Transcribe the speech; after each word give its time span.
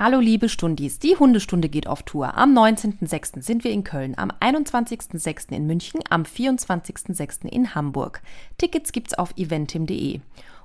Hallo 0.00 0.20
liebe 0.20 0.48
Stundis, 0.48 1.00
die 1.00 1.16
Hundestunde 1.16 1.68
geht 1.68 1.88
auf 1.88 2.04
Tour. 2.04 2.38
Am 2.38 2.56
19.06. 2.56 3.42
sind 3.42 3.64
wir 3.64 3.72
in 3.72 3.82
Köln, 3.82 4.16
am 4.16 4.30
21.06. 4.30 5.50
in 5.50 5.66
München, 5.66 5.98
am 6.08 6.22
24.06. 6.22 7.48
in 7.48 7.74
Hamburg. 7.74 8.22
Tickets 8.58 8.92
gibt's 8.92 9.14
auf 9.14 9.36
eventim.de. 9.36 10.20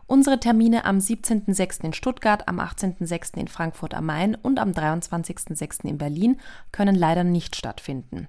Unsere 0.05 0.39
Termine 0.39 0.85
am 0.85 0.99
17.06. 0.99 1.83
in 1.83 1.93
Stuttgart, 1.93 2.47
am 2.47 2.59
18.06. 2.59 3.35
in 3.39 3.47
Frankfurt 3.47 3.95
am 3.95 4.05
Main 4.05 4.35
und 4.35 4.59
am 4.59 4.69
23.06. 4.69 5.85
in 5.85 5.97
Berlin 5.97 6.39
können 6.71 6.93
leider 6.93 7.23
nicht 7.23 7.55
stattfinden. 7.55 8.27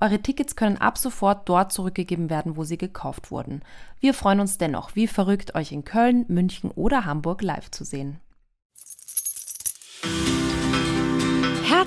Eure 0.00 0.22
Tickets 0.22 0.56
können 0.56 0.78
ab 0.78 0.96
sofort 0.96 1.46
dort 1.50 1.70
zurückgegeben 1.70 2.30
werden, 2.30 2.56
wo 2.56 2.64
sie 2.64 2.78
gekauft 2.78 3.30
wurden. 3.30 3.60
Wir 4.00 4.14
freuen 4.14 4.40
uns 4.40 4.56
dennoch, 4.56 4.96
wie 4.96 5.06
verrückt, 5.06 5.54
euch 5.54 5.70
in 5.70 5.84
Köln, 5.84 6.24
München 6.28 6.70
oder 6.70 7.04
Hamburg 7.04 7.42
live 7.42 7.70
zu 7.70 7.84
sehen. 7.84 8.20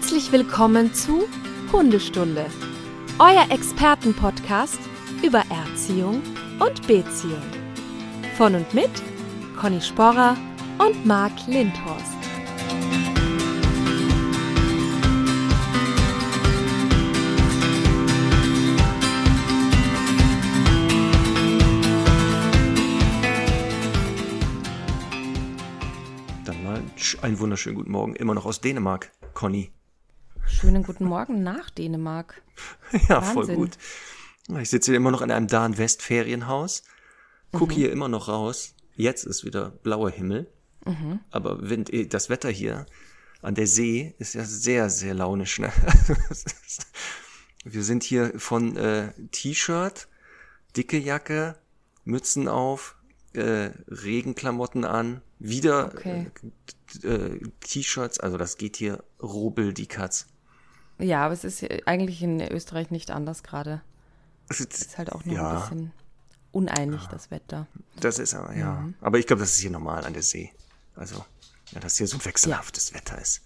Herzlich 0.09 0.31
willkommen 0.31 0.91
zu 0.91 1.27
Hundestunde, 1.71 2.47
euer 3.19 3.45
Expertenpodcast 3.51 4.79
über 5.21 5.43
Erziehung 5.51 6.23
und 6.59 6.87
Beziehung. 6.87 7.43
Von 8.35 8.55
und 8.55 8.73
mit 8.73 8.89
Conny 9.55 9.79
Sporrer 9.79 10.35
und 10.79 11.05
Marc 11.05 11.45
Lindhorst. 11.45 12.17
Dann 26.45 26.63
mal 26.63 26.81
einen 27.21 27.39
wunderschönen 27.39 27.75
guten 27.75 27.91
Morgen, 27.91 28.15
immer 28.15 28.33
noch 28.33 28.47
aus 28.47 28.59
Dänemark, 28.59 29.11
Conny. 29.35 29.71
Schönen 30.49 30.83
guten 30.83 31.05
Morgen 31.05 31.43
nach 31.43 31.69
Dänemark. 31.69 32.41
Ja, 33.07 33.21
voll 33.21 33.47
gut. 33.55 33.77
Ich 34.59 34.69
sitze 34.69 34.91
hier 34.91 34.97
immer 34.97 35.11
noch 35.11 35.21
in 35.21 35.31
einem 35.31 35.47
Dahn 35.47 35.77
West 35.77 36.01
Ferienhaus, 36.01 36.83
gucke 37.51 37.73
hier 37.75 37.91
immer 37.91 38.07
noch 38.09 38.27
raus. 38.27 38.73
Jetzt 38.95 39.23
ist 39.25 39.45
wieder 39.45 39.69
blauer 39.69 40.09
Himmel, 40.09 40.51
aber 41.29 41.69
Wind, 41.69 41.93
eh, 41.93 42.07
das 42.07 42.29
Wetter 42.29 42.49
hier 42.49 42.85
an 43.41 43.53
der 43.55 43.67
See 43.67 44.15
ist 44.17 44.33
ja 44.33 44.43
sehr, 44.43 44.89
sehr 44.89 45.13
launisch. 45.13 45.59
Ne? 45.59 45.71
Wir 47.63 47.83
sind 47.83 48.03
hier 48.03 48.33
von 48.39 48.75
äh, 48.75 49.13
T-Shirt, 49.31 50.07
dicke 50.75 50.97
Jacke, 50.97 51.55
Mützen 52.03 52.47
auf, 52.47 52.95
äh, 53.33 53.69
Regenklamotten 53.87 54.83
an, 54.83 55.21
wieder 55.37 55.93
Okay. 55.93 56.31
äh, 57.03 57.39
T-Shirts, 57.61 58.19
also 58.19 58.37
das 58.37 58.57
geht 58.57 58.77
hier 58.77 59.03
rubbel 59.21 59.73
die 59.73 59.87
Katz. 59.87 60.25
Ja, 60.99 61.25
aber 61.25 61.33
es 61.33 61.43
ist 61.43 61.65
eigentlich 61.87 62.21
in 62.21 62.41
Österreich 62.41 62.91
nicht 62.91 63.11
anders 63.11 63.43
gerade. 63.43 63.81
Es 64.49 64.59
ist 64.59 64.97
halt 64.97 65.11
auch 65.11 65.23
nur 65.25 65.35
ja, 65.35 65.49
ein 65.51 65.59
bisschen 65.61 65.91
uneinig, 66.51 67.05
das 67.07 67.31
Wetter. 67.31 67.67
das 67.99 68.19
ist 68.19 68.33
aber, 68.33 68.55
ja. 68.55 68.73
Mhm. 68.81 68.95
Aber 69.01 69.17
ich 69.19 69.27
glaube, 69.27 69.41
das 69.41 69.53
ist 69.53 69.59
hier 69.59 69.71
normal 69.71 70.05
an 70.05 70.13
der 70.13 70.23
See. 70.23 70.51
Also, 70.95 71.23
ja, 71.71 71.79
dass 71.79 71.97
hier 71.97 72.07
so 72.07 72.23
wechselhaftes 72.25 72.93
Wetter 72.93 73.19
ist. 73.19 73.41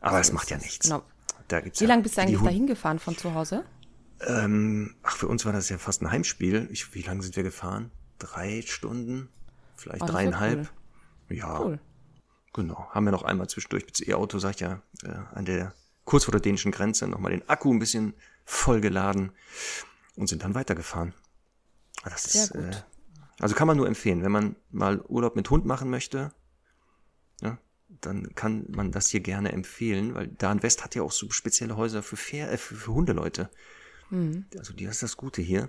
Aber 0.00 0.20
es 0.20 0.32
macht 0.32 0.50
ja 0.50 0.56
nichts. 0.58 0.86
Genau. 0.86 1.02
Da 1.48 1.60
gibt's 1.60 1.80
Wie 1.80 1.84
ja 1.84 1.88
lange 1.88 2.02
bist 2.02 2.16
du 2.16 2.22
eigentlich 2.22 2.40
dahin 2.40 2.66
gefahren 2.66 2.98
von 2.98 3.16
zu 3.16 3.34
Hause? 3.34 3.64
Ähm, 4.26 4.94
ach, 5.02 5.16
für 5.16 5.28
uns 5.28 5.44
war 5.44 5.52
das 5.52 5.68
ja 5.68 5.78
fast 5.78 6.02
ein 6.02 6.10
Heimspiel. 6.10 6.68
Ich, 6.70 6.94
wie 6.94 7.02
lange 7.02 7.22
sind 7.22 7.36
wir 7.36 7.42
gefahren? 7.42 7.90
Drei 8.18 8.62
Stunden? 8.62 9.28
Vielleicht 9.76 10.02
Oh, 10.02 10.06
das 10.06 10.14
ist 10.14 10.14
ja 10.14 10.22
dreieinhalb? 10.30 10.72
Ja, 11.30 11.60
Cool. 11.60 11.80
genau. 12.52 12.88
Haben 12.90 13.04
wir 13.06 13.12
noch 13.12 13.22
einmal 13.22 13.48
zwischendurch 13.48 13.84
mit 13.86 14.00
ihr 14.00 14.18
Auto, 14.18 14.38
sag 14.38 14.54
ich 14.54 14.60
ja, 14.60 14.82
äh, 15.04 15.08
an 15.34 15.44
der, 15.44 15.72
kurz 16.08 16.24
vor 16.24 16.32
der 16.32 16.40
dänischen 16.40 16.72
Grenze 16.72 17.06
nochmal 17.06 17.32
den 17.32 17.48
Akku 17.48 17.72
ein 17.72 17.78
bisschen 17.78 18.14
vollgeladen 18.44 19.32
und 20.16 20.26
sind 20.28 20.42
dann 20.42 20.54
weitergefahren. 20.54 21.12
Ah, 22.02 22.10
Das 22.10 22.24
Sehr 22.24 22.44
ist, 22.44 22.52
gut. 22.52 22.62
Äh, 22.62 22.82
also 23.40 23.54
kann 23.54 23.66
man 23.68 23.76
nur 23.76 23.86
empfehlen, 23.86 24.22
wenn 24.22 24.32
man 24.32 24.56
mal 24.70 25.00
Urlaub 25.02 25.36
mit 25.36 25.48
Hund 25.50 25.64
machen 25.64 25.90
möchte, 25.90 26.32
ja, 27.40 27.58
dann 28.00 28.34
kann 28.34 28.64
man 28.68 28.90
das 28.90 29.08
hier 29.08 29.20
gerne 29.20 29.52
empfehlen, 29.52 30.14
weil 30.14 30.28
Dahn 30.28 30.62
West 30.62 30.82
hat 30.84 30.94
ja 30.94 31.02
auch 31.02 31.12
so 31.12 31.30
spezielle 31.30 31.76
Häuser 31.76 32.02
für, 32.02 32.16
Fair, 32.16 32.50
äh, 32.50 32.56
für, 32.56 32.74
für 32.74 32.92
Hundeleute. 32.94 33.50
Also 34.10 34.72
die 34.72 34.86
das 34.86 34.94
ist 34.96 35.02
das 35.02 35.16
Gute 35.18 35.42
hier, 35.42 35.68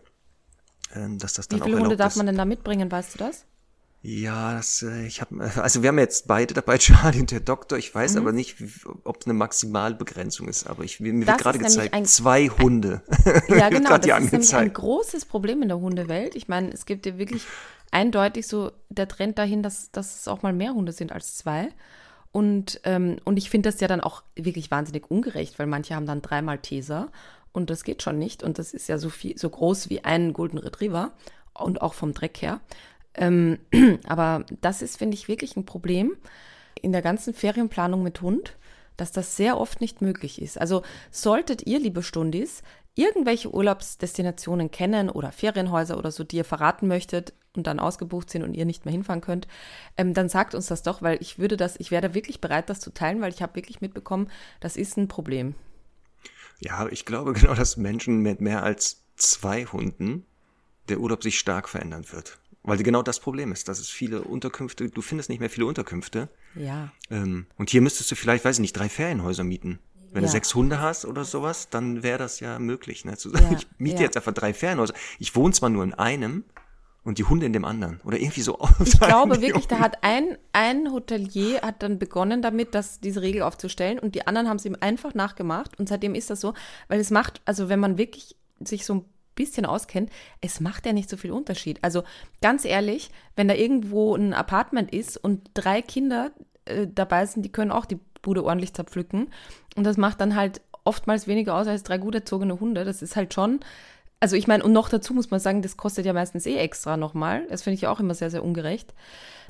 ähm, 0.96 1.18
dass 1.20 1.34
das 1.34 1.50
Mhm. 1.50 1.56
Wie 1.56 1.60
dann 1.60 1.66
viele 1.68 1.78
auch 1.78 1.82
Hunde 1.82 1.98
darf 1.98 2.14
ist. 2.14 2.18
man 2.18 2.26
denn 2.26 2.38
da 2.38 2.46
mitbringen, 2.46 2.90
weißt 2.90 3.16
du 3.16 3.18
das? 3.20 3.46
Ja, 4.02 4.54
das, 4.54 4.82
äh, 4.82 5.06
ich 5.06 5.20
habe, 5.20 5.52
also 5.62 5.82
wir 5.84 5.90
haben 5.90 6.00
jetzt 6.00 6.28
beide 6.28 6.54
dabei, 6.54 6.78
Charlie 6.80 7.20
und 7.20 7.32
der 7.32 7.42
Doktor. 7.42 7.78
Ich 7.78 7.94
weiß 7.94 8.16
aber 8.16 8.32
nicht, 8.32 8.56
ob 9.04 9.20
es 9.20 9.26
eine 9.28 9.34
Maximalbegrenzung 9.34 10.48
ist. 10.48 10.68
Aber 10.68 10.84
ich, 10.84 11.00
mir 11.02 11.12
Mhm. 11.14 11.22
Das 11.26 11.28
wird 11.36 11.42
gerade 11.42 11.60
gezeigt, 11.60 11.94
ein- 11.94 12.06
zwei 12.06 12.48
Hunde. 12.48 13.02
Ja, 13.50 13.70
genau. 13.70 13.98
Das 13.98 14.06
ist 14.06 14.06
nämlich 14.06 14.14
ein 14.14 14.24
angezeigt. 14.34 14.74
großes 14.76 15.26
Problem 15.26 15.62
in 15.62 15.68
der 15.68 15.80
Hundewelt. 15.80 16.36
Ich 16.36 16.48
meine, 16.48 16.72
es 16.72 16.86
gibt 16.86 17.06
ja 17.06 17.18
wirklich 17.18 17.44
eindeutig 17.92 18.48
so 18.48 18.72
der 18.90 19.08
Trend 19.08 19.38
dahin, 19.38 19.64
dass, 19.64 19.92
dass 19.92 20.20
es 20.22 20.28
auch 20.28 20.44
mal 20.44 20.54
mehr 20.54 20.74
Hunde 20.74 20.92
sind 20.94 21.12
als 21.12 21.36
zwei. 21.38 21.70
Und, 22.32 22.80
ähm, 22.84 23.18
und 23.26 23.38
ich 23.38 23.50
finde 23.50 23.70
das 23.70 23.82
ja 23.82 23.88
dann 23.88 24.02
auch 24.02 24.22
wirklich 24.36 24.70
wahnsinnig 24.72 25.10
ungerecht, 25.10 25.58
weil 25.60 25.66
manche 25.68 25.96
haben 25.96 26.06
dann 26.06 26.22
dreimal 26.22 26.60
Teser 26.60 27.10
und 27.52 27.70
das 27.72 27.84
geht 27.84 28.04
schon 28.04 28.20
nicht. 28.20 28.44
Und 28.44 28.60
das 28.60 28.74
ist 28.74 28.88
ja 28.88 28.98
so 29.00 29.10
viel, 29.10 29.38
so 29.38 29.50
groß 29.50 29.90
wie 29.90 30.04
ein 30.06 30.32
Golden 30.32 30.60
Retriever 30.60 31.12
und 31.56 31.82
auch 31.82 31.96
vom 31.96 32.14
Dreck 32.14 32.42
her. 32.42 32.62
Ähm, 33.20 33.60
aber 34.08 34.46
das 34.62 34.82
ist, 34.82 34.98
finde 34.98 35.16
ich, 35.16 35.28
wirklich 35.28 35.56
ein 35.56 35.66
Problem 35.66 36.18
in 36.82 36.92
der 36.92 37.02
ganzen 37.02 37.34
Ferienplanung 37.34 38.02
mit 38.02 38.22
Hund, 38.22 38.58
dass 38.98 39.12
das 39.12 39.36
sehr 39.38 39.58
oft 39.58 39.82
nicht 39.82 40.02
möglich 40.02 40.42
ist. 40.42 40.60
Also 40.60 40.82
solltet 41.12 41.68
ihr, 41.68 41.80
liebe 41.80 42.02
Stundis, 42.02 42.64
irgendwelche 42.96 43.54
Urlaubsdestinationen 43.54 44.72
kennen 44.72 45.10
oder 45.10 45.32
Ferienhäuser 45.32 45.98
oder 45.98 46.12
so, 46.12 46.24
die 46.24 46.38
ihr 46.38 46.46
verraten 46.46 46.88
möchtet 46.88 47.34
und 47.56 47.68
dann 47.68 47.80
ausgebucht 47.80 48.30
sind 48.30 48.44
und 48.44 48.54
ihr 48.54 48.66
nicht 48.66 48.86
mehr 48.86 48.92
hinfahren 48.92 49.22
könnt, 49.22 49.48
ähm, 49.98 50.14
dann 50.14 50.30
sagt 50.30 50.56
uns 50.56 50.68
das 50.68 50.84
doch, 50.84 51.02
weil 51.02 51.18
ich 51.22 51.40
würde 51.40 51.58
das, 51.58 51.76
ich 51.80 51.92
wäre 51.92 52.14
wirklich 52.14 52.42
bereit, 52.42 52.70
das 52.70 52.80
zu 52.80 52.94
teilen, 52.94 53.22
weil 53.22 53.34
ich 53.34 53.42
habe 53.42 53.56
wirklich 53.56 53.82
mitbekommen, 53.82 54.30
das 54.60 54.76
ist 54.76 54.98
ein 54.98 55.08
Problem. 55.08 55.56
Ja, 56.60 56.88
ich 56.88 57.06
glaube 57.06 57.34
genau, 57.40 57.54
dass 57.54 57.78
Menschen 57.78 58.20
mit 58.22 58.42
mehr 58.42 58.64
als 58.64 59.04
zwei 59.16 59.66
Hunden 59.66 60.26
der 60.90 61.00
Urlaub 61.00 61.24
sich 61.24 61.40
stark 61.40 61.70
verändern 61.70 62.06
wird. 62.12 62.38
Weil 62.70 62.78
genau 62.84 63.02
das 63.02 63.20
Problem 63.20 63.52
ist, 63.52 63.68
dass 63.68 63.80
es 63.80 63.90
viele 63.90 64.22
Unterkünfte, 64.22 64.90
du 64.90 65.02
findest 65.02 65.30
nicht 65.30 65.40
mehr 65.40 65.50
viele 65.50 65.66
Unterkünfte. 65.66 66.30
Ja. 66.56 66.92
Ähm, 67.10 67.46
und 67.58 67.70
hier 67.70 67.82
müsstest 67.82 68.12
du 68.12 68.16
vielleicht, 68.16 68.46
weiß 68.46 68.58
ich 68.58 68.62
nicht, 68.62 68.74
drei 68.74 68.90
Ferienhäuser 68.90 69.44
mieten. 69.44 69.80
Wenn 70.12 70.24
Ja. 70.24 70.28
du 70.28 70.32
sechs 70.32 70.56
Hunde 70.56 70.80
hast 70.80 71.06
oder 71.06 71.24
sowas, 71.24 71.70
dann 71.70 72.02
wäre 72.04 72.18
das 72.18 72.40
ja 72.40 72.58
möglich. 72.60 73.06
Ne? 73.06 73.18
Zu 73.18 73.30
sagen, 73.30 73.46
Ja, 73.52 73.58
ich 73.60 73.68
miete 73.78 73.98
ja. 73.98 74.02
jetzt 74.04 74.18
einfach 74.18 74.34
drei 74.34 74.54
Ferienhäuser. 74.54 74.94
Ich 75.20 75.36
wohne 75.36 75.54
zwar 75.54 75.70
nur 75.70 75.84
in 75.84 75.94
einem 75.94 76.44
und 77.04 77.18
die 77.18 77.24
Hunde 77.24 77.46
in 77.46 77.54
dem 77.54 77.64
anderen. 77.66 78.02
Oder 78.04 78.20
irgendwie 78.20 78.42
so. 78.42 78.58
Ich 78.84 79.00
glaube 79.00 79.42
wirklich, 79.42 79.68
da 79.68 79.80
hat 79.80 80.04
ein, 80.04 80.38
ein 80.54 80.92
Hotelier 80.92 81.62
hat 81.62 81.82
dann 81.82 81.98
begonnen 81.98 82.42
damit, 82.42 82.76
das, 82.76 83.00
diese 83.00 83.22
Regel 83.22 83.42
aufzustellen 83.42 84.00
und 84.00 84.16
die 84.16 84.28
anderen 84.28 84.48
haben 84.50 84.58
es 84.58 84.66
ihm 84.66 84.76
einfach 84.80 85.14
nachgemacht 85.14 85.80
und 85.80 85.88
seitdem 85.90 86.14
ist 86.14 86.30
das 86.30 86.42
so, 86.42 86.54
weil 86.88 87.00
es 87.00 87.10
macht, 87.10 87.42
also 87.46 87.70
wenn 87.70 87.80
man 87.80 87.98
wirklich 87.98 88.36
sich 88.60 88.86
so 88.86 88.94
ein 88.96 89.06
bisschen 89.40 89.66
auskennt, 89.66 90.12
es 90.42 90.60
macht 90.60 90.86
ja 90.86 90.94
nicht 90.94 91.10
so 91.10 91.18
viel 91.18 91.32
Unterschied. 91.32 91.80
Also 91.82 92.04
ganz 92.42 92.64
ehrlich, 92.66 93.10
wenn 93.36 93.48
da 93.48 93.56
irgendwo 93.56 94.16
ein 94.16 94.34
Apartment 94.34 94.94
ist 94.94 95.18
und 95.18 95.50
drei 95.56 95.82
Kinder 95.82 96.32
äh, 96.66 96.86
dabei 96.94 97.26
sind, 97.26 97.44
die 97.44 97.52
können 97.52 97.72
auch 97.72 97.86
die 97.86 98.00
Bude 98.22 98.44
ordentlich 98.44 98.74
zerpflücken 98.74 99.32
und 99.76 99.84
das 99.86 99.98
macht 99.98 100.20
dann 100.22 100.36
halt 100.36 100.62
oftmals 100.84 101.28
weniger 101.28 101.56
aus 101.56 101.68
als 101.68 101.84
drei 101.84 101.98
gut 101.98 102.16
erzogene 102.16 102.60
Hunde. 102.60 102.84
Das 102.86 103.02
ist 103.02 103.16
halt 103.16 103.34
schon, 103.34 103.60
also 104.20 104.36
ich 104.36 104.48
meine, 104.48 104.64
und 104.64 104.74
noch 104.74 104.90
dazu 104.90 105.14
muss 105.14 105.32
man 105.32 105.40
sagen, 105.40 105.62
das 105.62 105.78
kostet 105.78 106.06
ja 106.06 106.14
meistens 106.14 106.46
eh 106.46 106.58
extra 106.58 106.98
nochmal. 106.98 107.46
Das 107.50 107.62
finde 107.64 107.76
ich 107.76 107.82
ja 107.82 107.92
auch 107.92 108.00
immer 108.00 108.14
sehr, 108.14 108.30
sehr 108.30 108.44
ungerecht. 108.44 108.94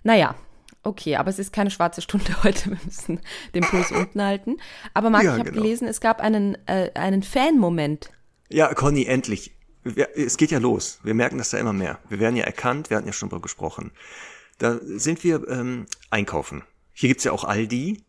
Naja, 0.03 0.35
okay, 0.83 1.15
aber 1.15 1.29
es 1.29 1.39
ist 1.39 1.51
keine 1.53 1.71
schwarze 1.71 2.01
Stunde 2.01 2.31
heute. 2.43 2.69
Wir 2.71 2.77
müssen 2.85 3.19
den 3.55 3.63
Puls 3.63 3.91
unten 3.91 4.21
halten. 4.21 4.57
Aber 4.93 5.09
Marc, 5.09 5.23
Ja, 5.23 5.33
ich 5.33 5.39
habe 5.39 5.49
genau. 5.51 5.63
gelesen, 5.63 5.87
es 5.87 6.01
gab 6.01 6.21
einen, 6.21 6.57
äh, 6.67 6.91
einen 6.93 7.23
Fan-Moment. 7.23 8.11
Ja, 8.49 8.73
Conny, 8.73 9.05
endlich. 9.05 9.55
Wir, 9.95 10.17
es 10.17 10.37
geht 10.37 10.51
ja 10.51 10.59
los. 10.59 10.99
Wir 11.03 11.13
merken 11.13 11.37
das 11.37 11.49
da 11.49 11.57
immer 11.57 11.73
mehr. 11.73 11.99
Wir 12.09 12.19
werden 12.19 12.35
ja 12.35 12.43
erkannt, 12.43 12.89
wir 12.89 12.97
hatten 12.97 13.07
ja 13.07 13.13
schon 13.13 13.29
drüber 13.29 13.41
gesprochen. 13.41 13.91
Da 14.57 14.79
sind 14.81 15.23
wir 15.23 15.47
ähm, 15.47 15.85
einkaufen. 16.09 16.63
Hier 16.93 17.09
gibt's 17.09 17.23
ja 17.23 17.31
auch 17.31 17.43
Aldi. 17.43 18.03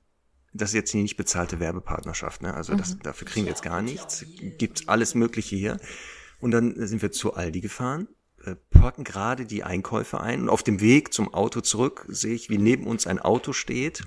Das 0.52 0.70
ist 0.70 0.74
jetzt 0.74 0.90
hier 0.90 1.02
nicht 1.02 1.16
bezahlte 1.16 1.60
Werbepartnerschaft, 1.60 2.42
ne? 2.42 2.54
Also 2.54 2.74
das, 2.74 2.98
dafür 2.98 3.28
kriegen 3.28 3.46
wir 3.46 3.50
jetzt 3.50 3.62
gar 3.62 3.82
nichts. 3.82 4.24
Gibt's 4.58 4.88
alles 4.88 5.14
Mögliche 5.14 5.54
hier. 5.54 5.78
Und 6.40 6.50
dann 6.50 6.74
sind 6.88 7.02
wir 7.02 7.12
zu 7.12 7.34
Aldi 7.34 7.60
gefahren, 7.60 8.08
äh, 8.44 8.56
packen 8.70 9.04
gerade 9.04 9.44
die 9.44 9.62
Einkäufe 9.62 10.20
ein 10.20 10.42
und 10.42 10.48
auf 10.48 10.62
dem 10.62 10.80
Weg 10.80 11.12
zum 11.12 11.32
Auto 11.34 11.60
zurück 11.60 12.06
sehe 12.08 12.34
ich, 12.34 12.50
wie 12.50 12.58
neben 12.58 12.86
uns 12.86 13.06
ein 13.06 13.20
Auto 13.20 13.52
steht, 13.52 14.02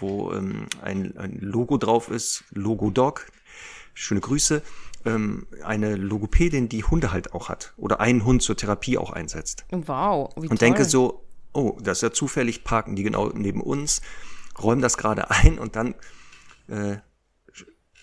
wo 0.00 0.32
ähm, 0.32 0.66
ein, 0.82 1.16
ein 1.16 1.38
Logo 1.40 1.78
drauf 1.78 2.10
ist, 2.10 2.44
Logo 2.50 2.90
Dog. 2.90 3.26
Schöne 3.94 4.20
Grüße. 4.20 4.62
Ähm, 5.06 5.46
eine 5.62 5.94
Logopädin, 5.94 6.68
die 6.68 6.84
Hunde 6.84 7.12
halt 7.12 7.32
auch 7.32 7.48
hat 7.48 7.74
oder 7.76 8.00
einen 8.00 8.24
Hund 8.24 8.42
zur 8.42 8.56
Therapie 8.56 8.98
auch 8.98 9.12
einsetzt 9.12 9.64
Wow, 9.70 10.32
wie 10.34 10.40
und 10.42 10.48
toll. 10.48 10.58
denke 10.58 10.84
so, 10.84 11.24
oh, 11.52 11.78
das 11.80 11.98
ist 11.98 12.02
ja 12.02 12.12
zufällig, 12.12 12.64
parken 12.64 12.96
die 12.96 13.02
genau 13.02 13.28
neben 13.28 13.60
uns, 13.60 14.02
räumen 14.60 14.82
das 14.82 14.96
gerade 14.96 15.30
ein 15.30 15.58
und 15.58 15.76
dann 15.76 15.94
äh, 16.68 16.96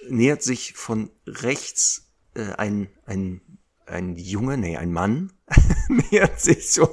nähert 0.10 0.44
sich 0.44 0.74
von 0.74 1.10
rechts 1.28 2.12
äh, 2.36 2.54
ein, 2.54 2.90
ein, 3.06 3.42
ein 3.86 4.16
Junge, 4.16 4.58
nee, 4.58 4.78
ein 4.78 4.92
Mann, 4.92 5.34
nähert 5.88 6.40
sich 6.40 6.72
so, 6.72 6.88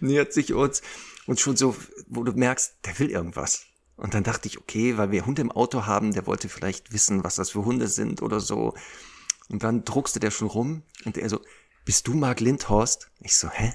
nähert 0.00 0.32
sich 0.32 0.52
uns 0.54 0.82
und 1.26 1.40
schon 1.40 1.56
so, 1.56 1.76
wo 2.08 2.22
du 2.24 2.32
merkst, 2.32 2.76
der 2.84 2.98
will 2.98 3.10
irgendwas. 3.10 3.66
Und 3.96 4.12
dann 4.12 4.24
dachte 4.24 4.46
ich, 4.46 4.58
okay, 4.58 4.98
weil 4.98 5.10
wir 5.10 5.24
Hunde 5.24 5.42
im 5.42 5.50
Auto 5.50 5.86
haben, 5.86 6.12
der 6.12 6.26
wollte 6.26 6.48
vielleicht 6.48 6.92
wissen, 6.92 7.24
was 7.24 7.36
das 7.36 7.50
für 7.50 7.64
Hunde 7.64 7.88
sind 7.88 8.20
oder 8.22 8.40
so. 8.40 8.74
Und 9.48 9.62
dann 9.62 9.84
druckste 9.84 10.20
der 10.20 10.30
schon 10.30 10.48
rum 10.48 10.82
und 11.04 11.16
er 11.16 11.28
so, 11.28 11.40
bist 11.84 12.08
du 12.08 12.14
Mark 12.14 12.40
Lindhorst? 12.40 13.10
Ich 13.20 13.36
so, 13.36 13.48
hä? 13.48 13.72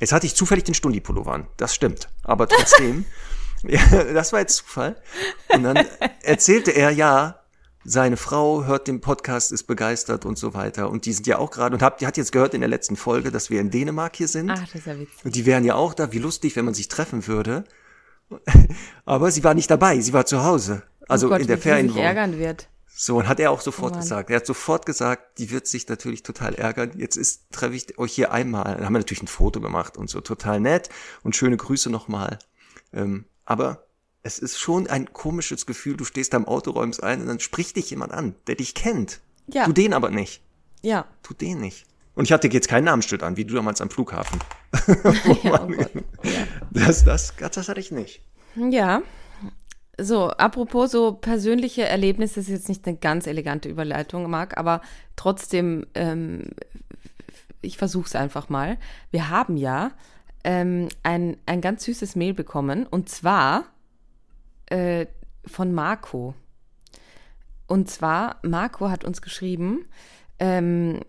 Jetzt 0.00 0.12
hatte 0.12 0.26
ich 0.26 0.34
zufällig 0.34 0.64
den 0.64 0.74
Stundi-Pullover 0.74 1.32
an, 1.32 1.46
das 1.56 1.74
stimmt. 1.74 2.08
Aber 2.22 2.48
trotzdem, 2.48 3.04
ja, 3.62 3.80
das 4.12 4.32
war 4.32 4.40
jetzt 4.40 4.56
Zufall. 4.56 5.00
Und 5.48 5.62
dann 5.62 5.86
erzählte 6.22 6.70
er, 6.70 6.90
ja, 6.90 7.40
seine 7.84 8.16
Frau 8.16 8.64
hört 8.64 8.88
den 8.88 9.00
Podcast, 9.00 9.52
ist 9.52 9.64
begeistert 9.64 10.26
und 10.26 10.38
so 10.38 10.52
weiter. 10.52 10.90
Und 10.90 11.06
die 11.06 11.12
sind 11.12 11.26
ja 11.26 11.38
auch 11.38 11.50
gerade 11.50 11.74
und 11.74 11.82
habt, 11.82 12.00
die 12.00 12.06
hat 12.06 12.16
jetzt 12.16 12.32
gehört 12.32 12.52
in 12.54 12.60
der 12.60 12.68
letzten 12.68 12.96
Folge, 12.96 13.30
dass 13.30 13.48
wir 13.50 13.60
in 13.60 13.70
Dänemark 13.70 14.16
hier 14.16 14.28
sind. 14.28 14.50
Ach, 14.50 14.60
das 14.60 14.74
ist 14.74 14.86
ja 14.86 14.98
witzig. 14.98 15.24
Und 15.24 15.34
die 15.34 15.46
wären 15.46 15.64
ja 15.64 15.74
auch 15.74 15.94
da, 15.94 16.12
wie 16.12 16.18
lustig, 16.18 16.56
wenn 16.56 16.66
man 16.66 16.74
sich 16.74 16.88
treffen 16.88 17.26
würde. 17.26 17.64
Aber 19.04 19.30
sie 19.30 19.44
war 19.44 19.54
nicht 19.54 19.70
dabei, 19.70 19.98
sie 20.00 20.12
war 20.12 20.26
zu 20.26 20.44
Hause. 20.44 20.82
Also 21.08 21.26
oh 21.26 21.30
Gott, 21.30 21.40
in 21.40 21.46
der 21.46 21.58
Ferienwohnung. 21.58 22.04
ärgern 22.04 22.38
wird. 22.38 22.68
So, 22.94 23.16
und 23.18 23.28
hat 23.28 23.40
er 23.40 23.50
auch 23.50 23.60
sofort 23.60 23.94
Oh 23.96 23.98
gesagt. 23.98 24.30
Er 24.30 24.36
hat 24.36 24.46
sofort 24.46 24.84
gesagt, 24.84 25.38
die 25.38 25.50
wird 25.50 25.66
sich 25.66 25.88
natürlich 25.88 26.22
total 26.22 26.54
ärgern. 26.54 26.92
Jetzt 26.96 27.16
ist, 27.16 27.50
treffe 27.50 27.74
ich 27.74 27.98
euch 27.98 28.12
hier 28.12 28.32
einmal. 28.32 28.74
Dann 28.74 28.84
haben 28.84 28.92
wir 28.92 28.98
natürlich 28.98 29.22
ein 29.22 29.28
Foto 29.28 29.60
gemacht 29.60 29.96
und 29.96 30.10
so. 30.10 30.20
Total 30.20 30.60
nett. 30.60 30.90
Und 31.22 31.34
schöne 31.34 31.56
Grüße 31.56 31.88
nochmal. 31.88 32.38
Ähm, 32.92 33.24
aber 33.44 33.86
es 34.22 34.38
ist 34.38 34.58
schon 34.58 34.86
ein 34.86 35.12
komisches 35.12 35.66
Gefühl. 35.66 35.96
Du 35.96 36.04
stehst 36.04 36.32
da 36.32 36.36
im 36.36 36.46
Auto, 36.46 36.72
räumst 36.72 37.02
ein 37.02 37.22
und 37.22 37.26
dann 37.26 37.40
spricht 37.40 37.76
dich 37.76 37.90
jemand 37.90 38.12
an, 38.12 38.34
der 38.46 38.56
dich 38.56 38.74
kennt. 38.74 39.20
Ja. 39.46 39.66
Du 39.66 39.72
den 39.72 39.94
aber 39.94 40.10
nicht. 40.10 40.42
Ja. 40.82 41.06
Tu 41.22 41.34
den 41.34 41.60
nicht. 41.60 41.86
Und 42.14 42.24
ich 42.24 42.32
hatte 42.32 42.48
jetzt 42.48 42.68
kein 42.68 42.84
Namensschild 42.84 43.22
an, 43.22 43.36
wie 43.36 43.44
du 43.44 43.54
damals 43.54 43.80
am 43.80 43.88
Flughafen. 43.88 44.40
ja, 45.42 45.64
oh 45.64 45.68
Gott. 45.68 45.90
Ja. 46.22 46.30
Das, 46.70 47.04
das, 47.04 47.34
das 47.38 47.68
hatte 47.68 47.80
ich 47.80 47.90
nicht. 47.92 48.22
Ja. 48.56 49.02
So, 49.98 50.28
apropos 50.30 50.92
so 50.92 51.12
persönliche 51.12 51.86
Erlebnisse, 51.86 52.36
das 52.40 52.48
ist 52.48 52.52
jetzt 52.52 52.68
nicht 52.68 52.86
eine 52.86 52.96
ganz 52.96 53.26
elegante 53.26 53.68
Überleitung, 53.68 54.30
Marc, 54.30 54.56
aber 54.56 54.80
trotzdem, 55.16 55.86
ähm, 55.94 56.50
ich 57.60 57.76
versuche 57.76 58.06
es 58.06 58.16
einfach 58.16 58.48
mal. 58.48 58.78
Wir 59.10 59.28
haben 59.28 59.56
ja 59.56 59.92
ähm, 60.44 60.88
ein, 61.02 61.36
ein 61.44 61.60
ganz 61.60 61.84
süßes 61.84 62.16
Mail 62.16 62.32
bekommen 62.32 62.86
und 62.86 63.08
zwar 63.08 63.64
äh, 64.66 65.06
von 65.44 65.72
Marco. 65.72 66.34
Und 67.66 67.90
zwar, 67.90 68.36
Marco 68.42 68.90
hat 68.90 69.04
uns 69.04 69.22
geschrieben, 69.22 69.86
ähm, 70.38 71.00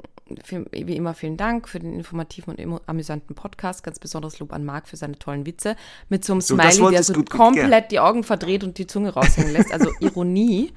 für, 0.44 0.66
wie 0.72 0.95
immer 0.95 1.13
vielen 1.13 1.38
Dank 1.38 1.68
für 1.69 1.80
den 1.80 1.94
informativen 1.94 2.54
und 2.56 2.81
amüsanten 2.88 3.36
Podcast. 3.36 3.83
Ganz 3.83 4.00
besonderes 4.00 4.39
Lob 4.39 4.54
an 4.54 4.63
Marc 4.66 4.88
für 4.88 4.98
seine 4.98 5.18
tollen 5.18 5.45
Witze. 5.45 5.75
Mit 6.10 6.25
so 6.25 6.33
einem 6.33 6.42
So, 6.42 6.56
Smiley, 6.56 6.92
der 6.92 7.04
so 7.04 7.13
gut- 7.13 7.30
gut, 7.30 7.38
komplett 7.39 7.92
die 7.92 8.00
Augen 8.00 8.24
verdreht 8.24 8.63
und 8.63 8.78
die 8.78 8.88
Zunge 8.88 9.10
raushängen 9.13 9.54
lässt. 9.54 9.72
Also 9.72 9.92
Ironie. 10.00 10.74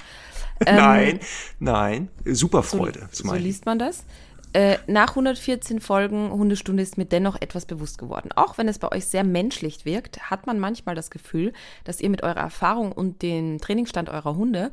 Ähm, 0.66 0.76
nein, 0.76 1.20
nein. 1.58 2.08
Super 2.24 2.62
So, 2.62 2.78
Freude. 2.78 3.08
so 3.12 3.24
Smiley. 3.24 3.40
liest 3.42 3.66
man 3.66 3.78
das. 3.78 4.04
Äh, 4.52 4.78
nach 4.86 5.08
114 5.10 5.80
Folgen 5.80 6.30
Hundestunde 6.30 6.80
ist 6.80 6.96
mir 6.96 7.06
dennoch 7.06 7.34
etwas 7.40 7.66
bewusst 7.66 7.98
geworden. 7.98 8.30
Auch 8.36 8.56
wenn 8.56 8.68
es 8.68 8.78
bei 8.78 8.92
euch 8.92 9.06
sehr 9.06 9.24
menschlich 9.24 9.84
wirkt, 9.84 10.30
hat 10.30 10.46
man 10.46 10.60
manchmal 10.60 10.94
das 10.94 11.10
Gefühl, 11.10 11.52
dass 11.82 12.00
ihr 12.00 12.08
mit 12.08 12.22
eurer 12.22 12.36
Erfahrung 12.40 12.92
und 12.92 13.22
dem 13.22 13.60
Trainingsstand 13.60 14.08
eurer 14.10 14.36
Hunde 14.36 14.70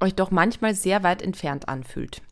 euch 0.00 0.16
doch 0.16 0.32
manchmal 0.32 0.74
sehr 0.74 1.04
weit 1.04 1.22
entfernt 1.22 1.68
anfühlt. 1.68 2.22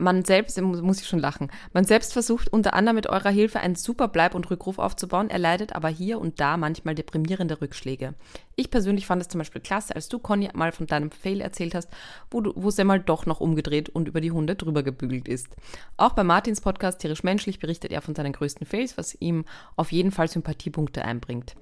Man 0.00 0.24
selbst, 0.24 0.60
muss 0.60 1.00
ich 1.00 1.08
schon 1.08 1.18
lachen, 1.18 1.50
man 1.72 1.84
selbst 1.84 2.12
versucht 2.12 2.52
unter 2.52 2.74
anderem 2.74 2.94
mit 2.94 3.08
eurer 3.08 3.30
Hilfe 3.30 3.58
einen 3.58 3.74
super 3.74 4.06
Bleib- 4.06 4.36
und 4.36 4.48
Rückruf 4.48 4.78
aufzubauen, 4.78 5.28
erleidet 5.28 5.74
aber 5.74 5.88
hier 5.88 6.20
und 6.20 6.38
da 6.38 6.56
manchmal 6.56 6.94
deprimierende 6.94 7.60
Rückschläge. 7.60 8.14
Ich 8.54 8.70
persönlich 8.70 9.06
fand 9.06 9.20
es 9.20 9.28
zum 9.28 9.40
Beispiel 9.40 9.60
klasse, 9.60 9.96
als 9.96 10.08
du, 10.08 10.20
Conny, 10.20 10.50
mal 10.54 10.70
von 10.70 10.86
deinem 10.86 11.10
Fail 11.10 11.40
erzählt 11.40 11.74
hast, 11.74 11.88
wo, 12.30 12.40
du, 12.40 12.52
wo 12.54 12.68
es 12.68 12.78
einmal 12.78 13.00
doch 13.00 13.26
noch 13.26 13.40
umgedreht 13.40 13.88
und 13.88 14.06
über 14.06 14.20
die 14.20 14.30
Hunde 14.30 14.54
drüber 14.54 14.84
gebügelt 14.84 15.26
ist. 15.26 15.48
Auch 15.96 16.12
bei 16.12 16.22
Martins 16.22 16.60
Podcast 16.60 17.00
Tierisch 17.00 17.24
Menschlich 17.24 17.58
berichtet 17.58 17.90
er 17.90 18.00
von 18.00 18.14
seinen 18.14 18.32
größten 18.32 18.68
Fails, 18.68 18.96
was 18.96 19.20
ihm 19.20 19.46
auf 19.74 19.90
jeden 19.90 20.12
Fall 20.12 20.28
Sympathiepunkte 20.28 21.04
einbringt. 21.04 21.56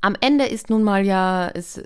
Am 0.00 0.16
Ende 0.20 0.46
ist 0.46 0.70
nun 0.70 0.84
mal 0.84 1.04
ja, 1.04 1.48
ist, 1.48 1.82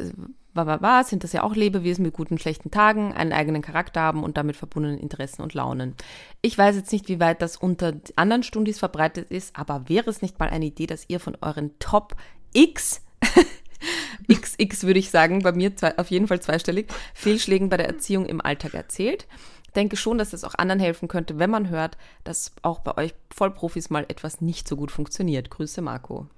war, 0.54 1.04
sind 1.04 1.24
das 1.24 1.32
ja 1.32 1.42
auch 1.42 1.54
Lebewesen 1.54 2.04
mit 2.04 2.14
guten, 2.14 2.38
schlechten 2.38 2.70
Tagen, 2.70 3.12
einen 3.12 3.32
eigenen 3.32 3.62
Charakter 3.62 4.00
haben 4.00 4.22
und 4.22 4.36
damit 4.36 4.56
verbundenen 4.56 4.98
Interessen 4.98 5.42
und 5.42 5.54
Launen. 5.54 5.94
Ich 6.42 6.56
weiß 6.56 6.76
jetzt 6.76 6.92
nicht, 6.92 7.08
wie 7.08 7.20
weit 7.20 7.42
das 7.42 7.56
unter 7.56 7.94
anderen 8.16 8.42
Stundis 8.42 8.78
verbreitet 8.78 9.30
ist, 9.30 9.56
aber 9.56 9.88
wäre 9.88 10.10
es 10.10 10.22
nicht 10.22 10.38
mal 10.38 10.48
eine 10.48 10.66
Idee, 10.66 10.86
dass 10.86 11.04
ihr 11.08 11.20
von 11.20 11.36
euren 11.40 11.78
Top 11.78 12.16
X 12.52 13.02
XX 14.32 14.84
würde 14.84 14.98
ich 14.98 15.10
sagen, 15.10 15.40
bei 15.40 15.52
mir 15.52 15.76
zwei, 15.76 15.98
auf 15.98 16.10
jeden 16.10 16.28
Fall 16.28 16.40
zweistellig, 16.40 16.92
Fehlschlägen 17.14 17.68
bei 17.68 17.76
der 17.76 17.88
Erziehung 17.88 18.26
im 18.26 18.40
Alltag 18.40 18.74
erzählt. 18.74 19.26
Denke 19.74 19.96
schon, 19.96 20.18
dass 20.18 20.32
es 20.32 20.44
auch 20.44 20.54
anderen 20.54 20.78
helfen 20.78 21.08
könnte, 21.08 21.38
wenn 21.38 21.50
man 21.50 21.68
hört, 21.68 21.98
dass 22.22 22.52
auch 22.62 22.78
bei 22.78 22.96
euch 22.96 23.14
Vollprofis 23.34 23.90
mal 23.90 24.04
etwas 24.08 24.40
nicht 24.40 24.68
so 24.68 24.76
gut 24.76 24.92
funktioniert. 24.92 25.50
Grüße, 25.50 25.82
Marco. 25.82 26.28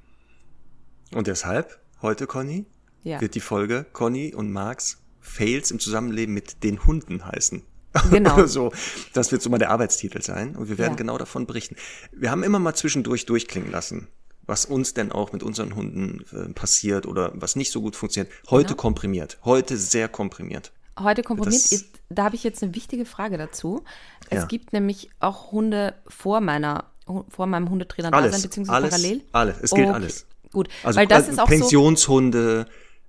Und 1.15 1.27
deshalb, 1.27 1.79
heute, 2.01 2.27
Conny, 2.27 2.65
Ja. 3.07 3.21
wird 3.21 3.35
die 3.35 3.41
Folge 3.41 3.87
Conny 3.93 4.35
und 4.35 4.53
Marx 4.53 4.99
Fails 5.21 5.71
im 5.71 5.79
Zusammenleben 5.79 6.35
mit 6.35 6.63
den 6.65 6.85
Hunden 6.85 7.25
heißen. 7.25 7.63
Genau. 8.11 8.45
So. 8.47 8.73
Das 9.15 9.33
wird 9.33 9.41
so 9.43 9.49
mal 9.49 9.59
der 9.59 9.71
Arbeitstitel 9.71 10.21
sein. 10.21 10.55
Und 10.57 10.69
wir 10.69 10.77
werden 10.77 10.93
Ja. 10.93 10.97
genau 10.97 11.17
davon 11.19 11.47
berichten. 11.47 11.77
Wir 12.13 12.31
haben 12.31 12.43
immer 12.43 12.59
mal 12.59 12.75
zwischendurch 12.75 13.25
durchklingen 13.27 13.71
lassen, 13.71 14.09
was 14.45 14.67
uns 14.67 14.93
denn 14.93 15.13
auch 15.13 15.33
mit 15.33 15.43
unseren 15.43 15.75
Hunden 15.75 16.25
äh, 16.33 16.53
passiert 16.53 17.07
oder 17.07 17.33
was 17.35 17.57
nicht 17.57 17.73
so 17.73 17.81
gut 17.81 17.97
funktioniert. 17.97 18.31
Heute 18.51 18.71
Genau. 18.75 18.83
komprimiert. 18.83 19.39
Heute 19.45 19.77
sehr 19.79 20.09
komprimiert. 20.09 20.73
Heute 21.01 21.23
komprimiert, 21.23 21.65
Das- 21.65 21.73
ist- 21.73 21.87
da 22.11 22.25
habe 22.25 22.35
ich 22.37 22.45
jetzt 22.45 22.63
eine 22.63 22.75
wichtige 22.75 23.05
Frage 23.07 23.39
dazu. 23.39 23.83
Es 24.31 24.41
Ja. 24.41 24.45
gibt 24.47 24.73
nämlich 24.75 25.09
auch 25.21 25.53
Hunde 25.53 25.95
vor 26.07 26.41
meiner, 26.41 26.85
vor 27.29 27.47
meinem 27.47 27.71
Hundetrainer 27.71 28.11
da 28.11 28.19
sein, 28.19 28.31
Alles. 28.31 28.43
beziehungsweise 28.43 28.77
Alles. 28.77 28.91
parallel. 28.91 29.23
Alles. 29.33 29.57
Es 29.63 29.71
gilt 29.71 29.87
Okay, 29.89 29.95
alles. 29.95 30.27
Gut, 30.53 30.69
Also 30.83 30.99
weil 30.99 31.07
das 31.07 31.29
äh, 31.29 31.33
ist 31.33 31.41
auch 31.41 31.49
so. 31.51 31.55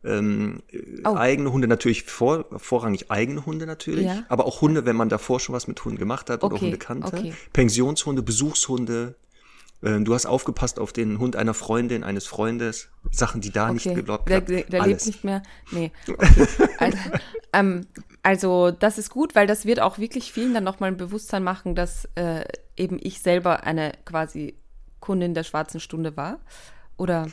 Ähm, 0.03 0.61
Oh. 1.05 1.15
eigene 1.15 1.51
Hunde 1.51 1.67
natürlich 1.67 2.03
vor, 2.03 2.45
vorrangig 2.57 3.09
eigene 3.11 3.45
Hunde 3.45 3.65
natürlich, 3.65 4.05
Ja. 4.05 4.23
aber 4.29 4.45
auch 4.45 4.61
Hunde, 4.61 4.85
wenn 4.85 4.95
man 4.95 5.09
davor 5.09 5.39
schon 5.39 5.53
was 5.55 5.67
mit 5.67 5.83
Hunden 5.83 5.97
gemacht 5.97 6.29
hat 6.29 6.43
oder 6.43 6.55
Okay, 6.55 6.65
Hunde 6.65 6.77
kannte. 6.77 7.07
okay. 7.07 7.33
Pensionshunde, 7.53 8.21
Besuchshunde. 8.21 9.15
Ähm, 9.83 10.05
du 10.05 10.13
hast 10.13 10.25
aufgepasst 10.25 10.79
auf 10.79 10.91
den 10.93 11.19
Hund 11.19 11.35
einer 11.35 11.53
Freundin, 11.53 12.03
eines 12.03 12.25
Freundes. 12.25 12.89
Sachen, 13.11 13.41
die 13.41 13.51
da 13.51 13.71
nicht 13.71 13.85
Okay, 13.85 13.95
geglaubt 13.95 14.27
der, 14.29 14.37
hat. 14.37 14.49
der, 14.49 14.63
der 14.63 14.85
lebt 14.87 15.05
nicht 15.05 15.23
mehr. 15.23 15.43
Nee. 15.71 15.91
Also, 16.79 16.97
ähm, 17.53 17.87
also 18.23 18.71
das 18.71 18.97
ist 18.97 19.09
gut, 19.09 19.35
weil 19.35 19.47
das 19.47 19.65
wird 19.65 19.79
auch 19.79 19.97
wirklich 19.99 20.31
vielen 20.31 20.53
dann 20.53 20.63
nochmal 20.63 20.91
ein 20.91 20.97
Bewusstsein 20.97 21.43
machen, 21.43 21.75
dass 21.75 22.07
äh, 22.15 22.43
eben 22.75 22.97
ich 23.01 23.19
selber 23.21 23.63
eine 23.63 23.93
quasi 24.05 24.55
Kundin 24.99 25.33
der 25.33 25.43
schwarzen 25.43 25.79
Stunde 25.79 26.17
war. 26.17 26.39
Oder 26.97 27.27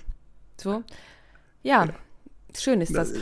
so. 0.61 0.83
Ja, 1.63 1.89
schön 2.63 2.81
ist 2.81 2.95
das. 2.95 3.13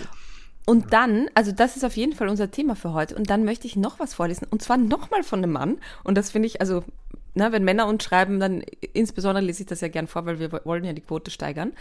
Und 0.65 0.93
dann, 0.93 1.29
also 1.35 1.51
das 1.51 1.77
ist 1.77 1.85
auf 1.85 1.97
jeden 1.97 2.12
Fall 2.12 2.29
unser 2.29 2.51
Thema 2.51 2.77
für 2.77 2.93
heute. 2.93 3.17
Und 3.17 3.31
dann 3.31 3.45
möchte 3.45 3.67
ich 3.67 3.77
noch 3.77 3.99
was 3.99 4.15
vorlesen. 4.15 4.47
Und 4.49 4.62
zwar 4.62 4.77
nochmal 4.77 5.25
von 5.25 5.41
einem 5.41 5.53
Mann. 5.53 5.79
Und 6.05 6.17
das 6.17 6.31
finde 6.31 6.47
ich, 6.47 6.61
also, 6.61 6.85
na, 7.35 7.51
wenn 7.51 7.65
Männer 7.65 7.89
uns 7.89 8.05
schreiben, 8.05 8.39
dann 8.39 8.62
insbesondere 8.93 9.45
lese 9.45 9.62
ich 9.62 9.69
das 9.69 9.81
ja 9.81 9.89
gern 9.89 10.07
vor, 10.07 10.25
weil 10.25 10.39
wir 10.39 10.53
wollen 10.65 10.85
ja 10.85 10.93
die 10.93 11.01
Quote 11.01 11.31
steigern. 11.31 11.73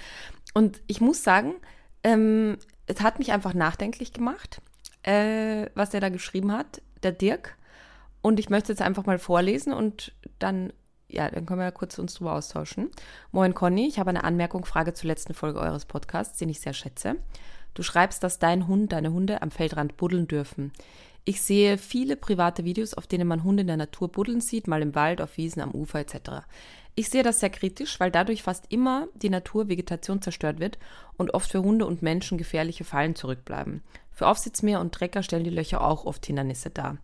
Und 0.53 0.81
ich 0.88 1.00
muss 1.00 1.24
sagen, 1.24 1.53
ähm, 2.03 2.58
es 2.88 3.01
hat 3.01 3.20
mich 3.20 3.31
einfach 3.31 3.53
nachdenklich 3.53 4.13
gemacht, 4.13 4.62
äh, 5.03 5.67
was 5.75 5.91
der 5.91 6.01
da 6.01 6.10
geschrieben 6.10 6.51
hat, 6.51 6.81
der 7.03 7.12
Dirk. 7.12 7.58
Und 8.22 8.39
ich 8.39 8.50
möchte 8.50 8.72
jetzt 8.72 8.81
einfach 8.81 9.05
mal 9.05 9.20
vorlesen 9.20 9.74
und 9.74 10.13
dann, 10.39 10.74
ja, 11.12 11.30
dann 11.30 11.46
können 11.46 11.60
wir 11.60 11.65
ja 11.65 11.72
kurz 11.72 12.00
uns 12.00 12.13
drüber 12.13 12.34
austauschen. 12.34 12.89
Moin 13.32 13.53
Conny, 13.53 13.88
ich 13.88 14.00
habe 14.00 14.10
eine 14.10 14.24
Anmerkung, 14.24 14.65
Frage 14.65 14.94
zur 14.94 15.08
letzten 15.08 15.34
Folge 15.34 15.60
eures 15.60 15.86
Podcasts, 15.86 16.38
den 16.38 16.50
ich 16.50 16.62
sehr 16.62 16.74
schätze. 16.74 17.15
Du 17.74 17.84
schreibst, 17.84 18.24
dass 18.24 18.39
dein 18.39 18.68
Hund, 18.68 18.91
deine 18.91 19.13
Hunde 19.13 19.41
am 19.41 19.51
Feldrand 19.51 19.98
buddeln 19.98 20.27
dürfen. 20.27 20.72
Ich 21.24 21.41
sehe 21.41 21.77
viele 21.77 22.15
private 22.15 22.65
Videos, 22.65 22.94
auf 22.94 23.08
denen 23.08 23.27
man 23.27 23.44
Hunde 23.44 23.62
in 23.62 23.68
der 23.68 23.77
Natur 23.77 24.08
buddeln 24.08 24.41
sieht, 24.41 24.68
mal 24.68 24.82
im 24.82 24.96
Wald, 24.96 25.22
auf 25.22 25.38
Wiesen, 25.38 25.62
am 25.62 25.72
Ufer 25.72 26.00
etc. 26.00 26.46
Ich 26.96 27.10
sehe 27.10 27.24
das 27.24 27.39
sehr 27.39 27.51
kritisch, 27.51 28.00
weil 28.00 28.12
dadurch 28.12 28.44
fast 28.44 28.65
immer 28.70 29.08
die 29.15 29.30
Natur, 29.30 29.70
Vegetation 29.70 30.22
zerstört 30.22 30.60
wird 30.60 30.77
und 31.18 31.34
oft 31.34 31.51
für 31.51 31.62
Hunde 31.62 31.86
und 31.86 32.01
Menschen 32.01 32.38
gefährliche 32.38 32.84
Fallen 32.84 33.15
zurückbleiben. 33.15 33.84
Für 34.12 34.27
Aufsitzmäher 34.27 34.82
und 34.82 34.94
Trecker 34.94 35.24
stellen 35.24 35.44
die 35.44 35.50
Löcher 35.51 35.82
auch 35.82 36.06
oft 36.06 36.25
Hindernisse 36.25 36.70
dar. 36.70 36.98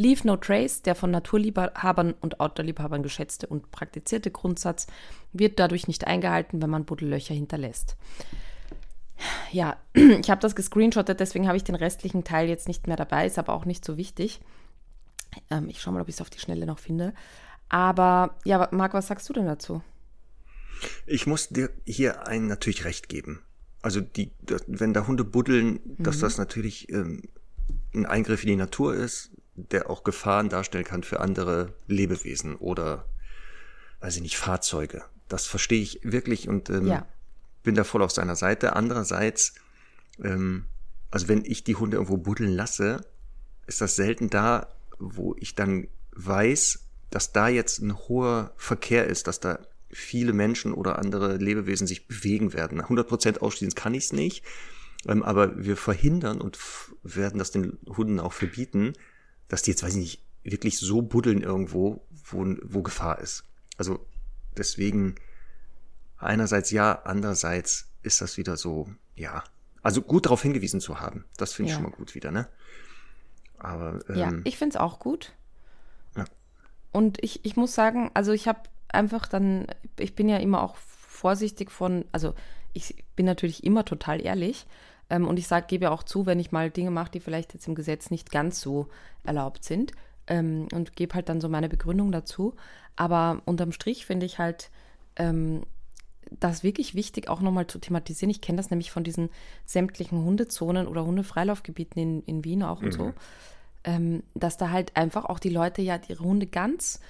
Leave 0.00 0.26
No 0.26 0.36
Trace, 0.36 0.80
der 0.80 0.94
von 0.94 1.10
Naturliebhabern 1.10 2.14
und 2.22 2.40
Outdoor-Liebhabern 2.40 3.02
geschätzte 3.02 3.46
und 3.46 3.70
praktizierte 3.70 4.30
Grundsatz, 4.30 4.86
wird 5.34 5.58
dadurch 5.58 5.88
nicht 5.88 6.06
eingehalten, 6.06 6.62
wenn 6.62 6.70
man 6.70 6.86
Buddellöcher 6.86 7.34
hinterlässt. 7.34 7.96
Ja, 9.52 9.76
ich 9.92 10.30
habe 10.30 10.40
das 10.40 10.56
gescreenshottet, 10.56 11.20
deswegen 11.20 11.46
habe 11.46 11.58
ich 11.58 11.64
den 11.64 11.74
restlichen 11.74 12.24
Teil 12.24 12.48
jetzt 12.48 12.66
nicht 12.66 12.86
mehr 12.86 12.96
dabei, 12.96 13.26
ist 13.26 13.38
aber 13.38 13.52
auch 13.52 13.66
nicht 13.66 13.84
so 13.84 13.98
wichtig. 13.98 14.40
Ähm, 15.50 15.68
ich 15.68 15.82
schaue 15.82 15.92
mal, 15.92 16.00
ob 16.00 16.08
ich 16.08 16.14
es 16.14 16.22
auf 16.22 16.30
die 16.30 16.40
Schnelle 16.40 16.64
noch 16.64 16.78
finde. 16.78 17.12
Aber 17.68 18.36
ja, 18.44 18.68
Marc, 18.72 18.94
was 18.94 19.08
sagst 19.08 19.28
du 19.28 19.34
denn 19.34 19.46
dazu? 19.46 19.82
Ich 21.06 21.26
muss 21.26 21.50
dir 21.50 21.68
hier 21.84 22.26
einen 22.26 22.46
natürlich 22.46 22.86
recht 22.86 23.10
geben. 23.10 23.42
Also 23.82 24.00
die, 24.00 24.30
das, 24.40 24.64
wenn 24.66 24.94
da 24.94 25.06
Hunde 25.06 25.24
buddeln, 25.24 25.72
mhm. 25.72 26.02
dass 26.02 26.20
das 26.20 26.38
natürlich 26.38 26.88
ähm, 26.88 27.22
ein 27.94 28.06
Eingriff 28.06 28.44
in 28.44 28.48
die 28.48 28.56
Natur 28.56 28.94
ist, 28.94 29.30
der 29.54 29.90
auch 29.90 30.04
Gefahren 30.04 30.48
darstellen 30.48 30.84
kann 30.84 31.02
für 31.02 31.20
andere 31.20 31.74
Lebewesen 31.86 32.56
oder, 32.56 33.04
weiß 34.00 34.16
ich 34.16 34.22
nicht, 34.22 34.36
Fahrzeuge. 34.36 35.04
Das 35.28 35.46
verstehe 35.46 35.82
ich 35.82 36.00
wirklich 36.02 36.48
und 36.48 36.70
ähm, 36.70 36.86
ja. 36.86 37.06
bin 37.62 37.74
da 37.74 37.84
voll 37.84 38.02
auf 38.02 38.12
seiner 38.12 38.36
Seite. 38.36 38.74
Andererseits, 38.74 39.54
ähm, 40.22 40.66
also 41.10 41.28
wenn 41.28 41.44
ich 41.44 41.64
die 41.64 41.76
Hunde 41.76 41.96
irgendwo 41.96 42.16
buddeln 42.16 42.52
lasse, 42.52 43.04
ist 43.66 43.80
das 43.80 43.96
selten 43.96 44.30
da, 44.30 44.68
wo 44.98 45.34
ich 45.38 45.54
dann 45.54 45.88
weiß, 46.12 46.80
dass 47.10 47.32
da 47.32 47.48
jetzt 47.48 47.80
ein 47.80 47.96
hoher 47.96 48.52
Verkehr 48.56 49.06
ist, 49.06 49.26
dass 49.26 49.40
da 49.40 49.58
viele 49.90 50.32
Menschen 50.32 50.72
oder 50.72 50.98
andere 50.98 51.36
Lebewesen 51.36 51.86
sich 51.86 52.06
bewegen 52.06 52.52
werden. 52.52 52.80
100% 52.80 53.38
ausschließen 53.38 53.74
kann 53.74 53.94
ich 53.94 54.04
es 54.04 54.12
nicht, 54.12 54.44
ähm, 55.06 55.22
aber 55.22 55.64
wir 55.64 55.76
verhindern 55.76 56.40
und 56.40 56.58
werden 57.02 57.38
das 57.38 57.50
den 57.50 57.78
Hunden 57.86 58.20
auch 58.20 58.32
verbieten, 58.32 58.92
dass 59.50 59.62
die 59.62 59.72
jetzt, 59.72 59.82
weiß 59.82 59.94
ich 59.94 60.00
nicht, 60.00 60.22
wirklich 60.44 60.78
so 60.78 61.02
buddeln 61.02 61.42
irgendwo, 61.42 62.00
wo, 62.24 62.46
wo 62.62 62.82
Gefahr 62.82 63.18
ist. 63.18 63.44
Also 63.76 64.06
deswegen 64.56 65.16
einerseits 66.16 66.70
ja, 66.70 67.02
andererseits 67.04 67.88
ist 68.02 68.20
das 68.20 68.38
wieder 68.38 68.56
so, 68.56 68.88
ja. 69.16 69.44
Also 69.82 70.02
gut 70.02 70.26
darauf 70.26 70.42
hingewiesen 70.42 70.80
zu 70.80 71.00
haben, 71.00 71.24
das 71.36 71.52
finde 71.52 71.68
ich 71.68 71.72
ja. 71.72 71.82
schon 71.82 71.90
mal 71.90 71.96
gut 71.96 72.14
wieder, 72.14 72.30
ne? 72.30 72.48
Aber 73.58 73.98
ähm, 74.08 74.16
ja, 74.16 74.32
ich 74.44 74.56
finde 74.56 74.76
es 74.76 74.80
auch 74.80 75.00
gut. 75.00 75.32
Ja. 76.16 76.24
Und 76.92 77.22
ich, 77.22 77.44
ich 77.44 77.56
muss 77.56 77.74
sagen, 77.74 78.10
also 78.14 78.32
ich 78.32 78.46
habe 78.46 78.60
einfach 78.88 79.26
dann, 79.26 79.66
ich 79.98 80.14
bin 80.14 80.28
ja 80.28 80.36
immer 80.36 80.62
auch 80.62 80.76
vorsichtig 80.76 81.70
von, 81.70 82.04
also 82.12 82.34
ich 82.72 83.04
bin 83.16 83.26
natürlich 83.26 83.64
immer 83.64 83.84
total 83.84 84.24
ehrlich 84.24 84.66
ähm, 85.10 85.28
und 85.28 85.38
ich 85.38 85.46
sage, 85.46 85.66
gebe 85.68 85.84
ja 85.84 85.90
auch 85.90 86.02
zu, 86.02 86.26
wenn 86.26 86.40
ich 86.40 86.52
mal 86.52 86.70
Dinge 86.70 86.90
mache, 86.90 87.10
die 87.10 87.20
vielleicht 87.20 87.52
jetzt 87.54 87.68
im 87.68 87.74
Gesetz 87.74 88.10
nicht 88.10 88.30
ganz 88.30 88.60
so 88.60 88.88
erlaubt 89.24 89.64
sind 89.64 89.92
ähm, 90.26 90.68
und 90.72 90.96
gebe 90.96 91.14
halt 91.14 91.28
dann 91.28 91.40
so 91.40 91.48
meine 91.48 91.68
Begründung 91.68 92.12
dazu. 92.12 92.54
Aber 92.96 93.42
unterm 93.44 93.72
Strich 93.72 94.06
finde 94.06 94.26
ich 94.26 94.38
halt 94.38 94.70
ähm, 95.16 95.62
das 96.30 96.62
wirklich 96.62 96.94
wichtig, 96.94 97.28
auch 97.28 97.40
nochmal 97.40 97.66
zu 97.66 97.78
thematisieren. 97.78 98.30
Ich 98.30 98.40
kenne 98.40 98.56
das 98.56 98.70
nämlich 98.70 98.90
von 98.90 99.04
diesen 99.04 99.30
sämtlichen 99.66 100.24
Hundezonen 100.24 100.86
oder 100.86 101.04
Hundefreilaufgebieten 101.04 102.00
in, 102.00 102.22
in 102.22 102.44
Wien 102.44 102.62
auch 102.62 102.80
und 102.80 102.88
mhm. 102.88 102.92
so, 102.92 103.12
ähm, 103.84 104.22
dass 104.34 104.56
da 104.56 104.70
halt 104.70 104.96
einfach 104.96 105.24
auch 105.24 105.38
die 105.38 105.50
Leute 105.50 105.82
ja 105.82 105.98
ihre 106.08 106.22
Hunde 106.22 106.46
ganz 106.46 107.00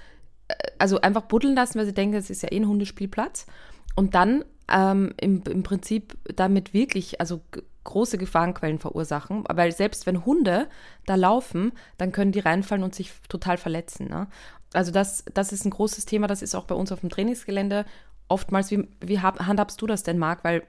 also 0.78 1.00
einfach 1.00 1.23
buddeln 1.23 1.54
lassen, 1.54 1.78
weil 1.78 1.87
sie 1.87 1.95
denken, 1.95 2.16
es 2.16 2.30
ist 2.30 2.42
ja 2.42 2.50
eh 2.50 2.57
ein 2.57 2.69
Hundespielplatz. 2.69 3.47
Und 3.95 4.14
dann 4.14 4.45
ähm, 4.70 5.12
im, 5.20 5.42
im 5.48 5.62
Prinzip 5.62 6.16
damit 6.34 6.72
wirklich, 6.74 7.20
also 7.20 7.40
große 7.84 8.18
Gefahrenquellen 8.18 8.78
verursachen, 8.78 9.44
weil 9.48 9.72
selbst 9.72 10.06
wenn 10.06 10.24
Hunde 10.24 10.68
da 11.06 11.14
laufen, 11.14 11.72
dann 11.98 12.12
können 12.12 12.32
die 12.32 12.40
reinfallen 12.40 12.84
und 12.84 12.94
sich 12.94 13.12
total 13.28 13.56
verletzen. 13.56 14.08
Ne? 14.08 14.28
Also 14.72 14.92
das, 14.92 15.24
das 15.32 15.52
ist 15.52 15.64
ein 15.64 15.70
großes 15.70 16.04
Thema, 16.04 16.26
das 16.26 16.42
ist 16.42 16.54
auch 16.54 16.64
bei 16.64 16.74
uns 16.74 16.92
auf 16.92 17.00
dem 17.00 17.10
Trainingsgelände 17.10 17.84
oftmals, 18.28 18.70
wie, 18.70 18.86
wie 19.00 19.18
handhabst 19.18 19.80
du 19.82 19.86
das 19.86 20.02
denn, 20.02 20.18
Marc? 20.18 20.44
Weil 20.44 20.62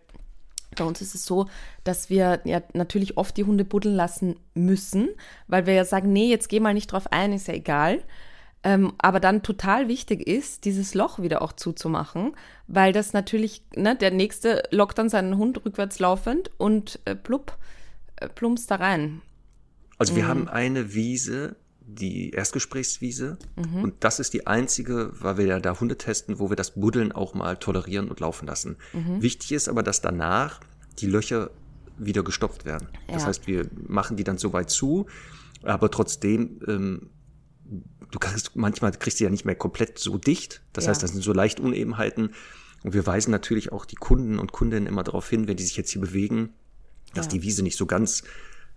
bei 0.75 0.83
uns 0.83 1.01
ist 1.01 1.15
es 1.15 1.25
so, 1.25 1.47
dass 1.83 2.09
wir 2.09 2.41
ja 2.45 2.61
natürlich 2.73 3.17
oft 3.17 3.35
die 3.37 3.43
Hunde 3.43 3.65
buddeln 3.65 3.95
lassen 3.95 4.37
müssen, 4.53 5.09
weil 5.47 5.65
wir 5.65 5.73
ja 5.73 5.85
sagen, 5.85 6.11
nee, 6.11 6.29
jetzt 6.29 6.49
geh 6.49 6.59
mal 6.59 6.73
nicht 6.73 6.91
drauf 6.91 7.11
ein, 7.11 7.33
ist 7.33 7.47
ja 7.47 7.53
egal. 7.53 8.01
Ähm, 8.63 8.93
aber 8.99 9.19
dann 9.19 9.41
total 9.41 9.87
wichtig 9.87 10.27
ist, 10.27 10.65
dieses 10.65 10.93
Loch 10.93 11.19
wieder 11.19 11.41
auch 11.41 11.53
zuzumachen, 11.53 12.33
weil 12.67 12.93
das 12.93 13.13
natürlich, 13.13 13.63
ne, 13.75 13.95
der 13.95 14.11
nächste 14.11 14.63
lockt 14.69 14.99
dann 14.99 15.09
seinen 15.09 15.37
Hund 15.37 15.65
rückwärts 15.65 15.97
laufend 15.99 16.51
und 16.57 16.99
äh, 17.05 17.15
plupp, 17.15 17.57
äh, 18.17 18.29
plumpst 18.29 18.69
da 18.69 18.75
rein. 18.75 19.21
Also 19.97 20.15
wir 20.15 20.23
mhm. 20.23 20.27
haben 20.27 20.47
eine 20.47 20.93
Wiese, 20.93 21.55
die 21.81 22.31
Erstgesprächswiese, 22.31 23.37
mhm. 23.55 23.83
und 23.83 23.93
das 24.03 24.19
ist 24.19 24.33
die 24.33 24.45
einzige, 24.45 25.11
weil 25.19 25.37
wir 25.37 25.45
ja 25.45 25.59
da 25.59 25.79
Hunde 25.79 25.97
testen, 25.97 26.37
wo 26.37 26.49
wir 26.49 26.55
das 26.55 26.71
Buddeln 26.71 27.11
auch 27.11 27.33
mal 27.33 27.57
tolerieren 27.57 28.09
und 28.09 28.19
laufen 28.19 28.45
lassen. 28.45 28.77
Mhm. 28.93 29.23
Wichtig 29.23 29.53
ist 29.53 29.69
aber, 29.69 29.81
dass 29.81 30.01
danach 30.01 30.59
die 30.99 31.07
Löcher 31.07 31.49
wieder 31.97 32.23
gestopft 32.23 32.65
werden. 32.65 32.89
Ja. 33.07 33.15
Das 33.15 33.25
heißt, 33.25 33.47
wir 33.47 33.67
machen 33.87 34.17
die 34.17 34.23
dann 34.23 34.37
so 34.37 34.53
weit 34.53 34.69
zu, 34.69 35.07
aber 35.63 35.89
trotzdem 35.89 36.59
ähm, 36.67 37.09
du 38.11 38.19
kannst, 38.19 38.55
manchmal 38.55 38.91
kriegst 38.91 39.19
du 39.19 39.23
ja 39.23 39.29
nicht 39.29 39.45
mehr 39.45 39.55
komplett 39.55 39.99
so 39.99 40.17
dicht. 40.17 40.61
Das 40.73 40.85
ja. 40.85 40.91
heißt, 40.91 41.01
das 41.01 41.11
sind 41.11 41.23
so 41.23 41.33
leicht 41.33 41.59
Unebenheiten. 41.59 42.31
Und 42.83 42.93
wir 42.93 43.05
weisen 43.05 43.31
natürlich 43.31 43.71
auch 43.71 43.85
die 43.85 43.95
Kunden 43.95 44.39
und 44.39 44.51
Kundinnen 44.51 44.87
immer 44.87 45.03
darauf 45.03 45.29
hin, 45.29 45.47
wenn 45.47 45.57
die 45.57 45.63
sich 45.63 45.77
jetzt 45.77 45.91
hier 45.91 46.01
bewegen, 46.01 46.49
dass 47.13 47.27
ja. 47.27 47.31
die 47.31 47.43
Wiese 47.43 47.63
nicht 47.63 47.77
so 47.77 47.85
ganz 47.85 48.23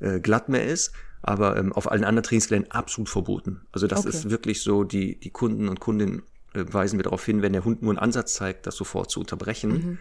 äh, 0.00 0.20
glatt 0.20 0.48
mehr 0.48 0.66
ist. 0.66 0.92
Aber 1.22 1.56
ähm, 1.56 1.72
auf 1.72 1.90
allen 1.90 2.04
anderen 2.04 2.24
Trainingsgeländen 2.24 2.70
absolut 2.70 3.08
verboten. 3.08 3.62
Also 3.72 3.86
das 3.86 4.00
okay. 4.00 4.10
ist 4.10 4.28
wirklich 4.28 4.62
so, 4.62 4.84
die, 4.84 5.18
die 5.18 5.30
Kunden 5.30 5.68
und 5.68 5.80
Kundinnen 5.80 6.22
äh, 6.52 6.64
weisen 6.70 6.98
wir 6.98 7.04
darauf 7.04 7.24
hin, 7.24 7.40
wenn 7.40 7.54
der 7.54 7.64
Hund 7.64 7.82
nur 7.82 7.92
einen 7.92 7.98
Ansatz 7.98 8.34
zeigt, 8.34 8.66
das 8.66 8.76
sofort 8.76 9.10
zu 9.10 9.20
unterbrechen. 9.20 9.70
Mhm. 9.70 9.98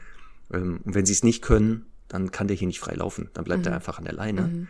Ähm, 0.53 0.79
und 0.83 0.95
wenn 0.95 1.05
sie 1.05 1.13
es 1.13 1.23
nicht 1.23 1.41
können, 1.41 1.85
dann 2.09 2.31
kann 2.31 2.47
der 2.47 2.57
hier 2.57 2.67
nicht 2.67 2.81
frei 2.81 2.95
laufen. 2.95 3.29
Dann 3.33 3.45
bleibt 3.45 3.61
mhm. 3.61 3.71
er 3.71 3.75
einfach 3.75 3.97
an 3.97 4.03
der 4.03 4.13
Leine. 4.13 4.41
Mhm. 4.41 4.67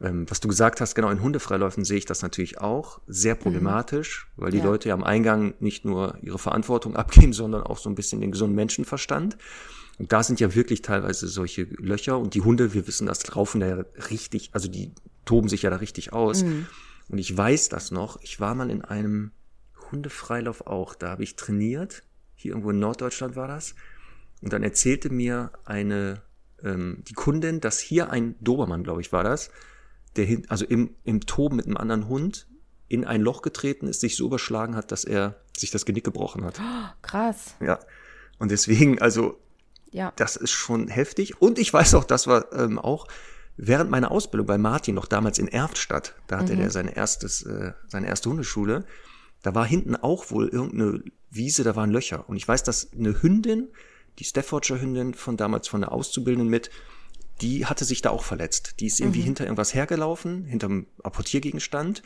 Ähm, 0.00 0.26
was 0.28 0.40
du 0.40 0.48
gesagt 0.48 0.80
hast, 0.80 0.94
genau 0.94 1.08
in 1.08 1.22
Hundefreiläufen 1.22 1.84
sehe 1.84 1.96
ich 1.96 2.04
das 2.04 2.20
natürlich 2.22 2.60
auch 2.60 3.00
sehr 3.06 3.34
mhm. 3.34 3.40
problematisch, 3.40 4.28
mhm. 4.36 4.42
weil 4.42 4.50
die 4.50 4.58
ja. 4.58 4.64
Leute 4.64 4.88
ja 4.88 4.94
am 4.94 5.04
Eingang 5.04 5.54
nicht 5.60 5.84
nur 5.84 6.18
ihre 6.20 6.38
Verantwortung 6.38 6.96
abgeben, 6.96 7.32
sondern 7.32 7.62
auch 7.62 7.78
so 7.78 7.88
ein 7.88 7.94
bisschen 7.94 8.20
den 8.20 8.32
gesunden 8.32 8.56
Menschenverstand. 8.56 9.38
Und 9.98 10.12
da 10.12 10.22
sind 10.22 10.40
ja 10.40 10.54
wirklich 10.54 10.82
teilweise 10.82 11.26
solche 11.26 11.62
Löcher 11.78 12.18
und 12.18 12.34
die 12.34 12.42
Hunde, 12.42 12.74
wir 12.74 12.86
wissen 12.86 13.06
das, 13.06 13.26
laufen 13.34 13.60
da 13.60 13.66
ja 13.66 13.84
richtig, 14.10 14.50
also 14.52 14.68
die 14.68 14.92
toben 15.24 15.48
sich 15.48 15.62
ja 15.62 15.70
da 15.70 15.76
richtig 15.76 16.12
aus. 16.12 16.44
Mhm. 16.44 16.66
Und 17.08 17.18
ich 17.18 17.34
weiß 17.34 17.70
das 17.70 17.90
noch, 17.90 18.20
ich 18.20 18.38
war 18.40 18.54
mal 18.54 18.70
in 18.70 18.82
einem 18.82 19.30
Hundefreilauf 19.90 20.66
auch, 20.66 20.94
da 20.94 21.10
habe 21.10 21.22
ich 21.22 21.36
trainiert, 21.36 22.02
hier 22.34 22.50
irgendwo 22.50 22.70
in 22.70 22.78
Norddeutschland 22.78 23.36
war 23.36 23.48
das. 23.48 23.74
Und 24.42 24.52
dann 24.52 24.62
erzählte 24.62 25.08
mir 25.08 25.52
eine, 25.64 26.22
ähm, 26.62 27.02
die 27.08 27.14
Kundin, 27.14 27.60
dass 27.60 27.78
hier 27.78 28.10
ein 28.10 28.34
Dobermann, 28.40 28.84
glaube 28.84 29.00
ich, 29.00 29.12
war 29.12 29.24
das, 29.24 29.50
der 30.16 30.24
hin, 30.24 30.46
also 30.48 30.64
im, 30.64 30.90
im 31.04 31.20
Toben 31.20 31.56
mit 31.56 31.66
einem 31.66 31.76
anderen 31.76 32.08
Hund 32.08 32.46
in 32.88 33.04
ein 33.04 33.20
Loch 33.20 33.42
getreten 33.42 33.88
ist, 33.88 34.00
sich 34.00 34.16
so 34.16 34.26
überschlagen 34.26 34.76
hat, 34.76 34.92
dass 34.92 35.04
er 35.04 35.36
sich 35.56 35.70
das 35.70 35.84
Genick 35.84 36.04
gebrochen 36.04 36.44
hat. 36.44 36.60
Oh, 36.60 36.88
krass. 37.02 37.54
Ja. 37.60 37.78
Und 38.38 38.50
deswegen, 38.50 39.00
also, 39.00 39.38
ja. 39.90 40.12
das 40.16 40.36
ist 40.36 40.52
schon 40.52 40.88
heftig. 40.88 41.40
Und 41.40 41.58
ich 41.58 41.72
weiß 41.72 41.94
auch, 41.94 42.04
das 42.04 42.26
war 42.26 42.52
ähm, 42.52 42.78
auch 42.78 43.06
während 43.56 43.90
meiner 43.90 44.10
Ausbildung 44.10 44.46
bei 44.46 44.58
Martin, 44.58 44.94
noch 44.94 45.06
damals 45.06 45.38
in 45.38 45.48
Erftstadt, 45.48 46.14
da 46.26 46.38
hatte 46.38 46.54
mhm. 46.54 46.62
er 46.62 46.70
seine, 46.70 46.94
erstes, 46.94 47.42
äh, 47.42 47.72
seine 47.88 48.06
erste 48.06 48.28
Hundeschule, 48.28 48.84
da 49.42 49.54
war 49.54 49.64
hinten 49.64 49.96
auch 49.96 50.30
wohl 50.30 50.48
irgendeine 50.48 51.02
Wiese, 51.30 51.64
da 51.64 51.76
waren 51.76 51.90
Löcher. 51.90 52.28
Und 52.28 52.36
ich 52.36 52.46
weiß, 52.46 52.62
dass 52.62 52.92
eine 52.92 53.22
Hündin, 53.22 53.68
die 54.18 54.24
Staffordshire 54.24 54.80
Hündin 54.80 55.14
von 55.14 55.36
damals 55.36 55.68
von 55.68 55.80
der 55.80 55.92
Auszubildenden 55.92 56.48
mit, 56.48 56.70
die 57.40 57.66
hatte 57.66 57.84
sich 57.84 58.02
da 58.02 58.10
auch 58.10 58.24
verletzt. 58.24 58.76
Die 58.80 58.86
ist 58.86 59.00
irgendwie 59.00 59.20
mhm. 59.20 59.24
hinter 59.24 59.44
irgendwas 59.44 59.74
hergelaufen, 59.74 60.44
hinterm 60.44 60.86
Apportiergegenstand 61.02 62.02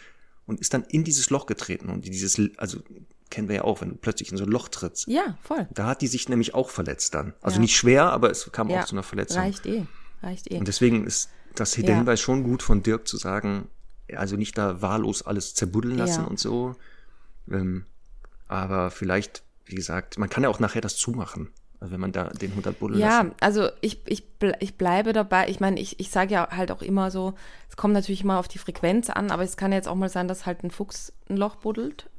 und 0.47 0.61
ist 0.61 0.75
dann 0.75 0.83
in 0.85 1.05
dieses 1.05 1.31
Loch 1.31 1.47
getreten. 1.47 1.89
Und 1.89 2.05
dieses, 2.05 2.41
also 2.57 2.81
kennen 3.31 3.49
wir 3.49 3.57
ja 3.57 3.65
auch, 3.65 3.81
wenn 3.81 3.91
du 3.91 3.95
plötzlich 3.95 4.33
in 4.33 4.39
so 4.39 4.45
ein 4.45 4.51
Loch 4.51 4.69
trittst. 4.69 5.07
Ja, 5.07 5.39
voll. 5.43 5.69
Da 5.73 5.87
hat 5.87 6.03
die 6.03 6.09
sich 6.09 6.29
nämlich 6.29 6.55
auch 6.55 6.69
verletzt 6.71 7.15
dann. 7.15 7.35
Also 7.41 7.57
ja. 7.57 7.61
nicht 7.63 7.77
schwer, 7.77 8.11
aber 8.11 8.31
es 8.31 8.51
kam 8.53 8.69
ja. 8.69 8.81
auch 8.81 8.87
zu 8.87 8.95
einer 8.95 9.05
Verletzung. 9.05 9.39
Reicht 9.39 9.67
eh, 9.67 9.87
reicht 10.23 10.51
eh. 10.51 10.59
Und 10.59 10.67
deswegen 10.67 11.07
ist 11.07 11.31
das 11.55 11.73
der 11.73 11.85
ja. 11.85 11.97
Hinweis 11.97 12.21
schon 12.21 12.43
gut 12.43 12.63
von 12.63 12.83
Dirk 12.83 13.07
zu 13.07 13.17
sagen, 13.17 13.69
also 14.15 14.37
nicht 14.37 14.59
da 14.59 14.83
wahllos 14.83 15.23
alles 15.23 15.55
zerbuddeln 15.55 15.97
lassen 15.97 16.25
und 16.25 16.39
so. 16.41 16.75
Ähm, 17.51 17.87
aber 18.49 18.91
vielleicht, 18.91 19.45
wie 19.65 19.77
gesagt, 19.77 20.19
man 20.19 20.29
kann 20.29 20.43
ja 20.43 20.49
auch 20.49 20.59
nachher 20.59 20.81
das 20.81 20.97
zumachen. 20.97 21.51
Also 21.81 21.93
wenn 21.95 22.01
man 22.01 22.13
da 22.13 22.25
den 22.25 22.51
100 22.51 22.79
buddeln 22.79 23.01
Ja, 23.01 23.23
lässt. 23.23 23.43
also 23.43 23.69
ich, 23.81 24.01
ich, 24.07 24.25
ich 24.61 24.77
bleibe 24.77 25.15
dabei. 25.15 25.49
Ich 25.49 25.61
meine, 25.61 25.81
ich, 25.81 25.99
ich 25.99 26.11
sage 26.11 26.35
ja 26.35 26.49
halt 26.51 26.71
auch 26.71 26.83
immer 26.83 27.11
so, 27.11 27.35
es 27.71 27.77
kommt 27.77 27.95
natürlich 27.95 28.23
immer 28.23 28.39
auf 28.39 28.49
die 28.49 28.59
Frequenz 28.59 29.09
an, 29.09 29.31
aber 29.31 29.43
es 29.43 29.57
kann 29.57 29.73
jetzt 29.73 29.89
auch 29.89 29.95
mal 29.95 30.11
sein, 30.11 30.29
dass 30.29 30.45
halt 30.45 30.63
ein 30.63 30.71
Fuchs 30.71 31.13
ein 31.31 31.39
Loch 31.39 31.57
buddelt. 31.57 32.11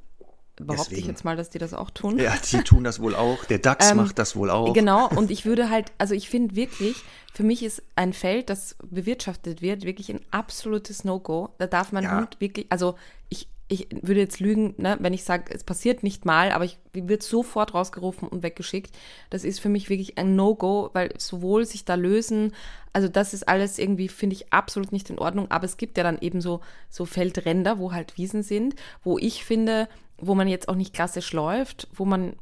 Behaupte 0.58 0.90
Deswegen. 0.90 1.02
ich 1.02 1.08
jetzt 1.08 1.24
mal, 1.24 1.36
dass 1.36 1.50
die 1.50 1.60
das 1.60 1.74
auch 1.74 1.90
tun. 1.92 2.20
Ja, 2.20 2.34
die 2.52 2.64
tun 2.64 2.84
das 2.84 3.00
wohl 3.00 3.16
auch. 3.16 3.46
Der 3.46 3.60
Dachs 3.60 3.92
ähm, 3.92 3.98
macht 3.98 4.20
das 4.20 4.36
wohl 4.36 4.50
auch. 4.50 4.74
Genau, 4.74 5.08
und 5.16 5.32
ich 5.32 5.46
würde 5.46 5.70
halt, 5.70 5.92
also 5.98 6.14
ich 6.14 6.30
finde 6.30 6.56
wirklich, 6.56 7.04
für 7.34 7.44
mich 7.44 7.64
ist 7.64 7.84
ein 7.96 8.14
Feld, 8.14 8.50
das 8.50 8.76
bewirtschaftet 8.84 9.62
wird, 9.62 9.86
wirklich 9.86 10.10
ein 10.12 10.22
absolutes 10.32 11.04
No-Go. 11.04 11.50
Da 11.58 11.68
darf 11.68 11.92
man 11.92 12.04
ja. 12.04 12.18
Hund 12.18 12.38
wirklich, 12.40 12.66
also 12.70 12.96
ich 13.30 13.48
ich 13.72 13.88
würde 14.02 14.20
jetzt 14.20 14.42
lügen, 14.42 14.76
ne, 14.78 14.98
wenn 15.00 15.14
ich 15.14 15.24
sage, 15.24 15.46
es 15.56 15.64
passiert 15.64 16.04
nicht 16.04 16.26
mal, 16.26 16.52
aber 16.52 16.66
ich 16.66 16.78
wird 16.92 17.24
sofort 17.24 17.74
rausgerufen 17.74 18.28
und 18.28 18.44
weggeschickt. 18.44 18.94
Das 19.30 19.46
ist 19.46 19.62
für 19.62 19.70
mich 19.70 19.90
wirklich 19.90 20.18
ein 20.18 20.36
No-Go, 20.36 20.90
weil 20.92 21.14
sowohl 21.18 21.64
sich 21.64 21.86
da 21.86 21.96
lösen, 21.96 22.52
also 22.92 23.08
das 23.08 23.34
ist 23.34 23.48
alles 23.48 23.80
irgendwie, 23.80 24.10
finde 24.10 24.36
ich, 24.36 24.52
absolut 24.52 24.92
nicht 24.92 25.10
in 25.10 25.18
Ordnung. 25.18 25.50
Aber 25.52 25.64
es 25.64 25.78
gibt 25.78 25.98
ja 25.98 26.04
dann 26.04 26.20
eben 26.20 26.42
so, 26.42 26.60
so 26.90 27.06
Feldränder, 27.06 27.80
wo 27.80 27.94
halt 27.94 28.18
Wiesen 28.18 28.44
sind, 28.44 28.76
wo 29.06 29.18
ich 29.18 29.46
finde, 29.46 29.88
wo 30.18 30.36
man 30.36 30.50
jetzt 30.50 30.68
auch 30.68 30.76
nicht 30.76 30.94
klassisch 30.94 31.32
läuft, 31.32 31.88
wo 31.94 32.04
man 32.04 32.36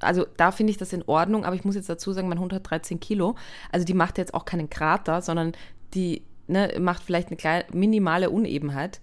also 0.00 0.26
da 0.36 0.52
finde 0.52 0.72
ich 0.72 0.76
das 0.76 0.92
in 0.92 1.02
Ordnung, 1.04 1.46
aber 1.46 1.56
ich 1.56 1.64
muss 1.64 1.74
jetzt 1.74 1.88
dazu 1.88 2.12
sagen, 2.12 2.28
mein 2.28 2.38
Hund 2.38 2.52
hat 2.52 2.68
13 2.68 3.00
Kilo. 3.00 3.34
Also 3.72 3.86
die 3.86 3.94
macht 3.94 4.18
jetzt 4.18 4.34
auch 4.34 4.44
keinen 4.44 4.68
Krater, 4.68 5.22
sondern 5.22 5.52
die 5.94 6.22
ne, 6.48 6.76
macht 6.78 7.02
vielleicht 7.02 7.28
eine 7.28 7.38
kleine, 7.38 7.64
minimale 7.72 8.28
Unebenheit. 8.28 9.00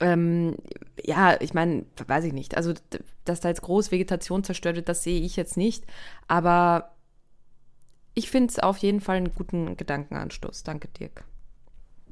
Ähm, 0.00 0.56
ja, 1.02 1.40
ich 1.40 1.54
meine, 1.54 1.84
weiß 2.06 2.24
ich 2.24 2.32
nicht. 2.32 2.56
Also, 2.56 2.74
dass 3.24 3.40
da 3.40 3.48
jetzt 3.48 3.62
groß 3.62 3.90
Vegetation 3.90 4.44
zerstört 4.44 4.76
wird, 4.76 4.88
das 4.88 5.02
sehe 5.02 5.20
ich 5.20 5.36
jetzt 5.36 5.56
nicht. 5.56 5.84
Aber 6.28 6.94
ich 8.14 8.30
finde 8.30 8.50
es 8.50 8.58
auf 8.58 8.78
jeden 8.78 9.00
Fall 9.00 9.16
einen 9.16 9.34
guten 9.34 9.76
Gedankenanstoß. 9.76 10.62
Danke, 10.62 10.88
Dirk. 10.88 11.24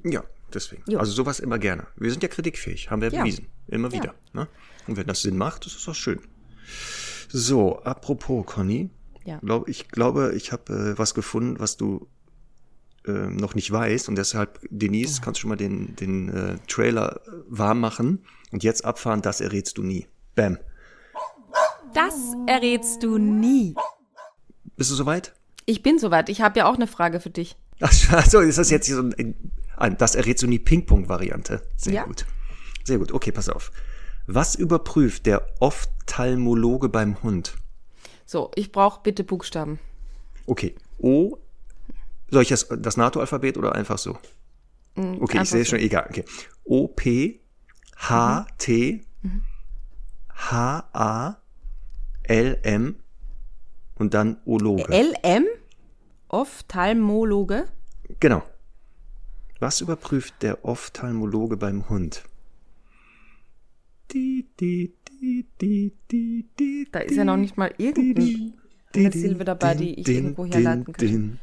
Ja, 0.04 0.24
deswegen. 0.52 0.82
Jo. 0.88 0.98
Also 0.98 1.12
sowas 1.12 1.40
immer 1.40 1.58
gerne. 1.58 1.86
Wir 1.96 2.10
sind 2.10 2.22
ja 2.22 2.28
kritikfähig, 2.28 2.90
haben 2.90 3.00
wir 3.00 3.10
ja. 3.10 3.22
bewiesen. 3.22 3.46
Immer 3.68 3.92
wieder. 3.92 4.14
Ja. 4.34 4.40
Ne? 4.40 4.48
Und 4.86 4.96
wenn 4.96 5.06
das 5.06 5.22
Sinn 5.22 5.36
macht, 5.36 5.66
ist 5.66 5.76
das 5.76 5.88
auch 5.88 5.94
schön. 5.94 6.20
So, 7.28 7.78
apropos, 7.82 8.44
Conny. 8.46 8.90
Ja. 9.24 9.38
Glaub, 9.38 9.68
ich 9.68 9.88
glaube, 9.88 10.32
ich 10.34 10.52
habe 10.52 10.72
äh, 10.72 10.98
was 10.98 11.14
gefunden, 11.14 11.60
was 11.60 11.76
du 11.76 12.08
äh, 13.06 13.10
noch 13.10 13.54
nicht 13.54 13.70
weißt. 13.70 14.08
Und 14.08 14.16
deshalb, 14.16 14.60
Denise, 14.70 15.18
ja. 15.18 15.24
kannst 15.24 15.38
du 15.38 15.40
schon 15.42 15.50
mal 15.50 15.56
den, 15.56 15.96
den 15.96 16.28
äh, 16.28 16.56
Trailer 16.68 17.20
warm 17.48 17.80
machen 17.80 18.24
und 18.50 18.62
jetzt 18.62 18.84
abfahren, 18.84 19.22
das 19.22 19.40
errätst 19.40 19.78
du 19.78 19.82
nie. 19.82 20.06
Bam. 20.34 20.58
Das 21.94 22.14
errätst 22.46 23.02
du 23.02 23.18
nie. 23.18 23.74
Bist 24.76 24.90
du 24.90 24.94
soweit? 24.94 25.34
Ich 25.66 25.82
bin 25.82 25.98
soweit. 25.98 26.28
Ich 26.28 26.40
habe 26.40 26.58
ja 26.58 26.66
auch 26.66 26.74
eine 26.74 26.86
Frage 26.86 27.20
für 27.20 27.30
dich. 27.30 27.56
Ach 27.80 27.92
so, 28.26 28.40
ist 28.40 28.58
das 28.58 28.70
jetzt 28.70 28.88
so 28.88 29.00
ein, 29.00 29.34
ein 29.76 29.96
das 29.98 30.14
errätst 30.14 30.42
du 30.42 30.46
nie 30.46 30.58
Ping-Pong-Variante? 30.58 31.62
Sehr 31.76 31.92
ja. 31.92 32.04
gut. 32.04 32.26
Sehr 32.84 32.98
gut. 32.98 33.12
Okay, 33.12 33.32
pass 33.32 33.48
auf. 33.48 33.72
Was 34.26 34.54
überprüft 34.54 35.26
der 35.26 35.46
Ophthalmologe 35.60 36.88
beim 36.88 37.22
Hund? 37.22 37.54
So, 38.24 38.50
ich 38.54 38.72
brauche 38.72 39.00
bitte 39.02 39.24
Buchstaben. 39.24 39.78
Okay. 40.46 40.74
O. 40.98 41.38
Soll 42.32 42.42
ich 42.42 42.48
das, 42.48 42.66
das 42.66 42.96
NATO-Alphabet 42.96 43.58
oder 43.58 43.74
einfach 43.74 43.98
so? 43.98 44.12
Mm, 44.94 45.20
okay, 45.20 45.38
einfach 45.38 45.42
ich 45.42 45.50
sehe 45.50 45.64
so. 45.64 45.70
schon, 45.70 45.80
egal. 45.80 46.06
Okay. 46.08 46.24
O, 46.64 46.88
P, 46.88 47.40
H, 47.96 48.40
mhm. 48.40 48.46
T, 48.56 49.04
mhm. 49.20 49.42
H, 50.34 50.88
A, 50.94 51.36
L, 52.22 52.58
M 52.62 52.96
und 53.96 54.14
dann 54.14 54.38
Ologe. 54.46 54.88
L, 54.88 55.12
M? 55.22 55.44
Ophthalmologe? 56.28 57.66
Genau. 58.18 58.42
Was 59.60 59.82
überprüft 59.82 60.32
der 60.40 60.64
Ophthalmologe 60.64 61.58
beim 61.58 61.90
Hund? 61.90 62.24
Da 66.92 66.98
ist 67.00 67.14
ja 67.14 67.24
noch 67.24 67.36
nicht 67.36 67.58
mal 67.58 67.74
irgendeine 67.76 69.12
Silbe 69.12 69.44
dabei, 69.44 69.74
die 69.74 70.00
ich 70.00 70.08
irgendwo 70.08 70.46
herleiten 70.46 70.94
kann. 70.94 71.38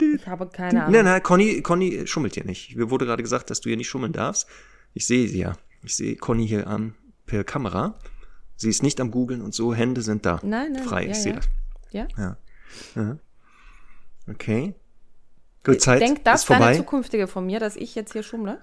Ich 0.00 0.26
habe 0.26 0.48
keine 0.48 0.82
Ahnung. 0.82 0.92
Nein, 0.92 1.04
nein, 1.04 1.22
Conny, 1.22 1.62
Conny 1.62 2.06
schummelt 2.06 2.34
hier 2.34 2.44
nicht. 2.44 2.74
Mir 2.74 2.90
wurde 2.90 3.06
gerade 3.06 3.22
gesagt, 3.22 3.50
dass 3.50 3.60
du 3.60 3.68
hier 3.68 3.76
nicht 3.76 3.88
schummeln 3.88 4.12
darfst. 4.12 4.48
Ich 4.92 5.06
sehe 5.06 5.28
sie 5.28 5.38
ja. 5.38 5.52
Ich 5.82 5.94
sehe 5.94 6.16
Conny 6.16 6.48
hier 6.48 6.66
an 6.66 6.94
per 7.26 7.44
Kamera. 7.44 7.94
Sie 8.56 8.68
ist 8.68 8.82
nicht 8.82 9.00
am 9.00 9.12
Googeln 9.12 9.42
und 9.42 9.54
so, 9.54 9.74
Hände 9.74 10.02
sind 10.02 10.26
da. 10.26 10.40
Nein, 10.42 10.72
nein. 10.72 10.82
Frei, 10.82 11.04
ja, 11.04 11.10
ich 11.10 11.18
sehe 11.18 11.34
ja. 11.34 11.38
das. 11.38 11.48
Ja? 11.90 12.08
Ja. 12.16 12.36
ja. 12.96 13.18
Okay. 14.28 14.74
Gut, 15.62 15.80
Zeit 15.80 16.00
Denk 16.00 16.24
das 16.24 16.40
ist 16.40 16.46
vorbei. 16.46 16.72
deine 16.72 16.78
zukünftige 16.78 17.26
von 17.28 17.46
mir, 17.46 17.60
dass 17.60 17.76
ich 17.76 17.94
jetzt 17.94 18.12
hier 18.12 18.22
schummle? 18.22 18.60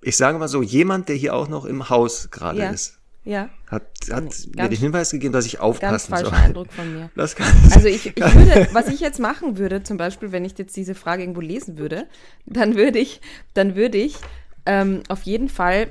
Ich 0.00 0.16
sage 0.16 0.38
mal 0.38 0.48
so, 0.48 0.62
jemand, 0.62 1.08
der 1.08 1.16
hier 1.16 1.34
auch 1.34 1.48
noch 1.48 1.64
im 1.64 1.90
Haus 1.90 2.30
gerade 2.30 2.60
ja. 2.60 2.70
ist, 2.70 2.97
ja. 3.28 3.50
hat, 3.66 3.82
hat 4.10 4.24
mir 4.56 4.68
den 4.68 4.78
Hinweis 4.78 5.10
gegeben, 5.10 5.34
dass 5.34 5.44
ich 5.44 5.60
aufpassen 5.60 6.10
ganz 6.10 6.22
soll. 6.22 6.30
falscher 6.30 6.44
Eindruck 6.44 6.72
von 6.72 6.92
mir. 6.94 7.10
Das 7.14 7.36
kann 7.36 7.46
also 7.72 7.86
ich, 7.86 8.06
ich 8.06 8.34
würde, 8.34 8.68
was 8.72 8.88
ich 8.88 9.00
jetzt 9.00 9.20
machen 9.20 9.58
würde, 9.58 9.82
zum 9.82 9.98
Beispiel, 9.98 10.32
wenn 10.32 10.46
ich 10.46 10.56
jetzt 10.56 10.74
diese 10.76 10.94
Frage 10.94 11.22
irgendwo 11.22 11.42
lesen 11.42 11.76
würde, 11.76 12.06
dann 12.46 12.74
würde 12.74 12.98
ich, 12.98 13.20
dann 13.52 13.76
würde 13.76 13.98
ich 13.98 14.16
ähm, 14.64 15.02
auf 15.08 15.22
jeden 15.22 15.50
Fall 15.50 15.88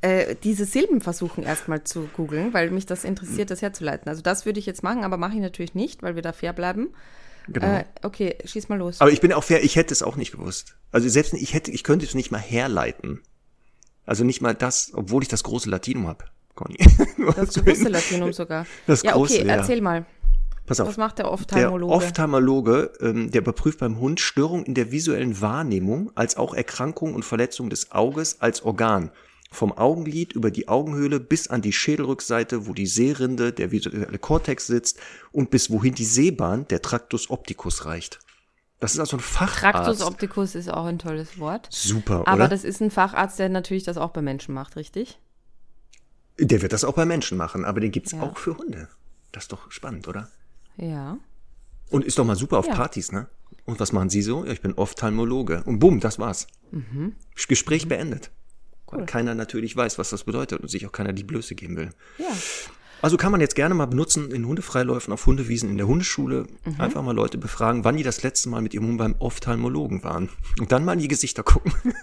äh, 0.00 0.36
diese 0.44 0.64
Silben 0.64 1.00
versuchen 1.00 1.42
erstmal 1.42 1.82
zu 1.82 2.08
googeln, 2.14 2.54
weil 2.54 2.70
mich 2.70 2.86
das 2.86 3.02
interessiert, 3.02 3.50
das 3.50 3.60
herzuleiten. 3.60 4.08
Also 4.08 4.22
das 4.22 4.46
würde 4.46 4.60
ich 4.60 4.66
jetzt 4.66 4.84
machen, 4.84 5.02
aber 5.02 5.16
mache 5.16 5.34
ich 5.34 5.40
natürlich 5.40 5.74
nicht, 5.74 6.04
weil 6.04 6.14
wir 6.14 6.22
da 6.22 6.32
fair 6.32 6.52
bleiben. 6.52 6.90
Genau. 7.48 7.78
Äh, 7.78 7.84
okay, 8.02 8.36
schieß 8.44 8.68
mal 8.68 8.78
los. 8.78 9.00
Aber 9.00 9.10
ich 9.10 9.20
bin 9.20 9.32
auch 9.32 9.42
fair, 9.42 9.64
ich 9.64 9.74
hätte 9.74 9.92
es 9.92 10.04
auch 10.04 10.14
nicht 10.14 10.30
gewusst. 10.30 10.76
Also 10.92 11.08
selbst 11.08 11.34
ich 11.34 11.52
hätte, 11.52 11.72
ich 11.72 11.82
könnte 11.82 12.06
es 12.06 12.14
nicht 12.14 12.30
mal 12.30 12.38
herleiten. 12.38 13.22
Also 14.06 14.24
nicht 14.24 14.40
mal 14.40 14.54
das, 14.54 14.90
obwohl 14.94 15.22
ich 15.22 15.28
das 15.28 15.42
große 15.44 15.70
Latinum 15.70 16.06
habe, 16.08 16.24
Conny. 16.54 16.76
Das 17.36 17.54
große 17.54 17.88
Latinum 17.88 18.32
sogar. 18.32 18.66
Das 18.86 19.02
ja, 19.02 19.12
große, 19.12 19.38
okay, 19.38 19.46
ja. 19.46 19.54
erzähl 19.56 19.80
mal. 19.80 20.06
Pass 20.66 20.80
auf. 20.80 20.88
Was 20.88 20.96
macht 20.96 21.18
der 21.18 21.30
Ophthalmologe? 21.30 21.98
Der 21.98 22.08
Ophthalmologe, 22.08 22.92
ähm, 23.00 23.30
der 23.30 23.40
überprüft 23.40 23.80
beim 23.80 23.98
Hund 23.98 24.20
Störungen 24.20 24.64
in 24.64 24.74
der 24.74 24.92
visuellen 24.92 25.40
Wahrnehmung, 25.40 26.12
als 26.14 26.36
auch 26.36 26.54
Erkrankungen 26.54 27.14
und 27.14 27.24
Verletzungen 27.24 27.70
des 27.70 27.92
Auges 27.92 28.40
als 28.40 28.62
Organ. 28.62 29.10
Vom 29.50 29.72
Augenlid 29.76 30.32
über 30.32 30.50
die 30.50 30.68
Augenhöhle 30.68 31.20
bis 31.20 31.48
an 31.48 31.62
die 31.62 31.72
Schädelrückseite, 31.72 32.66
wo 32.66 32.72
die 32.72 32.86
Sehrinde, 32.86 33.52
der 33.52 33.70
visuelle 33.70 34.18
Kortex 34.18 34.66
sitzt 34.66 34.98
und 35.30 35.50
bis 35.50 35.70
wohin 35.70 35.94
die 35.94 36.04
Sehbahn, 36.04 36.66
der 36.68 36.80
Tractus 36.80 37.28
opticus 37.28 37.84
reicht. 37.84 38.20
Das 38.82 38.94
ist 38.94 38.98
also 38.98 39.16
ein 39.16 39.20
Facharzt. 39.20 39.60
Tractus 39.60 40.02
opticus 40.02 40.54
ist 40.56 40.68
auch 40.68 40.86
ein 40.86 40.98
tolles 40.98 41.38
Wort. 41.38 41.68
Super, 41.70 42.22
Aber 42.26 42.34
oder? 42.34 42.48
das 42.48 42.64
ist 42.64 42.80
ein 42.82 42.90
Facharzt, 42.90 43.38
der 43.38 43.48
natürlich 43.48 43.84
das 43.84 43.96
auch 43.96 44.10
bei 44.10 44.22
Menschen 44.22 44.52
macht, 44.54 44.74
richtig? 44.74 45.20
Der 46.40 46.62
wird 46.62 46.72
das 46.72 46.82
auch 46.82 46.94
bei 46.94 47.04
Menschen 47.06 47.38
machen, 47.38 47.64
aber 47.64 47.78
den 47.78 47.92
gibt's 47.92 48.10
Ja. 48.10 48.22
auch 48.22 48.36
für 48.38 48.58
Hunde. 48.58 48.88
Das 49.30 49.44
ist 49.44 49.52
doch 49.52 49.70
spannend, 49.70 50.08
oder? 50.08 50.28
Ja. 50.78 51.16
Und 51.90 52.04
ist 52.04 52.18
doch 52.18 52.24
mal 52.24 52.34
super 52.34 52.58
auf 52.58 52.66
Ja. 52.66 52.74
Partys, 52.74 53.12
ne? 53.12 53.28
Und 53.66 53.78
was 53.78 53.92
machen 53.92 54.10
Sie 54.10 54.20
so? 54.20 54.44
Ja, 54.44 54.50
ich 54.50 54.60
bin 54.62 54.72
Ophthalmologe. 54.74 55.62
Und 55.64 55.78
bumm, 55.78 56.00
das 56.00 56.18
war's. 56.18 56.48
Gespräch 57.46 57.86
beendet. 57.86 58.32
Weil 58.88 59.06
keiner 59.06 59.36
natürlich 59.36 59.76
weiß, 59.76 59.96
was 59.98 60.10
das 60.10 60.24
bedeutet 60.24 60.60
und 60.60 60.68
sich 60.68 60.86
auch 60.88 60.92
keiner 60.92 61.12
die 61.12 61.22
Blöße 61.22 61.54
geben 61.54 61.76
will. 61.76 61.90
Ja. 62.18 62.26
Also 63.02 63.16
kann 63.16 63.32
man 63.32 63.40
jetzt 63.40 63.56
gerne 63.56 63.74
mal 63.74 63.86
benutzen 63.86 64.30
in 64.30 64.46
Hundefreiläufen 64.46 65.12
auf 65.12 65.26
Hundewiesen 65.26 65.68
in 65.68 65.76
der 65.76 65.88
Hundeschule. 65.88 66.46
Mhm. 66.64 66.80
Einfach 66.80 67.02
mal 67.02 67.14
Leute 67.14 67.36
befragen, 67.36 67.84
wann 67.84 67.96
die 67.96 68.04
das 68.04 68.22
letzte 68.22 68.48
Mal 68.48 68.62
mit 68.62 68.72
ihrem 68.74 68.86
Hund 68.86 68.98
beim 68.98 69.16
Ophthalmologen 69.18 70.04
waren. 70.04 70.28
Und 70.60 70.70
dann 70.70 70.84
mal 70.84 70.94
in 70.94 71.00
die 71.00 71.08
Gesichter 71.08 71.42
gucken. 71.42 71.74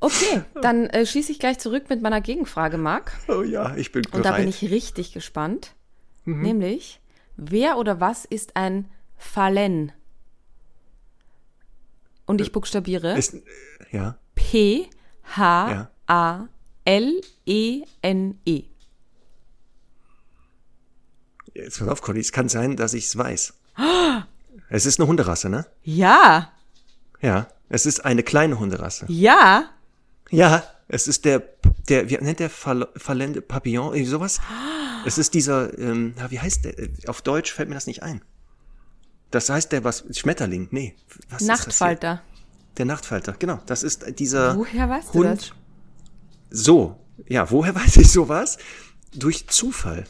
Okay, 0.00 0.42
dann 0.62 0.86
äh, 0.86 1.04
schieße 1.04 1.32
ich 1.32 1.40
gleich 1.40 1.58
zurück 1.58 1.90
mit 1.90 2.02
meiner 2.02 2.20
Gegenfrage, 2.20 2.78
Marc. 2.78 3.12
Oh 3.26 3.42
ja, 3.42 3.74
ich 3.74 3.90
bin 3.90 4.06
Und 4.12 4.24
da 4.24 4.36
bin 4.36 4.46
ich 4.46 4.62
richtig 4.70 5.12
gespannt. 5.12 5.74
Mhm. 6.24 6.42
Nämlich, 6.42 7.00
wer 7.36 7.78
oder 7.78 8.00
was 8.00 8.24
ist 8.24 8.54
ein 8.54 8.88
Phalen? 9.16 9.90
Und 12.26 12.40
ich 12.40 12.52
buchstabiere 12.52 13.18
Ist, 13.18 13.34
äh, 13.34 13.40
ja, 13.90 14.18
P-H-A-L-E-N-E. 14.36 15.84
Jetzt 21.64 21.78
pass 21.78 21.88
auf, 21.88 22.02
Conny, 22.02 22.20
es 22.20 22.32
kann 22.32 22.48
sein, 22.48 22.76
dass 22.76 22.94
ich 22.94 23.06
es 23.06 23.16
weiß. 23.16 23.54
Es 24.70 24.84
ist 24.84 25.00
eine 25.00 25.08
Hunderasse, 25.08 25.48
ne? 25.48 25.64
Ja, 25.82 26.52
Ja, 27.22 27.48
es 27.70 27.86
ist 27.86 28.04
eine 28.04 28.22
kleine 28.22 28.58
Hunderasse. 28.58 29.06
ja. 29.08 29.70
Ja, 30.30 30.62
es 30.88 31.08
ist 31.08 31.24
der, 31.24 31.42
der, 31.88 32.10
wie 32.10 32.18
nennt 32.18 32.38
der 32.38 32.50
Fall- 32.50 32.86
Fallende 32.96 33.40
Papillon, 33.40 33.94
irgendwie 33.94 34.10
sowas? 34.10 34.40
Es 35.06 35.16
ist 35.16 35.32
dieser, 35.32 35.78
ähm, 35.78 36.14
wie 36.28 36.40
heißt 36.40 36.64
der? 36.66 36.74
Auf 37.06 37.22
Deutsch 37.22 37.52
fällt 37.52 37.68
mir 37.68 37.76
das 37.76 37.86
nicht 37.86 38.02
ein. 38.02 38.20
Das 39.30 39.48
heißt 39.48 39.70
der 39.72 39.84
was, 39.84 40.04
Schmetterling, 40.10 40.68
nee. 40.70 40.96
Was 41.30 41.40
ist 41.42 41.48
das 41.48 41.58
Nachtfalter. 41.66 42.22
Der 42.76 42.84
Nachtfalter, 42.84 43.34
genau. 43.38 43.60
Das 43.66 43.82
ist 43.84 44.18
dieser 44.18 44.56
Woher 44.56 44.88
weißt 44.90 45.14
du 45.14 45.18
Hund. 45.20 45.26
das? 45.40 45.52
So, 46.50 46.98
ja, 47.26 47.50
woher 47.50 47.74
weiß 47.80 47.96
ich 47.98 48.10
sowas? 48.10 48.58
Durch 49.14 49.48
Zufall. 49.48 50.04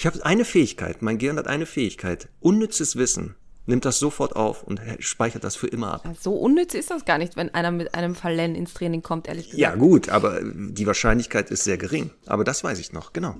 Ich 0.00 0.06
habe 0.06 0.24
eine 0.24 0.46
Fähigkeit, 0.46 1.02
mein 1.02 1.18
Gehirn 1.18 1.36
hat 1.36 1.46
eine 1.46 1.66
Fähigkeit. 1.66 2.30
Unnützes 2.40 2.96
Wissen 2.96 3.34
nimmt 3.66 3.84
das 3.84 3.98
sofort 3.98 4.34
auf 4.34 4.62
und 4.62 4.80
speichert 4.98 5.44
das 5.44 5.56
für 5.56 5.66
immer 5.66 5.92
ab. 5.92 6.08
So 6.18 6.32
unnütz 6.36 6.72
ist 6.72 6.90
das 6.90 7.04
gar 7.04 7.18
nicht, 7.18 7.36
wenn 7.36 7.52
einer 7.52 7.70
mit 7.70 7.94
einem 7.94 8.14
Phalen 8.14 8.54
ins 8.54 8.72
Training 8.72 9.02
kommt, 9.02 9.28
ehrlich 9.28 9.50
gesagt. 9.50 9.60
Ja, 9.60 9.74
gut, 9.74 10.08
aber 10.08 10.40
die 10.42 10.86
Wahrscheinlichkeit 10.86 11.50
ist 11.50 11.64
sehr 11.64 11.76
gering. 11.76 12.12
Aber 12.24 12.44
das 12.44 12.64
weiß 12.64 12.78
ich 12.78 12.94
noch, 12.94 13.12
genau. 13.12 13.36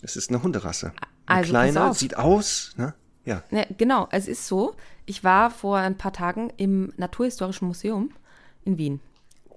Es 0.00 0.14
ist 0.14 0.30
eine 0.30 0.44
Hunderasse. 0.44 0.92
Eine 1.26 1.40
Also, 1.40 1.40
pass 1.40 1.48
kleine, 1.50 1.90
auf. 1.90 1.98
sieht 1.98 2.16
aus, 2.16 2.72
ne? 2.76 2.94
Ja. 3.24 3.42
Ne, 3.50 3.66
genau, 3.76 4.06
es 4.12 4.28
ist 4.28 4.46
so. 4.46 4.76
Ich 5.06 5.24
war 5.24 5.50
vor 5.50 5.78
ein 5.78 5.98
paar 5.98 6.12
Tagen 6.12 6.52
im 6.56 6.92
Naturhistorischen 6.98 7.66
Museum 7.66 8.12
in 8.64 8.78
Wien. 8.78 9.00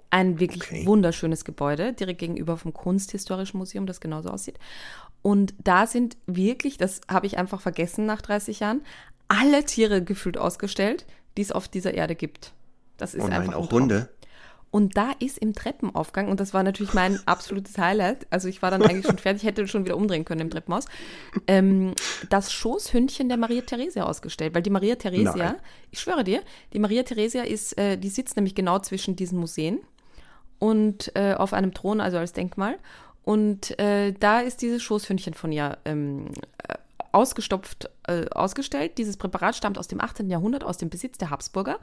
Ein 0.09 0.39
wirklich 0.39 0.63
Okay. 0.63 0.85
wunderschönes 0.87 1.45
Gebäude, 1.45 1.93
direkt 1.93 2.19
gegenüber 2.19 2.57
vom 2.57 2.73
Kunsthistorischen 2.73 3.57
Museum, 3.59 3.85
das 3.87 3.99
genauso 3.99 4.29
aussieht. 4.29 4.59
Und 5.23 5.55
da 5.63 5.87
sind 5.87 6.17
wirklich, 6.27 6.77
das 6.77 7.01
habe 7.09 7.25
ich 7.25 7.39
einfach 7.39 7.61
vergessen 7.61 8.05
nach 8.05 8.21
30 8.21 8.59
Jahren, 8.59 8.81
alle 9.29 9.63
Tiere 9.63 10.03
gefühlt 10.03 10.37
ausgestellt, 10.37 11.07
die 11.37 11.41
es 11.41 11.51
auf 11.51 11.67
dieser 11.67 11.95
Erde 11.95 12.13
gibt. 12.13 12.53
Das 12.97 13.15
ist 13.15 13.23
Oh 13.23 13.27
nein, 13.27 13.41
einfach 13.41 13.53
ein 13.53 13.59
auch. 13.59 13.71
Hunde. 13.71 14.09
Und 14.69 14.97
da 14.97 15.11
ist 15.19 15.37
im 15.37 15.53
Treppenaufgang, 15.53 16.29
und 16.29 16.39
das 16.39 16.53
war 16.53 16.63
natürlich 16.63 16.93
mein 16.93 17.19
absolutes 17.27 17.77
Highlight, 17.77 18.27
also 18.31 18.47
ich 18.47 18.61
war 18.61 18.71
dann 18.71 18.81
eigentlich 18.81 19.05
schon 19.05 19.19
fertig, 19.19 19.43
hätte 19.43 19.67
schon 19.67 19.85
wieder 19.85 19.95
umdrehen 19.95 20.25
können 20.25 20.41
im 20.41 20.49
Treppenhaus, 20.49 20.87
ähm, 21.47 21.93
das 22.29 22.51
Schoßhündchen 22.51 23.29
der 23.29 23.37
Maria 23.37 23.61
Theresia 23.61 24.03
ausgestellt. 24.03 24.53
Weil 24.55 24.63
die 24.63 24.71
Maria 24.71 24.95
Theresia, 24.95 25.35
Nein. 25.35 25.55
ich 25.91 25.99
schwöre 25.99 26.23
dir, 26.23 26.41
die 26.73 26.79
Maria 26.79 27.03
Theresia 27.03 27.43
ist, 27.43 27.77
äh, 27.77 27.97
die 27.97 28.09
sitzt 28.09 28.35
nämlich 28.35 28.55
genau 28.55 28.79
zwischen 28.79 29.15
diesen 29.15 29.39
Museen 29.39 29.79
und 30.57 31.15
äh, 31.15 31.35
auf 31.35 31.53
einem 31.53 31.73
Thron, 31.73 32.01
also 32.01 32.17
als 32.17 32.33
Denkmal. 32.33 32.77
Und 33.23 33.79
äh, 33.79 34.13
da 34.13 34.41
ist 34.41 34.61
dieses 34.61 34.83
Schoßhündchen 34.83 35.33
von 35.33 35.51
ihr 35.51 35.77
ähm, 35.85 36.27
äh, 36.67 36.75
ausgestopft 37.13 37.89
äh, 38.07 38.25
ausgestellt. 38.31 38.97
Dieses 38.97 39.17
Präparat 39.17 39.55
stammt 39.55 39.77
aus 39.77 39.87
dem 39.87 40.01
18. 40.01 40.29
Jahrhundert, 40.29 40.63
aus 40.63 40.77
dem 40.77 40.89
Besitz 40.89 41.17
der 41.17 41.29
Habsburger. 41.29 41.79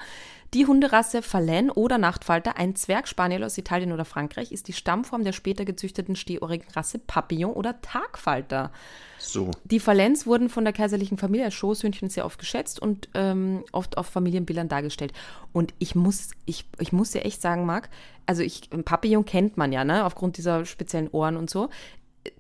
Die 0.52 0.66
Hunderasse 0.66 1.22
Verlaine 1.22 1.72
oder 1.72 1.98
Nachtfalter, 1.98 2.56
ein 2.58 2.74
Zwergspaniel 2.74 3.44
aus 3.44 3.56
Italien 3.56 3.92
oder 3.92 4.04
Frankreich, 4.04 4.50
ist 4.50 4.68
die 4.68 4.72
Stammform 4.72 5.24
der 5.24 5.32
später 5.32 5.64
gezüchteten 5.64 6.16
stehohrigen 6.16 6.66
Rasse 6.74 6.98
Papillon 6.98 7.52
oder 7.52 7.80
Tagfalter. 7.80 8.72
So. 9.18 9.52
Die 9.64 9.80
Falens 9.80 10.26
wurden 10.26 10.48
von 10.48 10.64
der 10.64 10.72
kaiserlichen 10.72 11.16
Familie 11.16 11.46
als 11.46 11.54
Schoßhündchen 11.54 12.10
sehr 12.10 12.26
oft 12.26 12.38
geschätzt 12.38 12.80
und 12.80 13.08
ähm, 13.14 13.64
oft 13.70 13.96
auf 13.98 14.06
Familienbildern 14.06 14.68
dargestellt. 14.68 15.12
Und 15.52 15.74
ich 15.78 15.94
muss, 15.94 16.30
ich, 16.44 16.66
ich 16.80 16.92
muss 16.92 17.12
dir 17.12 17.24
echt 17.24 17.40
sagen, 17.40 17.66
Marc, 17.66 17.88
also 18.26 18.42
ich, 18.42 18.68
Papillon 18.84 19.24
kennt 19.24 19.56
man 19.56 19.72
ja, 19.72 19.84
ne, 19.84 20.04
aufgrund 20.04 20.38
dieser 20.38 20.64
speziellen 20.64 21.08
Ohren 21.08 21.36
und 21.36 21.50
so. 21.50 21.68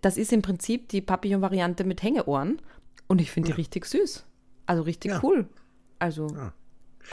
Das 0.00 0.16
ist 0.16 0.32
im 0.32 0.42
Prinzip 0.42 0.88
die 0.88 1.00
Papillon-Variante 1.00 1.84
mit 1.84 2.02
Hängeohren. 2.02 2.60
Und 3.10 3.20
ich 3.20 3.32
finde 3.32 3.48
die 3.48 3.52
richtig 3.54 3.86
süß. 3.86 4.24
Also 4.66 4.82
richtig 4.82 5.10
Ja. 5.10 5.20
cool. 5.24 5.48
Also 5.98 6.28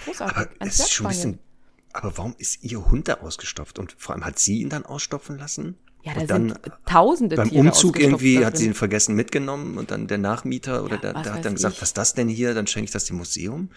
großartig. 0.06 0.38
Aber 0.38 0.50
ein 0.60 0.68
ist 0.68 0.92
schon 0.94 1.08
ein 1.08 1.10
bisschen. 1.10 1.40
Aber 1.92 2.16
warum 2.20 2.36
ist 2.38 2.64
ihr 2.64 2.86
Hund 2.86 3.08
da 3.08 3.16
ausgestopft? 3.16 3.80
Und 3.80 3.96
vor 3.98 4.14
allem 4.14 4.24
hat 4.24 4.38
sie 4.38 4.62
ihn 4.62 4.70
dann 4.70 4.86
ausstopfen 4.86 5.40
lassen? 5.40 5.76
Ja, 6.04 6.14
da 6.14 6.22
und 6.22 6.30
dann 6.30 6.50
sind 6.50 6.72
tausende 6.86 7.36
beim 7.36 7.50
Tiere 7.50 7.62
Umzug 7.62 8.00
irgendwie 8.00 8.46
hat 8.46 8.58
sie 8.58 8.68
ihn 8.68 8.76
vergessen 8.76 9.16
mitgenommen 9.16 9.80
und 9.80 9.90
dann 9.90 10.08
der 10.08 10.20
Nachmieter 10.20 10.84
oder 10.84 10.98
Ja, 10.98 11.02
der, 11.02 11.14
der 11.24 11.34
hat 11.34 11.46
dann 11.46 11.56
gesagt, 11.56 11.76
ich. 11.78 11.82
was 11.82 11.90
ist 11.90 11.98
das 11.98 12.14
denn 12.14 12.30
hier? 12.30 12.54
Dann 12.54 12.68
schenke 12.68 12.86
ich 12.86 12.92
das 12.92 13.06
dem 13.06 13.18
Museum. 13.18 13.72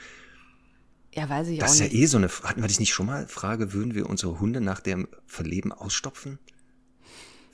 Ja, 1.14 1.26
weiß 1.26 1.48
ich 1.48 1.58
Das 1.58 1.70
auch 1.70 1.74
ist 1.74 1.80
ja 1.80 1.86
nicht. 1.86 1.94
eh 1.96 2.04
so 2.06 2.18
eine, 2.18 2.28
hatten 2.28 2.60
wir 2.60 2.68
das 2.68 2.78
nicht 2.80 2.92
schon 2.92 3.06
mal? 3.06 3.26
Frage, 3.28 3.72
würden 3.72 3.94
wir 3.94 4.10
unsere 4.10 4.38
Hunde 4.40 4.60
nach 4.60 4.80
dem 4.80 5.08
Verleben 5.26 5.72
ausstopfen? 5.72 6.38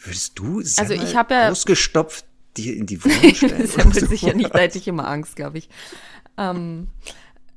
Würdest 0.01 0.37
du 0.41 0.59
Also 0.59 0.93
ich 0.95 1.13
ja- 1.13 1.51
ausgestopft 1.51 2.27
dir 2.57 2.77
in 2.77 2.87
die 2.87 3.03
Wohnung 3.05 3.35
stellen? 3.35 3.59
das 3.59 3.77
ist 3.77 4.01
ja 4.01 4.07
sicher 4.07 4.35
nicht, 4.35 4.55
da 4.55 4.59
hätte 4.59 4.79
ich 4.79 4.89
immer 4.89 5.09
Angst, 5.09 5.37
glaube 5.37 5.59
ich. 5.59 5.69
Ähm, 6.37 6.89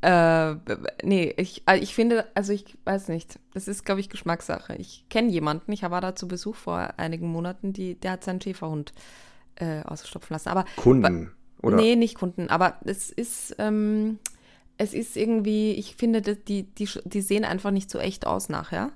äh, 0.01 0.55
nee, 1.03 1.33
ich, 1.38 1.63
also 1.65 1.83
ich 1.83 1.93
finde, 1.93 2.25
also 2.33 2.53
ich 2.53 2.77
weiß 2.85 3.09
nicht, 3.09 3.39
das 3.53 3.67
ist, 3.67 3.83
glaube 3.83 3.99
ich, 3.99 4.09
Geschmackssache. 4.09 4.75
Ich 4.75 5.05
kenne 5.09 5.29
jemanden, 5.29 5.71
ich 5.73 5.83
war 5.83 6.01
da 6.01 6.15
zu 6.15 6.27
Besuch 6.27 6.55
vor 6.55 6.93
einigen 6.97 7.27
Monaten, 7.27 7.73
die, 7.73 7.95
der 7.95 8.12
hat 8.12 8.23
seinen 8.23 8.39
Schäferhund 8.39 8.93
äh, 9.55 9.81
ausstopfen 9.81 10.33
lassen. 10.33 10.49
Aber 10.49 10.65
Kunden, 10.77 11.31
oder? 11.62 11.75
Nee, 11.75 11.97
nicht 11.97 12.15
Kunden, 12.15 12.47
aber 12.49 12.79
es 12.85 13.09
ist, 13.09 13.55
ähm, 13.59 14.19
es 14.77 14.93
ist 14.93 15.17
irgendwie, 15.17 15.73
ich 15.73 15.97
finde, 15.97 16.21
die, 16.21 16.63
die, 16.63 16.88
die 17.03 17.21
sehen 17.21 17.43
einfach 17.43 17.71
nicht 17.71 17.89
so 17.91 17.99
echt 17.99 18.25
aus 18.25 18.47
nachher. 18.47 18.91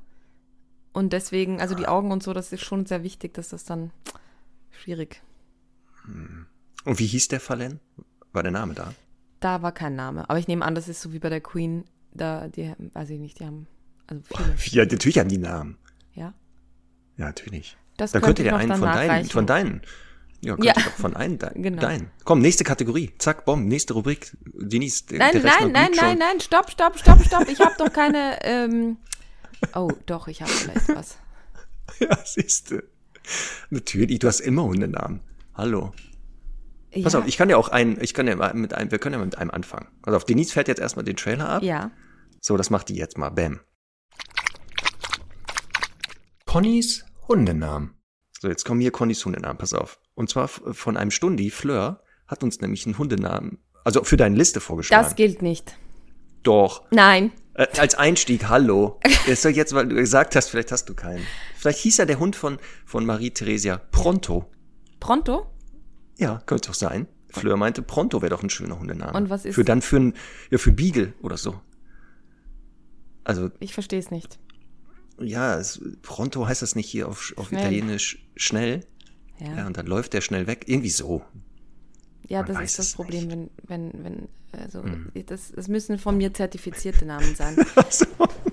Und 0.94 1.12
deswegen, 1.12 1.60
also 1.60 1.76
die 1.76 1.88
Augen 1.88 2.12
und 2.12 2.24
so, 2.24 2.34
das 2.34 2.54
ist 2.54 2.62
schon 2.62 2.86
sehr 2.86 3.04
wichtig, 3.04 3.34
dass 3.34 3.50
das 3.50 3.66
dann 3.66 3.92
schwierig. 4.72 5.22
Und 6.86 7.00
wie 7.00 7.06
hieß 7.06 7.28
der 7.30 7.39
Fallen? 7.39 7.80
War 8.32 8.44
der 8.44 8.52
Name 8.52 8.74
da? 8.74 8.94
Da 9.39 9.62
war 9.62 9.72
kein 9.72 9.96
Name. 9.96 10.30
Aber 10.30 10.39
ich 10.39 10.48
nehme 10.48 10.66
an, 10.66 10.76
das 10.76 10.88
ist 10.88 11.02
so 11.02 11.13
wie 11.13 11.20
bei 11.20 11.30
der 11.30 11.42
Queen, 11.42 11.86
da, 12.13 12.48
die, 12.48 12.72
weiß 12.94 13.10
ich 13.12 13.20
nicht, 13.20 13.39
die 13.39 13.46
haben, 13.46 13.68
also 14.08 14.22
viele, 14.58 14.84
Ja, 14.86 14.92
natürlich 14.92 15.20
haben 15.20 15.30
die 15.30 15.38
Namen. 15.38 15.78
ja. 16.13 16.34
Ja, 17.18 17.26
natürlich. 17.28 17.78
Das 17.98 18.12
Da 18.12 18.20
könnte 18.22 18.42
der 18.44 18.56
einen 18.56 18.72
von 18.76 18.82
deinen, 18.82 19.26
von 19.26 19.46
deinen. 19.46 19.82
Ja, 20.42 20.56
könnte 20.56 20.66
Ja. 20.68 20.74
doch 20.74 20.82
von 20.94 21.16
einem 21.16 21.38
de 21.38 21.52
Genau. 21.62 21.80
deinen. 21.80 22.10
Komm, 22.24 22.42
nächste 22.42 22.63
Kategorie. 22.63 23.12
Zack, 23.20 23.46
Bom, 23.46 23.68
nächste 23.68 23.94
Rubrik. 23.94 24.36
Denise, 24.46 25.04
Nein, 25.12 25.42
nein, 25.44 25.72
nein, 25.72 25.94
schon. 25.94 26.04
nein, 26.06 26.18
nein, 26.18 26.39
stopp, 26.39 26.72
stopp, 26.72 26.98
stopp, 26.98 27.24
stopp. 27.24 27.48
Ich 27.50 27.60
habe 27.60 27.76
doch 27.78 27.94
keine, 27.94 28.39
ähm, 28.44 28.98
oh, 29.76 29.92
doch, 30.08 30.28
ich 30.28 30.42
habe 30.42 30.52
vielleicht 30.52 30.89
was. 30.89 31.18
Ja, 32.00 32.18
siehst 32.26 32.72
du. 32.72 32.82
Natürlich, 33.70 34.18
du 34.20 34.28
hast 34.28 34.39
immer 34.39 34.63
Hundenamen. 34.63 35.20
Hallo. 35.56 35.94
Pass 37.04 37.13
ja, 37.13 37.20
auf, 37.20 37.28
ich 37.28 37.38
kann 37.38 37.50
ja 37.50 37.58
auch 37.58 37.70
einen, 37.70 38.00
ich 38.02 38.13
kann 38.13 38.28
ja 38.28 38.36
mal 38.36 38.54
mit 38.54 38.74
einem, 38.74 38.92
wir 38.92 39.00
können 39.00 39.13
ja 39.20 39.24
mit 39.26 39.38
einem 39.38 39.52
anfangen. 39.52 39.88
Also 40.04 40.18
auf 40.18 40.26
Denise 40.26 40.52
fährt 40.52 40.68
jetzt 40.68 40.80
erstmal 40.80 41.06
den 41.06 41.16
Trailer 41.16 41.50
ab. 41.50 41.63
Ja, 41.63 41.92
So, 42.39 42.58
das 42.58 42.70
macht 42.70 42.89
die 42.89 42.96
jetzt 42.96 43.18
mal. 43.18 43.30
Bam. 43.30 43.60
Connys 46.46 47.06
Hundenamen. 47.28 47.96
So, 48.39 48.48
jetzt 48.48 48.66
kommen 48.66 48.82
hier 48.82 48.92
Connys 48.92 49.24
Hundenamen, 49.26 49.58
pass 49.58 49.74
auf. 49.74 50.00
Und 50.13 50.30
zwar 50.30 50.48
von 50.48 50.98
einem 50.98 51.12
Stundi, 51.12 51.50
Fleur, 51.50 52.04
hat 52.28 52.44
uns 52.44 52.62
nämlich 52.62 52.86
einen 52.86 52.98
Hundenamen, 52.98 53.60
also 53.84 54.04
für 54.04 54.18
deine 54.18 54.36
Liste 54.36 54.60
vorgeschlagen. 54.60 55.04
das 55.04 55.16
gilt 55.16 55.42
nicht. 55.42 55.76
Doch. 56.44 56.84
Nein. 56.92 57.32
Äh, 57.56 57.68
als 57.80 57.96
Einstieg, 57.96 58.50
hallo. 58.50 59.00
Ist 59.28 59.46
doch 59.46 59.50
jetzt, 59.50 59.74
weil 59.74 59.88
du 59.88 59.96
gesagt 59.96 60.36
hast, 60.36 60.50
vielleicht 60.50 60.72
hast 60.72 60.89
du 60.89 60.94
keinen. 60.94 61.26
Vielleicht 61.56 61.80
hieß 61.80 61.98
ja 61.98 62.06
der 62.06 62.20
Hund 62.20 62.36
von, 62.36 62.60
von 62.86 63.06
Marie 63.06 63.32
Theresia 63.32 63.78
Pronto. 63.78 64.52
Pronto? 65.04 65.46
Ja, 66.18 66.42
könnte 66.46 66.68
doch 66.70 66.76
sein. 66.76 67.08
Fleur 67.30 67.58
meinte, 67.58 67.82
Pronto 67.82 68.22
wäre 68.22 68.30
doch 68.30 68.44
ein 68.44 68.50
schöner 68.50 68.80
Hundename. 68.80 69.13
Und 69.18 69.30
was 69.30 69.44
ist- 69.46 69.56
Für 69.56 69.63
dann 69.63 69.82
für 69.82 69.98
ein, 69.98 70.13
ja, 70.52 70.58
für 70.58 70.72
Beagle 70.72 71.13
oder 71.22 71.36
so. 71.38 71.60
Also, 73.24 73.50
Ich 73.60 73.74
verstehe 73.74 74.00
es 74.00 74.12
nicht. 74.12 74.39
ja, 75.20 75.58
es, 75.58 75.82
Pronto 76.02 76.48
heißt 76.48 76.62
das 76.62 76.76
nicht 76.76 76.89
hier 76.89 77.08
auf, 77.08 77.34
auf 77.38 77.48
Schnell. 77.48 77.60
Italienisch 77.62 78.26
schnell. 78.36 78.82
Ja, 79.39 79.58
Ja, 79.58 79.68
und 79.68 79.78
dann 79.78 79.88
läuft 79.88 80.13
der 80.13 80.22
schnell 80.22 80.48
weg. 80.48 80.66
Irgendwie 80.68 80.89
so. 80.89 81.24
ja 82.30 82.42
man 82.44 82.54
das 82.54 82.63
ist 82.63 82.80
das 82.80 82.92
Problem, 82.94 83.28
nicht. 83.28 83.50
wenn, 83.68 83.92
wenn, 83.94 84.04
wenn, 84.04 84.28
also, 84.52 84.84
Mhm. 84.84 85.12
das, 85.26 85.52
das 85.52 85.68
müssen 85.68 85.98
von 85.98 86.18
mir 86.18 86.34
zertifizierte 86.34 87.06
Namen 87.06 87.36
sein. 87.36 87.56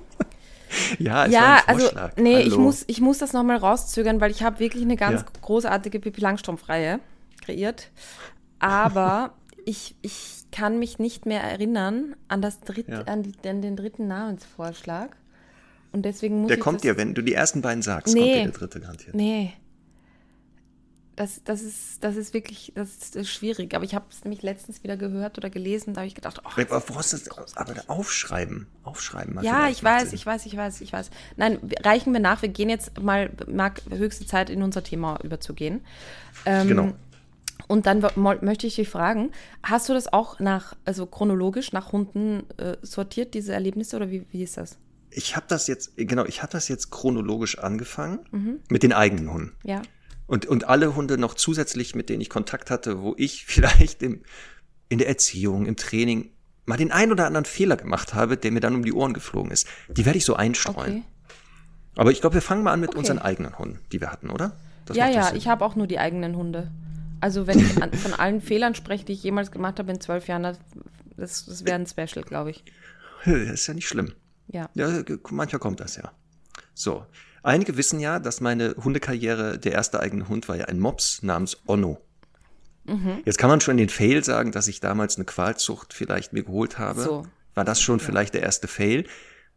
Ja, 0.99 1.27
es 1.27 1.33
war 1.33 1.41
ja, 1.41 1.57
ein 1.67 1.79
also, 1.79 1.91
nee, 2.17 2.41
ich 2.41 2.57
muss, 2.57 2.85
ich 2.87 3.01
muss 3.01 3.19
das 3.19 3.33
nochmal 3.33 3.57
rauszögern, 3.59 4.21
weil 4.21 4.31
ich 4.31 4.43
habe 4.43 4.59
wirklich 4.61 4.83
eine 4.83 4.97
ganz 4.97 5.21
Ja. 5.23 5.27
großartige 5.43 6.01
Pippi 6.01 6.21
Langstrumpf-Reihe 6.21 7.01
kreiert. 7.45 7.91
Aber 8.59 9.33
ich, 9.65 9.95
ich 10.03 10.45
kann 10.53 10.79
mich 10.79 10.99
nicht 10.99 11.27
mehr 11.27 11.43
erinnern 11.43 12.17
an, 12.29 12.43
das 12.43 12.61
dritt, 12.61 12.89
Ja. 12.89 13.03
an, 13.03 13.23
die, 13.23 13.49
an 13.49 13.63
den 13.63 13.77
dritten 13.77 14.07
Namensvorschlag. 14.09 15.17
Und 15.93 16.03
deswegen 16.05 16.41
muss 16.41 16.49
Der 16.49 16.59
ich 16.59 16.63
kommt 16.63 16.85
dir, 16.85 16.97
wenn 16.97 17.15
du 17.15 17.23
die 17.23 17.35
ersten 17.35 17.63
beiden 17.63 17.83
sagst, 17.83 18.15
Nee. 18.15 18.21
kommt 18.21 18.35
dir 18.35 18.43
der 18.45 18.53
dritte 18.53 18.81
garantiert. 18.81 19.15
Nee. 19.15 19.53
Das, 21.21 21.43
das, 21.45 21.61
ist, 21.61 22.03
das 22.03 22.17
ist 22.17 22.33
wirklich 22.33 22.73
das 22.75 22.89
ist, 22.89 23.15
das 23.15 23.23
ist 23.23 23.29
schwierig. 23.31 23.75
Aber 23.75 23.85
ich 23.85 23.95
habe 23.95 24.07
es 24.11 24.25
nämlich 24.25 24.41
letztens 24.41 24.83
wieder 24.83 24.97
gehört 24.97 25.37
oder 25.37 25.51
gelesen. 25.51 25.93
Da 25.93 26.01
habe 26.01 26.09
ich 26.09 26.15
gedacht, 26.15 26.41
ach, 26.45 26.57
Aber? 26.57 26.77
Aber 27.57 27.75
aufschreiben. 27.89 28.69
Aufschreiben. 28.85 29.39
Ja, 29.43 29.69
ich 29.69 29.85
weiß, 29.85 30.15
ich 30.15 30.25
weiß, 30.25 30.47
ich 30.47 30.57
weiß, 30.57 30.81
ich 30.81 30.95
weiß. 30.95 31.11
Nein, 31.37 31.59
reichen 31.83 32.15
wir 32.15 32.21
nach. 32.21 32.41
Wir 32.41 32.49
gehen 32.49 32.71
jetzt 32.71 32.99
mal, 33.03 33.29
mag 33.47 33.83
höchste 33.91 34.25
Zeit 34.25 34.49
in 34.49 34.63
unser 34.63 34.83
Thema 34.83 35.19
überzugehen. 35.23 35.83
Ähm, 36.47 36.69
Genau. 36.69 36.93
Und 37.69 37.85
dann 37.85 38.03
möchte 38.41 38.67
ich 38.67 38.77
dich 38.77 38.89
fragen, 38.89 39.31
hast 39.63 39.91
du 39.91 39.93
das 39.93 40.11
auch 40.11 40.41
nach, 40.41 40.75
also 40.87 41.05
chronologisch 41.05 41.73
nach 41.73 41.93
Hunden 41.93 42.45
äh, 42.57 42.79
sortiert, 42.81 43.35
diese 43.35 43.53
Erlebnisse, 43.53 43.97
oder 43.97 44.11
wie, 44.11 44.25
wie 44.31 44.43
ist 44.43 44.57
das? 44.57 44.79
Ich 45.11 45.37
habe 45.37 45.45
das 45.49 45.67
jetzt, 45.67 45.99
genau, 45.99 46.25
ich 46.25 46.43
habe 46.43 46.51
das 46.53 46.69
jetzt 46.69 46.91
chronologisch 46.91 47.59
angefangen 47.59 48.21
Mhm. 48.31 48.61
mit 48.71 48.83
den 48.83 48.95
eigenen 48.95 49.31
Hunden. 49.31 49.53
Ja. 49.65 49.83
Und, 50.31 50.47
und 50.47 50.69
alle 50.69 50.95
Hunde 50.95 51.19
noch 51.19 51.35
zusätzlich, 51.35 51.97
mit 51.97 52.09
denen 52.09 52.21
ich 52.21 52.31
Kontakt 52.31 52.71
hatte, 52.71 53.03
wo 53.03 53.17
ich 53.19 53.45
vielleicht 53.49 54.01
im, 54.01 54.23
in 54.89 54.99
der 54.99 55.09
Erziehung, 55.09 55.67
im 55.67 55.75
Training 55.75 56.31
mal 56.67 56.77
den 56.77 56.93
ein 56.93 57.11
oder 57.11 57.27
anderen 57.27 57.47
Fehler 57.47 57.77
gemacht 57.77 58.15
habe, 58.15 58.37
der 58.37 58.53
mir 58.53 58.61
dann 58.61 58.77
um 58.77 58.85
die 58.85 58.93
Ohren 58.93 59.13
geflogen 59.13 59.51
ist. 59.51 59.67
Die 59.89 60.05
werde 60.07 60.19
ich 60.19 60.25
so 60.25 60.37
einstreuen. 60.37 60.99
Okay. 60.99 61.03
Aber 61.97 62.13
ich 62.13 62.21
glaube, 62.21 62.35
wir 62.35 62.43
fangen 62.43 62.63
mal 62.63 62.73
an 62.73 62.79
mit 62.79 62.91
Okay. 62.91 62.99
unseren 62.99 63.19
eigenen 63.19 63.59
Hunden, 63.59 63.81
die 63.91 64.01
wir 64.01 64.13
hatten, 64.13 64.31
oder? 64.31 64.57
Das 64.87 64.97
ja, 64.97 65.09
ja, 65.09 65.25
Sinn. 65.25 65.37
ich 65.37 65.49
habe 65.49 65.65
auch 65.65 65.75
nur 65.75 65.89
die 65.89 65.99
eigenen 65.99 66.37
Hunde. 66.37 66.71
Also 67.21 67.49
wenn 67.49 67.59
ich 67.59 67.83
an, 67.83 67.93
von 67.93 68.15
allen 68.15 68.41
Fehlern 68.41 68.77
spreche, 68.77 69.05
die 69.05 69.15
ich 69.15 69.25
jemals 69.25 69.51
gemacht 69.51 69.81
habe 69.81 69.91
in 69.91 70.01
zwölf 70.01 70.29
Jahren, 70.29 70.45
das, 70.45 70.61
das, 71.17 71.65
wäre 71.65 71.75
ein 71.75 71.87
Special, 71.89 72.25
glaube 72.25 72.51
ich. 72.51 72.65
Das 73.25 73.35
ist 73.35 73.67
ja 73.67 73.75
nicht 73.75 73.89
schlimm. 73.89 74.15
Ja. 74.47 74.71
Ja, 74.75 75.03
manchmal 75.31 75.59
kommt 75.59 75.81
das 75.81 75.97
ja. 75.97 76.13
So. 76.73 77.05
Einige 77.43 77.77
wissen 77.77 78.01
ja, 78.01 78.19
dass 78.19 78.41
meine 78.41 78.75
Hundekarriere, 78.83 79.59
der 79.59 79.73
erste 79.73 80.01
eigene 80.01 80.29
Hund 80.29 80.49
war 80.49 80.57
ja 80.57 80.67
ein 80.67 80.79
Mops 80.79 81.23
namens 81.23 81.59
Onno. 81.67 82.01
Mhm. 82.85 83.23
Jetzt 83.25 83.39
kann 83.39 83.51
man 83.51 83.61
schon 83.61 83.77
den 83.77 83.89
Fail 83.89 84.25
sagen, 84.25 84.53
dass 84.53 84.69
ich 84.69 84.81
damals 84.81 85.17
eine 85.17 85.25
Qualzucht 85.25 85.95
vielleicht 85.95 86.33
mir 86.33 86.43
geholt 86.43 86.79
habe. 86.79 87.03
So. 87.03 87.27
War 87.55 87.65
das 87.65 87.81
schon 87.81 87.99
ja. 87.99 88.05
vielleicht 88.05 88.35
der 88.35 88.43
erste 88.43 88.69
Fail? 88.69 89.05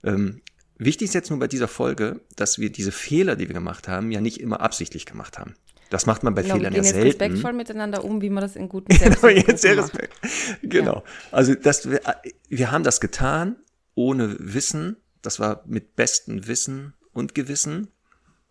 Ähm, 0.04 0.42
wichtig 0.78 1.10
ist 1.10 1.14
jetzt 1.14 1.30
nur 1.30 1.40
bei 1.40 1.48
dieser 1.48 1.68
Folge, 1.68 2.22
dass 2.36 2.60
wir 2.60 2.72
diese 2.72 2.92
Fehler, 2.92 3.36
die 3.36 3.48
wir 3.48 3.54
gemacht 3.54 3.88
haben, 3.88 4.12
ja 4.12 4.22
nicht 4.22 4.40
immer 4.40 4.62
absichtlich 4.62 5.06
gemacht 5.06 5.38
haben. 5.38 5.56
Das 5.90 6.06
macht 6.06 6.24
man 6.24 6.34
bei 6.34 6.42
genau, 6.42 6.56
Fehlern 6.56 6.74
ja 6.74 6.84
selten. 6.84 6.98
Wir 6.98 7.04
gehen 7.04 7.12
respektvoll 7.12 7.54
miteinander 7.54 8.04
um, 8.04 8.22
wie 8.22 8.30
man 8.30 8.42
das 8.42 8.56
in 8.56 8.68
guten 8.68 8.88
Genau, 8.98 9.28
jetzt 9.28 9.62
sehr 9.62 9.78
respekt. 9.78 10.14
Genau. 10.64 10.96
Ja. 10.96 11.04
Also 11.32 11.54
das, 11.54 11.90
wir, 11.90 12.02
wir 12.50 12.72
haben 12.72 12.84
das 12.84 13.00
getan 13.00 13.58
ohne 13.94 14.36
Wissen. 14.40 14.98
Das 15.22 15.40
war 15.40 15.64
mit 15.68 15.96
bestem 15.96 16.48
Wissen 16.48 16.94
und 17.14 17.36
Gewissen. 17.36 17.88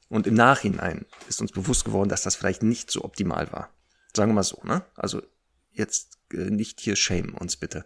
Und 0.09 0.27
im 0.27 0.35
Nachhinein 0.35 1.07
ist 1.29 1.41
uns 1.41 1.53
bewusst 1.53 1.85
geworden, 1.85 2.09
dass 2.09 2.23
das 2.23 2.37
vielleicht 2.37 2.63
nicht 2.63 2.91
so 2.91 3.05
optimal 3.05 3.51
war. 3.53 3.71
Sagen 4.15 4.31
wir 4.31 4.35
mal 4.35 4.43
so, 4.43 4.61
ne? 4.65 4.85
Also 4.95 5.23
jetzt 5.73 6.19
äh, 6.33 6.51
nicht 6.51 6.81
hier 6.81 6.97
shame 6.97 7.35
uns 7.35 7.57
bitte. 7.57 7.85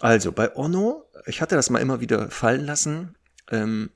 Also 0.00 0.32
bei 0.32 0.54
Ono, 0.56 1.04
ich 1.26 1.40
hatte 1.40 1.54
das 1.54 1.70
mal 1.70 1.80
immer 1.80 2.00
wieder 2.00 2.30
fallen 2.30 2.64
lassen, 2.64 3.14
ähm, 3.50 3.90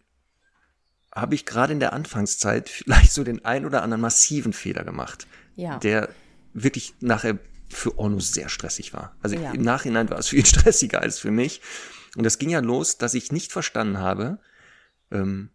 habe 1.14 1.34
ich 1.34 1.46
gerade 1.46 1.72
in 1.72 1.80
der 1.80 1.92
Anfangszeit 1.92 2.68
vielleicht 2.68 3.12
so 3.12 3.24
den 3.24 3.44
ein 3.44 3.66
oder 3.66 3.82
anderen 3.82 4.02
massiven 4.02 4.52
Fehler 4.52 4.84
gemacht, 4.84 5.26
ja. 5.56 5.78
der 5.78 6.10
wirklich 6.52 6.94
nachher 7.00 7.38
für 7.68 7.98
Ono 7.98 8.20
sehr 8.20 8.48
stressig 8.48 8.92
war. 8.92 9.16
Also 9.22 9.36
ja. 9.36 9.52
im 9.52 9.62
Nachhinein 9.62 10.10
war 10.10 10.18
es 10.18 10.28
für 10.28 10.36
ihn 10.36 10.44
stressiger 10.46 11.00
als 11.00 11.18
für 11.18 11.30
mich. 11.30 11.60
Und 12.16 12.24
das 12.24 12.38
ging 12.38 12.50
ja 12.50 12.60
los, 12.60 12.98
dass 12.98 13.14
ich 13.14 13.32
nicht 13.32 13.52
verstanden 13.52 13.98
habe, 13.98 14.38
ähm, 15.10 15.50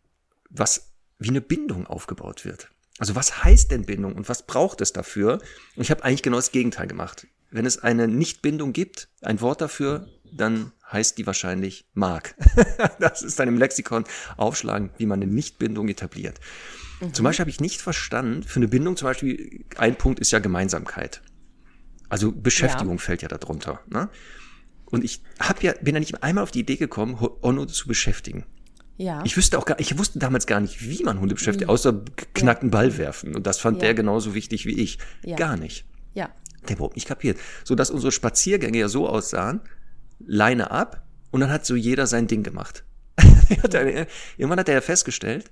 was 0.54 0.94
wie 1.20 1.30
eine 1.30 1.42
Bindung 1.42 1.88
aufgebaut 1.88 2.46
wird. 2.46 2.70
Also 3.00 3.16
was 3.16 3.44
heißt 3.44 3.72
denn 3.72 3.86
Bindung 3.86 4.16
und 4.16 4.30
was 4.30 4.46
braucht 4.46 4.82
es 4.82 4.94
dafür? 4.94 5.40
Und 5.76 5.82
ich 5.82 5.92
habe 5.92 6.04
eigentlich 6.04 6.24
genau 6.24 6.38
das 6.38 6.52
Gegenteil 6.52 6.88
gemacht. 6.88 7.28
Wenn 7.50 7.66
es 7.66 7.80
eine 7.80 8.08
Nichtbindung 8.08 8.74
gibt, 8.74 9.10
ein 9.22 9.42
Wort 9.42 9.62
dafür, 9.62 10.08
dann 10.32 10.72
heißt 10.92 11.18
die 11.18 11.26
wahrscheinlich 11.26 11.86
mag. 11.94 12.36
das 13.00 13.22
ist 13.22 13.40
dann 13.40 13.48
im 13.48 13.58
Lexikon 13.58 14.06
aufschlagen, 14.38 14.92
wie 14.98 15.06
man 15.06 15.22
eine 15.22 15.32
Nichtbindung 15.32 15.88
etabliert. 15.90 16.40
Mhm. 17.00 17.14
Zum 17.14 17.24
Beispiel 17.24 17.44
habe 17.44 17.50
ich 17.50 17.60
nicht 17.60 17.82
verstanden, 17.82 18.44
für 18.44 18.58
eine 18.58 18.68
Bindung 18.68 18.96
zum 18.98 19.08
Beispiel, 19.08 19.66
ein 19.78 19.98
Punkt 19.98 20.20
ist 20.20 20.32
ja 20.32 20.40
Gemeinsamkeit. 20.40 21.22
Also 22.10 22.32
Beschäftigung 22.32 22.98
ja. 22.98 23.02
fällt 23.02 23.22
ja 23.24 23.28
darunter. 23.28 23.82
Ne? 23.88 24.10
Und 24.86 25.04
ich 25.04 25.24
hab 25.40 25.64
ja, 25.64 25.74
bin 25.82 25.96
ja 25.96 26.00
nicht 26.00 26.22
einmal 26.22 26.44
auf 26.44 26.52
die 26.52 26.60
Idee 26.60 26.76
gekommen, 26.76 27.18
Onno 27.42 27.66
zu 27.66 27.88
beschäftigen. 27.88 28.46
Ja. 28.98 29.24
Ich 29.26 29.36
wüsste 29.36 29.58
auch 29.58 29.66
gar, 29.66 29.80
ich 29.80 29.98
wusste 29.98 30.20
damals 30.20 30.46
gar 30.46 30.60
nicht, 30.60 30.88
wie 30.88 31.04
man 31.04 31.20
Hunde 31.20 31.36
beschäftigt, 31.36 31.70
außer 31.70 32.04
knackten. 32.34 32.70
Ball 32.70 32.98
werfen. 32.98 33.36
Und 33.36 33.48
das 33.48 33.60
fand 33.60 33.78
ja. 33.78 33.88
der 33.88 33.94
genauso 33.96 34.36
wichtig 34.36 34.66
wie 34.66 34.80
ich. 34.80 35.00
Ja. 35.24 35.36
Gar 35.36 35.58
nicht. 35.58 35.86
Ja. 36.14 36.30
Der 36.68 36.76
überhaupt 36.76 36.96
nicht 36.96 37.08
kapiert. 37.08 37.38
So 37.64 37.76
dass 37.76 37.90
unsere 37.90 38.12
Spaziergänge 38.12 38.78
ja 38.78 38.88
so 38.88 39.08
aussahen, 39.08 39.62
Leine 40.26 40.72
ab 40.72 41.06
und 41.32 41.42
dann 41.42 41.52
hat 41.52 41.66
so 41.66 41.76
jeder 41.76 42.08
sein 42.08 42.28
Ding 42.28 42.44
gemacht. 42.44 42.84
Irgendwann 44.38 44.60
hat 44.60 44.70
er 44.70 44.76
ja 44.76 44.82
festgestellt, 44.82 45.50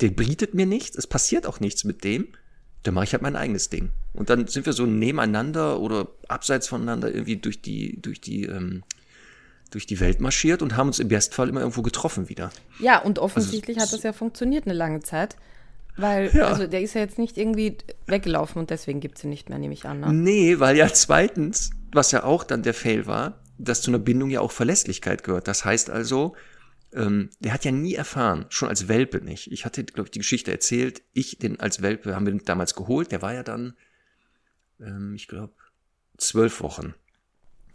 der 0.00 0.10
bietet 0.10 0.54
mir 0.54 0.66
nichts, 0.66 0.96
es 0.96 1.06
passiert 1.06 1.46
auch 1.46 1.60
nichts 1.60 1.84
mit 1.84 2.04
dem, 2.04 2.28
dann 2.82 2.94
mache 2.94 3.04
ich 3.04 3.12
halt 3.12 3.22
mein 3.22 3.36
eigenes 3.36 3.70
Ding. 3.70 3.90
Und 4.12 4.30
dann 4.30 4.46
sind 4.46 4.66
wir 4.66 4.72
so 4.72 4.86
nebeneinander 4.86 5.80
oder 5.80 6.08
abseits 6.28 6.68
voneinander 6.68 7.12
irgendwie 7.12 7.36
durch 7.36 7.62
die, 7.62 8.00
durch 8.00 8.20
die 8.20 8.44
ähm, 8.44 8.82
durch 9.74 9.86
die 9.86 10.00
Welt 10.00 10.20
marschiert 10.20 10.62
und 10.62 10.76
haben 10.76 10.88
uns 10.88 10.98
im 10.98 11.08
Bestfall 11.08 11.48
immer 11.48 11.60
irgendwo 11.60 11.82
getroffen 11.82 12.28
wieder. 12.28 12.50
Ja, 12.78 12.98
und 12.98 13.18
offensichtlich 13.18 13.78
also, 13.78 13.88
hat 13.88 13.98
das 13.98 14.02
ja 14.04 14.12
funktioniert 14.12 14.66
eine 14.66 14.74
lange 14.74 15.00
Zeit. 15.00 15.36
Weil, 15.96 16.34
ja. 16.34 16.46
also 16.46 16.66
der 16.66 16.80
ist 16.80 16.94
ja 16.94 17.02
jetzt 17.02 17.18
nicht 17.18 17.36
irgendwie 17.36 17.78
weggelaufen 18.06 18.58
und 18.58 18.70
deswegen 18.70 19.00
gibt 19.00 19.18
es 19.18 19.24
ihn 19.24 19.30
nicht 19.30 19.48
mehr, 19.48 19.58
nehme 19.58 19.74
ich 19.74 19.84
an. 19.84 20.00
Ne? 20.00 20.12
Nee, 20.12 20.58
weil 20.58 20.76
ja 20.76 20.88
zweitens, 20.92 21.70
was 21.92 22.10
ja 22.10 22.24
auch 22.24 22.42
dann 22.42 22.62
der 22.62 22.74
Fail 22.74 23.06
war, 23.06 23.40
dass 23.58 23.82
zu 23.82 23.90
einer 23.90 24.00
Bindung 24.00 24.30
ja 24.30 24.40
auch 24.40 24.50
Verlässlichkeit 24.50 25.22
gehört. 25.22 25.46
Das 25.46 25.64
heißt 25.64 25.90
also, 25.90 26.34
ähm, 26.92 27.30
der 27.40 27.52
hat 27.52 27.64
ja 27.64 27.70
nie 27.70 27.94
erfahren, 27.94 28.46
schon 28.48 28.68
als 28.68 28.88
Welpe 28.88 29.20
nicht. 29.20 29.52
Ich 29.52 29.64
hatte, 29.64 29.84
glaube 29.84 30.08
ich, 30.08 30.10
die 30.12 30.18
Geschichte 30.20 30.50
erzählt. 30.50 31.02
Ich, 31.12 31.38
den 31.38 31.60
als 31.60 31.82
Welpe, 31.82 32.14
haben 32.14 32.26
wir 32.26 32.32
den 32.32 32.44
damals 32.44 32.74
geholt. 32.74 33.12
Der 33.12 33.22
war 33.22 33.34
ja 33.34 33.42
dann, 33.42 33.74
ähm, 34.80 35.14
ich 35.14 35.28
glaube, 35.28 35.54
zwölf 36.16 36.60
Wochen. 36.60 36.94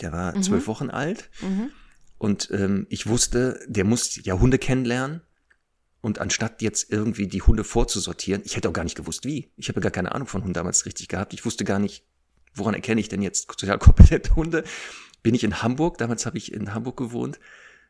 Der 0.01 0.12
war 0.12 0.35
mhm. 0.35 0.43
zwölf 0.43 0.67
Wochen 0.67 0.89
alt. 0.89 1.29
Mhm. 1.41 1.71
Und 2.19 2.51
ähm, 2.51 2.86
ich 2.89 3.08
wusste, 3.08 3.60
der 3.65 3.86
muss 3.86 4.23
ja 4.23 4.39
Hunde 4.39 4.60
kennenlernen. 4.60 5.21
Und 6.01 6.19
anstatt 6.19 6.62
jetzt 6.62 6.91
irgendwie 6.91 7.27
die 7.27 7.41
Hunde 7.41 7.63
vorzusortieren, 7.63 8.41
ich 8.45 8.55
hätte 8.55 8.69
auch 8.69 8.73
gar 8.73 8.84
nicht 8.84 8.95
gewusst, 8.95 9.25
wie. 9.25 9.51
Ich 9.58 9.67
habe 9.67 9.82
gar 9.82 9.91
keine 9.91 10.13
Ahnung 10.13 10.27
von 10.27 10.41
Hunden 10.41 10.53
damals 10.53 10.86
richtig 10.86 11.08
gehabt. 11.08 11.34
Ich 11.34 11.43
wusste 11.43 11.65
gar 11.65 11.79
nicht, 11.79 12.05
woran 12.53 12.73
erkenne 12.73 13.01
ich 13.01 13.10
denn 13.10 13.21
jetzt 13.21 13.49
sozial 13.49 13.79
kompetente 13.79 14.36
Hunde. 14.36 14.63
Bin 15.23 15.34
ich 15.34 15.43
in 15.43 15.62
Hamburg, 15.62 15.97
damals 15.97 16.25
habe 16.25 16.38
ich 16.38 16.53
in 16.53 16.73
Hamburg 16.73 16.97
gewohnt, 16.97 17.39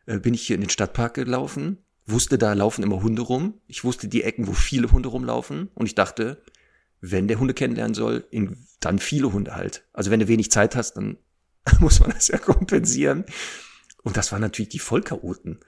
äh, 0.06 0.20
bin 0.20 0.34
ich 0.34 0.48
hier 0.48 0.56
in 0.56 0.62
den 0.62 0.72
Stadtpark 0.72 1.14
gelaufen, 1.14 1.78
wusste, 2.08 2.40
da 2.40 2.54
laufen 2.54 2.84
immer 2.84 3.04
Hunde 3.04 3.22
rum. 3.22 3.56
Ich 3.68 3.84
wusste 3.84 4.08
die 4.08 4.24
Ecken, 4.24 4.48
wo 4.48 4.54
viele 4.54 4.92
Hunde 4.92 5.10
rumlaufen. 5.10 5.70
Und 5.76 5.86
ich 5.86 5.94
dachte, 5.94 6.42
wenn 7.02 7.28
der 7.28 7.40
Hunde 7.40 7.54
kennenlernen 7.54 7.94
soll, 7.94 8.26
dann 8.80 9.00
viele 9.00 9.34
Hunde 9.34 9.56
halt. 9.56 9.86
Also 9.94 10.12
wenn 10.12 10.20
du 10.20 10.28
wenig 10.28 10.52
Zeit 10.52 10.76
hast, 10.76 10.94
dann 10.94 11.18
muss 11.80 12.00
man 12.00 12.12
das 12.12 12.28
ja 12.28 12.38
kompensieren. 12.38 13.26
Und 14.04 14.18
das 14.18 14.32
waren 14.32 14.42
natürlich 14.42 14.70
die 14.70 14.80
Vollchaoten. 14.80 15.60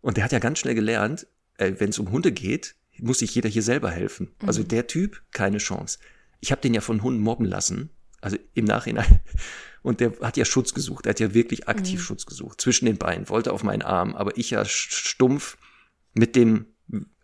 Und 0.00 0.16
der 0.16 0.24
hat 0.24 0.32
ja 0.32 0.38
ganz 0.38 0.58
schnell 0.58 0.74
gelernt, 0.74 1.26
äh, 1.58 1.72
wenn 1.78 1.90
es 1.90 1.98
um 1.98 2.10
Hunde 2.10 2.32
geht, 2.32 2.76
muss 2.98 3.18
sich 3.18 3.34
jeder 3.34 3.48
hier 3.48 3.62
selber 3.62 3.90
helfen. 3.90 4.28
Also 4.38 4.42
mhm. 4.42 4.48
Also 4.48 4.62
der 4.64 4.86
Typ, 4.86 5.22
keine 5.32 5.58
Chance. 5.58 5.98
Ich 6.40 6.50
habe 6.52 6.60
den 6.60 6.74
ja 6.74 6.80
von 6.80 7.02
Hunden 7.02 7.20
mobben 7.20 7.46
lassen, 7.46 7.90
also 8.20 8.36
im 8.54 8.64
Nachhinein. 8.64 9.20
Und 9.82 10.00
der 10.00 10.12
hat 10.20 10.36
ja 10.36 10.44
Schutz 10.44 10.74
gesucht, 10.74 11.06
er 11.06 11.10
hat 11.10 11.20
ja 11.20 11.32
wirklich 11.32 11.68
aktiv 11.68 12.00
mhm. 12.00 12.04
Schutz 12.04 12.26
gesucht, 12.26 12.60
zwischen 12.60 12.86
den 12.86 12.98
Beinen, 12.98 13.28
wollte 13.28 13.52
auf 13.52 13.62
meinen 13.62 13.82
Arm, 13.82 14.16
aber 14.16 14.36
ich 14.36 14.50
ja 14.50 14.64
stumpf 14.64 15.56
mit 16.12 16.34
dem 16.34 16.66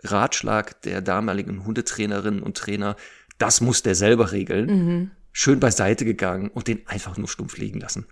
Ratschlag 0.04 0.80
der 0.82 1.00
damaligen 1.00 1.64
Hundetrainerinnen 1.64 2.40
und 2.40 2.56
Trainer, 2.56 2.96
das 3.38 3.60
muss 3.60 3.82
der 3.82 3.96
selber 3.96 4.30
regeln, 4.30 4.66
mhm. 4.66 5.10
schön 5.32 5.58
beiseite 5.58 6.04
gegangen 6.04 6.50
und 6.50 6.68
den 6.68 6.86
einfach 6.86 7.16
nur 7.16 7.28
stumpf 7.28 7.56
liegen 7.58 7.80
lassen. 7.80 8.06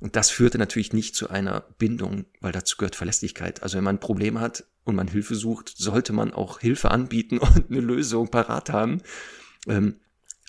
Und 0.00 0.16
das 0.16 0.30
führte 0.30 0.58
natürlich 0.58 0.92
nicht 0.92 1.14
zu 1.14 1.28
einer 1.28 1.60
Bindung, 1.78 2.24
weil 2.40 2.52
dazu 2.52 2.76
gehört 2.78 2.96
Verlässlichkeit. 2.96 3.62
Also 3.62 3.76
wenn 3.76 3.84
man 3.84 3.96
ein 3.96 4.00
Problem 4.00 4.40
hat 4.40 4.64
und 4.84 4.96
man 4.96 5.08
Hilfe 5.08 5.34
sucht, 5.34 5.74
sollte 5.76 6.14
man 6.14 6.32
auch 6.32 6.60
Hilfe 6.60 6.90
anbieten 6.90 7.38
und 7.38 7.70
eine 7.70 7.80
Lösung 7.80 8.28
parat 8.28 8.70
haben. 8.70 9.02
Ähm, 9.68 10.00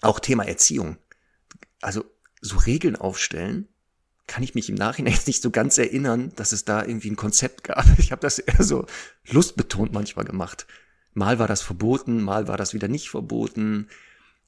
auch 0.01 0.19
Thema 0.19 0.45
Erziehung. 0.47 0.97
Also 1.81 2.05
so 2.39 2.57
Regeln 2.57 2.95
aufstellen, 2.95 3.67
kann 4.27 4.43
ich 4.43 4.55
mich 4.55 4.69
im 4.69 4.75
Nachhinein 4.75 5.13
jetzt 5.15 5.27
nicht 5.27 5.41
so 5.41 5.51
ganz 5.51 5.77
erinnern, 5.77 6.31
dass 6.37 6.53
es 6.53 6.63
da 6.63 6.85
irgendwie 6.85 7.11
ein 7.11 7.17
Konzept 7.17 7.65
gab. 7.65 7.85
Ich 7.97 8.11
habe 8.11 8.21
das 8.21 8.39
eher 8.39 8.63
so 8.63 8.85
lustbetont 9.29 9.91
manchmal 9.91 10.25
gemacht. 10.25 10.65
Mal 11.13 11.39
war 11.39 11.47
das 11.47 11.61
verboten, 11.61 12.21
mal 12.21 12.47
war 12.47 12.55
das 12.55 12.73
wieder 12.73 12.87
nicht 12.87 13.09
verboten. 13.09 13.89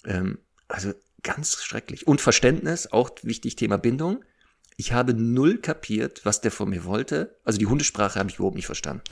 Ähm, 0.05 0.39
also 0.69 0.93
ganz 1.23 1.61
schrecklich. 1.61 2.07
Und 2.07 2.21
Verständnis, 2.21 2.91
auch 2.91 3.11
wichtig 3.21 3.57
Thema 3.57 3.77
Bindung. 3.77 4.23
Ich 4.77 4.93
habe 4.93 5.13
null 5.13 5.57
kapiert, 5.57 6.25
was 6.25 6.41
der 6.41 6.51
von 6.51 6.69
mir 6.69 6.85
wollte. 6.85 7.37
Also 7.43 7.59
die 7.59 7.67
Hundesprache 7.67 8.19
habe 8.19 8.29
ich 8.29 8.35
überhaupt 8.35 8.55
nicht 8.55 8.65
verstanden. 8.65 9.03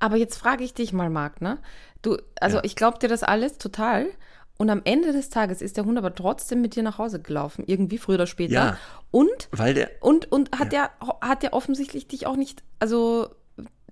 Aber 0.00 0.16
jetzt 0.16 0.36
frage 0.36 0.64
ich 0.64 0.74
dich 0.74 0.92
mal, 0.92 1.10
Marc, 1.10 1.40
ne? 1.40 1.58
Du, 2.02 2.18
also 2.40 2.58
ja. 2.58 2.64
ich 2.64 2.76
glaube 2.76 2.98
dir 2.98 3.08
das 3.08 3.22
alles 3.22 3.58
total. 3.58 4.06
Und 4.58 4.70
am 4.70 4.82
Ende 4.84 5.12
des 5.12 5.30
Tages 5.30 5.62
ist 5.62 5.76
der 5.76 5.84
Hund 5.84 5.98
aber 5.98 6.14
trotzdem 6.14 6.60
mit 6.60 6.74
dir 6.74 6.82
nach 6.82 6.98
Hause 6.98 7.22
gelaufen, 7.22 7.62
irgendwie 7.66 7.98
früher 7.98 8.16
oder 8.16 8.26
später. 8.26 8.52
Ja, 8.52 8.78
und 9.12 9.48
weil 9.52 9.72
der 9.72 9.90
und 10.00 10.30
und 10.32 10.58
hat 10.58 10.72
ja. 10.72 10.90
der 11.00 11.18
hat 11.20 11.44
der 11.44 11.52
offensichtlich 11.52 12.08
dich 12.08 12.26
auch 12.26 12.34
nicht, 12.34 12.64
also 12.80 13.28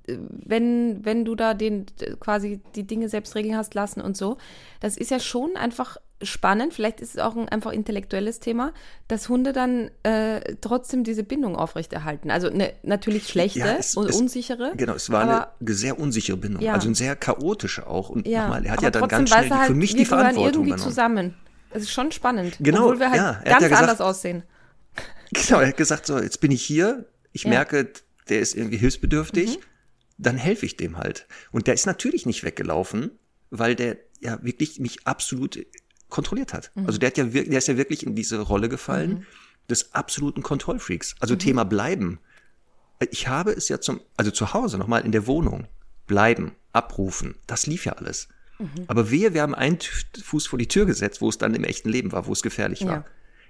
wenn 0.09 1.05
wenn 1.05 1.25
du 1.25 1.35
da 1.35 1.55
den 1.55 1.87
quasi 2.21 2.61
die 2.75 2.87
Dinge 2.87 3.09
selbst 3.09 3.35
regeln 3.35 3.57
hast 3.57 3.75
lassen 3.75 4.01
und 4.01 4.17
so, 4.17 4.39
das 4.81 4.97
ist 4.97 5.11
ja 5.11 5.19
schon 5.19 5.57
einfach 5.57 5.99
spannend, 6.23 6.73
vielleicht 6.73 7.01
ist 7.01 7.15
es 7.15 7.21
auch 7.21 7.37
ein 7.37 7.49
einfach 7.49 7.73
intellektuelles 7.73 8.41
Thema, 8.41 8.73
dass 9.09 9.29
Hunde 9.29 9.53
dann 9.53 9.91
äh, 10.03 10.55
trotzdem 10.61 11.05
diese 11.05 11.23
Bindung 11.23 11.57
aufrechterhalten. 11.57 12.31
Also 12.31 12.49
ne, 12.49 12.73
natürlich 12.83 13.29
schlechte 13.29 13.59
ja, 13.59 13.77
es, 13.79 13.97
und 13.97 14.09
es, 14.09 14.17
unsichere. 14.17 14.73
Genau, 14.77 14.95
es 14.95 15.11
war 15.11 15.23
aber, 15.25 15.53
eine 15.61 15.75
sehr 15.75 15.99
unsichere 15.99 16.37
Bindung, 16.37 16.63
ja. 16.63 16.73
also 16.73 16.89
eine 16.89 16.95
sehr 16.95 17.17
chaotische 17.17 17.87
auch. 17.87 18.09
Und 18.09 18.27
ja, 18.27 18.43
nochmal, 18.43 18.65
er 18.65 18.73
hat 18.73 18.83
ja 18.83 18.91
dann 18.91 19.09
ganz 19.09 19.31
schnell 19.31 19.51
halt, 19.51 19.67
für 19.67 19.75
mich 19.75 19.95
die 19.95 20.07
Verantwortung 20.07 20.45
irgendwie 20.45 20.69
übernommen. 20.71 20.89
zusammen. 20.89 21.35
Es 21.71 21.83
ist 21.83 21.93
schon 21.93 22.11
spannend, 22.13 22.57
genau, 22.61 22.85
obwohl 22.85 23.01
wir 23.01 23.11
halt 23.11 23.17
ja, 23.21 23.33
ganz 23.45 23.65
gesagt, 23.65 23.83
anders 23.83 24.01
aussehen. 24.01 24.43
Genau, 25.33 25.59
er 25.59 25.69
hat 25.69 25.77
gesagt, 25.77 26.07
so, 26.07 26.21
jetzt 26.21 26.41
bin 26.41 26.53
ich 26.53 26.63
hier, 26.63 27.05
ich 27.33 27.47
merke, 27.47 27.91
der 28.29 28.39
ist 28.39 28.55
irgendwie 28.55 28.77
hilfsbedürftig, 28.77 29.59
mhm. 29.59 29.63
Dann 30.19 30.37
helfe 30.37 30.67
ich 30.67 30.77
dem 30.77 30.97
halt. 30.97 31.27
Und 31.53 31.67
der 31.67 31.75
ist 31.75 31.87
natürlich 31.87 32.27
nicht 32.27 32.45
weggelaufen, 32.45 33.11
weil 33.51 33.75
der 33.75 33.99
ja 34.21 34.43
wirklich 34.43 34.81
mich 34.81 35.07
absolut 35.07 35.59
kontrolliert 36.09 36.53
hat. 36.53 36.71
Mhm. 36.75 36.87
Also 36.87 36.99
der 36.99 37.09
hat 37.09 37.19
ja 37.19 37.25
der 37.25 37.59
ist 37.59 37.69
ja 37.69 37.77
wirklich 37.77 38.07
in 38.07 38.15
diese 38.15 38.41
Rolle 38.41 38.69
gefallen 38.69 39.11
mhm. 39.11 39.27
des 39.69 39.95
absoluten 39.95 40.43
Kontrollfreaks. 40.43 41.17
Also 41.21 41.35
mhm. 41.35 41.39
Thema 41.41 41.65
bleiben. 41.65 42.19
Ich 43.11 43.29
habe 43.29 43.53
es 43.53 43.69
ja 43.69 43.81
zum, 43.81 44.01
also 44.17 44.31
zu 44.31 44.55
Hause 44.55 44.79
nochmal 44.79 45.05
in 45.05 45.13
der 45.13 45.27
Wohnung. 45.27 45.67
Bleiben, 46.07 46.53
abrufen, 46.73 47.35
das 47.47 47.67
lief 47.67 47.85
ja 47.85 47.95
alles. 47.95 48.29
Mhm. 48.59 48.85
Aber 48.87 49.11
wir, 49.11 49.35
wir 49.35 49.43
haben 49.43 49.55
einen 49.55 49.79
Fuß 50.23 50.47
vor 50.47 50.59
die 50.59 50.69
Tür 50.69 50.87
gesetzt, 50.87 51.21
wo 51.21 51.29
es 51.29 51.37
dann 51.37 51.55
im 51.55 51.65
echten 51.65 51.89
Leben 51.89 52.13
war, 52.13 52.27
wo 52.27 52.33
es 52.33 52.43
gefährlich 52.43 52.87
war. 52.87 53.05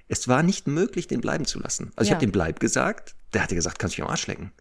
Es 0.09 0.27
war 0.27 0.43
nicht 0.43 0.67
möglich, 0.67 1.07
den 1.07 1.21
bleiben 1.21 1.45
zu 1.45 1.61
lassen. 1.61 1.93
Also 1.97 2.07
ich 2.07 2.11
Ja. 2.11 2.15
habe 2.17 2.27
den 2.27 2.33
Bleib 2.33 2.61
gesagt, 2.61 3.15
der 3.35 3.43
hatte 3.43 3.55
gesagt, 3.55 3.79
kannst 3.79 3.97
du 3.97 4.01
mich 4.01 4.07
am 4.07 4.11
Arsch 4.11 4.27
lecken. 4.27 4.53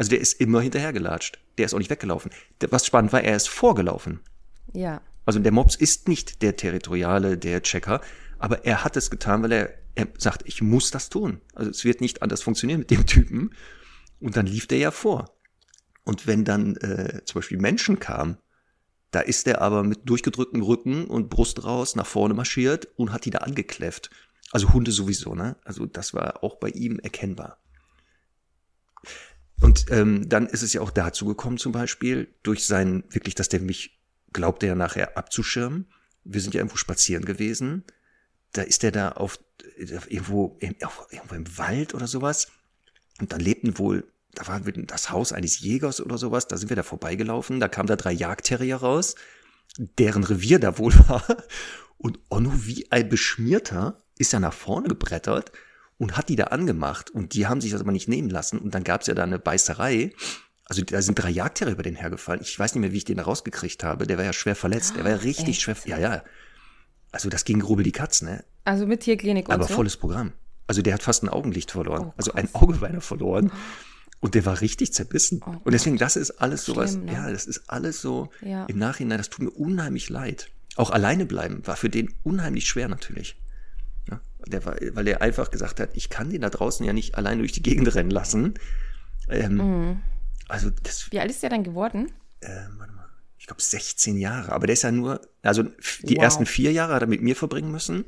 Also 0.00 0.08
der 0.08 0.20
ist 0.20 0.40
immer 0.40 0.62
hinterhergelatscht. 0.62 1.38
Der 1.58 1.66
ist 1.66 1.74
auch 1.74 1.78
nicht 1.78 1.90
weggelaufen. 1.90 2.30
Was 2.70 2.86
spannend 2.86 3.12
war, 3.12 3.22
er 3.22 3.36
ist 3.36 3.50
vorgelaufen. 3.50 4.20
Ja. 4.72 5.02
Also 5.26 5.40
der 5.40 5.52
Mops 5.52 5.76
ist 5.76 6.08
nicht 6.08 6.40
der 6.40 6.56
Territoriale, 6.56 7.36
der 7.36 7.62
Checker, 7.62 8.00
aber 8.38 8.64
er 8.64 8.82
hat 8.82 8.96
es 8.96 9.10
getan, 9.10 9.42
weil 9.42 9.52
er, 9.52 9.74
er 9.96 10.08
sagt, 10.16 10.44
ich 10.46 10.62
muss 10.62 10.90
das 10.90 11.10
tun. 11.10 11.42
Also 11.54 11.70
es 11.70 11.84
wird 11.84 12.00
nicht 12.00 12.22
anders 12.22 12.40
funktionieren 12.40 12.78
mit 12.78 12.90
dem 12.90 13.04
Typen. 13.04 13.54
Und 14.20 14.38
dann 14.38 14.46
lief 14.46 14.66
der 14.66 14.78
ja 14.78 14.90
vor. 14.90 15.36
Und 16.02 16.26
wenn 16.26 16.46
dann 16.46 16.76
äh, 16.76 17.20
zum 17.26 17.40
Beispiel 17.40 17.58
Menschen 17.58 18.00
kamen, 18.00 18.38
da 19.10 19.20
ist 19.20 19.46
er 19.46 19.60
aber 19.60 19.82
mit 19.82 20.08
durchgedrücktem 20.08 20.62
Rücken 20.62 21.04
und 21.04 21.28
Brust 21.28 21.62
raus 21.62 21.94
nach 21.94 22.06
vorne 22.06 22.32
marschiert 22.32 22.88
und 22.96 23.12
hat 23.12 23.26
die 23.26 23.30
da 23.30 23.40
angekläfft. 23.40 24.08
Also 24.50 24.72
Hunde 24.72 24.92
sowieso, 24.92 25.34
ne? 25.34 25.56
Also 25.62 25.84
das 25.84 26.14
war 26.14 26.42
auch 26.42 26.54
bei 26.54 26.70
ihm 26.70 26.98
erkennbar. 27.00 27.58
Und 29.60 29.86
ähm, 29.90 30.28
dann 30.28 30.46
ist 30.46 30.62
es 30.62 30.72
ja 30.72 30.80
auch 30.80 30.90
dazu 30.90 31.26
gekommen, 31.26 31.58
zum 31.58 31.72
Beispiel, 31.72 32.34
durch 32.42 32.66
sein, 32.66 33.04
wirklich, 33.10 33.34
dass 33.34 33.48
der 33.48 33.60
mich 33.60 34.00
glaubte 34.32 34.66
ja 34.66 34.74
nachher 34.74 35.18
abzuschirmen. 35.18 35.90
Wir 36.24 36.40
sind 36.40 36.54
ja 36.54 36.60
irgendwo 36.60 36.76
spazieren 36.76 37.24
gewesen. 37.24 37.84
Da 38.52 38.62
ist 38.62 38.82
der 38.82 38.92
da 38.92 39.10
auf 39.12 39.38
irgendwo, 39.76 40.56
im- 40.60 40.76
auf, 40.84 41.06
irgendwo 41.10 41.34
im 41.34 41.58
Wald 41.58 41.94
oder 41.94 42.06
sowas. 42.06 42.48
Und 43.20 43.32
dann 43.32 43.40
lebten 43.40 43.78
wohl, 43.78 44.10
da 44.32 44.46
war 44.46 44.60
das 44.60 45.10
Haus 45.10 45.32
eines 45.32 45.60
Jägers 45.60 46.00
oder 46.00 46.16
sowas. 46.16 46.46
Da 46.46 46.56
sind 46.56 46.68
wir 46.68 46.76
da 46.76 46.82
vorbeigelaufen. 46.82 47.60
Da 47.60 47.68
kamen 47.68 47.86
da 47.88 47.96
drei 47.96 48.12
Jagdterrier 48.12 48.76
raus, 48.76 49.14
deren 49.76 50.24
Revier 50.24 50.58
da 50.58 50.78
wohl 50.78 50.94
war. 51.08 51.24
Und 51.98 52.18
Onno 52.30 52.52
wie 52.66 52.90
ein 52.90 53.08
Beschmierter 53.08 54.02
ist 54.16 54.32
ja 54.32 54.40
nach 54.40 54.54
vorne 54.54 54.88
gebrettert 54.88 55.52
und 56.00 56.16
hat 56.16 56.28
die 56.30 56.36
da 56.36 56.44
angemacht. 56.44 57.10
Und 57.10 57.34
die 57.34 57.46
haben 57.46 57.60
sich 57.60 57.70
das 57.72 57.82
aber 57.82 57.92
nicht 57.92 58.08
nehmen 58.08 58.30
lassen. 58.30 58.58
Und 58.58 58.74
dann 58.74 58.82
gab 58.84 59.02
es 59.02 59.06
ja 59.06 59.14
da 59.14 59.22
eine 59.22 59.38
Beißerei. 59.38 60.12
Also 60.64 60.82
da 60.82 61.02
sind 61.02 61.16
drei 61.16 61.28
Jagdtiere 61.30 61.70
über 61.72 61.82
den 61.82 61.94
hergefallen. 61.94 62.40
Ich 62.42 62.58
weiß 62.58 62.74
nicht 62.74 62.80
mehr, 62.80 62.92
wie 62.92 62.96
ich 62.96 63.04
den 63.04 63.18
da 63.18 63.24
rausgekriegt 63.24 63.84
habe. 63.84 64.06
Der 64.06 64.16
war 64.16 64.24
ja 64.24 64.32
schwer 64.32 64.56
verletzt. 64.56 64.96
Der 64.96 65.04
war 65.04 65.10
ja 65.10 65.16
richtig 65.18 65.48
echt? 65.48 65.60
schwer. 65.62 65.76
Ja, 65.84 65.98
ja. 65.98 66.24
Also 67.12 67.28
das 67.28 67.44
ging 67.44 67.60
Rubbel 67.60 67.84
die 67.84 67.92
Katz, 67.92 68.22
ne? 68.22 68.44
Also 68.64 68.86
mit 68.86 69.00
Tierklinik 69.00 69.48
und 69.48 69.54
Aber 69.54 69.66
so. 69.66 69.74
volles 69.74 69.96
Programm. 69.98 70.32
Also 70.66 70.80
der 70.80 70.94
hat 70.94 71.02
fast 71.02 71.22
ein 71.22 71.28
Augenlicht 71.28 71.70
verloren. 71.70 72.06
Oh, 72.06 72.14
also 72.16 72.32
ein. 72.32 72.48
Auge 72.54 72.78
er 72.86 73.00
verloren. 73.00 73.52
Und 74.20 74.34
der 74.34 74.46
war 74.46 74.60
richtig 74.60 74.94
zerbissen. 74.94 75.42
Oh, 75.44 75.54
und 75.64 75.72
deswegen, 75.72 75.98
das 75.98 76.16
ist 76.16 76.30
alles 76.40 76.64
sowas, 76.64 76.92
Schlimm, 76.92 77.06
ne? 77.06 77.12
ja, 77.12 77.30
das 77.30 77.46
ist 77.46 77.68
alles 77.68 78.00
so 78.00 78.30
Ja. 78.40 78.64
im 78.66 78.78
Nachhinein, 78.78 79.18
das 79.18 79.28
tut 79.30 79.44
mir 79.44 79.50
unheimlich 79.50 80.08
leid. 80.08 80.50
Auch 80.76 80.90
alleine 80.90 81.26
bleiben 81.26 81.66
war 81.66 81.76
für 81.76 81.90
den 81.90 82.14
unheimlich 82.22 82.66
schwer 82.68 82.88
natürlich. 82.88 83.36
Ja, 84.10 84.20
der 84.46 84.64
war, 84.64 84.76
weil 84.94 85.06
er 85.08 85.22
einfach 85.22 85.50
gesagt 85.50 85.80
hat, 85.80 85.90
ich 85.94 86.08
kann 86.10 86.30
den 86.30 86.40
da 86.42 86.50
draußen 86.50 86.84
ja 86.84 86.92
nicht 86.92 87.16
alleine 87.16 87.38
durch 87.40 87.52
die 87.52 87.62
Gegend 87.62 87.94
rennen 87.94 88.10
lassen. 88.10 88.54
Ähm, 89.28 89.54
Mhm. 89.56 90.02
Also 90.48 90.70
das, 90.82 91.10
Wie 91.12 91.20
alt 91.20 91.30
ist 91.30 91.42
der 91.42 91.50
dann 91.50 91.62
geworden? 91.62 92.10
ähm, 92.42 92.74
warte 92.78 92.92
mal, 92.92 93.06
ich 93.38 93.46
glaube 93.46 93.62
16 93.62 94.16
Jahre. 94.16 94.50
Aber 94.52 94.66
der 94.66 94.72
ist 94.74 94.82
ja 94.82 94.90
nur, 94.90 95.20
also 95.42 95.62
die 96.02 96.16
Wow. 96.16 96.24
ersten 96.24 96.46
vier 96.46 96.72
Jahre 96.72 96.94
hat 96.94 97.02
er 97.02 97.08
mit 97.08 97.22
mir 97.22 97.36
verbringen 97.36 97.70
müssen. 97.70 98.04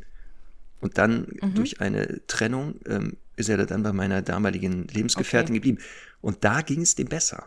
Und 0.81 0.99
dann 0.99 1.29
Mhm. 1.41 1.55
durch 1.55 1.81
eine 1.81 2.27
Trennung 2.27 2.81
ähm, 2.87 3.17
ist 3.37 3.49
er 3.49 3.65
dann 3.67 3.83
bei 3.85 3.93
meiner 3.93 4.23
damaligen 4.23 4.89
Lebensgefährtin 4.89 5.55
geblieben. 5.55 5.79
Und 6.21 6.43
da 6.45 6.63
ging 6.63 6.81
es 6.83 6.97
dem 6.97 7.09
besser. 7.09 7.47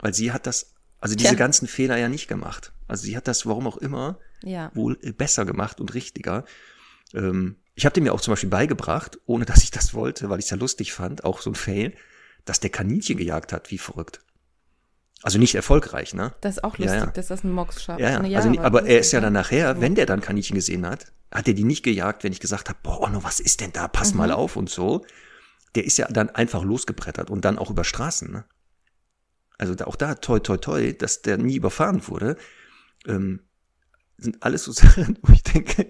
Weil 0.00 0.12
sie 0.12 0.32
hat 0.32 0.46
das, 0.46 0.74
also 1.00 1.14
diese 1.14 1.30
Tja. 1.30 1.38
ganzen 1.38 1.66
Fehler 1.66 1.96
ja 1.96 2.08
nicht 2.10 2.28
gemacht. 2.28 2.72
Also 2.88 3.04
sie 3.04 3.16
hat 3.16 3.26
das, 3.26 3.46
warum 3.46 3.66
auch 3.66 3.78
immer, 3.78 4.18
Ja. 4.42 4.70
wohl 4.74 4.96
besser 4.96 5.46
gemacht 5.46 5.80
und 5.80 5.94
richtiger. 5.94 6.44
Ähm, 7.16 7.56
ich 7.74 7.84
habe 7.84 7.94
dem 7.94 8.06
ja 8.06 8.12
auch 8.12 8.20
zum 8.20 8.32
Beispiel 8.32 8.48
beigebracht, 8.50 9.18
ohne 9.26 9.44
dass 9.44 9.64
ich 9.64 9.70
das 9.72 9.92
wollte, 9.94 10.30
weil 10.30 10.38
ich 10.38 10.44
es 10.46 10.50
ja 10.50 10.56
lustig 10.56 10.92
fand, 10.92 11.24
auch 11.24 11.40
so 11.40 11.50
ein 11.50 11.54
Fail, 11.54 11.94
dass 12.44 12.60
der 12.60 12.70
Kaninchen 12.70 13.16
gejagt 13.18 13.52
hat, 13.52 13.70
wie 13.72 13.78
verrückt. 13.78 14.20
Also 15.22 15.38
nicht 15.38 15.54
erfolgreich, 15.54 16.14
ne? 16.14 16.34
Das 16.42 16.58
ist 16.58 16.64
auch 16.64 16.78
Ja, 16.78 16.84
lustig, 16.84 17.00
ja. 17.00 17.10
dass 17.10 17.26
das 17.28 17.42
ein 17.42 17.50
Mox 17.50 17.82
schafft. 17.82 18.00
Ja, 18.00 18.22
ja. 18.22 18.38
Also, 18.38 18.60
aber 18.60 18.86
er 18.86 19.00
ist 19.00 19.12
ja 19.12 19.20
dann 19.20 19.32
nachher, 19.32 19.80
wenn 19.80 19.94
der 19.94 20.06
dann 20.06 20.20
Kaninchen 20.20 20.54
gesehen 20.54 20.86
hat, 20.86 21.12
hat 21.32 21.48
er 21.48 21.54
die 21.54 21.64
nicht 21.64 21.82
gejagt, 21.82 22.22
wenn 22.22 22.32
ich 22.32 22.38
gesagt 22.40 22.68
habe, 22.68 22.78
boah, 22.82 23.00
Onno, 23.02 23.24
was 23.24 23.40
ist 23.40 23.60
denn 23.60 23.72
da? 23.72 23.88
Pass 23.88 24.12
Mhm. 24.12 24.18
mal 24.18 24.30
auf 24.30 24.56
und 24.56 24.70
so. 24.70 25.04
Der 25.74 25.84
ist 25.84 25.98
ja 25.98 26.06
dann 26.08 26.30
einfach 26.30 26.62
losgebrettert 26.62 27.30
und 27.30 27.44
dann 27.44 27.58
auch 27.58 27.70
über 27.70 27.82
Straßen. 27.82 28.30
Ne? 28.30 28.44
Also 29.58 29.74
da, 29.74 29.86
auch 29.86 29.96
da, 29.96 30.14
toi, 30.14 30.38
toi, 30.38 30.58
toi, 30.58 30.92
dass 30.92 31.22
der 31.22 31.38
nie 31.38 31.56
überfahren 31.56 32.06
wurde. 32.08 32.36
Ähm, 33.06 33.40
sind 34.18 34.42
alles 34.42 34.64
so 34.64 34.72
Sachen, 34.72 35.18
wo 35.22 35.32
ich 35.32 35.42
denke, 35.42 35.86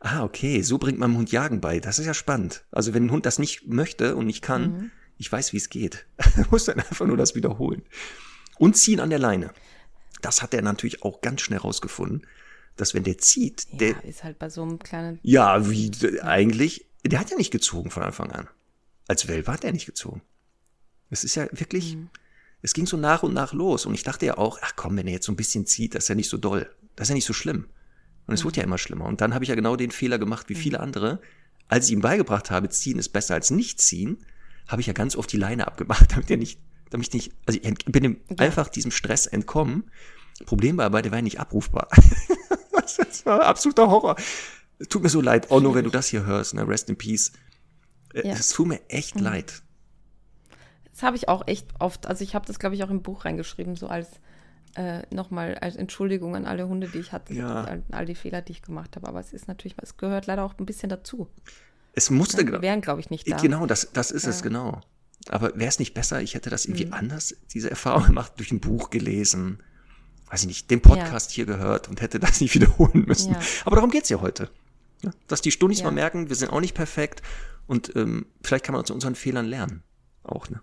ah, 0.00 0.24
okay, 0.24 0.62
so 0.62 0.78
bringt 0.78 0.98
man 0.98 1.12
dem 1.12 1.18
Hund 1.18 1.32
Jagen 1.32 1.60
bei. 1.60 1.80
Das 1.80 1.98
ist 1.98 2.06
ja 2.06 2.14
spannend. 2.14 2.64
Also 2.70 2.94
wenn 2.94 3.06
ein 3.06 3.10
Hund 3.10 3.26
das 3.26 3.38
nicht 3.38 3.66
möchte 3.68 4.16
und 4.16 4.26
nicht 4.26 4.42
kann, 4.42 4.62
Mhm. 4.72 4.90
ich 5.16 5.30
weiß, 5.30 5.52
wie 5.52 5.56
es 5.58 5.68
geht. 5.68 6.06
Muss 6.50 6.64
dann 6.66 6.78
einfach 6.80 7.06
nur 7.06 7.16
das 7.16 7.34
wiederholen. 7.34 7.82
Und 8.58 8.76
ziehen 8.76 9.00
an 9.00 9.10
der 9.10 9.18
Leine. 9.20 9.52
Das 10.22 10.42
hat 10.42 10.52
er 10.54 10.62
natürlich 10.62 11.02
auch 11.04 11.20
ganz 11.20 11.40
schnell 11.42 11.60
rausgefunden, 11.60 12.26
dass 12.76 12.94
wenn 12.94 13.04
der 13.04 13.18
zieht, 13.18 13.66
der, 13.80 13.90
Ja, 13.90 13.98
ist 14.00 14.24
halt 14.24 14.38
bei 14.38 14.50
so 14.50 14.62
einem 14.62 14.78
kleinen. 14.80 15.20
ja, 15.22 15.68
wie 15.70 15.90
d- 15.90 16.20
eigentlich, 16.20 16.86
der 17.04 17.20
hat 17.20 17.30
ja 17.30 17.36
nicht 17.36 17.52
gezogen 17.52 17.90
von 17.90 18.02
Anfang 18.02 18.32
an. 18.32 18.48
Als 19.06 19.28
Welpe 19.28 19.52
hat 19.52 19.64
er 19.64 19.72
nicht 19.72 19.86
gezogen. 19.86 20.22
Es 21.10 21.22
ist 21.24 21.36
ja 21.36 21.46
wirklich, 21.52 21.96
es 22.62 22.74
ging 22.74 22.86
so 22.86 22.96
nach 22.96 23.22
und 23.22 23.32
nach 23.32 23.52
los. 23.52 23.86
Und 23.86 23.94
ich 23.94 24.02
dachte 24.02 24.26
ja 24.26 24.36
auch, 24.38 24.58
ach 24.62 24.72
komm, 24.76 24.96
wenn 24.96 25.06
er 25.06 25.14
jetzt 25.14 25.26
so 25.26 25.32
ein 25.32 25.36
bisschen 25.36 25.64
zieht, 25.66 25.94
das 25.94 26.04
ist 26.04 26.08
ja 26.08 26.14
nicht 26.16 26.28
so 26.28 26.36
doll. 26.36 26.68
Das 26.98 27.04
ist 27.04 27.10
ja 27.10 27.14
nicht 27.14 27.26
so 27.26 27.32
schlimm. 27.32 27.68
Und 28.26 28.34
es 28.34 28.44
wurde 28.44 28.56
ja 28.56 28.64
immer 28.64 28.76
schlimmer. 28.76 29.04
Und 29.04 29.20
dann 29.20 29.34
habe 29.34 29.44
ich 29.44 29.50
ja 29.50 29.54
genau 29.54 29.76
den 29.76 29.92
Fehler 29.92 30.18
gemacht 30.18 30.48
wie 30.48 30.56
viele 30.56 30.80
andere. 30.80 31.20
Als 31.68 31.86
ich 31.86 31.92
ihm 31.92 32.00
beigebracht 32.00 32.50
habe, 32.50 32.68
ziehen 32.70 32.98
ist 32.98 33.10
besser 33.10 33.34
als 33.34 33.52
nicht 33.52 33.80
ziehen, 33.80 34.18
habe 34.66 34.80
ich 34.80 34.88
ja 34.88 34.92
ganz 34.92 35.14
oft 35.14 35.30
die 35.32 35.36
Leine 35.36 35.68
abgemacht, 35.68 36.10
damit 36.12 36.28
er 36.28 36.38
nicht, 36.38 36.58
damit 36.90 37.06
ich 37.06 37.14
nicht, 37.14 37.32
also 37.46 37.60
ich 37.62 37.84
bin 37.84 38.02
ihm 38.02 38.20
einfach 38.36 38.68
diesem 38.68 38.90
Stress 38.90 39.26
entkommen. 39.26 39.92
Problem 40.44 40.76
war 40.76 40.86
aber, 40.86 41.02
der 41.02 41.12
war 41.12 41.18
ja 41.18 41.22
nicht 41.22 41.38
abrufbar. 41.38 41.86
das 42.72 43.24
war 43.24 43.42
absoluter 43.42 43.88
Horror. 43.88 44.16
Tut 44.88 45.04
mir 45.04 45.08
so 45.08 45.20
leid, 45.20 45.52
Onno, 45.52 45.72
wenn 45.76 45.84
du 45.84 45.90
das 45.90 46.08
hier 46.08 46.26
hörst, 46.26 46.54
ne? 46.54 46.66
Rest 46.66 46.88
in 46.88 46.98
Peace. 46.98 47.32
Äh, 48.12 48.26
Ja. 48.26 48.34
Es 48.34 48.48
tut 48.48 48.66
mir 48.66 48.80
echt 48.88 49.20
leid. 49.20 49.62
Das 50.90 51.04
habe 51.04 51.16
ich 51.16 51.28
auch 51.28 51.46
echt 51.46 51.68
oft. 51.78 52.08
Also 52.08 52.24
ich 52.24 52.34
habe 52.34 52.44
das, 52.44 52.58
glaube 52.58 52.74
ich, 52.74 52.82
auch 52.82 52.90
im 52.90 53.02
Buch 53.02 53.24
reingeschrieben, 53.24 53.76
so 53.76 53.86
als 53.86 54.08
äh, 54.78 55.02
nochmal 55.14 55.56
als 55.56 55.76
Entschuldigung 55.76 56.36
an 56.36 56.46
alle 56.46 56.68
Hunde, 56.68 56.88
die 56.88 56.98
ich 56.98 57.12
hatte, 57.12 57.34
Ja. 57.34 57.64
an 57.64 57.82
all 57.90 58.06
die 58.06 58.14
Fehler, 58.14 58.40
die 58.42 58.52
ich 58.52 58.62
gemacht 58.62 58.94
habe. 58.96 59.08
Aber 59.08 59.20
es 59.20 59.32
ist 59.32 59.48
natürlich, 59.48 59.76
es 59.82 59.96
gehört 59.96 60.26
leider 60.26 60.44
auch 60.44 60.54
ein 60.58 60.66
bisschen 60.66 60.88
dazu. 60.88 61.28
Es 61.94 62.10
musste, 62.10 62.46
Wir 62.46 62.62
wären, 62.62 62.80
glaube 62.80 63.00
ich, 63.00 63.10
nicht 63.10 63.28
da. 63.30 63.36
genau, 63.38 63.66
das, 63.66 63.90
das 63.92 64.10
ist 64.12 64.26
es, 64.26 64.42
genau. 64.42 64.80
Aber 65.28 65.54
wäre 65.56 65.68
es 65.68 65.78
nicht 65.80 65.94
besser, 65.94 66.22
ich 66.22 66.34
hätte 66.34 66.48
das 66.48 66.64
irgendwie 66.64 66.92
anders, 66.92 67.34
diese 67.52 67.70
Erfahrung 67.70 68.06
gemacht, 68.06 68.32
durch 68.36 68.52
ein 68.52 68.60
Buch 68.60 68.90
gelesen, 68.90 69.62
weiß 70.30 70.42
ich 70.42 70.46
nicht, 70.46 70.70
den 70.70 70.80
Podcast 70.80 71.32
hier 71.32 71.44
gehört 71.44 71.88
und 71.88 72.00
hätte 72.00 72.20
das 72.20 72.40
nicht 72.40 72.54
wiederholen 72.54 73.04
müssen. 73.06 73.32
Ja. 73.32 73.40
Aber 73.64 73.76
darum 73.76 73.90
geht's 73.90 74.08
ja 74.10 74.20
heute. 74.20 74.48
Ja, 75.02 75.10
dass 75.26 75.40
die 75.40 75.50
Stundis 75.50 75.80
Ja. 75.80 75.86
mal 75.86 75.90
merken, 75.92 76.28
wir 76.28 76.36
sind 76.36 76.50
auch 76.52 76.60
nicht 76.60 76.74
perfekt 76.74 77.22
und 77.66 77.94
ähm, 77.96 78.26
vielleicht 78.42 78.64
kann 78.64 78.74
man 78.74 78.82
aus 78.82 78.90
unseren 78.90 79.14
Fehlern 79.16 79.46
lernen. 79.46 79.82
Auch, 80.22 80.48
ne? 80.50 80.60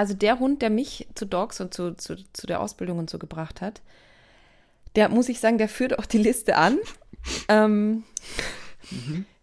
Also 0.00 0.14
der 0.14 0.38
Hund, 0.38 0.62
der 0.62 0.70
mich 0.70 1.08
zu 1.14 1.26
Dogs 1.26 1.60
und 1.60 1.74
zu, 1.74 1.94
zu, 1.94 2.16
zu 2.32 2.46
der 2.46 2.62
Ausbildung 2.62 2.98
und 2.98 3.10
so 3.10 3.18
gebracht 3.18 3.60
hat, 3.60 3.82
der 4.96 5.10
muss 5.10 5.28
ich 5.28 5.40
sagen, 5.40 5.58
der 5.58 5.68
führt 5.68 5.98
auch 5.98 6.06
die 6.06 6.16
Liste 6.16 6.56
an. 6.56 6.78
ähm, 7.48 8.04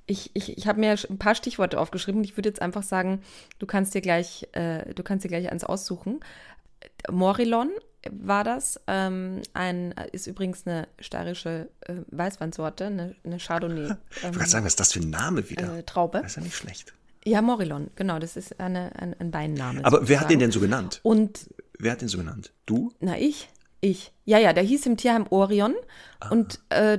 Ich, 0.07 0.31
ich, 0.33 0.57
ich 0.57 0.67
habe 0.67 0.79
mir 0.79 0.95
ein 1.09 1.19
paar 1.19 1.35
Stichworte 1.35 1.79
aufgeschrieben. 1.79 2.23
Ich 2.23 2.37
würde 2.37 2.49
jetzt 2.49 2.63
einfach 2.63 2.81
sagen, 2.81 3.21
du 3.59 3.67
kannst 3.67 3.93
dir 3.93 4.01
gleich, 4.01 4.47
äh, 4.53 4.95
du 4.95 5.03
kannst 5.03 5.23
dir 5.25 5.27
gleich 5.27 5.51
eins 5.51 5.63
aussuchen. 5.63 6.21
Morillon 7.07 7.69
war 8.09 8.43
das. 8.43 8.81
Ähm, 8.87 9.43
ein, 9.53 9.93
ist 10.11 10.25
übrigens 10.25 10.65
eine 10.65 10.87
steirische 10.99 11.69
äh, 11.81 11.97
Weißweinsorte, 12.07 12.87
eine, 12.87 13.15
eine 13.23 13.37
Chardonnay. 13.37 13.93
Ich 14.09 14.23
wollte 14.23 14.37
gerade 14.39 14.49
sagen, 14.49 14.65
was 14.65 14.71
ist 14.71 14.79
das 14.79 14.93
für 14.93 15.01
ein 15.01 15.11
Name 15.11 15.47
wieder? 15.51 15.77
äh, 15.77 15.83
Traube. 15.83 16.21
Das 16.23 16.31
ist 16.31 16.37
ja 16.37 16.41
nicht 16.41 16.55
schlecht. 16.55 16.95
Ja, 17.27 17.41
Morillon, 17.41 17.89
genau, 17.95 18.19
das 18.19 18.37
ist 18.37 18.59
eine, 18.59 18.95
ein, 18.99 19.13
ein 19.19 19.33
Weinname. 19.33 19.83
Aber 19.83 20.07
wer 20.07 20.21
hat 20.21 20.29
den 20.29 20.39
sozusagen. 20.39 20.39
denn 20.39 20.51
so 20.51 20.59
genannt? 20.61 20.99
Und 21.03 21.49
Wer 21.79 21.91
hat 21.91 22.01
den 22.01 22.07
so 22.07 22.17
genannt? 22.17 22.53
Du? 22.65 22.91
Na, 22.99 23.17
ich? 23.17 23.49
Ich. 23.81 24.11
Ja, 24.25 24.39
ja, 24.39 24.53
der 24.53 24.63
hieß 24.63 24.85
im 24.87 24.97
Tierheim 24.97 25.27
Orion. 25.29 25.75
Und 26.31 26.59
äh, 26.69 26.97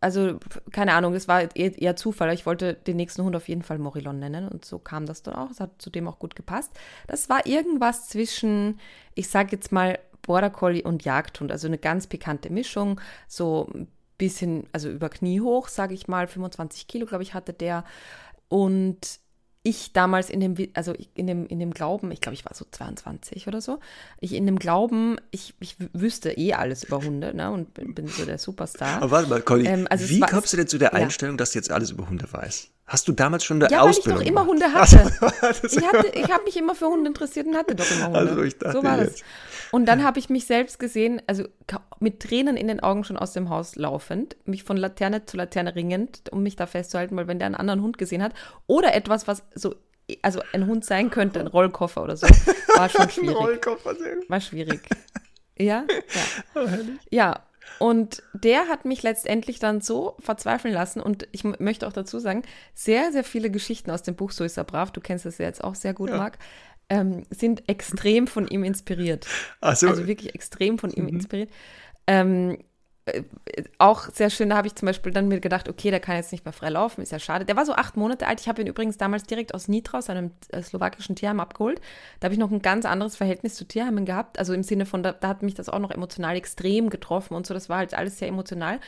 also, 0.00 0.38
keine 0.70 0.94
Ahnung, 0.94 1.12
das 1.12 1.26
war 1.26 1.54
eher, 1.56 1.76
eher 1.76 1.96
Zufall. 1.96 2.32
Ich 2.32 2.46
wollte 2.46 2.74
den 2.74 2.96
nächsten 2.96 3.24
Hund 3.24 3.34
auf 3.34 3.48
jeden 3.48 3.62
Fall 3.62 3.78
Morillon 3.78 4.18
nennen. 4.18 4.48
Und 4.48 4.64
so 4.64 4.78
kam 4.78 5.06
das 5.06 5.22
dann 5.22 5.34
auch. 5.34 5.50
Es 5.50 5.58
hat 5.58 5.82
zudem 5.82 6.06
auch 6.06 6.18
gut 6.18 6.36
gepasst. 6.36 6.70
Das 7.08 7.28
war 7.28 7.46
irgendwas 7.46 8.08
zwischen, 8.08 8.78
ich 9.14 9.28
sag 9.28 9.50
jetzt 9.50 9.72
mal, 9.72 9.98
Border 10.22 10.50
Collie 10.50 10.84
und 10.84 11.04
Jagdhund. 11.04 11.50
Also 11.50 11.66
eine 11.66 11.78
ganz 11.78 12.06
pikante 12.06 12.50
Mischung. 12.50 13.00
So 13.26 13.68
ein 13.74 13.88
bisschen, 14.16 14.68
also 14.72 14.88
über 14.88 15.08
Knie 15.08 15.40
hoch, 15.40 15.66
sage 15.66 15.94
ich 15.94 16.06
mal. 16.06 16.28
25 16.28 16.86
Kilo, 16.86 17.06
glaube 17.06 17.24
ich, 17.24 17.34
hatte 17.34 17.52
der. 17.52 17.84
Und 18.48 19.18
ich 19.62 19.92
damals 19.92 20.30
in 20.30 20.40
dem, 20.40 20.54
also 20.72 20.94
in 21.14 21.26
dem, 21.26 21.46
in 21.46 21.58
dem 21.58 21.72
Glauben, 21.74 22.10
ich 22.12 22.20
glaube, 22.22 22.34
ich 22.34 22.44
war 22.46 22.54
so 22.54 22.64
22 22.70 23.46
oder 23.46 23.60
so, 23.60 23.78
ich 24.18 24.32
in 24.32 24.46
dem 24.46 24.58
Glauben, 24.58 25.16
ich, 25.30 25.54
ich 25.60 25.76
wüsste 25.92 26.30
eh 26.32 26.54
alles 26.54 26.84
über 26.84 27.02
Hunde, 27.02 27.34
ne, 27.36 27.50
und 27.50 27.74
bin, 27.74 27.94
bin 27.94 28.06
so 28.08 28.24
der 28.24 28.38
Superstar. 28.38 29.02
Aber 29.02 29.10
warte 29.10 29.28
mal, 29.28 29.42
Conny, 29.42 29.66
Ähm, 29.66 29.86
also 29.90 30.08
wie 30.08 30.20
war- 30.22 30.28
kommst 30.30 30.52
du 30.52 30.56
denn 30.56 30.66
zu 30.66 30.78
der 30.78 30.92
ja. 30.92 30.94
Einstellung, 30.94 31.36
dass 31.36 31.52
du 31.52 31.58
jetzt 31.58 31.70
alles 31.70 31.90
über 31.90 32.08
Hunde 32.08 32.26
weißt? 32.32 32.70
Hast 32.90 33.06
du 33.06 33.12
damals 33.12 33.44
schon 33.44 33.62
eine 33.62 33.70
ja, 33.70 33.82
Ausbildung 33.82 34.18
weil 34.18 34.26
ich 34.26 34.34
doch 34.34 34.40
immer? 34.42 34.50
Hunde 34.50 34.72
hatte. 34.72 35.12
Also, 35.42 35.78
Ich, 35.78 35.86
hatte, 35.86 36.08
ich 36.08 36.28
habe 36.28 36.42
mich 36.42 36.56
immer 36.56 36.74
für 36.74 36.86
Hunde 36.86 37.06
interessiert 37.06 37.46
und 37.46 37.56
hatte 37.56 37.76
doch 37.76 37.88
immer 37.88 38.06
Hunde. 38.06 38.18
Also 38.18 38.42
ich 38.42 38.58
dachte 38.58 38.76
so 38.76 38.82
war 38.82 38.96
das. 38.96 39.06
jetzt. 39.06 39.24
Und 39.70 39.86
dann 39.86 40.02
habe 40.02 40.18
ich 40.18 40.28
mich 40.28 40.44
selbst 40.44 40.80
gesehen, 40.80 41.22
also 41.28 41.44
mit 42.00 42.18
Tränen 42.18 42.56
in 42.56 42.66
den 42.66 42.80
Augen 42.80 43.04
schon 43.04 43.16
aus 43.16 43.32
dem 43.32 43.48
Haus 43.48 43.76
laufend, 43.76 44.36
mich 44.44 44.64
von 44.64 44.76
Laterne 44.76 45.24
zu 45.24 45.36
Laterne 45.36 45.76
ringend, 45.76 46.32
um 46.32 46.42
mich 46.42 46.56
da 46.56 46.66
festzuhalten, 46.66 47.16
weil 47.16 47.28
wenn 47.28 47.38
der 47.38 47.46
einen 47.46 47.54
anderen 47.54 47.80
Hund 47.80 47.96
gesehen 47.96 48.24
hat 48.24 48.32
oder 48.66 48.92
etwas, 48.92 49.28
was 49.28 49.44
so, 49.54 49.76
also 50.22 50.42
ein 50.52 50.66
Hund 50.66 50.84
sein 50.84 51.10
könnte, 51.10 51.38
ein 51.38 51.46
Rollkoffer 51.46 52.02
oder 52.02 52.16
so, 52.16 52.26
war 52.76 52.88
schon 52.88 53.08
schwierig. 53.08 53.36
Rollkoffer, 53.36 53.94
sehr 53.94 54.16
gut. 54.16 54.28
War 54.28 54.40
schwierig. 54.40 54.80
Ja, 55.56 55.84
ja. 55.86 55.86
Oh. 56.56 56.66
Ja, 57.10 57.44
und 57.80 58.22
der 58.34 58.68
hat 58.68 58.84
mich 58.84 59.02
letztendlich 59.02 59.58
dann 59.58 59.80
so 59.80 60.14
verzweifeln 60.20 60.74
lassen. 60.74 61.00
Und 61.00 61.26
ich 61.32 61.44
möchte 61.44 61.88
auch 61.88 61.94
dazu 61.94 62.18
sagen, 62.18 62.42
sehr, 62.74 63.10
sehr 63.10 63.24
viele 63.24 63.50
Geschichten 63.50 63.90
aus 63.90 64.02
dem 64.02 64.16
Buch 64.16 64.32
So 64.32 64.44
ist 64.44 64.58
er 64.58 64.64
brav, 64.64 64.92
du 64.92 65.00
kennst 65.00 65.24
das 65.24 65.38
ja 65.38 65.46
jetzt 65.46 65.64
auch 65.64 65.74
sehr 65.74 65.94
gut, 65.94 66.10
Ja. 66.10 66.18
Marc, 66.18 66.38
ähm, 66.90 67.22
sind 67.30 67.70
extrem 67.70 68.26
von 68.26 68.46
ihm 68.48 68.64
inspiriert. 68.64 69.26
Also, 69.62 69.88
Also 69.88 70.06
wirklich 70.06 70.34
extrem 70.34 70.78
von 70.78 70.90
ihm 70.90 71.08
inspiriert. 71.08 71.50
Ähm, 72.06 72.50
äh, 72.50 72.58
auch 73.78 74.08
sehr 74.10 74.30
schön, 74.30 74.50
da 74.50 74.56
habe 74.56 74.66
ich 74.66 74.74
zum 74.74 74.86
Beispiel 74.86 75.12
dann 75.12 75.28
mir 75.28 75.40
gedacht, 75.40 75.68
okay, 75.68 75.90
der 75.90 76.00
kann 76.00 76.16
jetzt 76.16 76.32
nicht 76.32 76.44
mehr 76.44 76.52
frei 76.52 76.70
laufen, 76.70 77.02
ist 77.02 77.12
ja 77.12 77.18
schade. 77.18 77.44
Der 77.44 77.56
war 77.56 77.66
so 77.66 77.74
acht 77.74 77.96
Monate 77.96 78.26
alt. 78.26 78.40
Ich 78.40 78.48
habe 78.48 78.60
ihn 78.62 78.66
übrigens 78.66 78.96
damals 78.96 79.24
direkt 79.24 79.54
aus 79.54 79.68
Nitra, 79.68 79.98
aus 79.98 80.10
einem 80.10 80.32
äh, 80.50 80.62
slowakischen 80.62 81.16
Tierheim 81.16 81.40
abgeholt. 81.40 81.80
Da 82.20 82.26
habe 82.26 82.34
ich 82.34 82.40
noch 82.40 82.50
ein 82.50 82.62
ganz 82.62 82.84
anderes 82.84 83.16
Verhältnis 83.16 83.54
zu 83.54 83.64
Tierheimen 83.64 84.04
gehabt. 84.04 84.38
Also 84.38 84.52
im 84.54 84.62
Sinne 84.62 84.86
von, 84.86 85.02
da, 85.02 85.12
da 85.12 85.28
hat 85.28 85.42
mich 85.42 85.54
das 85.54 85.68
auch 85.68 85.78
noch 85.78 85.90
emotional 85.90 86.36
extrem 86.36 86.90
getroffen 86.90 87.34
und 87.34 87.46
so. 87.46 87.54
Das 87.54 87.68
war 87.68 87.78
halt 87.78 87.94
alles 87.94 88.18
sehr 88.18 88.28
emotional. 88.28 88.80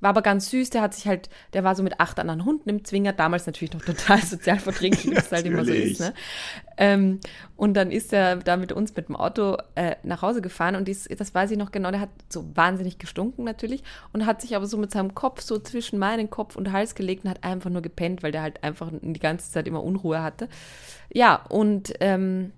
War 0.00 0.10
aber 0.10 0.22
ganz 0.22 0.50
süß, 0.50 0.70
der 0.70 0.82
hat 0.82 0.94
sich 0.94 1.06
halt, 1.06 1.28
der 1.52 1.64
war 1.64 1.74
so 1.74 1.82
mit 1.82 2.00
acht 2.00 2.18
anderen 2.18 2.44
Hunden 2.44 2.68
im 2.68 2.84
Zwinger, 2.84 3.12
damals 3.12 3.46
natürlich 3.46 3.72
noch 3.72 3.84
total 3.84 4.18
sozial 4.22 4.58
verträglich, 4.58 5.06
wie 5.06 5.14
es 5.14 5.32
halt 5.32 5.46
immer 5.46 5.64
so 5.64 5.72
ist. 5.72 6.00
Ne? 6.00 6.14
Ähm, 6.76 7.20
und 7.56 7.74
dann 7.74 7.90
ist 7.90 8.12
er 8.12 8.36
da 8.36 8.56
mit 8.56 8.72
uns 8.72 8.94
mit 8.96 9.08
dem 9.08 9.16
Auto 9.16 9.56
äh, 9.74 9.96
nach 10.02 10.22
Hause 10.22 10.42
gefahren 10.42 10.76
und 10.76 10.88
dies, 10.88 11.08
das 11.16 11.34
weiß 11.34 11.50
ich 11.50 11.58
noch 11.58 11.72
genau, 11.72 11.90
der 11.90 12.00
hat 12.00 12.10
so 12.28 12.44
wahnsinnig 12.54 12.98
gestunken 12.98 13.44
natürlich 13.44 13.82
und 14.12 14.26
hat 14.26 14.42
sich 14.42 14.56
aber 14.56 14.66
so 14.66 14.76
mit 14.76 14.90
seinem 14.90 15.14
Kopf 15.14 15.40
so 15.40 15.58
zwischen 15.58 15.98
meinen 15.98 16.30
Kopf 16.30 16.56
und 16.56 16.72
Hals 16.72 16.94
gelegt 16.94 17.24
und 17.24 17.30
hat 17.30 17.44
einfach 17.44 17.70
nur 17.70 17.82
gepennt, 17.82 18.22
weil 18.22 18.32
der 18.32 18.42
halt 18.42 18.62
einfach 18.62 18.90
die 18.92 19.20
ganze 19.20 19.50
Zeit 19.50 19.68
immer 19.68 19.82
Unruhe 19.82 20.22
hatte. 20.22 20.48
Ja, 21.12 21.44
und 21.48 21.94
ähm, 22.00 22.52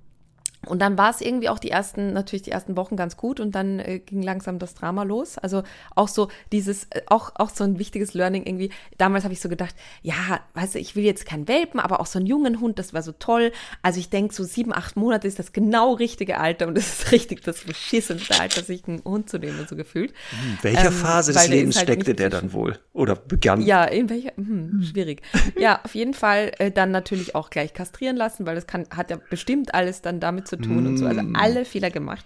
und 0.64 0.80
dann 0.80 0.98
war 0.98 1.10
es 1.10 1.20
irgendwie 1.20 1.48
auch 1.48 1.58
die 1.58 1.70
ersten, 1.70 2.12
natürlich 2.12 2.42
die 2.42 2.50
ersten 2.50 2.76
Wochen 2.76 2.96
ganz 2.96 3.16
gut 3.16 3.40
und 3.40 3.54
dann 3.54 3.78
äh, 3.78 4.00
ging 4.00 4.22
langsam 4.22 4.58
das 4.58 4.74
Drama 4.74 5.04
los. 5.04 5.38
Also 5.38 5.62
auch 5.94 6.08
so 6.08 6.28
dieses, 6.52 6.84
äh, 6.90 7.02
auch, 7.06 7.32
auch 7.36 7.50
so 7.50 7.64
ein 7.64 7.78
wichtiges 7.78 8.14
Learning 8.14 8.44
irgendwie. 8.44 8.70
Damals 8.98 9.24
habe 9.24 9.34
ich 9.34 9.40
so 9.40 9.48
gedacht, 9.48 9.74
ja, 10.02 10.40
weißt 10.54 10.74
du, 10.74 10.78
ich 10.78 10.96
will 10.96 11.04
jetzt 11.04 11.26
keinen 11.26 11.46
Welpen, 11.46 11.78
aber 11.78 12.00
auch 12.00 12.06
so 12.06 12.18
einen 12.18 12.26
jungen 12.26 12.60
Hund, 12.60 12.78
das 12.78 12.94
war 12.94 13.02
so 13.02 13.12
toll. 13.12 13.52
Also 13.82 14.00
ich 14.00 14.10
denke, 14.10 14.34
so 14.34 14.42
sieben, 14.44 14.72
acht 14.72 14.96
Monate 14.96 15.28
ist 15.28 15.38
das 15.38 15.52
genau 15.52 15.92
richtige 15.92 16.38
Alter 16.38 16.66
und 16.66 16.76
das 16.76 16.86
ist 16.86 17.12
richtig 17.12 17.42
das 17.42 17.64
beschissenste 17.64 18.40
Alter, 18.40 18.62
sich 18.62 18.88
einen 18.88 19.02
Hund 19.04 19.30
zu 19.30 19.38
nehmen, 19.38 19.66
so 19.68 19.76
gefühlt. 19.76 20.12
in 20.42 20.58
welcher 20.62 20.86
ähm, 20.86 20.92
Phase 20.92 21.32
des 21.32 21.48
Lebens 21.48 21.76
halt 21.76 21.86
steckte 21.86 22.14
der 22.14 22.30
dann 22.30 22.52
wohl? 22.52 22.78
Oder 22.92 23.14
begann? 23.14 23.60
Ja, 23.60 23.84
in 23.84 24.10
welcher? 24.10 24.32
Hm, 24.36 24.82
schwierig. 24.82 25.22
Ja, 25.56 25.80
auf 25.84 25.94
jeden 25.94 26.14
Fall 26.14 26.52
äh, 26.58 26.70
dann 26.70 26.90
natürlich 26.90 27.34
auch 27.34 27.50
gleich 27.50 27.72
kastrieren 27.72 28.16
lassen, 28.16 28.46
weil 28.46 28.54
das 28.54 28.66
kann, 28.66 28.86
hat 28.90 29.10
ja 29.10 29.18
bestimmt 29.30 29.74
alles 29.74 30.02
dann 30.02 30.18
damit 30.20 30.45
zu 30.46 30.56
tun 30.56 30.86
und 30.86 30.96
so. 30.96 31.06
Also 31.06 31.20
alle 31.34 31.64
Fehler 31.64 31.90
gemacht. 31.90 32.24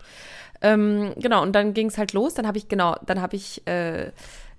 Ähm, 0.62 1.12
genau, 1.16 1.42
und 1.42 1.52
dann 1.54 1.72
ging 1.74 1.86
es 1.88 1.98
halt 1.98 2.12
los. 2.12 2.34
Dann 2.34 2.46
habe 2.46 2.58
ich, 2.58 2.68
genau, 2.68 2.96
dann 3.06 3.20
habe 3.22 3.34
ich 3.36 3.66
äh, 3.66 4.10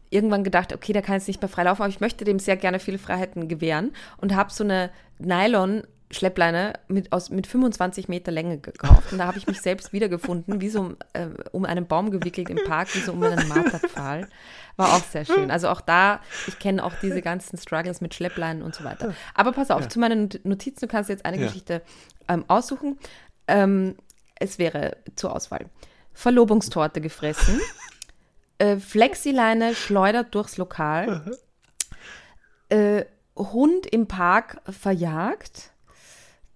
irgendwann 0.09 0.43
gedacht, 0.43 0.73
okay, 0.73 0.93
der 0.93 1.01
kann 1.01 1.15
jetzt 1.15 1.27
nicht 1.27 1.41
mehr 1.41 1.49
frei 1.49 1.63
laufen, 1.63 1.81
aber 1.83 1.89
ich 1.89 1.99
möchte 1.99 2.25
dem 2.25 2.39
sehr 2.39 2.57
gerne 2.57 2.79
viele 2.79 2.97
Freiheiten 2.97 3.47
gewähren 3.47 3.93
und 4.17 4.35
habe 4.35 4.51
so 4.51 4.63
eine 4.63 4.89
Nylon- 5.19 5.83
Schleppleine 6.13 6.73
mit, 6.89 7.13
aus, 7.13 7.29
mit 7.29 7.47
25 7.47 8.09
Meter 8.09 8.33
Länge 8.33 8.57
gekauft. 8.57 9.13
Und 9.13 9.19
da 9.19 9.27
habe 9.27 9.37
ich 9.37 9.47
mich 9.47 9.61
selbst 9.61 9.93
wiedergefunden, 9.93 10.59
wie 10.59 10.67
so 10.67 10.95
äh, 11.13 11.27
um 11.53 11.63
einen 11.63 11.87
Baum 11.87 12.11
gewickelt 12.11 12.49
im 12.49 12.59
Park, 12.67 12.93
wie 12.95 12.99
so 12.99 13.13
um 13.13 13.23
einen 13.23 13.47
Marterpfahl. 13.47 14.27
War 14.75 14.89
auch 14.89 15.03
sehr 15.05 15.23
schön. 15.23 15.49
Also 15.51 15.69
auch 15.69 15.79
da, 15.79 16.19
ich 16.47 16.59
kenne 16.59 16.83
auch 16.83 16.91
diese 17.01 17.21
ganzen 17.21 17.57
Struggles 17.57 18.01
mit 18.01 18.13
Schleppleinen 18.13 18.61
und 18.61 18.75
so 18.75 18.83
weiter. 18.83 19.13
Aber 19.35 19.53
pass 19.53 19.71
auf, 19.71 19.87
zu 19.87 19.99
meinen 20.01 20.23
Not- 20.23 20.41
Notizen, 20.43 20.81
du 20.81 20.87
kannst 20.91 21.09
jetzt 21.09 21.23
eine 21.25 21.37
Ja. 21.39 21.47
Geschichte 21.47 21.81
ähm, 22.27 22.43
aussuchen. 22.49 22.97
Ähm, 23.51 23.95
es 24.39 24.57
wäre 24.57 24.97
zur 25.15 25.35
Auswahl. 25.35 25.65
Verlobungstorte 26.13 27.01
gefressen, 27.01 27.59
äh, 28.57 28.77
Flexileine 28.77 29.75
schleudert 29.75 30.33
durchs 30.33 30.57
Lokal, 30.57 31.37
äh, 32.69 33.05
Hund 33.35 33.85
im 33.85 34.07
Park 34.07 34.61
verjagt, 34.69 35.71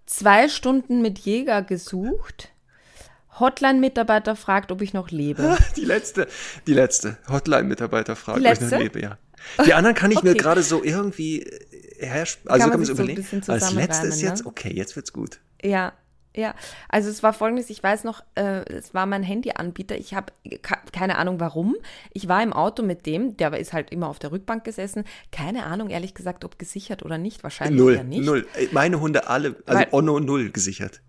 zwei 0.06 0.48
Stunden 0.48 1.02
mit 1.02 1.18
Jäger 1.18 1.62
gesucht, 1.62 2.50
Hotline-Mitarbeiter 3.38 4.34
fragt, 4.36 4.72
ob 4.72 4.80
ich 4.82 4.94
noch 4.94 5.10
lebe. 5.10 5.58
Die 5.76 5.84
letzte, 5.84 6.26
die 6.66 6.72
letzte. 6.72 7.18
Hotline-Mitarbeiter 7.28 8.16
fragt, 8.16 8.40
ob 8.40 8.52
ich 8.52 8.60
noch 8.60 8.78
lebe, 8.78 9.00
ja. 9.00 9.18
Die 9.64 9.74
anderen 9.74 9.94
kann 9.94 10.10
ich 10.10 10.22
mir 10.22 10.30
Okay. 10.30 10.38
gerade 10.38 10.62
so 10.62 10.82
irgendwie 10.82 11.42
äh, 11.42 12.06
Kann 12.08 12.18
Also 12.18 12.36
man 12.46 12.58
kann 12.60 12.68
man 12.70 12.78
sich 12.80 12.88
so 12.88 12.92
überlegen. 12.94 13.20
Als 13.20 13.30
letzte 13.30 13.36
ist 13.36 13.44
zusammenreimen, 13.44 14.18
jetzt, 14.18 14.44
ne? 14.44 14.46
okay, 14.46 14.72
jetzt 14.72 14.96
wird's 14.96 15.12
gut. 15.12 15.38
Ja, 15.62 15.92
ja. 16.36 16.54
Also 16.88 17.08
es 17.10 17.22
war 17.22 17.32
folgendes, 17.32 17.70
ich 17.70 17.82
weiß 17.82 18.04
noch, 18.04 18.22
äh, 18.34 18.64
es 18.72 18.94
war 18.94 19.06
mein 19.06 19.22
Handyanbieter. 19.22 19.96
Ich 19.96 20.14
habe 20.14 20.32
keine 20.92 21.18
Ahnung 21.18 21.40
warum. 21.40 21.76
Ich 22.12 22.28
war 22.28 22.42
im 22.42 22.52
Auto 22.52 22.82
mit 22.82 23.06
dem, 23.06 23.36
der 23.36 23.52
ist 23.58 23.72
halt 23.72 23.90
immer 23.90 24.08
auf 24.08 24.18
der 24.18 24.32
Rückbank 24.32 24.64
gesessen. 24.64 25.04
Keine 25.32 25.64
Ahnung, 25.66 25.90
ehrlich 25.90 26.14
gesagt, 26.14 26.44
ob 26.44 26.58
gesichert 26.58 27.02
oder 27.04 27.18
nicht. 27.18 27.42
Wahrscheinlich 27.42 27.80
Null, 27.80 27.94
ja 27.96 28.02
nicht. 28.02 28.24
null. 28.24 28.46
Äh, 28.54 28.68
Meine 28.72 29.00
Hunde 29.00 29.28
alle, 29.28 29.56
also 29.66 29.80
Weil- 29.80 29.88
Onno 29.92 30.20
null 30.20 30.50
gesichert. 30.50 31.00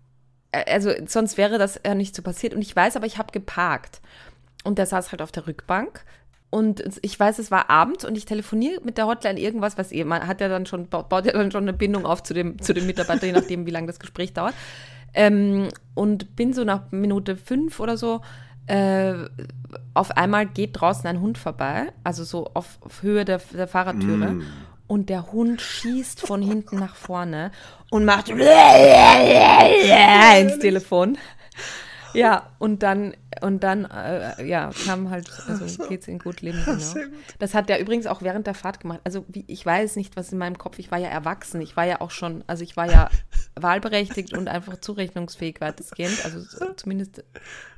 Äh, 0.52 0.64
Also 0.72 0.90
sonst 1.06 1.36
wäre 1.36 1.58
das 1.58 1.80
ja 1.86 1.94
nicht 1.94 2.14
so 2.16 2.22
passiert. 2.22 2.54
Und 2.54 2.62
ich 2.62 2.74
weiß 2.74 2.96
aber, 2.96 3.06
ich 3.06 3.18
habe 3.18 3.32
geparkt. 3.32 4.00
Und 4.64 4.78
der 4.78 4.86
saß 4.86 5.12
halt 5.12 5.22
auf 5.22 5.30
der 5.32 5.46
Rückbank. 5.46 6.04
Und 6.50 6.82
ich 7.02 7.20
weiß, 7.20 7.38
es 7.40 7.50
war 7.50 7.68
abends 7.68 8.06
und 8.06 8.16
ich 8.16 8.24
telefoniere 8.24 8.80
mit 8.82 8.96
der 8.96 9.06
Hotline 9.06 9.38
irgendwas, 9.38 9.76
was 9.76 9.92
eh, 9.92 10.02
man 10.04 10.26
hat 10.26 10.40
ja 10.40 10.48
dann 10.48 10.64
schon, 10.64 10.88
baut, 10.88 11.10
baut 11.10 11.26
ja 11.26 11.32
dann 11.32 11.50
schon 11.52 11.64
eine 11.64 11.74
Bindung 11.74 12.06
auf 12.06 12.22
zu 12.22 12.32
dem, 12.32 12.58
zu 12.62 12.72
dem 12.72 12.86
Mitarbeiter, 12.86 13.26
je 13.26 13.32
nachdem, 13.32 13.66
wie 13.66 13.70
lange 13.70 13.86
das 13.86 14.00
Gespräch 14.00 14.32
dauert. 14.32 14.54
Ähm, 15.18 15.68
und 15.94 16.36
bin 16.36 16.52
so 16.52 16.62
nach 16.62 16.92
Minute 16.92 17.36
fünf 17.36 17.80
oder 17.80 17.96
so, 17.96 18.20
äh, 18.68 19.14
auf 19.94 20.16
einmal 20.16 20.46
geht 20.46 20.80
draußen 20.80 21.04
ein 21.08 21.20
Hund 21.20 21.38
vorbei, 21.38 21.92
also 22.04 22.22
so 22.22 22.52
auf, 22.54 22.78
auf 22.82 23.02
Höhe 23.02 23.24
der, 23.24 23.40
der 23.52 23.66
Fahrradtüre. 23.66 24.34
Mm. 24.34 24.44
Und 24.86 25.08
der 25.10 25.32
Hund 25.32 25.60
schießt 25.60 26.20
von 26.20 26.40
hinten 26.40 26.78
nach 26.78 26.94
vorne 26.94 27.50
und 27.90 28.04
macht 28.04 28.28
ins 28.28 28.38
Telefon. 30.60 31.18
Ja, 32.14 32.50
und 32.58 32.82
dann, 32.82 33.14
und 33.42 33.64
dann, 33.64 33.84
äh, 33.84 34.44
ja, 34.46 34.70
kam 34.86 35.10
halt, 35.10 35.30
also 35.46 35.86
geht's 35.88 36.08
in 36.08 36.18
gut 36.18 36.40
Leben, 36.40 36.62
genau. 36.64 36.94
Das 37.38 37.54
hat 37.54 37.68
der 37.68 37.80
übrigens 37.80 38.06
auch 38.06 38.22
während 38.22 38.46
der 38.46 38.54
Fahrt 38.54 38.80
gemacht. 38.80 39.00
Also 39.04 39.26
wie, 39.28 39.44
ich 39.46 39.66
weiß 39.66 39.96
nicht, 39.96 40.16
was 40.16 40.32
in 40.32 40.38
meinem 40.38 40.56
Kopf, 40.56 40.78
ich 40.78 40.90
war 40.90 40.98
ja 40.98 41.08
erwachsen, 41.08 41.60
ich 41.60 41.76
war 41.76 41.84
ja 41.84 42.00
auch 42.00 42.10
schon, 42.10 42.44
also 42.46 42.62
ich 42.64 42.76
war 42.76 42.90
ja 42.90 43.10
wahlberechtigt 43.62 44.36
und 44.36 44.48
einfach 44.48 44.80
zurechnungsfähig 44.80 45.60
weitestgehend, 45.60 46.24
also 46.24 46.40
so- 46.40 46.72
zumindest 46.76 47.24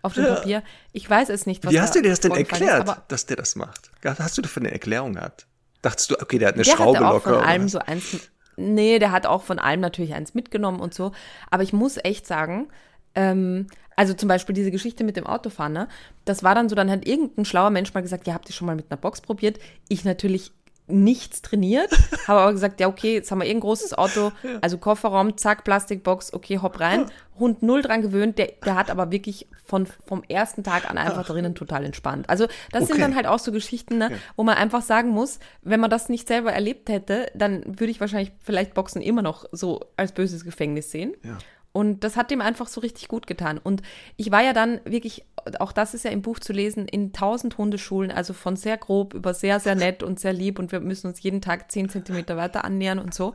auf 0.03 0.15
dem 0.15 0.25
Papier. 0.27 0.63
Ich 0.93 1.09
weiß 1.09 1.29
es 1.29 1.47
nicht, 1.47 1.65
was 1.65 1.73
Wie 1.73 1.81
hast 1.81 1.95
du 1.95 2.03
dir 2.03 2.11
das 2.11 2.21
denn 2.21 2.33
ist, 2.33 2.39
erklärt, 2.39 2.81
aber 2.89 3.03
dass 3.09 3.27
der 3.27 3.37
das 3.37 3.57
macht? 3.57 3.91
Hast 4.05 4.39
du 4.39 4.43
dafür 4.43 4.63
eine 4.63 4.73
Erklärung 4.73 5.15
gehabt? 5.15 5.47
Dachtest 5.83 6.11
du, 6.11 6.21
okay, 6.21 6.39
der 6.39 6.49
hat 6.49 6.55
eine 6.55 6.65
der 6.65 6.71
Schraube 6.73 6.99
hatte 6.99 7.09
auch 7.09 7.13
locker? 7.15 7.35
von 7.37 7.45
allem 7.45 7.69
so 7.69 7.79
eins. 7.79 8.31
Nee, 8.57 8.99
der 8.99 9.13
hat 9.13 9.27
auch 9.27 9.43
von 9.43 9.59
allem 9.59 9.81
natürlich 9.81 10.13
eins 10.15 10.35
mitgenommen 10.35 10.81
und 10.81 10.93
so. 10.93 11.13
Aber 11.51 11.63
ich 11.63 11.73
muss 11.73 11.97
echt 11.97 12.27
sagen, 12.27 12.69
ähm, 13.15 13.67
also 13.97 14.13
zum 14.15 14.29
Beispiel 14.29 14.55
diese 14.55 14.71
Geschichte 14.71 15.05
mit 15.05 15.17
dem 15.17 15.27
Autofahren, 15.27 15.73
ne? 15.73 15.89
das 16.25 16.43
war 16.43 16.55
dann 16.55 16.69
so, 16.69 16.75
dann 16.75 16.91
hat 16.91 17.07
irgendein 17.07 17.45
schlauer 17.45 17.71
Mensch 17.71 17.93
mal 17.95 18.01
gesagt, 18.01 18.27
ja, 18.27 18.35
habt 18.35 18.49
ihr 18.49 18.55
schon 18.55 18.67
mal 18.67 18.77
mit 18.77 18.91
einer 18.91 18.99
Box 19.01 19.21
probiert? 19.21 19.59
Ich 19.89 20.05
natürlich 20.05 20.53
nichts 20.91 21.43
trainiert, 21.43 21.91
habe 22.29 22.41
aber 22.41 22.53
gesagt, 22.53 22.81
ja, 22.81 22.89
okay, 22.89 23.15
jetzt 23.15 23.31
haben 23.31 23.39
wir 23.41 23.47
irgendein 23.47 23.69
großes 23.69 23.97
Auto, 23.97 24.33
also 24.61 24.79
Kofferraum, 24.79 25.37
zack, 25.37 25.65
Plastikbox, 25.65 26.33
okay, 26.33 26.59
hopp 26.61 26.81
rein. 26.81 27.07
Hund 27.39 27.63
null 27.63 27.81
dran 27.81 28.03
gewöhnt, 28.03 28.37
der, 28.37 28.53
der 28.67 28.75
hat 28.75 28.91
aber 28.91 29.11
wirklich 29.11 29.47
von, 29.65 29.87
vom 30.07 30.23
ersten 30.29 30.63
Tag 30.63 30.91
an 30.91 30.99
einfach 30.99 31.27
drinnen 31.27 31.55
total 31.55 31.87
entspannt. 31.87 32.29
Also 32.29 32.47
das 32.71 32.87
sind 32.87 32.97
Okay. 32.97 33.01
dann 33.01 33.15
halt 33.15 33.27
auch 33.27 33.39
so 33.39 33.51
Geschichten, 33.51 33.97
ne, 33.97 34.11
wo 34.37 34.43
man 34.43 34.57
einfach 34.57 34.83
sagen 34.83 35.09
muss, 35.09 35.39
wenn 35.63 35.81
man 35.81 35.89
das 35.89 36.11
nicht 36.11 36.29
selber 36.29 36.53
erlebt 36.53 36.91
hätte, 36.91 37.31
dann 37.35 37.63
würde 37.65 37.91
ich 37.91 37.99
wahrscheinlich 37.99 38.33
vielleicht 38.45 38.75
Boxen 38.75 39.01
immer 39.01 39.23
noch 39.23 39.47
so 39.53 39.81
als 39.97 40.13
böses 40.13 40.45
Gefängnis 40.45 40.91
sehen. 40.91 41.15
Ja. 41.25 41.39
Und 41.73 42.03
das 42.03 42.17
hat 42.17 42.31
dem 42.31 42.41
einfach 42.41 42.67
so 42.67 42.81
richtig 42.81 43.07
gut 43.09 43.27
getan. 43.27 43.59
Und 43.59 43.81
ich 44.17 44.33
war 44.33 44.43
ja 44.43 44.53
dann 44.53 44.81
wirklich, 44.85 45.25
auch 45.59 45.73
das 45.73 45.95
ist 45.95 46.05
ja 46.05 46.11
im 46.11 46.23
Buch 46.23 46.39
zu 46.39 46.53
lesen, 46.53 46.87
in 46.87 47.13
tausend 47.13 47.59
Hundeschulen, 47.59 48.11
also 48.11 48.33
von 48.33 48.57
sehr 48.57 48.77
grob 48.77 49.15
über 49.15 49.35
sehr, 49.35 49.61
sehr 49.61 49.75
nett 49.75 50.03
und 50.03 50.21
sehr 50.21 50.33
lieb 50.33 50.59
und 50.59 50.73
wir 50.73 50.81
müssen 50.81 51.07
uns 51.09 51.23
jeden 51.23 51.41
Tag 51.41 51.71
zehn 51.71 51.89
Zentimeter 51.89 52.37
weiter 52.37 52.65
annähern 52.65 52.99
und 52.99 53.15
so. 53.15 53.35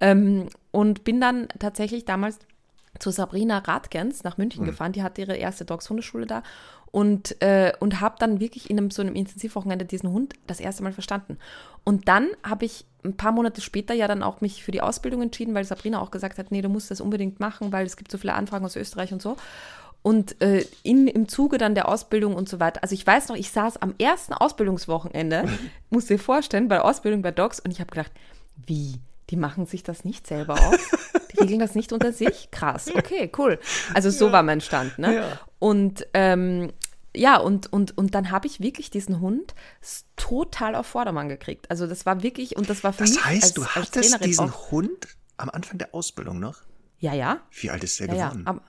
Ähm, 0.00 0.48
und 0.72 1.04
bin 1.04 1.20
dann 1.20 1.48
tatsächlich 1.58 2.04
damals 2.04 2.38
zu 2.98 3.10
Sabrina 3.10 3.58
Radgens 3.58 4.24
nach 4.24 4.38
München 4.38 4.64
gefahren. 4.64 4.92
Die 4.92 5.02
hatte 5.02 5.20
ihre 5.20 5.36
erste 5.36 5.64
Dogs-Hundeschule 5.64 6.26
da 6.26 6.42
und, 6.90 7.40
äh, 7.42 7.72
und 7.78 8.00
habe 8.00 8.16
dann 8.18 8.40
wirklich 8.40 8.70
in 8.70 8.78
einem, 8.78 8.90
so 8.90 9.02
einem 9.02 9.14
Intensivwochenende 9.14 9.84
diesen 9.84 10.10
Hund 10.10 10.34
das 10.46 10.60
erste 10.60 10.82
Mal 10.82 10.92
verstanden. 10.92 11.38
Und 11.84 12.08
dann 12.08 12.28
habe 12.42 12.64
ich 12.64 12.86
ein 13.04 13.16
paar 13.16 13.32
Monate 13.32 13.60
später 13.60 13.94
ja 13.94 14.08
dann 14.08 14.22
auch 14.22 14.40
mich 14.40 14.64
für 14.64 14.72
die 14.72 14.80
Ausbildung 14.80 15.22
entschieden, 15.22 15.54
weil 15.54 15.64
Sabrina 15.64 16.00
auch 16.00 16.10
gesagt 16.10 16.38
hat, 16.38 16.50
nee, 16.50 16.62
du 16.62 16.68
musst 16.68 16.90
das 16.90 17.00
unbedingt 17.00 17.38
machen, 17.38 17.70
weil 17.72 17.86
es 17.86 17.96
gibt 17.96 18.10
so 18.10 18.18
viele 18.18 18.34
Anfragen 18.34 18.64
aus 18.64 18.76
Österreich 18.76 19.12
und 19.12 19.22
so. 19.22 19.36
Und 20.02 20.40
äh, 20.40 20.64
in, 20.82 21.08
im 21.08 21.28
Zuge 21.28 21.58
dann 21.58 21.74
der 21.74 21.88
Ausbildung 21.88 22.36
und 22.36 22.48
so 22.48 22.60
weiter. 22.60 22.82
Also 22.82 22.94
ich 22.94 23.04
weiß 23.04 23.28
noch, 23.28 23.36
ich 23.36 23.50
saß 23.50 23.78
am 23.78 23.94
ersten 23.98 24.34
Ausbildungswochenende, 24.34 25.48
musst 25.90 26.10
dir 26.10 26.18
vorstellen, 26.18 26.68
bei 26.68 26.76
der 26.76 26.84
Ausbildung 26.84 27.22
bei 27.22 27.32
Docs 27.32 27.60
und 27.60 27.70
ich 27.70 27.80
habe 27.80 27.90
gedacht, 27.90 28.12
wie? 28.66 29.00
Die 29.30 29.36
machen 29.36 29.66
sich 29.66 29.82
das 29.82 30.04
nicht 30.04 30.26
selber 30.28 30.54
aus? 30.54 30.78
Die 31.32 31.38
regeln 31.40 31.58
das 31.58 31.74
nicht 31.74 31.92
unter 31.92 32.12
sich? 32.12 32.52
Krass, 32.52 32.94
okay, 32.94 33.30
cool. 33.36 33.58
Also 33.92 34.10
so 34.10 34.26
ja. 34.26 34.32
war 34.32 34.42
mein 34.44 34.60
Stand, 34.60 35.00
ne? 35.00 35.16
Ja. 35.16 35.40
Und 35.58 36.06
ähm, 36.14 36.70
ja, 37.16 37.38
und, 37.38 37.72
und, 37.72 37.96
und 37.96 38.14
dann 38.14 38.30
habe 38.30 38.46
ich 38.46 38.60
wirklich 38.60 38.90
diesen 38.90 39.20
Hund 39.20 39.54
total 40.16 40.74
auf 40.74 40.86
Vordermann 40.86 41.28
gekriegt. 41.28 41.70
Also 41.70 41.86
das 41.86 42.06
war 42.06 42.22
wirklich, 42.22 42.56
und 42.56 42.70
das 42.70 42.84
war 42.84 42.92
für 42.92 43.04
das 43.04 43.10
mich. 43.10 43.18
Das 43.18 43.26
heißt, 43.26 43.44
als, 43.44 43.54
du 43.54 43.66
hattest 43.66 44.24
diesen 44.24 44.50
auch, 44.50 44.70
Hund 44.70 45.08
am 45.36 45.50
Anfang 45.50 45.78
der 45.78 45.94
Ausbildung 45.94 46.38
noch? 46.38 46.60
Ja, 46.98 47.14
ja. 47.14 47.40
Wie 47.50 47.70
alt 47.70 47.84
ist 47.84 47.98
der 48.00 48.08
ja, 48.08 48.28
geworden? 48.28 48.42
Ja, 48.44 48.50
am, 48.50 48.60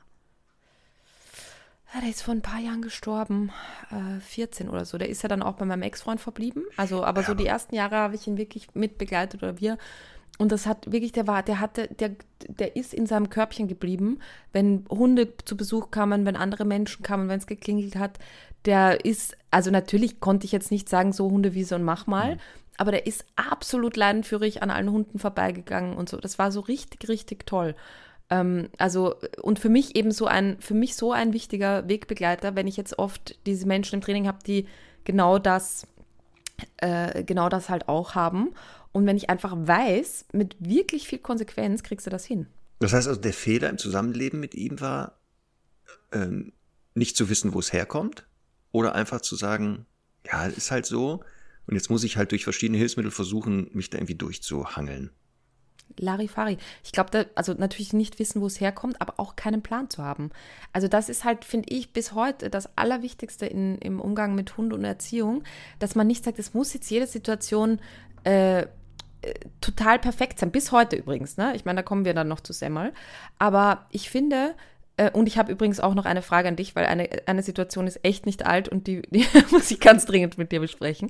ja, 1.93 2.01
der 2.01 2.09
ist 2.09 2.21
vor 2.21 2.33
ein 2.33 2.41
paar 2.41 2.59
Jahren 2.59 2.81
gestorben, 2.81 3.51
äh, 3.91 4.19
14 4.19 4.69
oder 4.69 4.85
so. 4.85 4.97
Der 4.97 5.09
ist 5.09 5.23
ja 5.23 5.29
dann 5.29 5.41
auch 5.41 5.55
bei 5.55 5.65
meinem 5.65 5.83
Ex-Freund 5.83 6.19
verblieben. 6.19 6.63
Also, 6.75 7.03
aber 7.03 7.21
ja, 7.21 7.27
so 7.27 7.33
die 7.33 7.45
ersten 7.45 7.75
Jahre 7.75 7.95
habe 7.95 8.15
ich 8.15 8.27
ihn 8.27 8.37
wirklich 8.37 8.67
mitbegleitet 8.73 9.41
oder 9.41 9.59
wir. 9.59 9.77
Und 10.37 10.51
das 10.51 10.67
hat 10.67 10.91
wirklich, 10.91 11.13
der 11.13 11.27
war, 11.27 11.43
der 11.43 11.59
hatte, 11.59 11.87
der, 11.87 12.11
der 12.47 12.75
ist 12.75 12.93
in 12.93 13.07
seinem 13.07 13.29
Körbchen 13.29 13.67
geblieben, 13.67 14.19
wenn 14.51 14.85
Hunde 14.89 15.33
zu 15.45 15.57
Besuch 15.57 15.89
kamen, 15.89 16.25
wenn 16.25 16.35
andere 16.35 16.65
Menschen 16.65 17.03
kamen, 17.03 17.29
wenn 17.29 17.39
es 17.39 17.47
geklingelt 17.47 17.95
hat. 17.95 18.19
Der 18.65 19.03
ist, 19.05 19.35
also 19.49 19.71
natürlich 19.71 20.19
konnte 20.19 20.45
ich 20.45 20.51
jetzt 20.51 20.71
nicht 20.71 20.89
sagen, 20.89 21.13
so 21.13 21.31
Hundewiese 21.31 21.75
und 21.75 21.83
mach 21.83 22.05
mal, 22.05 22.35
mhm. 22.35 22.39
aber 22.77 22.91
der 22.91 23.07
ist 23.07 23.25
absolut 23.35 23.95
leidenführig 23.95 24.61
an 24.61 24.69
allen 24.69 24.91
Hunden 24.91 25.19
vorbeigegangen 25.19 25.95
und 25.95 26.09
so. 26.09 26.17
Das 26.17 26.37
war 26.37 26.51
so 26.51 26.59
richtig, 26.59 27.09
richtig 27.09 27.45
toll. 27.47 27.75
Ähm, 28.29 28.69
also, 28.77 29.15
und 29.41 29.59
für 29.59 29.69
mich 29.69 29.95
eben 29.95 30.11
so 30.11 30.25
ein, 30.25 30.59
für 30.59 30.73
mich 30.73 30.95
so 30.95 31.11
ein 31.11 31.33
wichtiger 31.33 31.87
Wegbegleiter, 31.87 32.55
wenn 32.55 32.67
ich 32.67 32.77
jetzt 32.77 32.99
oft 32.99 33.37
diese 33.45 33.67
Menschen 33.67 33.95
im 33.95 34.01
Training 34.01 34.27
habe, 34.27 34.39
die 34.45 34.67
genau 35.05 35.39
das, 35.39 35.87
äh, 36.77 37.23
genau 37.23 37.49
das 37.49 37.69
halt 37.69 37.87
auch 37.87 38.15
haben. 38.15 38.53
Und 38.91 39.05
wenn 39.05 39.17
ich 39.17 39.29
einfach 39.29 39.55
weiß, 39.55 40.25
mit 40.33 40.55
wirklich 40.59 41.07
viel 41.07 41.19
Konsequenz 41.19 41.83
kriegst 41.83 42.05
du 42.05 42.09
das 42.09 42.25
hin. 42.25 42.47
Das 42.79 42.93
heißt 42.93 43.07
also, 43.07 43.19
der 43.19 43.33
Fehler 43.33 43.69
im 43.69 43.77
Zusammenleben 43.77 44.39
mit 44.39 44.55
ihm 44.55 44.79
war, 44.79 45.19
ähm, 46.11 46.53
nicht 46.93 47.15
zu 47.15 47.29
wissen, 47.29 47.53
wo 47.53 47.59
es 47.59 47.73
herkommt, 47.73 48.27
oder 48.71 48.95
einfach 48.95 49.21
zu 49.21 49.35
sagen, 49.35 49.85
ja, 50.25 50.45
ist 50.45 50.71
halt 50.71 50.85
so, 50.85 51.23
und 51.67 51.75
jetzt 51.75 51.89
muss 51.89 52.03
ich 52.03 52.17
halt 52.17 52.31
durch 52.31 52.43
verschiedene 52.43 52.77
Hilfsmittel 52.77 53.11
versuchen, 53.11 53.69
mich 53.73 53.89
da 53.89 53.97
irgendwie 53.97 54.15
durchzuhangeln. 54.15 55.11
Larifari. 55.99 56.57
Ich 56.83 56.91
glaube, 56.91 57.27
also 57.35 57.53
natürlich 57.53 57.93
nicht 57.93 58.19
wissen, 58.19 58.41
wo 58.41 58.47
es 58.47 58.59
herkommt, 58.59 59.01
aber 59.01 59.15
auch 59.17 59.35
keinen 59.35 59.61
Plan 59.61 59.89
zu 59.89 60.03
haben. 60.03 60.31
Also 60.73 60.87
das 60.87 61.09
ist 61.09 61.23
halt, 61.23 61.45
finde 61.45 61.69
ich, 61.69 61.93
bis 61.93 62.13
heute 62.13 62.49
das 62.49 62.77
Allerwichtigste 62.77 63.45
in, 63.45 63.77
im 63.79 63.99
Umgang 63.99 64.35
mit 64.35 64.57
Hund 64.57 64.73
und 64.73 64.83
Erziehung, 64.83 65.43
dass 65.79 65.95
man 65.95 66.07
nicht 66.07 66.23
sagt, 66.23 66.39
es 66.39 66.53
muss 66.53 66.73
jetzt 66.73 66.89
jede 66.89 67.07
Situation 67.07 67.79
äh, 68.23 68.65
äh, 69.21 69.33
total 69.61 69.99
perfekt 69.99 70.39
sein. 70.39 70.51
Bis 70.51 70.71
heute 70.71 70.95
übrigens. 70.95 71.37
Ne? 71.37 71.55
Ich 71.55 71.65
meine, 71.65 71.77
da 71.77 71.83
kommen 71.83 72.05
wir 72.05 72.13
dann 72.13 72.27
noch 72.27 72.39
zu 72.39 72.53
Semmel. 72.53 72.93
Aber 73.39 73.87
ich 73.91 74.09
finde, 74.09 74.53
äh, 74.97 75.11
und 75.11 75.27
ich 75.27 75.37
habe 75.37 75.51
übrigens 75.51 75.79
auch 75.79 75.95
noch 75.95 76.05
eine 76.05 76.21
Frage 76.21 76.47
an 76.47 76.55
dich, 76.55 76.75
weil 76.75 76.85
eine, 76.85 77.09
eine 77.25 77.43
Situation 77.43 77.87
ist 77.87 78.03
echt 78.03 78.25
nicht 78.25 78.45
alt 78.45 78.69
und 78.69 78.87
die, 78.87 79.01
die 79.09 79.25
muss 79.51 79.71
ich 79.71 79.79
ganz 79.79 80.05
dringend 80.05 80.37
mit 80.37 80.51
dir 80.51 80.59
besprechen. 80.59 81.09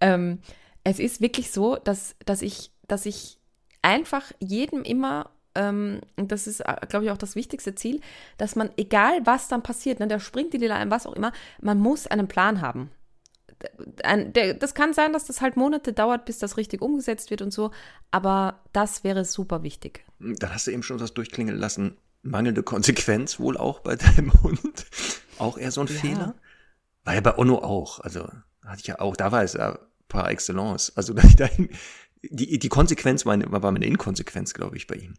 Ähm, 0.00 0.40
es 0.84 0.98
ist 0.98 1.20
wirklich 1.20 1.50
so, 1.50 1.76
dass, 1.76 2.16
dass, 2.24 2.42
ich, 2.42 2.70
dass 2.88 3.06
ich 3.06 3.38
einfach 3.86 4.32
jedem 4.40 4.82
immer 4.82 5.30
ähm, 5.54 6.00
und 6.16 6.32
das 6.32 6.46
ist, 6.46 6.60
äh, 6.60 6.76
glaube 6.88 7.06
ich, 7.06 7.10
auch 7.10 7.16
das 7.16 7.34
wichtigste 7.34 7.74
Ziel, 7.74 8.00
dass 8.36 8.56
man, 8.56 8.68
egal 8.76 9.24
was 9.24 9.48
dann 9.48 9.62
passiert, 9.62 10.00
ne, 10.00 10.06
der 10.06 10.20
springt 10.20 10.52
die 10.52 10.58
Lila 10.58 10.76
ein, 10.76 10.90
was 10.90 11.06
auch 11.06 11.14
immer, 11.14 11.32
man 11.62 11.78
muss 11.78 12.06
einen 12.06 12.28
Plan 12.28 12.60
haben 12.60 12.90
ein, 14.04 14.32
der, 14.32 14.54
das 14.54 14.74
kann 14.74 14.92
sein, 14.92 15.12
dass 15.12 15.26
das 15.26 15.40
halt 15.40 15.56
Monate 15.56 15.92
dauert, 15.92 16.24
bis 16.24 16.38
das 16.38 16.56
richtig 16.56 16.82
umgesetzt 16.82 17.30
wird 17.30 17.42
und 17.42 17.52
so, 17.52 17.70
aber 18.10 18.60
das 18.72 19.04
wäre 19.04 19.24
super 19.24 19.62
wichtig. 19.62 20.04
Dann 20.18 20.52
hast 20.52 20.66
du 20.66 20.70
eben 20.70 20.82
schon 20.82 21.00
was 21.00 21.14
durchklingeln 21.14 21.58
lassen. 21.58 21.96
Mangelnde 22.22 22.62
Konsequenz 22.62 23.38
wohl 23.38 23.56
auch 23.56 23.80
bei 23.80 23.96
deinem 23.96 24.32
Hund. 24.42 24.86
Auch 25.38 25.58
eher 25.58 25.70
so 25.70 25.80
ein 25.80 25.86
ja. 25.86 25.94
Fehler. 25.94 26.34
War 27.04 27.14
ja 27.14 27.20
bei 27.20 27.38
Onno 27.38 27.58
auch. 27.58 28.00
Also 28.00 28.28
hatte 28.64 28.80
ich 28.80 28.86
ja 28.86 28.98
auch, 29.00 29.16
da 29.16 29.32
war 29.32 29.42
es 29.42 29.54
ja 29.54 29.78
par 30.08 30.30
excellence. 30.30 30.92
Also 30.96 31.14
die, 32.22 32.58
die 32.58 32.68
Konsequenz 32.68 33.26
war, 33.26 33.38
war 33.50 33.72
meine 33.72 33.86
Inkonsequenz, 33.86 34.54
glaube 34.54 34.76
ich, 34.76 34.86
bei 34.86 34.96
ihm. 34.96 35.14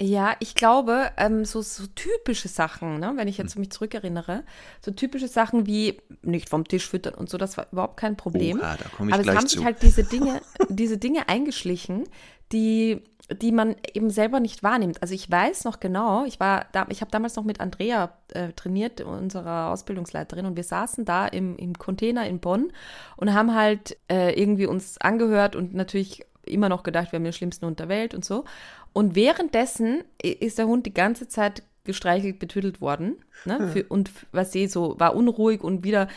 Ja, 0.00 0.36
ich 0.38 0.54
glaube, 0.54 1.10
ähm, 1.16 1.44
so, 1.44 1.60
so 1.60 1.84
typische 1.86 2.46
Sachen, 2.46 3.00
ne, 3.00 3.14
wenn 3.16 3.26
ich 3.26 3.36
jetzt 3.36 3.54
hm. 3.54 3.60
mich 3.60 3.70
zurückerinnere, 3.70 4.44
so 4.80 4.92
typische 4.92 5.26
Sachen 5.26 5.66
wie 5.66 6.00
nicht 6.22 6.48
vom 6.48 6.66
Tisch 6.66 6.88
füttern 6.88 7.14
und 7.14 7.28
so, 7.28 7.36
das 7.36 7.56
war 7.56 7.66
überhaupt 7.72 7.96
kein 7.96 8.16
Problem. 8.16 8.60
Oha, 8.60 8.76
da 8.76 8.88
komme 8.96 9.10
ich 9.10 9.14
Aber 9.14 9.22
gleich 9.24 9.34
es 9.34 9.40
haben 9.40 9.48
zu. 9.48 9.56
sich 9.56 9.64
halt 9.64 9.82
diese 9.82 10.04
Dinge, 10.04 10.40
diese 10.68 10.98
Dinge 10.98 11.28
eingeschlichen, 11.28 12.04
die, 12.52 13.02
die 13.42 13.50
man 13.50 13.74
eben 13.92 14.10
selber 14.10 14.38
nicht 14.38 14.62
wahrnimmt. 14.62 15.02
Also 15.02 15.14
ich 15.14 15.28
weiß 15.28 15.64
noch 15.64 15.80
genau, 15.80 16.24
ich 16.24 16.38
war 16.38 16.66
da, 16.70 16.86
ich 16.90 17.00
habe 17.00 17.10
damals 17.10 17.34
noch 17.34 17.44
mit 17.44 17.60
Andrea 17.60 18.12
äh, 18.34 18.52
trainiert, 18.52 19.00
unserer 19.00 19.70
Ausbildungsleiterin, 19.70 20.46
und 20.46 20.56
wir 20.56 20.64
saßen 20.64 21.06
da 21.06 21.26
im, 21.26 21.56
im 21.56 21.76
Container 21.76 22.24
in 22.24 22.38
Bonn 22.38 22.72
und 23.16 23.34
haben 23.34 23.52
halt 23.52 23.96
äh, 24.08 24.40
irgendwie 24.40 24.66
uns 24.66 24.98
angehört 24.98 25.56
und 25.56 25.74
natürlich 25.74 26.24
immer 26.48 26.68
noch 26.68 26.82
gedacht, 26.82 27.12
wir 27.12 27.18
haben 27.18 27.24
den 27.24 27.32
schlimmsten 27.32 27.66
Hund 27.66 27.78
der 27.78 27.88
Welt 27.88 28.14
und 28.14 28.24
so. 28.24 28.44
Und 28.92 29.14
währenddessen 29.14 30.04
ist 30.22 30.58
der 30.58 30.66
Hund 30.66 30.86
die 30.86 30.94
ganze 30.94 31.28
Zeit 31.28 31.62
gestreichelt, 31.88 32.38
betüdelt 32.38 32.80
worden. 32.80 33.16
Ne? 33.44 33.58
Ja. 33.58 33.66
Für, 33.68 33.84
und 33.84 34.10
was 34.30 34.52
sie 34.52 34.68
so 34.68 35.00
war 35.00 35.16
unruhig 35.16 35.62
und 35.62 35.84
wieder. 35.84 36.08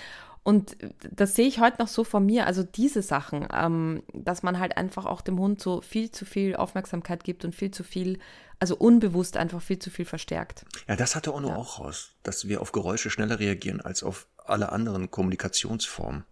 Und 0.43 0.76
das 1.11 1.36
sehe 1.36 1.47
ich 1.47 1.59
heute 1.59 1.82
noch 1.82 1.88
so 1.88 2.03
von 2.03 2.26
mir. 2.26 2.47
Also 2.47 2.63
diese 2.63 3.01
Sachen, 3.01 3.47
ähm, 3.53 4.03
dass 4.13 4.43
man 4.43 4.59
halt 4.59 4.76
einfach 4.76 5.05
auch 5.05 5.22
dem 5.22 5.39
Hund 5.39 5.61
so 5.61 5.82
viel 5.82 6.11
zu 6.11 6.26
viel 6.26 6.55
Aufmerksamkeit 6.55 7.24
gibt 7.24 7.45
und 7.45 7.55
viel 7.55 7.72
zu 7.72 7.84
viel, 7.84 8.19
also 8.59 8.76
unbewusst 8.76 9.38
einfach 9.38 9.61
viel 9.61 9.80
zu 9.80 9.91
viel 9.91 10.05
verstärkt. 10.05 10.65
Ja, 10.88 10.95
das 10.95 11.15
hatte 11.15 11.34
Ono 11.34 11.49
ja. 11.49 11.55
auch 11.55 11.80
raus, 11.80 12.15
dass 12.24 12.47
wir 12.47 12.61
auf 12.61 12.72
Geräusche 12.72 13.09
schneller 13.09 13.39
reagieren 13.39 13.82
als 13.82 14.03
auf 14.03 14.28
alle 14.38 14.72
anderen 14.72 15.11
Kommunikationsformen. 15.11 16.26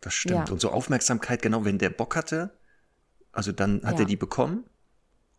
Das 0.00 0.14
stimmt. 0.14 0.48
Ja. 0.48 0.52
Und 0.52 0.60
so 0.60 0.70
Aufmerksamkeit, 0.70 1.40
genau, 1.42 1.64
wenn 1.64 1.78
der 1.78 1.90
Bock 1.90 2.14
hatte, 2.14 2.56
also 3.32 3.50
dann 3.50 3.82
hat 3.84 3.98
er 3.98 4.04
die 4.04 4.16
bekommen 4.16 4.64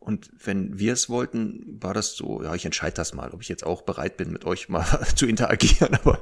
und 0.06 0.30
wenn 0.38 0.78
wir 0.78 0.94
es 0.94 1.10
wollten, 1.10 1.82
war 1.82 1.96
das 1.96 2.16
so, 2.16 2.44
ja, 2.44 2.54
ich 2.54 2.64
entscheide 2.64 2.96
das 2.96 3.16
mal, 3.16 3.32
ob 3.32 3.42
ich 3.42 3.50
jetzt 3.50 3.66
auch 3.66 3.82
bereit 3.82 4.18
bin, 4.18 4.32
mit 4.32 4.46
euch 4.46 4.70
mal 4.70 4.86
zu 5.16 5.26
interagieren. 5.26 5.96
Aber 5.96 6.22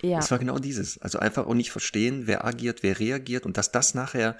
ja. 0.00 0.18
es 0.18 0.30
war 0.30 0.38
genau 0.38 0.58
dieses. 0.58 0.96
Also 0.98 1.18
einfach 1.18 1.46
auch 1.46 1.54
nicht 1.54 1.70
verstehen, 1.70 2.26
wer 2.26 2.46
agiert, 2.46 2.82
wer 2.82 2.98
reagiert 2.98 3.44
und 3.44 3.58
dass 3.58 3.72
das 3.72 3.94
nachher 3.94 4.38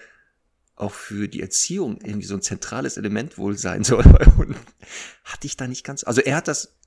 auch 0.76 0.95
für 0.95 1.28
die 1.28 1.43
Erziehung 1.43 1.99
irgendwie 2.03 2.26
so 2.26 2.35
ein 2.35 2.41
zentrales 2.41 2.97
Element 2.97 3.37
wohl 3.37 3.59
sein 3.59 3.85
soll. 3.85 4.07
Und 4.39 4.57
hatte 5.24 5.47
ich 5.47 5.59
da 5.59 5.68
nicht 5.68 5.85
ganz. 5.85 6.05
Also 6.05 6.22
er 6.22 6.37
hat 6.37 6.49
das 6.49 6.78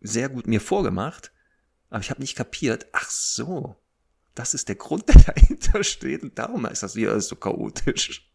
sehr 0.00 0.28
gut 0.28 0.48
mir 0.48 0.60
vorgemacht, 0.60 1.30
aber 1.90 2.00
ich 2.00 2.10
habe 2.10 2.20
nicht 2.20 2.34
kapiert, 2.34 2.86
ach 2.90 3.08
so, 3.08 3.76
das 4.34 4.52
ist 4.52 4.68
der 4.68 4.74
Grund, 4.74 5.08
der 5.08 5.22
dahinter 5.22 5.84
steht 5.84 6.24
und 6.24 6.36
darum 6.40 6.66
ist 6.66 6.82
das 6.82 6.94
hier 6.94 7.20
so 7.20 7.36
chaotisch. 7.36 8.28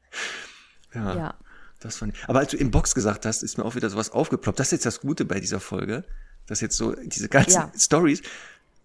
Ja. 0.93 1.15
ja. 1.15 1.39
Das 1.83 1.97
fand 1.97 2.15
ich. 2.15 2.23
Aber 2.27 2.39
als 2.39 2.51
du 2.51 2.57
im 2.57 2.71
Box 2.71 2.95
gesagt 2.95 3.25
hast, 3.25 3.43
ist 3.43 3.57
mir 3.57 3.65
auch 3.65 3.75
wieder 3.75 3.89
sowas 3.89 4.09
aufgeploppt. 4.09 4.57
Das 4.57 4.67
ist 4.67 4.71
jetzt 4.71 4.85
das 4.85 5.01
Gute 5.01 5.25
bei 5.25 5.39
dieser 5.41 5.59
Folge, 5.59 6.05
dass 6.47 6.61
jetzt 6.61 6.77
so 6.77 6.95
diese 6.95 7.27
ganzen 7.27 7.51
ja. 7.51 7.71
Stories 7.77 8.21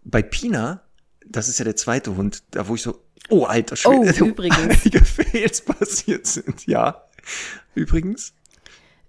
bei 0.04 0.20
Pina, 0.22 0.82
das 1.24 1.48
ist 1.48 1.58
ja 1.58 1.64
der 1.64 1.76
zweite 1.76 2.16
Hund, 2.16 2.42
da 2.50 2.66
wo 2.66 2.74
ich 2.74 2.82
so, 2.82 3.00
oh 3.28 3.44
alter 3.44 3.76
Schwede, 3.76 4.24
oh, 4.24 4.26
übrigens. 4.26 5.08
Fails 5.08 5.60
passiert 5.60 6.26
sind. 6.26 6.66
Ja, 6.66 7.04
übrigens. 7.74 8.34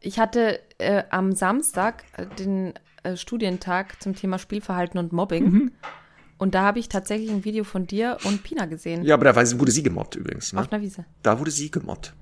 Ich 0.01 0.19
hatte 0.19 0.59
äh, 0.77 1.03
am 1.09 1.33
Samstag 1.33 2.03
äh, 2.15 2.27
den 2.37 2.73
äh, 3.03 3.17
Studientag 3.17 4.01
zum 4.01 4.15
Thema 4.15 4.37
Spielverhalten 4.37 4.99
und 4.99 5.13
Mobbing. 5.13 5.49
Mhm. 5.49 5.71
Und 6.37 6.55
da 6.55 6.61
habe 6.61 6.79
ich 6.79 6.89
tatsächlich 6.89 7.31
ein 7.31 7.43
Video 7.43 7.63
von 7.63 7.85
dir 7.87 8.17
und 8.23 8.43
Pina 8.43 8.65
gesehen. 8.65 9.03
Ja, 9.03 9.15
aber 9.15 9.25
da 9.25 9.59
wurde 9.59 9.71
sie 9.71 9.83
gemobbt 9.83 10.15
übrigens. 10.15 10.53
Ne? 10.53 10.61
Auf 10.61 10.71
einer 10.71 10.81
Wiese. 10.81 11.05
Da 11.21 11.37
wurde 11.39 11.51
sie 11.51 11.69
gemobbt. 11.69 12.13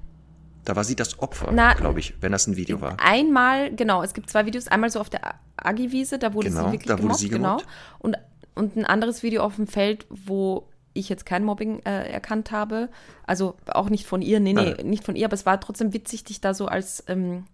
Da 0.68 0.76
war 0.76 0.84
sie 0.84 0.98
das 0.98 1.20
Opfer, 1.20 1.54
glaube 1.78 2.02
ich, 2.02 2.16
wenn 2.20 2.34
das 2.34 2.46
ein 2.46 2.58
Video 2.58 2.82
war. 2.82 2.98
Einmal, 3.00 3.74
genau, 3.74 4.04
es 4.04 4.14
gibt 4.14 4.30
zwei 4.30 4.46
Videos. 4.46 4.68
Einmal 4.68 4.90
so 4.90 5.00
auf 5.00 5.10
der 5.10 5.36
Agi-Wiese, 5.56 6.20
da 6.20 6.34
wurde 6.34 6.50
genau, 6.50 6.66
sie 6.66 6.72
wirklich 6.74 6.88
da 6.90 6.96
gemobbt, 6.96 7.20
sie 7.20 7.30
gemobbt. 7.30 7.62
Genau. 7.62 7.76
Und, 8.00 8.18
und 8.54 8.76
ein 8.76 8.84
anderes 8.84 9.24
Video 9.24 9.44
auf 9.44 9.56
dem 9.56 9.68
Feld, 9.68 10.06
wo 10.10 10.68
ich 10.92 11.08
jetzt 11.08 11.26
kein 11.26 11.46
Mobbing 11.46 11.80
äh, 11.86 12.12
erkannt 12.12 12.52
habe. 12.52 12.90
Also 13.26 13.56
auch 13.68 13.90
nicht 13.90 14.06
von 14.06 14.22
ihr, 14.22 14.42
nee, 14.42 14.52
nee, 14.52 14.74
Nein. 14.76 14.90
nicht 14.90 15.06
von 15.06 15.16
ihr, 15.16 15.28
aber 15.28 15.36
es 15.36 15.46
war 15.46 15.58
trotzdem 15.62 15.94
witzig, 15.94 16.26
dich 16.26 16.42
da 16.42 16.54
so 16.54 16.66
als 16.66 17.02
ähm, 17.08 17.46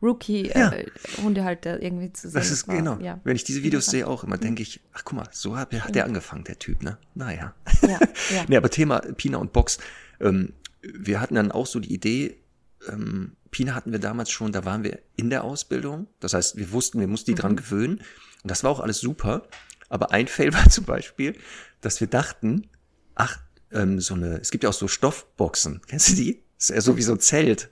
Rookie-Hundehalter 0.00 1.78
äh, 1.78 1.84
irgendwie 1.84 2.10
zu 2.14 2.30
sehen. 2.30 2.40
Das 2.40 2.50
ist 2.50 2.68
war, 2.68 2.76
genau. 2.76 2.96
Ja. 3.00 3.20
Wenn 3.24 3.36
ich 3.36 3.44
diese 3.44 3.62
Videos 3.62 3.84
sehe, 3.84 4.06
auch 4.08 4.24
immer 4.24 4.38
denke 4.38 4.62
ich, 4.62 4.80
ach 4.94 5.04
guck 5.04 5.18
mal, 5.18 5.28
so 5.30 5.58
hat, 5.58 5.74
hat 5.74 5.94
der 5.94 6.06
angefangen, 6.06 6.44
der 6.44 6.58
Typ, 6.58 6.82
ne? 6.82 6.96
Naja. 7.14 7.54
Ja, 7.82 7.88
ja. 7.90 8.44
nee, 8.48 8.56
aber 8.56 8.70
Thema 8.70 9.00
Pina 9.00 9.36
und 9.36 9.52
Box. 9.52 9.76
Ähm, 10.22 10.54
wir 10.80 11.20
hatten 11.20 11.34
dann 11.34 11.52
auch 11.52 11.66
so 11.66 11.78
die 11.78 11.92
Idee, 11.92 12.41
ähm, 12.88 13.36
Pina 13.50 13.74
hatten 13.74 13.92
wir 13.92 13.98
damals 13.98 14.30
schon, 14.30 14.52
da 14.52 14.64
waren 14.64 14.82
wir 14.82 14.98
in 15.16 15.30
der 15.30 15.44
Ausbildung. 15.44 16.06
Das 16.20 16.34
heißt, 16.34 16.56
wir 16.56 16.72
wussten, 16.72 17.00
wir 17.00 17.06
mussten 17.06 17.30
die 17.32 17.40
dran 17.40 17.56
gewöhnen. 17.56 17.98
Und 18.42 18.50
das 18.50 18.64
war 18.64 18.70
auch 18.70 18.80
alles 18.80 19.00
super. 19.00 19.46
Aber 19.88 20.10
ein 20.12 20.26
Fail 20.26 20.52
war 20.54 20.68
zum 20.70 20.84
Beispiel, 20.84 21.36
dass 21.80 22.00
wir 22.00 22.06
dachten, 22.08 22.68
ach, 23.14 23.38
ähm, 23.72 24.00
so 24.00 24.14
eine, 24.14 24.38
es 24.40 24.50
gibt 24.50 24.64
ja 24.64 24.70
auch 24.70 24.74
so 24.74 24.88
Stoffboxen. 24.88 25.80
Kennst 25.86 26.10
du 26.10 26.14
die? 26.14 26.42
Das 26.58 26.70
ist 26.70 26.74
ja 26.74 26.80
so 26.80 26.96
wie 26.96 27.02
so 27.02 27.12
ein 27.12 27.20
Zelt. 27.20 27.70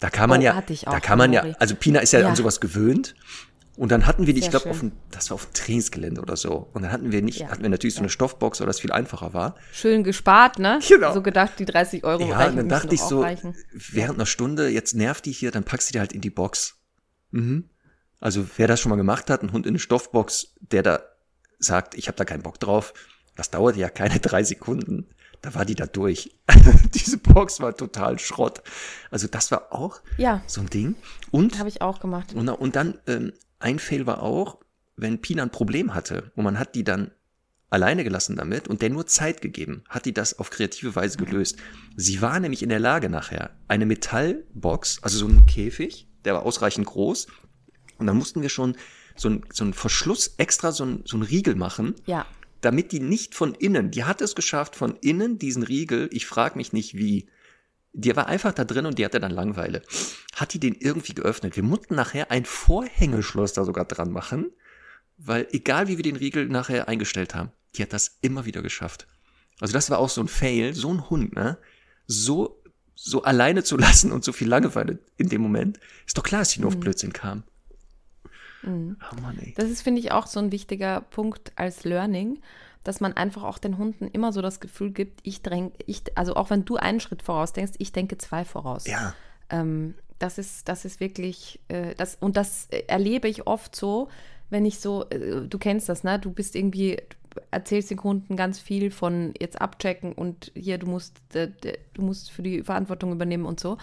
Da 0.00 0.10
kann 0.10 0.28
man 0.28 0.40
Oh, 0.40 0.44
ja, 0.44 0.62
da 0.84 0.98
kann 1.00 1.16
man 1.18 1.32
ja, 1.32 1.42
also 1.60 1.76
Pina 1.76 2.00
ist 2.00 2.12
ja, 2.12 2.20
Ja. 2.20 2.28
an 2.28 2.34
sowas 2.36 2.60
gewöhnt. 2.60 3.14
Und 3.76 3.90
dann 3.90 4.06
hatten 4.06 4.26
wir 4.26 4.34
die, 4.34 4.40
ich 4.40 4.50
glaube, 4.50 4.68
auf 4.68 4.80
dem, 4.80 4.92
das 5.10 5.30
war 5.30 5.36
auf 5.36 5.46
dem 5.46 5.54
Trainingsgelände 5.54 6.20
oder 6.20 6.36
so. 6.36 6.68
Und 6.74 6.82
dann 6.82 6.92
hatten 6.92 7.10
wir 7.10 7.22
nicht, 7.22 7.40
Ja. 7.40 7.48
hatten 7.48 7.62
wir 7.62 7.70
natürlich 7.70 7.94
so 7.94 8.00
eine 8.00 8.10
Stoffbox, 8.10 8.60
weil 8.60 8.66
das 8.66 8.80
viel 8.80 8.92
einfacher 8.92 9.32
war. 9.32 9.54
Schön 9.72 10.04
gespart, 10.04 10.58
ne? 10.58 10.78
Genau. 10.86 11.14
So 11.14 11.22
gedacht, 11.22 11.52
die 11.58 11.64
30 11.64 12.04
Euro 12.04 12.28
Ja, 12.28 12.36
reichen, 12.36 12.50
und 12.50 12.56
dann 12.56 12.68
dachte 12.68 12.94
ich 12.94 13.00
so, 13.00 13.22
reichen. 13.22 13.54
während 13.72 14.16
einer 14.18 14.26
Stunde, 14.26 14.68
jetzt 14.68 14.94
nervt 14.94 15.24
die 15.24 15.32
hier, 15.32 15.50
dann 15.50 15.64
packst 15.64 15.88
du 15.88 15.92
die 15.94 16.00
halt 16.00 16.12
in 16.12 16.20
die 16.20 16.28
Box. 16.30 16.74
Mhm. 17.30 17.70
Also 18.20 18.44
wer 18.58 18.68
das 18.68 18.78
schon 18.80 18.90
mal 18.90 18.96
gemacht 18.96 19.30
hat, 19.30 19.42
ein 19.42 19.52
Hund 19.52 19.64
in 19.66 19.70
eine 19.70 19.78
Stoffbox, 19.78 20.54
der 20.60 20.82
da 20.82 21.00
sagt, 21.58 21.94
ich 21.94 22.08
habe 22.08 22.16
da 22.16 22.24
keinen 22.26 22.42
Bock 22.42 22.60
drauf, 22.60 22.92
das 23.36 23.50
dauerte 23.50 23.78
ja 23.80 23.88
keine 23.88 24.18
drei 24.20 24.44
Sekunden. 24.44 25.06
Da 25.40 25.54
war 25.54 25.64
die 25.64 25.74
da 25.74 25.86
durch. 25.86 26.36
Diese 26.94 27.16
Box 27.18 27.58
war 27.58 27.76
total 27.76 28.18
Schrott. 28.20 28.62
Also 29.10 29.26
das 29.26 29.50
war 29.50 29.72
auch 29.72 30.00
Ja, 30.18 30.42
so 30.46 30.60
ein 30.60 30.68
Ding. 30.70 30.94
Und 31.32 31.58
habe 31.58 31.68
ich 31.68 31.80
auch 31.82 31.98
gemacht. 31.98 32.34
und, 32.34 32.48
und 32.48 32.76
dann 32.76 32.98
ähm, 33.08 33.32
ein 33.62 33.78
Fail 33.78 34.06
war 34.06 34.22
auch, 34.22 34.58
wenn 34.96 35.20
Pina 35.20 35.42
ein 35.42 35.50
Problem 35.50 35.94
hatte 35.94 36.32
und 36.36 36.44
man 36.44 36.58
hat 36.58 36.74
die 36.74 36.84
dann 36.84 37.12
alleine 37.70 38.04
gelassen 38.04 38.36
damit 38.36 38.68
und 38.68 38.82
der 38.82 38.90
nur 38.90 39.06
Zeit 39.06 39.40
gegeben, 39.40 39.82
hat 39.88 40.04
die 40.04 40.12
das 40.12 40.38
auf 40.38 40.50
kreative 40.50 40.94
Weise 40.94 41.16
gelöst. 41.16 41.56
Sie 41.96 42.20
war 42.20 42.38
nämlich 42.38 42.62
in 42.62 42.68
der 42.68 42.80
Lage 42.80 43.08
nachher, 43.08 43.50
eine 43.68 43.86
Metallbox, 43.86 45.02
also 45.02 45.18
so 45.18 45.26
ein 45.26 45.46
Käfig, 45.46 46.06
der 46.24 46.34
war 46.34 46.44
ausreichend 46.44 46.86
groß 46.86 47.28
und 47.98 48.06
dann 48.06 48.18
mussten 48.18 48.42
wir 48.42 48.50
schon 48.50 48.76
so 49.16 49.30
ein, 49.30 49.44
so 49.52 49.70
Verschluss 49.72 50.34
extra 50.36 50.72
so 50.72 50.84
ein, 50.84 51.02
so 51.06 51.16
Riegel 51.18 51.54
machen, 51.54 51.94
Ja, 52.06 52.26
damit 52.60 52.92
die 52.92 53.00
nicht 53.00 53.34
von 53.34 53.54
innen, 53.54 53.90
die 53.90 54.04
hat 54.04 54.20
es 54.20 54.34
geschafft, 54.34 54.76
von 54.76 54.96
innen 55.00 55.38
diesen 55.38 55.62
Riegel, 55.62 56.08
ich 56.12 56.26
frage 56.26 56.56
mich 56.56 56.72
nicht 56.72 56.94
wie, 56.94 57.26
die 57.92 58.16
war 58.16 58.26
einfach 58.26 58.52
da 58.52 58.64
drin 58.64 58.86
und 58.86 58.98
die 58.98 59.04
hatte 59.04 59.20
dann 59.20 59.32
Langeweile. 59.32 59.82
Hat 60.34 60.54
die 60.54 60.60
den 60.60 60.74
irgendwie 60.74 61.14
geöffnet? 61.14 61.56
Wir 61.56 61.62
mussten 61.62 61.94
nachher 61.94 62.30
ein 62.30 62.44
Vorhängeschloss 62.44 63.52
da 63.52 63.64
sogar 63.64 63.84
dran 63.84 64.10
machen, 64.10 64.50
weil 65.18 65.46
egal 65.52 65.88
wie 65.88 65.98
wir 65.98 66.02
den 66.02 66.16
Riegel 66.16 66.46
nachher 66.46 66.88
eingestellt 66.88 67.34
haben, 67.34 67.50
die 67.74 67.82
hat 67.82 67.92
das 67.92 68.18
immer 68.22 68.44
wieder 68.44 68.62
geschafft. 68.62 69.06
Also 69.60 69.74
das 69.74 69.90
war 69.90 69.98
auch 69.98 70.08
so 70.08 70.20
ein 70.20 70.28
Fail, 70.28 70.74
so 70.74 70.92
ein 70.92 71.10
Hund, 71.10 71.34
ne? 71.34 71.58
So, 72.06 72.62
so 72.94 73.22
alleine 73.22 73.62
zu 73.62 73.76
lassen 73.78 74.10
und 74.10 74.24
so 74.24 74.32
viel 74.32 74.48
Langeweile 74.48 74.98
in 75.16 75.28
dem 75.28 75.42
Moment. 75.42 75.78
Ist 76.06 76.16
doch 76.16 76.22
klar, 76.22 76.40
dass 76.40 76.50
die 76.50 76.60
nur 76.60 76.68
auf 76.68 76.80
Blödsinn 76.80 77.12
kam. 77.12 77.44
Oh 78.64 79.20
Mann, 79.20 79.38
ey. 79.40 79.54
das 79.56 79.70
ist, 79.70 79.82
finde 79.82 80.00
ich, 80.00 80.12
auch 80.12 80.28
so 80.28 80.38
ein 80.38 80.52
wichtiger 80.52 81.00
Punkt 81.00 81.52
als 81.56 81.82
Learning, 81.82 82.40
dass 82.84 83.00
man 83.00 83.12
einfach 83.12 83.44
auch 83.44 83.58
den 83.58 83.78
Hunden 83.78 84.08
immer 84.08 84.32
so 84.32 84.42
das 84.42 84.60
Gefühl 84.60 84.90
gibt, 84.90 85.20
ich 85.22 85.42
dränge, 85.42 85.72
ich, 85.86 86.02
also 86.16 86.34
auch 86.34 86.50
wenn 86.50 86.64
du 86.64 86.76
einen 86.76 87.00
Schritt 87.00 87.22
voraus 87.22 87.52
denkst, 87.52 87.72
ich 87.78 87.92
denke 87.92 88.18
zwei 88.18 88.44
voraus. 88.44 88.86
Ja, 88.86 89.14
Ähm, 89.50 89.94
das 90.18 90.38
ist, 90.38 90.68
das 90.68 90.84
ist 90.84 91.00
wirklich, 91.00 91.60
äh, 91.68 91.94
das, 91.96 92.16
und 92.20 92.36
das 92.36 92.68
erlebe 92.86 93.28
ich 93.28 93.46
oft 93.46 93.74
so, 93.74 94.08
wenn 94.50 94.64
ich 94.64 94.78
so, 94.78 95.04
äh, 95.10 95.46
du 95.48 95.58
kennst 95.58 95.88
das, 95.88 96.04
ne? 96.04 96.18
Du 96.18 96.30
bist 96.30 96.54
irgendwie, 96.54 96.96
erzählst 97.50 97.90
den 97.90 97.96
Kunden 97.96 98.36
ganz 98.36 98.60
viel 98.60 98.90
von 98.90 99.34
jetzt 99.40 99.60
abchecken 99.60 100.12
und 100.12 100.52
hier, 100.54 100.78
du 100.78 100.86
musst, 100.86 101.16
äh, 101.34 101.50
du 101.94 102.02
musst 102.02 102.30
für 102.30 102.42
die 102.42 102.62
Verantwortung 102.62 103.12
übernehmen 103.12 103.46
und 103.46 103.60
so. 103.60 103.78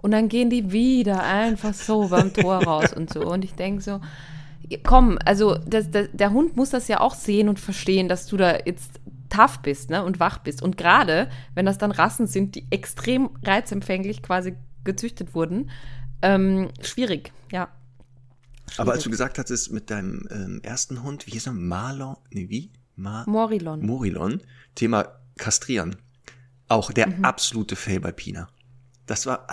Und 0.00 0.12
dann 0.12 0.28
gehen 0.28 0.50
die 0.50 0.70
wieder 0.70 1.24
einfach 1.24 1.74
so 1.74 2.08
beim 2.08 2.32
Tor 2.32 2.62
raus 2.62 2.92
und 2.92 3.12
so. 3.12 3.22
Und 3.22 3.44
ich 3.44 3.54
denke 3.54 3.82
so, 3.82 4.00
komm, 4.84 5.18
also 5.24 5.56
das, 5.66 5.90
das, 5.90 6.08
der 6.12 6.32
Hund 6.32 6.56
muss 6.56 6.70
das 6.70 6.88
ja 6.88 7.00
auch 7.00 7.14
sehen 7.14 7.48
und 7.48 7.58
verstehen, 7.58 8.08
dass 8.08 8.26
du 8.26 8.36
da 8.36 8.58
jetzt 8.64 9.00
tough 9.30 9.60
bist 9.62 9.90
ne, 9.90 10.04
und 10.04 10.20
wach 10.20 10.38
bist. 10.38 10.62
Und 10.62 10.76
gerade, 10.76 11.28
wenn 11.54 11.66
das 11.66 11.78
dann 11.78 11.90
Rassen 11.90 12.26
sind, 12.26 12.54
die 12.54 12.66
extrem 12.70 13.30
reizempfänglich 13.44 14.22
quasi 14.22 14.54
gezüchtet 14.84 15.34
wurden, 15.34 15.70
ähm, 16.22 16.70
schwierig, 16.80 17.32
ja. 17.52 17.68
aber 18.76 18.92
als 18.92 19.02
du 19.02 19.04
Schwierig. 19.04 19.12
gesagt 19.12 19.38
hattest, 19.38 19.72
mit 19.72 19.90
deinem 19.90 20.26
ähm, 20.30 20.60
ersten 20.62 21.02
Hund, 21.02 21.26
wie 21.26 21.32
hieß 21.32 21.46
er? 21.46 21.52
Marlon, 21.52 22.16
nee, 22.30 22.48
wie? 22.48 22.72
Ma 22.96 23.24
Morilon. 23.26 23.84
Morilon, 23.84 24.42
Thema 24.74 25.06
Kastrieren. 25.36 25.96
Auch 26.68 26.90
der 26.92 27.06
Mhm. 27.08 27.24
absolute 27.24 27.76
Fail 27.76 28.00
bei 28.00 28.12
Pina. 28.12 28.48
Das 29.06 29.24
war, 29.26 29.46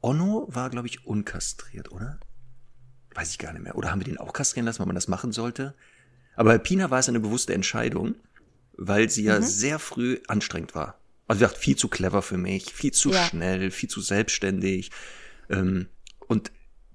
Onno 0.00 0.46
war, 0.48 0.70
glaube 0.70 0.86
ich, 0.86 1.04
unkastriert, 1.06 1.90
oder? 1.90 2.20
Weiß 3.14 3.30
ich 3.30 3.38
gar 3.38 3.52
nicht 3.52 3.62
mehr. 3.62 3.76
Oder 3.76 3.90
haben 3.90 4.00
wir 4.00 4.04
den 4.04 4.18
auch 4.18 4.32
kastrieren 4.32 4.66
lassen, 4.66 4.80
weil 4.80 4.86
man 4.86 4.94
das 4.96 5.08
machen 5.08 5.32
sollte? 5.32 5.74
Aber 6.36 6.50
bei 6.50 6.58
Pina 6.58 6.90
war 6.90 6.98
es 6.98 7.08
eine 7.08 7.20
bewusste 7.20 7.54
Entscheidung, 7.54 8.16
weil 8.76 9.08
sie 9.08 9.22
Mhm. 9.22 9.28
ja 9.28 9.40
sehr 9.42 9.78
früh 9.78 10.18
anstrengend 10.26 10.74
war. 10.74 10.98
Also 11.28 11.40
wie 11.40 11.44
gesagt, 11.44 11.60
viel 11.60 11.76
zu 11.76 11.88
clever 11.88 12.22
für 12.22 12.36
mich, 12.36 12.72
viel 12.74 12.92
zu 12.92 13.10
Ja. 13.10 13.24
schnell, 13.24 13.70
viel 13.70 13.88
zu 13.88 14.00
selbstständig. 14.00 14.90
Ähm, 15.48 15.86
und 16.26 16.50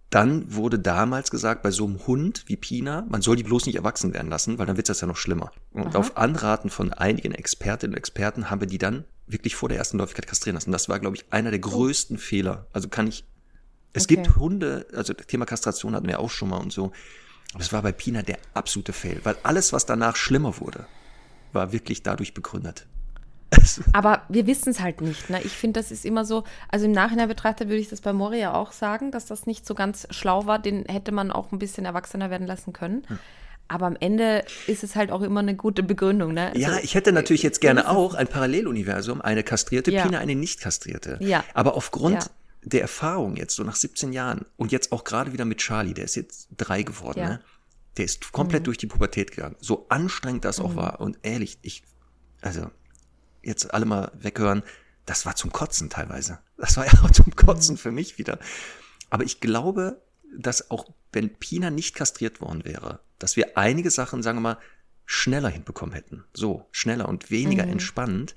dann 0.09 0.53
wurde 0.55 0.79
damals 0.79 1.29
gesagt, 1.31 1.61
bei 1.61 1.69
so 1.71 1.85
einem 1.85 2.05
Hund 2.07 2.43
wie 2.47 2.55
Pina, 2.57 3.05
man 3.09 3.21
soll 3.21 3.35
die 3.35 3.43
bloß 3.43 3.67
nicht 3.67 3.75
erwachsen 3.75 4.11
werden 4.13 4.29
lassen, 4.29 4.57
weil 4.57 4.65
dann 4.65 4.75
wird 4.75 4.89
das 4.89 5.01
ja 5.01 5.07
noch 5.07 5.17
schlimmer. 5.17 5.51
Und 5.71 5.95
auf 5.95 6.17
Anraten 6.17 6.69
von 6.71 6.91
einigen 6.91 7.31
Expertinnen 7.31 7.93
und 7.93 7.97
Experten 7.97 8.49
haben 8.49 8.59
wir 8.59 8.67
die 8.67 8.79
dann 8.79 9.05
wirklich 9.27 9.55
vor 9.55 9.69
der 9.69 9.77
ersten 9.77 9.99
Läufigkeit 9.99 10.25
kastrieren 10.27 10.55
lassen. 10.55 10.71
Das 10.71 10.89
war, 10.89 10.99
glaube 10.99 11.15
ich, 11.15 11.31
einer 11.31 11.51
der 11.51 11.59
größten 11.59 12.17
Fehler. 12.17 12.65
Also 12.73 12.89
kann 12.89 13.07
ich. 13.07 13.23
Es 13.93 14.03
Okay. 14.05 14.15
gibt 14.17 14.35
Hunde, 14.37 14.85
also 14.95 15.13
das 15.13 15.27
Thema 15.27 15.45
Kastration 15.45 15.95
hatten 15.95 16.07
wir 16.07 16.19
auch 16.19 16.29
schon 16.29 16.49
mal 16.49 16.57
und 16.57 16.71
so. 16.71 16.91
Aber 17.53 17.61
es 17.63 17.73
war 17.73 17.81
bei 17.81 17.91
Pina 17.91 18.21
der 18.21 18.37
absolute 18.53 18.93
Fail, 18.93 19.19
weil 19.23 19.35
alles, 19.43 19.73
was 19.73 19.85
danach 19.87 20.15
schlimmer 20.15 20.59
wurde, 20.59 20.85
war 21.53 21.71
wirklich 21.71 22.03
dadurch 22.03 22.33
begründet. 22.35 22.85
Aber 23.93 24.21
wir 24.29 24.45
wissen 24.45 24.69
es 24.69 24.79
halt 24.79 25.01
nicht. 25.01 25.31
Ne? 25.31 25.41
Ich 25.43 25.53
finde, 25.53 25.79
das 25.79 25.89
ist 25.89 26.05
immer 26.05 26.23
so, 26.23 26.43
also 26.67 26.85
im 26.85 26.91
Nachhinein 26.91 27.27
betrachtet 27.27 27.67
würde 27.67 27.81
ich 27.81 27.89
das 27.89 28.01
bei 28.01 28.13
Moria 28.13 28.53
auch 28.53 28.71
sagen, 28.71 29.09
dass 29.11 29.25
das 29.25 29.47
nicht 29.47 29.65
so 29.65 29.73
ganz 29.73 30.05
schlau 30.11 30.45
war. 30.45 30.59
Den 30.59 30.85
hätte 30.85 31.11
man 31.11 31.31
auch 31.31 31.51
ein 31.51 31.57
bisschen 31.57 31.85
erwachsener 31.85 32.29
werden 32.29 32.45
lassen 32.45 32.73
können. 32.73 33.03
Aber 33.67 33.87
am 33.87 33.97
Ende 33.99 34.45
ist 34.67 34.83
es 34.83 34.95
halt 34.95 35.11
auch 35.11 35.21
immer 35.21 35.39
eine 35.39 35.55
gute 35.55 35.81
Begründung. 35.81 36.33
Ne? 36.33 36.51
Ja, 36.55 36.69
Also, 36.69 36.79
ich 36.83 36.93
hätte 36.93 37.11
natürlich 37.11 37.41
jetzt 37.43 37.61
gerne 37.61 37.89
auch 37.89 38.13
ein 38.13 38.27
Paralleluniversum, 38.27 39.21
eine 39.21 39.41
kastrierte 39.43 39.91
Ja. 39.91 40.03
Pina, 40.03 40.19
eine 40.19 40.35
nicht 40.35 40.59
kastrierte. 40.61 41.17
Ja. 41.19 41.43
Aber 41.55 41.75
aufgrund 41.75 42.23
Ja. 42.23 42.29
Der 42.69 42.81
Erfahrung 42.81 43.35
jetzt, 43.35 43.55
so 43.55 43.63
nach 43.63 43.75
17 43.75 44.13
Jahren 44.13 44.45
und 44.57 44.71
jetzt 44.71 44.91
auch 44.91 45.03
gerade 45.03 45.33
wieder 45.33 45.45
mit 45.45 45.59
Charlie, 45.59 45.93
der 45.93 46.05
ist 46.05 46.15
jetzt 46.15 46.49
drei 46.55 46.83
geworden, 46.83 47.19
Ja. 47.19 47.29
ne? 47.29 47.43
der 47.97 48.05
ist 48.05 48.31
komplett 48.31 48.67
durch 48.67 48.77
die 48.77 48.87
Pubertät 48.87 49.31
gegangen. 49.31 49.55
So 49.59 49.87
anstrengend 49.89 50.45
das 50.45 50.59
auch 50.59 50.75
war. 50.75 51.01
Und 51.01 51.19
ehrlich, 51.23 51.57
ich, 51.63 51.83
also, 52.41 52.69
jetzt 53.41 53.73
alle 53.73 53.85
mal 53.85 54.11
weghören, 54.13 54.63
das 55.05 55.25
war 55.25 55.35
zum 55.35 55.51
Kotzen 55.51 55.89
teilweise. 55.89 56.39
Das 56.55 56.77
war 56.77 56.85
ja 56.85 56.93
auch 57.03 57.11
zum 57.11 57.35
Kotzen 57.35 57.77
für 57.77 57.91
mich 57.91 58.17
wieder. 58.17 58.39
Aber 59.09 59.23
ich 59.23 59.39
glaube, 59.41 60.01
dass 60.37 60.69
auch 60.71 60.85
wenn 61.11 61.33
Pina 61.33 61.71
nicht 61.71 61.95
kastriert 61.95 62.39
worden 62.39 62.63
wäre, 62.63 62.99
dass 63.17 63.35
wir 63.35 63.57
einige 63.57 63.89
Sachen, 63.91 64.21
sagen 64.23 64.37
wir 64.37 64.41
mal, 64.53 64.57
schneller 65.05 65.49
hinbekommen 65.49 65.93
hätten. 65.93 66.23
So, 66.33 66.67
schneller 66.71 67.09
und 67.09 67.31
weniger 67.31 67.63
entspannend. 67.63 68.35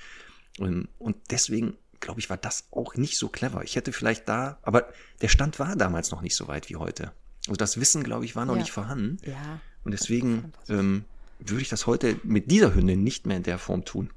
Und, 0.59 0.89
und 0.99 1.17
deswegen, 1.31 1.77
glaube 2.03 2.21
ich, 2.21 2.29
war 2.29 2.37
das 2.37 2.65
auch 2.71 2.95
nicht 2.97 3.17
so 3.17 3.29
clever. 3.31 3.63
Ich 3.65 3.77
hätte 3.77 3.93
vielleicht 3.93 4.29
da, 4.29 4.59
aber 4.63 4.89
der 5.23 5.29
Stand 5.29 5.59
war 5.59 5.75
damals 5.77 6.11
noch 6.11 6.21
nicht 6.21 6.37
so 6.37 6.47
weit 6.49 6.69
wie 6.69 6.77
heute. 6.77 7.13
Also 7.49 7.57
das 7.57 7.81
Wissen, 7.81 8.03
glaube 8.05 8.25
ich, 8.27 8.37
war 8.37 8.45
noch 8.45 8.55
Ja. 8.57 8.61
nicht 8.61 8.71
vorhanden. 8.73 9.17
Ja. 9.25 9.61
Und 9.85 9.93
deswegen 9.93 10.53
ähm, 10.69 11.05
würde 11.39 11.63
ich 11.63 11.69
das 11.71 11.87
heute 11.87 12.17
mit 12.23 12.51
dieser 12.51 12.75
Hündin 12.75 13.03
nicht 13.03 13.27
mehr 13.27 13.39
in 13.39 13.43
der 13.43 13.59
Form 13.59 13.85
tun. 13.85 14.11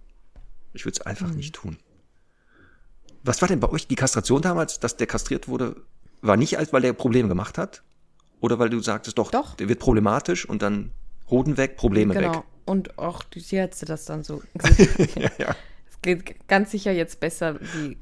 Ich 0.73 0.85
würde 0.85 0.99
es 0.99 1.05
einfach 1.05 1.29
Mhm. 1.29 1.35
nicht 1.37 1.55
tun. 1.55 1.77
Was 3.23 3.41
war 3.41 3.47
denn 3.47 3.59
bei 3.59 3.69
euch 3.69 3.87
die 3.87 3.95
Kastration 3.95 4.41
damals, 4.41 4.79
dass 4.79 4.97
der 4.97 5.07
kastriert 5.07 5.47
wurde, 5.47 5.77
war 6.21 6.37
nicht 6.37 6.57
als, 6.57 6.73
weil 6.73 6.81
der 6.81 6.93
Probleme 6.93 7.27
gemacht 7.27 7.57
hat? 7.57 7.81
Oder 8.41 8.59
weil 8.59 8.69
du 8.69 8.79
sagtest, 8.81 9.17
doch, 9.17 9.31
Doch. 9.31 9.55
der 9.55 9.69
wird 9.69 9.79
problematisch 9.79 10.47
und 10.47 10.61
dann 10.61 10.91
Hoden 11.29 11.57
weg, 11.57 11.77
Probleme 11.77 12.13
Genau. 12.13 12.35
weg. 12.35 12.43
Und 12.65 12.97
auch 12.99 13.23
die 13.23 13.41
Tierärzte 13.41 13.85
das 13.85 14.05
dann 14.05 14.23
so. 14.23 14.43
Ja, 15.15 15.31
ja. 15.39 15.55
Es 16.05 16.23
geht 16.25 16.47
ganz 16.47 16.71
sicher 16.71 16.91
jetzt 16.91 17.19
besser, 17.19 17.55
die, 17.55 17.97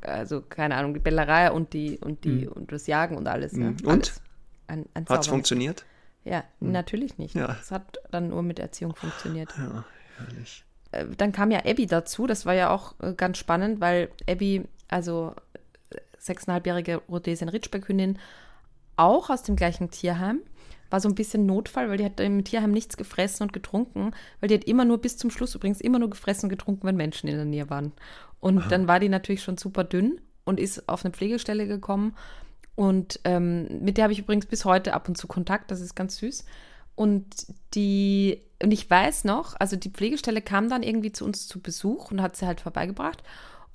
also 0.00 0.40
keine 0.40 0.76
Ahnung, 0.76 0.94
die 0.94 1.00
Bellerei 1.00 1.52
und 1.52 1.72
die 1.72 1.98
und 1.98 2.24
die 2.24 2.48
und 2.48 2.72
das 2.72 2.86
Jagen 2.86 3.16
und 3.16 3.28
alles. 3.28 3.52
Ne? 3.52 3.70
Mhm. 3.70 3.86
Und? 3.88 4.12
Alles. 4.66 4.86
Hat's 4.86 4.92
Zaubermittel. 4.94 5.30
funktioniert? 5.30 5.84
Ja, 6.24 6.42
natürlich 6.60 7.18
nicht. 7.18 7.34
Ja. 7.34 7.56
Es 7.60 7.70
hat 7.70 7.98
dann 8.10 8.28
nur 8.30 8.42
mit 8.42 8.58
Erziehung 8.58 8.96
funktioniert. 8.96 9.54
Ja, 9.58 9.84
herrlich. 10.16 10.64
Äh, 10.90 11.06
Dann 11.16 11.32
kam 11.32 11.50
ja 11.50 11.60
Abby 11.66 11.86
dazu. 11.86 12.26
Das 12.26 12.46
war 12.46 12.54
ja 12.54 12.70
auch 12.70 12.94
äh, 13.00 13.12
ganz 13.12 13.38
spannend, 13.38 13.80
weil 13.80 14.08
Abby, 14.28 14.64
also 14.88 15.34
äh, 15.90 15.98
sechseinhalbjährige 16.18 17.02
Rhodesian 17.08 17.50
Ritschbeckhündin, 17.50 18.18
auch 18.96 19.28
aus 19.28 19.42
dem 19.42 19.56
gleichen 19.56 19.90
Tierheim, 19.90 20.40
war 20.90 21.00
so 21.00 21.08
ein 21.08 21.14
bisschen 21.14 21.46
Notfall, 21.46 21.88
weil 21.88 21.98
die 21.98 22.04
hat 22.04 22.20
im 22.20 22.44
Tierheim 22.44 22.72
nichts 22.72 22.96
gefressen 22.96 23.44
und 23.44 23.52
getrunken, 23.52 24.12
weil 24.40 24.48
die 24.48 24.54
hat 24.54 24.64
immer 24.64 24.84
nur 24.84 24.98
bis 24.98 25.16
zum 25.16 25.30
Schluss 25.30 25.54
übrigens 25.54 25.80
immer 25.80 25.98
nur 25.98 26.10
gefressen 26.10 26.46
und 26.46 26.50
getrunken, 26.50 26.86
wenn 26.86 26.96
Menschen 26.96 27.28
in 27.28 27.36
der 27.36 27.44
Nähe 27.44 27.70
waren. 27.70 27.92
Und 28.40 28.58
Aha. 28.58 28.68
dann 28.68 28.88
war 28.88 29.00
die 29.00 29.08
natürlich 29.08 29.42
schon 29.42 29.56
super 29.56 29.84
dünn 29.84 30.20
und 30.44 30.60
ist 30.60 30.88
auf 30.88 31.04
eine 31.04 31.12
Pflegestelle 31.12 31.66
gekommen. 31.66 32.14
Und 32.76 33.20
ähm, 33.24 33.80
mit 33.80 33.96
der 33.96 34.04
habe 34.04 34.12
ich 34.12 34.18
übrigens 34.18 34.46
bis 34.46 34.64
heute 34.64 34.94
ab 34.94 35.08
und 35.08 35.16
zu 35.16 35.26
Kontakt, 35.26 35.70
das 35.70 35.80
ist 35.80 35.94
ganz 35.94 36.16
süß. 36.18 36.44
Und 36.96 37.24
die, 37.74 38.40
und 38.62 38.70
ich 38.70 38.88
weiß 38.88 39.24
noch, 39.24 39.54
also 39.58 39.76
die 39.76 39.90
Pflegestelle 39.90 40.42
kam 40.42 40.68
dann 40.68 40.82
irgendwie 40.82 41.12
zu 41.12 41.24
uns 41.24 41.48
zu 41.48 41.60
Besuch 41.60 42.10
und 42.10 42.22
hat 42.22 42.36
sie 42.36 42.46
halt 42.46 42.60
vorbeigebracht. 42.60 43.22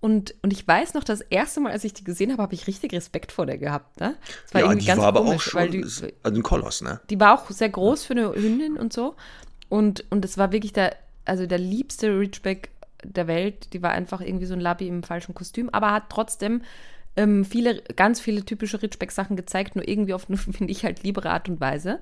Und, 0.01 0.35
und 0.41 0.53
ich 0.53 0.65
weiß 0.65 0.93
noch, 0.93 1.03
das 1.03 1.21
erste 1.21 1.59
Mal, 1.59 1.71
als 1.71 1.83
ich 1.83 1.93
die 1.93 2.03
gesehen 2.03 2.31
habe, 2.31 2.41
habe 2.41 2.53
ich 2.53 2.67
richtig 2.67 2.93
Respekt 2.93 3.31
vor 3.31 3.45
der 3.45 3.57
gehabt. 3.57 3.99
Ne? 3.99 4.15
Das 4.43 4.53
war 4.53 4.61
ja, 4.61 4.67
irgendwie 4.67 4.81
die 4.81 4.87
ganz 4.87 5.01
war 5.01 5.07
aber 5.07 5.21
komisch, 5.21 5.35
auch 5.35 5.51
schon 5.51 5.59
weil 5.59 5.69
die, 5.69 5.83
also 5.83 6.11
ein 6.23 6.43
Koloss, 6.43 6.81
ne? 6.81 7.01
Die 7.09 7.19
war 7.19 7.37
auch 7.37 7.49
sehr 7.49 7.69
groß 7.69 8.05
für 8.05 8.13
eine 8.13 8.33
Hündin 8.33 8.77
und 8.77 8.93
so. 8.93 9.15
Und, 9.67 10.05
und 10.09 10.23
es 10.23 10.37
war 10.37 10.51
wirklich 10.51 10.73
der, 10.73 10.95
also 11.25 11.45
der 11.45 11.59
liebste 11.59 12.17
Ridgeback 12.17 12.69
der 13.03 13.27
Welt. 13.27 13.73
Die 13.73 13.81
war 13.81 13.91
einfach 13.91 14.21
irgendwie 14.21 14.45
so 14.45 14.53
ein 14.53 14.61
Labby 14.61 14.87
im 14.87 15.03
falschen 15.03 15.35
Kostüm, 15.35 15.69
aber 15.69 15.91
hat 15.91 16.09
trotzdem 16.09 16.61
ähm, 17.15 17.43
viele, 17.43 17.81
ganz 17.95 18.21
viele 18.21 18.45
typische 18.45 18.81
Ridgeback-Sachen 18.81 19.35
gezeigt, 19.35 19.75
nur 19.75 19.87
irgendwie 19.87 20.13
auf 20.13 20.29
eine, 20.29 20.37
finde 20.37 20.71
ich, 20.71 20.85
halt 20.85 21.03
liebere 21.03 21.29
Art 21.29 21.49
und 21.49 21.59
Weise. 21.59 21.99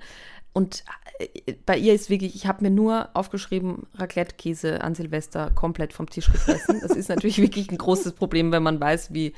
Und 0.57 0.83
äh, 1.19 1.53
bei 1.67 1.77
ihr 1.77 1.93
ist 1.93 2.09
wirklich, 2.09 2.33
ich 2.33 2.47
habe 2.47 2.63
mir 2.63 2.71
nur 2.71 3.09
aufgeschrieben, 3.13 3.85
Raclette-Käse 3.93 4.81
an 4.81 4.95
Silvester 4.95 5.51
komplett 5.51 5.93
vom 5.93 6.09
Tisch 6.09 6.31
gefressen. 6.31 6.79
Das 6.81 6.97
ist 6.97 7.09
natürlich 7.09 7.37
wirklich 7.41 7.69
ein 7.69 7.77
großes 7.77 8.13
Problem, 8.13 8.51
wenn 8.51 8.63
man 8.63 8.81
weiß, 8.81 9.13
wie, 9.13 9.33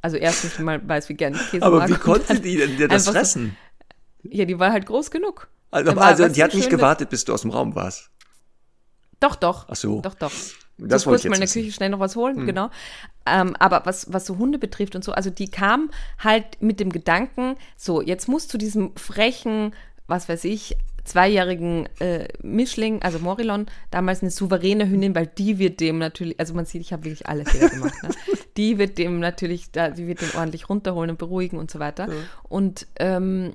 also 0.00 0.16
erstens 0.16 0.60
mal 0.60 0.80
weiß, 0.88 1.08
wie 1.08 1.14
gerne 1.14 1.34
ich 1.34 1.50
Käse 1.50 1.66
Aber 1.66 1.78
mag. 1.78 1.88
wie 1.88 1.94
konnte 1.94 2.38
die 2.38 2.56
denn 2.56 2.88
das 2.88 3.08
fressen? 3.08 3.56
So, 4.22 4.28
ja, 4.30 4.44
die 4.44 4.60
war 4.60 4.70
halt 4.70 4.86
groß 4.86 5.10
genug. 5.10 5.48
Also, 5.72 5.90
also 5.90 6.28
die 6.28 6.40
hat 6.40 6.54
nicht 6.54 6.70
gewartet, 6.70 7.10
bis 7.10 7.24
du 7.24 7.34
aus 7.34 7.42
dem 7.42 7.50
Raum 7.50 7.74
warst. 7.74 8.08
Doch, 9.18 9.34
doch. 9.34 9.66
Ach 9.68 9.74
so. 9.74 10.00
Doch, 10.02 10.14
doch. 10.14 10.30
Das 10.88 11.06
wollte 11.06 11.26
ich 11.26 11.30
mal 11.30 11.36
in 11.36 11.42
der 11.42 11.48
Küche 11.50 11.72
schnell 11.72 11.90
noch 11.90 12.00
was 12.00 12.16
holen, 12.16 12.36
hm. 12.36 12.46
genau. 12.46 12.70
Ähm, 13.26 13.54
aber 13.58 13.82
was, 13.84 14.12
was 14.12 14.26
so 14.26 14.38
Hunde 14.38 14.58
betrifft 14.58 14.96
und 14.96 15.04
so, 15.04 15.12
also 15.12 15.30
die 15.30 15.50
kam 15.50 15.90
halt 16.18 16.60
mit 16.62 16.80
dem 16.80 16.90
Gedanken, 16.90 17.56
so, 17.76 18.00
jetzt 18.00 18.28
musst 18.28 18.52
du 18.54 18.58
diesem 18.58 18.96
frechen, 18.96 19.74
was 20.10 20.28
weiß 20.28 20.44
ich, 20.44 20.76
zweijährigen 21.04 21.88
äh, 21.98 22.28
Mischling, 22.42 23.02
also 23.02 23.18
Morillon, 23.18 23.66
damals 23.90 24.22
eine 24.22 24.30
souveräne 24.30 24.88
Hündin, 24.88 25.14
weil 25.14 25.26
die 25.26 25.58
wird 25.58 25.80
dem 25.80 25.98
natürlich, 25.98 26.38
also 26.38 26.54
man 26.54 26.66
sieht, 26.66 26.82
ich 26.82 26.92
habe 26.92 27.04
wirklich 27.04 27.26
alle 27.26 27.44
Fehler 27.44 27.68
gemacht, 27.68 28.02
ne? 28.02 28.10
die 28.56 28.78
wird 28.78 28.98
dem 28.98 29.18
natürlich, 29.20 29.70
da, 29.70 29.90
die 29.90 30.06
wird 30.06 30.20
den 30.20 30.30
ordentlich 30.36 30.68
runterholen 30.68 31.10
und 31.10 31.18
beruhigen 31.18 31.58
und 31.58 31.70
so 31.70 31.78
weiter. 31.78 32.08
Ja. 32.08 32.14
Und 32.48 32.86
ähm, 32.98 33.54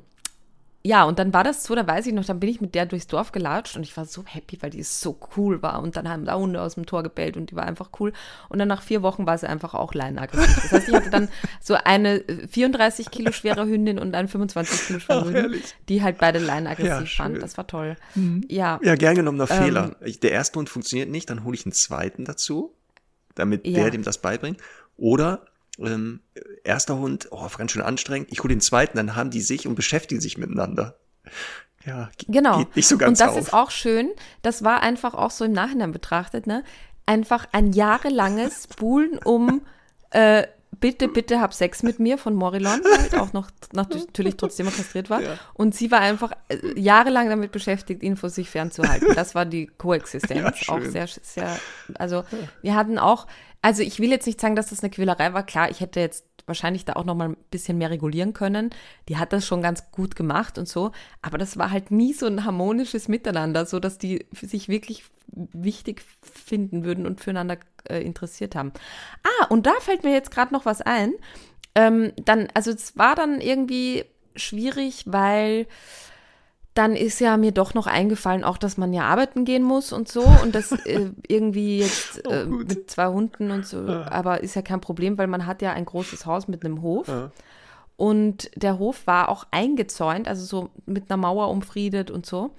ja, 0.85 1.03
und 1.03 1.17
dann 1.17 1.33
war 1.33 1.43
das 1.43 1.63
so, 1.63 1.73
da 1.73 1.87
weiß 1.87 2.05
ich 2.05 2.13
noch, 2.13 2.25
dann 2.25 2.39
bin 2.39 2.47
ich 2.47 2.61
mit 2.61 2.75
der 2.75 2.85
durchs 2.85 3.07
Dorf 3.07 3.31
gelatscht 3.31 3.75
und 3.75 3.81
ich 3.81 3.97
war 3.97 4.05
so 4.05 4.23
happy, 4.23 4.61
weil 4.61 4.69
die 4.69 4.83
so 4.83 5.17
cool 5.35 5.63
war. 5.63 5.81
Und 5.81 5.95
dann 5.95 6.07
haben 6.07 6.25
da 6.25 6.35
Hunde 6.35 6.61
aus 6.61 6.75
dem 6.75 6.85
Tor 6.85 7.01
gebellt 7.01 7.37
und 7.37 7.49
die 7.49 7.55
war 7.55 7.65
einfach 7.65 7.89
cool. 7.99 8.13
Und 8.49 8.59
dann 8.59 8.67
nach 8.67 8.83
vier 8.83 9.01
Wochen 9.01 9.25
war 9.25 9.35
sie 9.35 9.49
einfach 9.49 9.73
auch 9.73 9.95
leinaggressiv. 9.95 10.61
Das 10.61 10.71
heißt, 10.71 10.89
ich 10.89 10.93
hatte 10.93 11.09
dann 11.09 11.29
so 11.59 11.75
eine 11.83 12.23
34 12.51 13.09
Kilo 13.09 13.31
schwere 13.31 13.65
Hündin 13.65 13.97
und 13.97 14.13
eine 14.13 14.27
25 14.27 14.85
Kilo 14.85 14.99
schwere 14.99 15.25
Hündin, 15.25 15.61
die 15.89 16.03
halt 16.03 16.19
beide 16.19 16.37
leinaggressiv 16.37 17.17
ja, 17.17 17.23
waren. 17.23 17.39
Das 17.39 17.57
war 17.57 17.65
toll. 17.65 17.95
Mhm. 18.13 18.45
Ja. 18.47 18.79
Ja, 18.83 18.93
gern 18.93 19.15
genommener 19.15 19.49
ähm, 19.49 19.63
Fehler. 19.63 19.95
Der 20.21 20.31
erste 20.33 20.59
Hund 20.59 20.69
funktioniert 20.69 21.09
nicht, 21.09 21.31
dann 21.31 21.43
hole 21.43 21.55
ich 21.55 21.65
einen 21.65 21.73
zweiten 21.73 22.25
dazu, 22.25 22.75
damit 23.33 23.65
ja. 23.65 23.73
der 23.73 23.89
dem 23.89 24.03
das 24.03 24.19
beibringt. 24.19 24.61
Oder 24.97 25.47
ähm, 25.79 26.21
erster 26.63 26.97
Hund, 26.97 27.27
oh, 27.31 27.47
ganz 27.57 27.71
schön 27.71 27.81
anstrengend. 27.81 28.29
Ich 28.31 28.39
hole 28.39 28.53
den 28.53 28.61
zweiten, 28.61 28.97
dann 28.97 29.15
haben 29.15 29.29
die 29.29 29.41
sich 29.41 29.67
und 29.67 29.75
beschäftigen 29.75 30.21
sich 30.21 30.37
miteinander. 30.37 30.97
Ja, 31.85 32.09
genau. 32.27 32.59
geht 32.59 32.75
nicht 32.75 32.87
so 32.87 32.97
ganz 32.97 33.19
Und 33.19 33.27
das 33.27 33.35
auf. 33.35 33.41
ist 33.41 33.53
auch 33.53 33.71
schön. 33.71 34.11
Das 34.41 34.63
war 34.63 34.81
einfach 34.81 35.13
auch 35.13 35.31
so 35.31 35.45
im 35.45 35.51
Nachhinein 35.51 35.91
betrachtet, 35.91 36.47
ne? 36.47 36.63
Einfach 37.05 37.45
ein 37.51 37.73
jahrelanges 37.73 38.67
Buhlen 38.67 39.19
um 39.19 39.61
äh, 40.09 40.47
bitte, 40.79 41.07
bitte 41.07 41.41
hab 41.41 41.53
Sex 41.53 41.83
mit 41.83 41.99
mir 41.99 42.17
von 42.17 42.35
Morillon, 42.35 42.81
halt 42.97 43.15
auch 43.15 43.33
noch 43.33 43.49
natürlich 43.73 44.37
trotzdem 44.37 44.71
kastriert 44.71 45.09
war. 45.09 45.21
Ja. 45.21 45.37
Und 45.53 45.75
sie 45.75 45.91
war 45.91 45.99
einfach 45.99 46.31
äh, 46.49 46.79
jahrelang 46.79 47.29
damit 47.29 47.51
beschäftigt, 47.51 48.03
ihn 48.03 48.17
vor 48.17 48.29
sich 48.29 48.49
fernzuhalten. 48.49 49.13
Das 49.15 49.35
war 49.35 49.45
die 49.45 49.67
Koexistenz. 49.67 50.67
Ja, 50.67 50.73
auch 50.73 50.81
sehr, 50.81 51.07
sehr, 51.07 51.59
also 51.95 52.23
wir 52.61 52.75
hatten 52.75 52.97
auch, 52.97 53.27
also 53.65 53.81
ich 53.81 53.99
will 53.99 54.11
jetzt 54.11 54.27
nicht 54.27 54.39
sagen, 54.39 54.55
dass 54.55 54.67
das 54.67 54.83
eine 54.83 54.91
Quälerei 54.91 55.33
war. 55.33 55.43
Klar, 55.43 55.71
ich 55.71 55.79
hätte 55.79 55.99
jetzt 55.99 56.23
wahrscheinlich 56.45 56.85
da 56.85 56.93
auch 56.93 57.03
noch 57.03 57.15
mal 57.15 57.29
ein 57.29 57.37
bisschen 57.49 57.79
mehr 57.79 57.89
regulieren 57.89 58.31
können. 58.31 58.69
Die 59.09 59.17
hat 59.17 59.33
das 59.33 59.47
schon 59.47 59.63
ganz 59.63 59.89
gut 59.89 60.15
gemacht 60.15 60.59
und 60.59 60.67
so, 60.67 60.91
aber 61.23 61.39
das 61.39 61.57
war 61.57 61.71
halt 61.71 61.89
nie 61.89 62.13
so 62.13 62.27
ein 62.27 62.45
harmonisches 62.45 63.07
Miteinander, 63.07 63.65
so 63.65 63.79
dass 63.79 63.97
die 63.97 64.27
sich 64.39 64.69
wirklich 64.69 65.05
wichtig 65.31 66.03
finden 66.21 66.85
würden 66.85 67.07
und 67.07 67.21
füreinander 67.21 67.57
äh, 67.89 68.03
interessiert 68.03 68.53
haben. 68.53 68.71
Ah, 69.23 69.47
und 69.47 69.65
da 69.65 69.73
fällt 69.79 70.03
mir 70.03 70.13
jetzt 70.13 70.29
gerade 70.29 70.53
noch 70.53 70.67
was 70.67 70.83
ein. 70.83 71.13
Ähm, 71.73 72.13
dann, 72.23 72.49
also 72.53 72.69
es 72.69 72.95
war 72.99 73.15
dann 73.15 73.41
irgendwie 73.41 74.05
schwierig, 74.35 75.05
weil 75.07 75.65
dann 76.75 76.95
ist 76.95 77.19
ja 77.21 77.37
mir 77.37 77.53
doch 77.53 77.73
noch 77.73 77.87
eingefallen, 77.87 78.43
auch 78.43 78.57
dass 78.57 78.77
man 78.77 78.93
ja 78.93 79.03
arbeiten 79.03 79.45
gehen 79.45 79.63
muss 79.63 79.93
und 79.93 80.09
so 80.09 80.23
und 80.43 80.53
das 80.53 80.71
äh, 80.85 81.09
irgendwie 81.27 81.79
jetzt 81.79 82.21
oh, 82.27 82.31
äh, 82.31 82.45
mit 82.45 82.91
zwei 82.91 83.07
Hunden 83.07 83.49
und 83.49 83.65
so, 83.65 83.87
ja. 83.87 84.11
aber 84.11 84.43
ist 84.43 84.55
ja 84.55 84.61
kein 84.61 84.81
Problem, 84.81 85.17
weil 85.17 85.27
man 85.27 85.45
hat 85.45 85.61
ja 85.61 85.71
ein 85.71 85.85
großes 85.85 86.25
Haus 86.25 86.47
mit 86.47 86.63
einem 86.63 86.81
Hof. 86.81 87.07
Ja. 87.07 87.31
Und 87.97 88.51
der 88.55 88.77
Hof 88.77 89.07
war 89.07 89.29
auch 89.29 89.47
eingezäunt, 89.51 90.27
also 90.27 90.43
so 90.43 90.69
mit 90.85 91.09
einer 91.09 91.17
Mauer 91.17 91.49
umfriedet 91.49 92.11
und 92.11 92.25
so. 92.25 92.51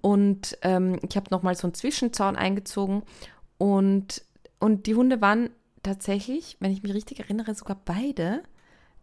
Und 0.00 0.56
ähm, 0.62 1.00
ich 1.08 1.16
habe 1.16 1.26
nochmal 1.30 1.56
so 1.56 1.66
einen 1.66 1.74
Zwischenzaun 1.74 2.36
eingezogen. 2.36 3.02
Und, 3.58 4.22
und 4.60 4.86
die 4.86 4.94
Hunde 4.94 5.20
waren 5.20 5.50
tatsächlich, 5.82 6.56
wenn 6.60 6.70
ich 6.70 6.84
mich 6.84 6.94
richtig 6.94 7.18
erinnere, 7.18 7.56
sogar 7.56 7.76
beide 7.84 8.44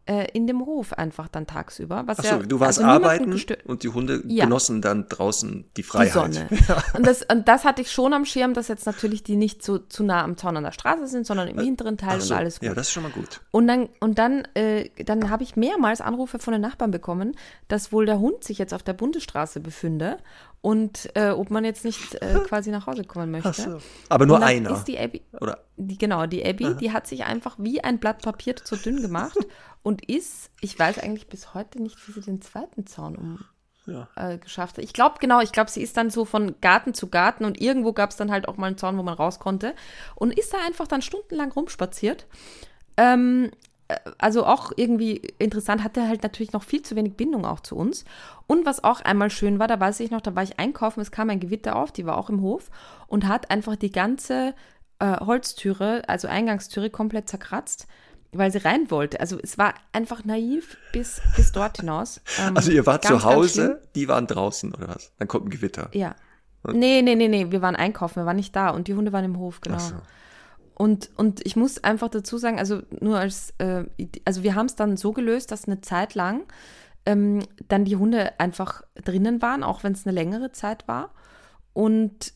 äh, 0.07 0.27
in 0.33 0.45
dem 0.45 0.65
Hof 0.65 0.93
einfach 0.93 1.27
dann 1.27 1.47
tagsüber. 1.47 2.03
Was 2.05 2.19
Achso, 2.19 2.35
ja, 2.35 2.43
du 2.43 2.59
warst 2.59 2.79
also 2.79 2.89
arbeiten 2.89 3.35
und 3.65 3.83
die 3.83 3.89
Hunde 3.89 4.23
ja. 4.27 4.45
genossen 4.45 4.81
dann 4.81 5.09
draußen 5.09 5.65
die 5.75 5.83
Freiheit. 5.83 6.07
Die 6.07 6.11
Sonne. 6.11 6.47
Ja. 6.67 6.81
Und, 6.93 7.05
das, 7.05 7.21
und 7.23 7.47
das 7.47 7.63
hatte 7.63 7.81
ich 7.81 7.91
schon 7.91 8.13
am 8.13 8.25
Schirm, 8.25 8.53
dass 8.53 8.69
jetzt 8.69 8.85
natürlich 8.85 9.23
die 9.23 9.35
nicht 9.35 9.63
so 9.63 9.77
zu 9.77 10.03
nah 10.03 10.23
am 10.23 10.37
Zaun 10.37 10.57
an 10.57 10.63
der 10.63 10.71
Straße 10.71 11.07
sind, 11.07 11.27
sondern 11.27 11.47
im 11.47 11.59
hinteren 11.59 11.97
Teil 11.97 12.21
so, 12.21 12.33
und 12.33 12.39
alles 12.39 12.59
gut. 12.59 12.69
Ja, 12.69 12.73
das 12.73 12.87
ist 12.87 12.93
schon 12.93 13.03
mal 13.03 13.11
gut. 13.11 13.41
Und 13.51 13.67
dann, 13.67 13.89
und 13.99 14.17
dann, 14.17 14.47
äh, 14.55 14.89
dann 15.03 15.29
habe 15.29 15.43
ich 15.43 15.55
mehrmals 15.55 16.01
Anrufe 16.01 16.39
von 16.39 16.53
den 16.53 16.61
Nachbarn 16.61 16.91
bekommen, 16.91 17.35
dass 17.67 17.91
wohl 17.91 18.05
der 18.05 18.19
Hund 18.19 18.43
sich 18.43 18.57
jetzt 18.57 18.73
auf 18.73 18.83
der 18.83 18.93
Bundesstraße 18.93 19.59
befinde 19.59 20.17
und 20.61 21.09
äh, 21.15 21.29
ob 21.29 21.51
man 21.51 21.63
jetzt 21.63 21.85
nicht 21.85 22.15
äh, 22.15 22.39
quasi 22.47 22.71
nach 22.71 22.87
Hause 22.87 23.03
kommen 23.03 23.31
möchte. 23.31 23.53
So. 23.53 23.77
Aber 24.09 24.25
nur 24.25 24.41
einer. 24.41 24.71
Ist 24.71 24.85
die 24.85 24.97
Abby, 24.97 25.21
Oder? 25.39 25.59
Die, 25.77 25.97
genau, 25.97 26.25
die 26.25 26.45
Abby, 26.45 26.65
Aha. 26.65 26.73
die 26.73 26.91
hat 26.91 27.07
sich 27.07 27.25
einfach 27.25 27.55
wie 27.59 27.83
ein 27.83 27.99
Blatt 27.99 28.21
Papier 28.23 28.55
zu 28.55 28.75
dünn 28.75 29.01
gemacht 29.01 29.37
und 29.83 30.09
ist, 30.09 30.49
ich 30.61 30.77
weiß 30.77 30.99
eigentlich 30.99 31.27
bis 31.27 31.53
heute 31.53 31.81
nicht, 31.81 32.07
wie 32.07 32.13
sie 32.13 32.21
den 32.21 32.41
zweiten 32.41 32.87
Zaun 32.87 33.15
um, 33.15 33.45
ja. 33.85 34.07
äh, 34.15 34.37
geschafft 34.37 34.77
hat. 34.77 34.83
Ich 34.83 34.93
glaube, 34.93 35.17
genau, 35.19 35.41
ich 35.41 35.51
glaube, 35.51 35.69
sie 35.69 35.81
ist 35.81 35.97
dann 35.97 36.09
so 36.09 36.25
von 36.25 36.55
Garten 36.61 36.93
zu 36.93 37.07
Garten 37.09 37.45
und 37.45 37.61
irgendwo 37.61 37.93
gab 37.93 38.09
es 38.09 38.15
dann 38.15 38.31
halt 38.31 38.47
auch 38.47 38.57
mal 38.57 38.67
einen 38.67 38.77
Zaun, 38.77 38.97
wo 38.97 39.03
man 39.03 39.13
raus 39.13 39.39
konnte 39.39 39.75
und 40.15 40.37
ist 40.37 40.53
da 40.53 40.57
einfach 40.65 40.87
dann 40.87 41.01
stundenlang 41.01 41.51
rumspaziert. 41.51 42.25
Ähm, 42.97 43.51
äh, 43.53 43.74
also 44.17 44.45
auch 44.45 44.71
irgendwie 44.75 45.17
interessant, 45.37 45.83
hatte 45.83 46.07
halt 46.07 46.23
natürlich 46.23 46.53
noch 46.53 46.63
viel 46.63 46.81
zu 46.81 46.95
wenig 46.95 47.15
Bindung 47.15 47.45
auch 47.45 47.59
zu 47.59 47.75
uns. 47.75 48.03
Und 48.47 48.65
was 48.65 48.83
auch 48.83 49.01
einmal 49.01 49.29
schön 49.29 49.59
war, 49.59 49.67
da 49.67 49.79
weiß 49.79 49.99
ich 49.99 50.11
noch, 50.11 50.21
da 50.21 50.35
war 50.35 50.43
ich 50.43 50.59
einkaufen, 50.59 51.01
es 51.01 51.11
kam 51.11 51.29
ein 51.29 51.39
Gewitter 51.39 51.75
auf, 51.75 51.91
die 51.91 52.05
war 52.05 52.17
auch 52.17 52.29
im 52.29 52.41
Hof 52.41 52.71
und 53.07 53.27
hat 53.27 53.51
einfach 53.51 53.75
die 53.75 53.91
ganze 53.91 54.55
äh, 54.99 55.17
Holztüre, 55.19 56.03
also 56.07 56.27
Eingangstüre, 56.27 56.89
komplett 56.89 57.29
zerkratzt, 57.29 57.87
weil 58.31 58.51
sie 58.51 58.57
rein 58.57 58.89
wollte. 58.89 59.19
Also 59.19 59.37
es 59.41 59.57
war 59.57 59.75
einfach 59.93 60.25
naiv 60.25 60.77
bis, 60.91 61.21
bis 61.35 61.51
dort 61.51 61.77
hinaus. 61.77 62.21
Ähm, 62.39 62.57
also 62.57 62.71
ihr 62.71 62.85
wart 62.85 63.03
ganz, 63.03 63.21
zu 63.21 63.29
Hause, 63.29 63.81
die 63.93 64.07
waren 64.07 64.25
draußen 64.25 64.73
oder 64.73 64.87
was? 64.87 65.11
Dann 65.19 65.27
kommt 65.27 65.45
ein 65.45 65.49
Gewitter. 65.51 65.89
Ja. 65.93 66.15
Nee, 66.73 67.03
nee, 67.03 67.13
nee, 67.13 67.27
nee, 67.27 67.51
wir 67.51 67.61
waren 67.61 67.75
einkaufen, 67.75 68.15
wir 68.15 68.25
waren 68.25 68.37
nicht 68.37 68.55
da 68.55 68.69
und 68.69 68.87
die 68.87 68.95
Hunde 68.95 69.13
waren 69.13 69.25
im 69.25 69.37
Hof, 69.37 69.61
genau. 69.61 69.77
Ach 69.77 69.81
so. 69.81 69.95
Und, 70.75 71.09
und 71.15 71.45
ich 71.45 71.55
muss 71.55 71.83
einfach 71.83 72.09
dazu 72.09 72.37
sagen, 72.37 72.59
also 72.59 72.81
nur 72.99 73.17
als, 73.17 73.53
äh, 73.59 73.85
also 74.25 74.43
wir 74.43 74.55
haben 74.55 74.65
es 74.65 74.75
dann 74.75 74.97
so 74.97 75.13
gelöst, 75.13 75.51
dass 75.51 75.65
eine 75.65 75.81
Zeit 75.81 76.15
lang 76.15 76.43
ähm, 77.05 77.43
dann 77.67 77.85
die 77.85 77.95
Hunde 77.95 78.39
einfach 78.39 78.83
drinnen 78.95 79.41
waren, 79.41 79.63
auch 79.63 79.83
wenn 79.83 79.93
es 79.93 80.05
eine 80.05 80.13
längere 80.13 80.51
Zeit 80.51 80.87
war. 80.87 81.13
Und 81.73 82.33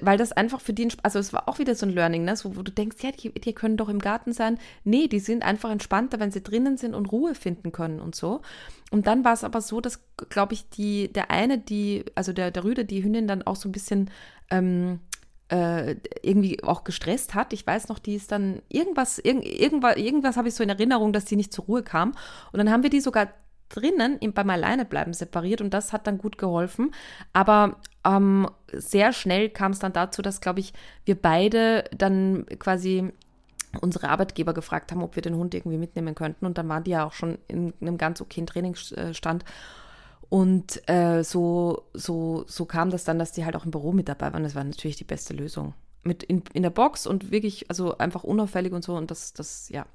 weil 0.00 0.18
das 0.18 0.32
einfach 0.32 0.60
für 0.60 0.72
die, 0.72 0.88
also 1.02 1.18
es 1.18 1.32
war 1.32 1.48
auch 1.48 1.58
wieder 1.58 1.74
so 1.74 1.86
ein 1.86 1.92
Learning, 1.92 2.24
ne? 2.24 2.36
so, 2.36 2.56
wo 2.56 2.62
du 2.62 2.72
denkst, 2.72 2.96
ja, 3.02 3.12
die, 3.12 3.32
die 3.32 3.52
können 3.52 3.76
doch 3.76 3.88
im 3.88 3.98
Garten 3.98 4.32
sein. 4.32 4.58
Nee, 4.84 5.06
die 5.06 5.20
sind 5.20 5.44
einfach 5.44 5.70
entspannter, 5.70 6.18
wenn 6.18 6.32
sie 6.32 6.42
drinnen 6.42 6.76
sind 6.76 6.94
und 6.94 7.06
Ruhe 7.12 7.34
finden 7.34 7.72
können 7.72 8.00
und 8.00 8.14
so. 8.14 8.42
Und 8.90 9.06
dann 9.06 9.24
war 9.24 9.32
es 9.32 9.44
aber 9.44 9.60
so, 9.60 9.80
dass, 9.80 10.00
glaube 10.28 10.54
ich, 10.54 10.68
die, 10.70 11.12
der 11.12 11.30
eine, 11.30 11.58
die, 11.58 12.04
also 12.14 12.32
der, 12.32 12.50
der 12.50 12.64
Rüde, 12.64 12.84
die 12.84 13.04
Hündin 13.04 13.28
dann 13.28 13.42
auch 13.42 13.56
so 13.56 13.68
ein 13.68 13.72
bisschen 13.72 14.10
ähm, 14.50 15.00
äh, 15.10 15.15
irgendwie 15.48 16.62
auch 16.64 16.82
gestresst 16.82 17.34
hat. 17.34 17.52
Ich 17.52 17.66
weiß 17.66 17.88
noch, 17.88 18.00
die 18.00 18.16
ist 18.16 18.32
dann 18.32 18.62
irgendwas, 18.68 19.18
irgend, 19.18 19.46
irgendwas, 19.46 19.96
irgendwas 19.96 20.36
habe 20.36 20.48
ich 20.48 20.54
so 20.54 20.64
in 20.64 20.70
Erinnerung, 20.70 21.12
dass 21.12 21.24
die 21.24 21.36
nicht 21.36 21.52
zur 21.52 21.66
Ruhe 21.66 21.82
kam. 21.82 22.12
Und 22.52 22.58
dann 22.58 22.70
haben 22.70 22.82
wir 22.82 22.90
die 22.90 23.00
sogar 23.00 23.28
drinnen 23.68 24.18
im, 24.18 24.32
beim 24.32 24.50
Alleinebleiben 24.50 25.12
separiert 25.12 25.60
und 25.60 25.74
das 25.74 25.92
hat 25.92 26.06
dann 26.06 26.18
gut 26.18 26.38
geholfen. 26.38 26.92
Aber 27.32 27.76
ähm, 28.04 28.48
sehr 28.72 29.12
schnell 29.12 29.48
kam 29.48 29.72
es 29.72 29.78
dann 29.78 29.92
dazu, 29.92 30.22
dass, 30.22 30.40
glaube 30.40 30.60
ich, 30.60 30.72
wir 31.04 31.20
beide 31.20 31.84
dann 31.96 32.46
quasi 32.58 33.12
unsere 33.80 34.08
Arbeitgeber 34.08 34.54
gefragt 34.54 34.90
haben, 34.90 35.02
ob 35.02 35.16
wir 35.16 35.22
den 35.22 35.36
Hund 35.36 35.54
irgendwie 35.54 35.78
mitnehmen 35.78 36.14
könnten. 36.14 36.46
Und 36.46 36.58
dann 36.58 36.68
waren 36.68 36.84
die 36.84 36.92
ja 36.92 37.04
auch 37.04 37.12
schon 37.12 37.38
in 37.48 37.72
einem 37.80 37.98
ganz 37.98 38.20
okayen 38.20 38.46
Trainingsstand. 38.46 39.44
Und 40.28 40.88
äh, 40.88 41.22
so, 41.22 41.88
so, 41.92 42.44
so 42.46 42.64
kam 42.64 42.90
das 42.90 43.04
dann, 43.04 43.18
dass 43.18 43.32
die 43.32 43.44
halt 43.44 43.56
auch 43.56 43.64
im 43.64 43.70
Büro 43.70 43.92
mit 43.92 44.08
dabei 44.08 44.32
waren. 44.32 44.42
Das 44.42 44.54
war 44.54 44.64
natürlich 44.64 44.96
die 44.96 45.04
beste 45.04 45.34
Lösung. 45.34 45.74
Mit 46.02 46.22
in, 46.22 46.42
in 46.52 46.62
der 46.62 46.70
Box 46.70 47.06
und 47.06 47.30
wirklich, 47.30 47.68
also 47.68 47.98
einfach 47.98 48.24
unauffällig 48.24 48.72
und 48.72 48.84
so. 48.84 48.96
Und 48.96 49.10
das, 49.10 49.32
das, 49.32 49.68
ja. 49.68 49.86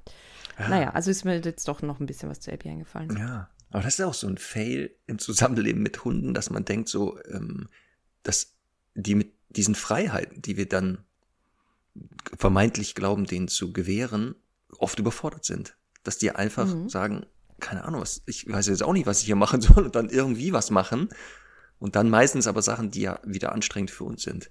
ja. 0.58 0.68
Naja, 0.68 0.90
also 0.90 1.10
ist 1.10 1.24
mir 1.24 1.38
jetzt 1.40 1.68
doch 1.68 1.82
noch 1.82 2.00
ein 2.00 2.06
bisschen 2.06 2.28
was 2.30 2.40
zu 2.40 2.52
Abby 2.52 2.68
eingefallen. 2.70 3.16
Ja, 3.16 3.48
aber 3.70 3.82
das 3.82 3.98
ist 3.98 4.04
auch 4.04 4.14
so 4.14 4.26
ein 4.26 4.38
Fail 4.38 4.94
im 5.06 5.18
Zusammenleben 5.18 5.82
mit 5.82 6.04
Hunden, 6.04 6.34
dass 6.34 6.50
man 6.50 6.64
denkt 6.64 6.88
so, 6.88 7.18
ähm, 7.30 7.68
dass 8.22 8.54
die 8.94 9.14
mit 9.14 9.32
diesen 9.48 9.74
Freiheiten, 9.74 10.42
die 10.42 10.56
wir 10.56 10.68
dann 10.68 10.98
vermeintlich 12.36 12.94
glauben, 12.94 13.26
denen 13.26 13.48
zu 13.48 13.72
gewähren, 13.72 14.34
oft 14.78 14.98
überfordert 14.98 15.44
sind. 15.44 15.76
Dass 16.04 16.18
die 16.18 16.30
einfach 16.30 16.66
mhm. 16.66 16.88
sagen, 16.88 17.26
keine 17.62 17.84
Ahnung, 17.84 18.02
was, 18.02 18.22
ich 18.26 18.50
weiß 18.50 18.66
jetzt 18.66 18.82
auch 18.82 18.92
nicht, 18.92 19.06
was 19.06 19.20
ich 19.20 19.26
hier 19.26 19.36
machen 19.36 19.60
soll 19.62 19.84
und 19.84 19.94
dann 19.94 20.10
irgendwie 20.10 20.52
was 20.52 20.70
machen. 20.70 21.08
Und 21.78 21.96
dann 21.96 22.10
meistens 22.10 22.46
aber 22.46 22.62
Sachen, 22.62 22.90
die 22.90 23.00
ja 23.00 23.18
wieder 23.24 23.52
anstrengend 23.52 23.90
für 23.90 24.04
uns 24.04 24.22
sind. 24.22 24.50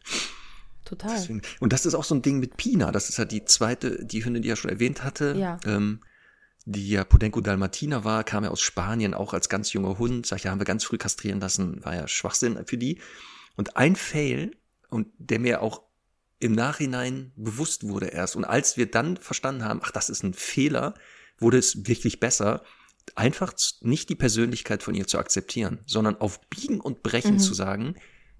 Total. 0.83 1.15
Deswegen, 1.15 1.41
und 1.59 1.71
das 1.71 1.85
ist 1.85 1.93
auch 1.95 2.03
so 2.03 2.15
ein 2.15 2.21
Ding 2.21 2.39
mit 2.39 2.57
Pina. 2.57 2.91
Das 2.91 3.07
ist 3.07 3.17
ja 3.17 3.25
die 3.25 3.45
zweite, 3.45 4.03
die 4.03 4.25
Hündin, 4.25 4.41
die 4.41 4.49
ja 4.49 4.55
schon 4.55 4.71
erwähnt 4.71 5.03
hatte. 5.03 5.35
Ja. 5.37 5.57
Ähm, 5.65 6.01
die 6.65 6.89
ja 6.89 7.03
Podenco 7.03 7.41
Dalmatina 7.41 8.03
war, 8.03 8.23
kam 8.23 8.43
ja 8.43 8.51
aus 8.51 8.61
Spanien, 8.61 9.13
auch 9.13 9.33
als 9.33 9.49
ganz 9.49 9.73
junger 9.73 9.97
Hund. 9.97 10.25
Sag 10.25 10.39
ich, 10.39 10.43
ja, 10.43 10.51
haben 10.51 10.59
wir 10.59 10.65
ganz 10.65 10.83
früh 10.83 10.97
kastrieren 10.97 11.39
lassen, 11.39 11.83
war 11.85 11.95
ja 11.95 12.07
Schwachsinn 12.07 12.59
für 12.65 12.77
die. 12.77 12.99
Und 13.55 13.77
ein 13.77 13.95
Fail, 13.95 14.51
und 14.89 15.07
der 15.17 15.39
mir 15.39 15.61
auch 15.61 15.83
im 16.39 16.53
Nachhinein 16.53 17.31
bewusst 17.35 17.87
wurde 17.87 18.07
erst. 18.07 18.35
Und 18.35 18.45
als 18.45 18.75
wir 18.75 18.89
dann 18.89 19.17
verstanden 19.17 19.63
haben, 19.63 19.79
ach, 19.83 19.91
das 19.91 20.09
ist 20.09 20.23
ein 20.23 20.33
Fehler, 20.33 20.95
wurde 21.37 21.57
es 21.57 21.87
wirklich 21.87 22.19
besser, 22.19 22.63
einfach 23.15 23.53
nicht 23.81 24.09
die 24.09 24.15
Persönlichkeit 24.15 24.83
von 24.83 24.95
ihr 24.95 25.07
zu 25.07 25.17
akzeptieren, 25.17 25.79
sondern 25.85 26.15
auf 26.17 26.41
Biegen 26.49 26.79
und 26.79 27.03
Brechen 27.03 27.35
mhm. 27.35 27.39
zu 27.39 27.53
sagen, 27.53 27.95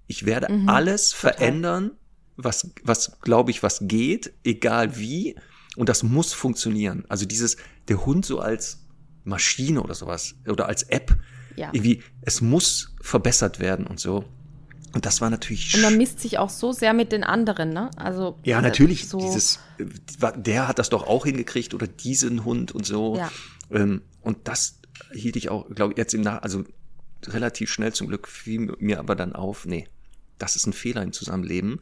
ich 0.06 0.26
werde 0.26 0.52
mhm. 0.52 0.68
alles 0.68 1.12
verändern, 1.12 1.92
was, 2.36 2.72
was 2.82 3.20
glaube 3.20 3.50
ich, 3.50 3.62
was 3.62 3.80
geht, 3.82 4.32
egal 4.44 4.98
wie, 4.98 5.36
und 5.76 5.88
das 5.88 6.02
muss 6.02 6.32
funktionieren. 6.32 7.04
Also 7.08 7.26
dieses, 7.26 7.56
der 7.88 8.04
Hund 8.04 8.24
so 8.24 8.40
als 8.40 8.86
Maschine 9.24 9.82
oder 9.82 9.94
sowas, 9.94 10.34
oder 10.46 10.66
als 10.66 10.82
App, 10.84 11.16
ja. 11.56 11.68
irgendwie, 11.72 12.02
es 12.22 12.40
muss 12.40 12.94
verbessert 13.00 13.60
werden 13.60 13.86
und 13.86 14.00
so. 14.00 14.24
Und 14.94 15.06
das 15.06 15.20
war 15.20 15.30
natürlich. 15.30 15.74
Und 15.74 15.80
man 15.82 15.96
misst 15.96 16.20
sich 16.20 16.38
auch 16.38 16.50
so 16.50 16.72
sehr 16.72 16.92
mit 16.92 17.12
den 17.12 17.24
anderen, 17.24 17.70
ne? 17.70 17.90
Also. 17.96 18.38
Ja, 18.44 18.60
natürlich. 18.60 19.08
So 19.08 19.18
dieses, 19.18 19.58
der 20.36 20.68
hat 20.68 20.78
das 20.78 20.90
doch 20.90 21.06
auch 21.06 21.24
hingekriegt 21.24 21.72
oder 21.72 21.86
diesen 21.86 22.44
Hund 22.44 22.72
und 22.72 22.84
so. 22.84 23.16
Ja. 23.16 23.30
Ähm, 23.70 24.02
und 24.22 24.48
das 24.48 24.80
hielt 25.12 25.36
ich 25.36 25.48
auch, 25.48 25.68
glaube 25.70 25.92
ich, 25.92 25.98
jetzt 25.98 26.14
im 26.14 26.20
Nach, 26.22 26.42
also 26.42 26.64
relativ 27.26 27.70
schnell 27.70 27.92
zum 27.92 28.08
Glück 28.08 28.26
fiel 28.28 28.74
mir 28.78 28.98
aber 28.98 29.14
dann 29.14 29.32
auf, 29.34 29.64
nee, 29.66 29.86
das 30.38 30.56
ist 30.56 30.66
ein 30.66 30.72
Fehler 30.72 31.02
im 31.02 31.12
Zusammenleben. 31.12 31.80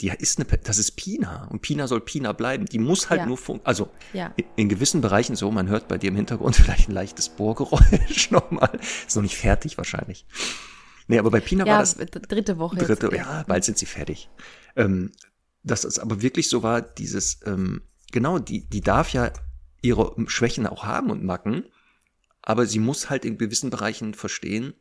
Die 0.00 0.08
ist 0.08 0.38
eine, 0.40 0.46
das 0.58 0.78
ist 0.78 0.92
Pina 0.92 1.46
und 1.48 1.60
Pina 1.60 1.86
soll 1.86 2.00
Pina 2.00 2.32
bleiben. 2.32 2.64
Die 2.64 2.78
muss 2.78 3.10
halt 3.10 3.20
Ja. 3.20 3.26
nur 3.26 3.36
fun 3.36 3.60
also 3.64 3.90
Ja. 4.14 4.34
in, 4.56 4.68
gewissen 4.70 5.02
Bereichen 5.02 5.36
so, 5.36 5.50
man 5.50 5.68
hört 5.68 5.88
bei 5.88 5.98
dir 5.98 6.08
im 6.08 6.16
Hintergrund 6.16 6.56
vielleicht 6.56 6.88
ein 6.88 6.92
leichtes 6.92 7.28
Bohrgeräusch 7.28 8.30
nochmal. 8.30 8.80
Ist 9.06 9.14
noch 9.14 9.22
nicht 9.22 9.36
fertig 9.36 9.76
wahrscheinlich. 9.76 10.24
Nee, 11.06 11.18
aber 11.18 11.30
bei 11.30 11.40
Pina 11.40 11.64
war 11.66 11.72
Ja, 11.74 11.78
das 11.80 11.96
dritte 11.96 12.58
Woche. 12.58 12.76
dritte, 12.78 13.08
jetzt, 13.08 13.16
ja, 13.16 13.44
bald 13.46 13.64
sind 13.64 13.76
sie 13.78 13.86
fertig. 13.86 14.30
Ähm, 14.74 15.12
dass 15.62 15.84
es 15.84 15.98
aber 15.98 16.22
wirklich 16.22 16.48
so 16.48 16.62
war, 16.62 16.80
dieses, 16.80 17.40
ähm, 17.44 17.82
genau, 18.10 18.38
die, 18.38 18.64
die 18.70 18.80
darf 18.80 19.12
ja 19.12 19.30
ihre 19.82 20.14
Schwächen 20.28 20.66
auch 20.66 20.84
haben 20.84 21.10
und 21.10 21.22
Macken, 21.24 21.64
aber 22.50 22.66
sie 22.66 22.80
muss 22.80 23.08
halt 23.10 23.24
in 23.24 23.38
gewissen 23.38 23.70
Bereichen 23.70 24.12
verstehen, 24.12 24.74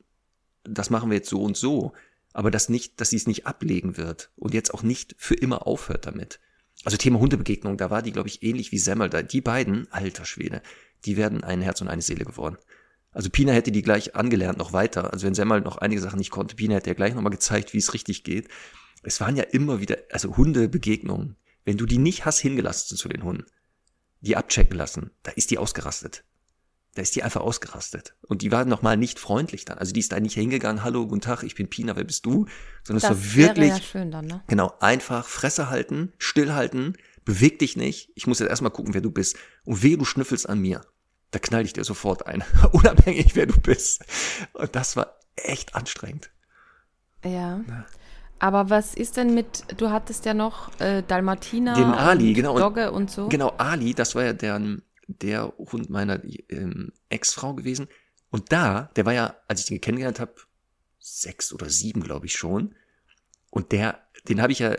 das 0.63 0.89
machen 0.89 1.11
wir 1.11 1.17
jetzt 1.17 1.30
so 1.30 1.43
und 1.43 1.55
so, 1.55 1.93
aber 2.34 2.49
das 2.49 2.67
nicht, 2.67 2.99
dass 2.99 3.11
sie 3.11 3.15
es 3.15 3.28
nicht 3.28 3.45
ablegen 3.45 3.95
wird 3.95 4.32
und 4.38 4.55
jetzt 4.55 4.74
auch 4.74 4.82
nicht 4.82 5.13
für 5.20 5.36
immer 5.36 5.67
aufhört 5.67 6.07
damit. 6.07 6.39
Also 6.84 6.97
Thema 6.97 7.20
Hundebegegnung, 7.20 7.78
da 7.78 7.91
war 7.91 8.01
die, 8.01 8.11
glaube 8.11 8.28
ich, 8.28 8.41
ähnlich 8.41 8.72
wie 8.72 8.80
Semmel. 8.80 9.11
Da, 9.11 9.22
die 9.22 9.41
beiden, 9.41 9.88
alter 9.91 10.26
Schwede, 10.26 10.63
die 11.05 11.15
werden 11.15 11.43
ein 11.43 11.61
Herz 11.61 11.80
und 11.80 11.89
eine 11.89 12.01
Seele 12.01 12.26
geworden. 12.26 12.57
Also 13.11 13.30
Pina 13.30 13.51
hätte 13.51 13.72
die 13.72 13.84
gleich 13.84 14.15
angelernt 14.15 14.57
noch 14.57 14.74
weiter. 14.74 15.13
Also 15.13 15.28
wenn 15.28 15.36
Semmel 15.36 15.61
noch 15.61 15.78
einige 15.78 16.01
Sachen 16.01 16.17
nicht 16.17 16.32
konnte, 16.32 16.55
Pina 16.55 16.74
hätte 16.74 16.89
ja 16.89 16.95
gleich 16.95 17.13
nochmal 17.13 17.30
gezeigt, 17.30 17.74
wie 17.74 17.78
es 17.78 17.93
richtig 17.93 18.24
geht. 18.24 18.47
Es 19.03 19.22
waren 19.22 19.36
ja 19.36 19.43
immer 19.43 19.80
wieder, 19.80 19.97
also 20.11 20.38
Hundebegegnungen. 20.38 21.36
Wenn 21.65 21.78
du 21.78 21.86
die 21.86 21.99
nicht 21.99 22.26
hast 22.26 22.39
hingelassen 22.39 22.97
zu 22.97 23.09
den 23.09 23.24
Hunden, 23.24 23.45
die 24.22 24.36
abchecken 24.38 24.76
lassen, 24.76 25.11
da 25.22 25.30
ist 25.32 25.51
die 25.51 25.59
ausgerastet. 25.59 26.24
Da 26.95 27.01
ist 27.01 27.15
die 27.15 27.23
einfach 27.23 27.41
ausgerastet. 27.41 28.15
Und 28.27 28.41
die 28.41 28.51
war 28.51 28.65
nochmal 28.65 28.97
nicht 28.97 29.19
freundlich 29.19 29.63
dann. 29.65 29.77
Also 29.77 29.93
die 29.93 29.99
ist 29.99 30.11
da 30.11 30.19
nicht 30.19 30.33
hingegangen, 30.33 30.83
hallo, 30.83 31.07
guten 31.07 31.21
Tag, 31.21 31.43
ich 31.43 31.55
bin 31.55 31.69
Pina, 31.69 31.95
wer 31.95 32.03
bist 32.03 32.25
du? 32.25 32.47
Sondern 32.83 33.01
Das 33.01 33.03
es 33.03 33.09
war 33.09 33.35
wirklich, 33.35 33.69
wäre 33.69 33.77
ja 33.77 33.83
schön 33.83 34.11
dann, 34.11 34.25
ne? 34.25 34.43
Genau, 34.47 34.73
einfach 34.79 35.25
Fresse 35.25 35.69
halten, 35.69 36.13
stillhalten, 36.17 36.97
beweg 37.25 37.59
dich 37.59 37.77
nicht. 37.77 38.11
Ich 38.15 38.25
muss 38.25 38.39
jetzt 38.39 38.49
erstmal 38.49 38.71
gucken, 38.71 38.93
wer 38.93 39.01
du 39.01 39.11
bist. 39.11 39.37
Und 39.65 39.83
wehe, 39.83 39.97
du 39.97 40.05
schnüffelst 40.05 40.49
an 40.49 40.59
mir. 40.59 40.81
Da 41.31 41.37
knall 41.37 41.63
ich 41.63 41.73
dir 41.73 41.83
sofort 41.83 42.25
ein. 42.25 42.43
Unabhängig, 42.71 43.35
wer 43.35 43.45
du 43.45 43.59
bist. 43.59 44.03
Und 44.53 44.75
das 44.75 44.95
war 44.95 45.19
echt 45.35 45.75
anstrengend. 45.75 46.31
Ja. 47.23 47.61
Aber 48.39 48.69
was 48.69 48.95
ist 48.95 49.17
denn 49.17 49.33
mit, 49.33 49.65
du 49.77 49.89
hattest 49.91 50.25
ja 50.25 50.33
noch 50.33 50.71
äh, 50.79 51.03
Dalmatiner 51.05 51.75
Den 51.75 51.85
Ali, 51.85 52.29
und 52.29 52.33
genau. 52.33 52.57
Dogge 52.57 52.91
und 52.91 53.11
so. 53.11 53.27
Genau, 53.27 53.53
Ali, 53.57 53.93
das 53.93 54.15
war 54.15 54.23
ja 54.23 54.33
der, 54.33 54.61
der 55.10 55.53
Hund 55.57 55.89
meiner 55.89 56.22
ähm, 56.49 56.93
Ex-Frau 57.10 57.53
gewesen. 57.53 57.88
Und 58.30 58.51
da, 58.51 58.91
der 58.95 59.05
war 59.05 59.14
ja, 59.14 59.36
als 59.47 59.62
ich 59.62 59.66
den 59.68 59.82
kennengelernt 59.82 60.20
habe, 60.20 60.36
sechs 60.99 61.51
oder 61.53 61.70
sieben, 61.70 62.03
glaube 62.03 62.28
ich 62.28 62.34
schon. 62.34 62.76
Und 63.49 63.72
der, 63.72 63.99
den 64.28 64.41
habe 64.41 64.51
ich 64.51 64.60
ja 64.60 64.76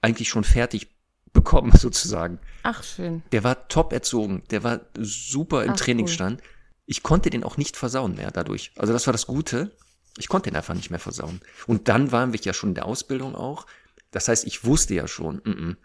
eigentlich 0.00 0.28
schon 0.28 0.44
fertig 0.44 0.88
bekommen, 1.32 1.72
sozusagen. 1.76 2.40
Ach, 2.62 2.82
schön. 2.82 3.22
Der 3.32 3.44
war 3.44 3.68
top 3.68 3.92
erzogen, 3.92 4.42
der 4.50 4.64
war 4.64 4.80
super 4.98 5.64
im 5.64 5.72
Ach, 5.72 5.76
Trainingsstand. 5.76 6.42
Ich 6.86 7.02
konnte 7.02 7.30
den 7.30 7.44
auch 7.44 7.56
nicht 7.56 7.76
versauen 7.76 8.16
mehr 8.16 8.32
dadurch. 8.32 8.72
Also 8.76 8.92
das 8.92 9.06
war 9.06 9.12
das 9.12 9.26
Gute. 9.26 9.76
Ich 10.18 10.26
konnte 10.26 10.50
den 10.50 10.56
einfach 10.56 10.74
nicht 10.74 10.90
mehr 10.90 10.98
versauen. 10.98 11.40
Und 11.68 11.88
dann 11.88 12.10
waren 12.10 12.32
wir 12.32 12.40
ja 12.40 12.52
schon 12.52 12.70
in 12.70 12.74
der 12.74 12.86
Ausbildung 12.86 13.36
auch. 13.36 13.66
Das 14.10 14.26
heißt, 14.26 14.44
ich 14.44 14.64
wusste 14.64 14.94
ja 14.94 15.06
schon, 15.06 15.40
mm, 15.44 15.50
mm, 15.50 15.76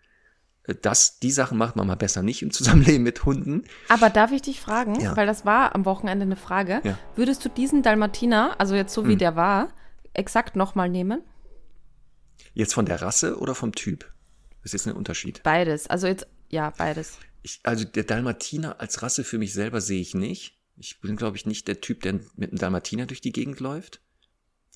dass 0.82 1.20
die 1.20 1.32
Sachen 1.32 1.58
macht 1.58 1.76
man 1.76 1.86
mal 1.88 1.96
besser 1.96 2.24
nicht 2.24 2.42
im 2.42 2.52
Zusammenleben 2.52 3.04
mit 3.04 3.26
Hunden. 3.26 3.64
Aber 3.90 4.10
darf 4.10 4.32
ich 4.32 4.42
dich 4.42 4.60
fragen, 4.62 5.00
Ja. 5.00 5.16
weil 5.16 5.28
das 5.28 5.46
war 5.46 5.76
am 5.76 5.86
Wochenende 5.86 6.24
eine 6.24 6.36
Frage, 6.36 6.82
Ja. 6.84 6.98
würdest 7.16 7.44
du 7.46 7.50
diesen 7.50 7.84
Dalmatiner, 7.84 8.56
also 8.60 8.76
jetzt 8.76 8.94
so 8.94 9.06
wie 9.08 9.12
Hm. 9.14 9.20
der 9.20 9.36
war, 9.36 9.70
exakt 10.14 10.56
nochmal 10.56 10.90
nehmen? 10.90 11.22
Jetzt 12.54 12.74
von 12.74 12.86
der 12.86 13.02
Rasse 13.02 13.38
oder 13.38 13.54
vom 13.56 13.74
Typ? 13.74 14.12
Das 14.64 14.74
ist 14.74 14.88
ein 14.88 14.94
Unterschied. 14.94 15.44
Beides. 15.44 15.88
Also 15.88 16.08
jetzt, 16.08 16.26
ja, 16.50 16.72
beides. 16.78 17.20
Ich, 17.44 17.60
also 17.64 17.86
der 17.86 18.04
Dalmatiner 18.04 18.80
als 18.80 19.04
Rasse 19.04 19.24
für 19.24 19.38
mich 19.38 19.54
selber 19.54 19.82
sehe 19.82 20.02
ich 20.02 20.16
nicht. 20.16 20.58
Ich 20.78 21.00
bin, 21.00 21.16
glaube 21.16 21.38
ich, 21.38 21.46
nicht 21.46 21.68
der 21.68 21.80
Typ, 21.82 22.02
der 22.02 22.14
mit 22.36 22.50
einem 22.52 22.58
Dalmatiner 22.58 23.06
durch 23.06 23.22
die 23.22 23.32
Gegend 23.32 23.60
läuft. 23.60 24.02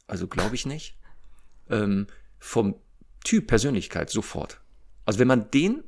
Also 0.08 0.28
glaube 0.28 0.56
ich 0.56 0.66
nicht. 0.66 0.98
Ähm, 1.70 2.08
vom 2.38 2.76
Typ 3.24 3.48
Persönlichkeit 3.48 4.10
sofort. 4.10 4.62
Also 5.10 5.18
wenn 5.18 5.28
man 5.28 5.50
den 5.50 5.86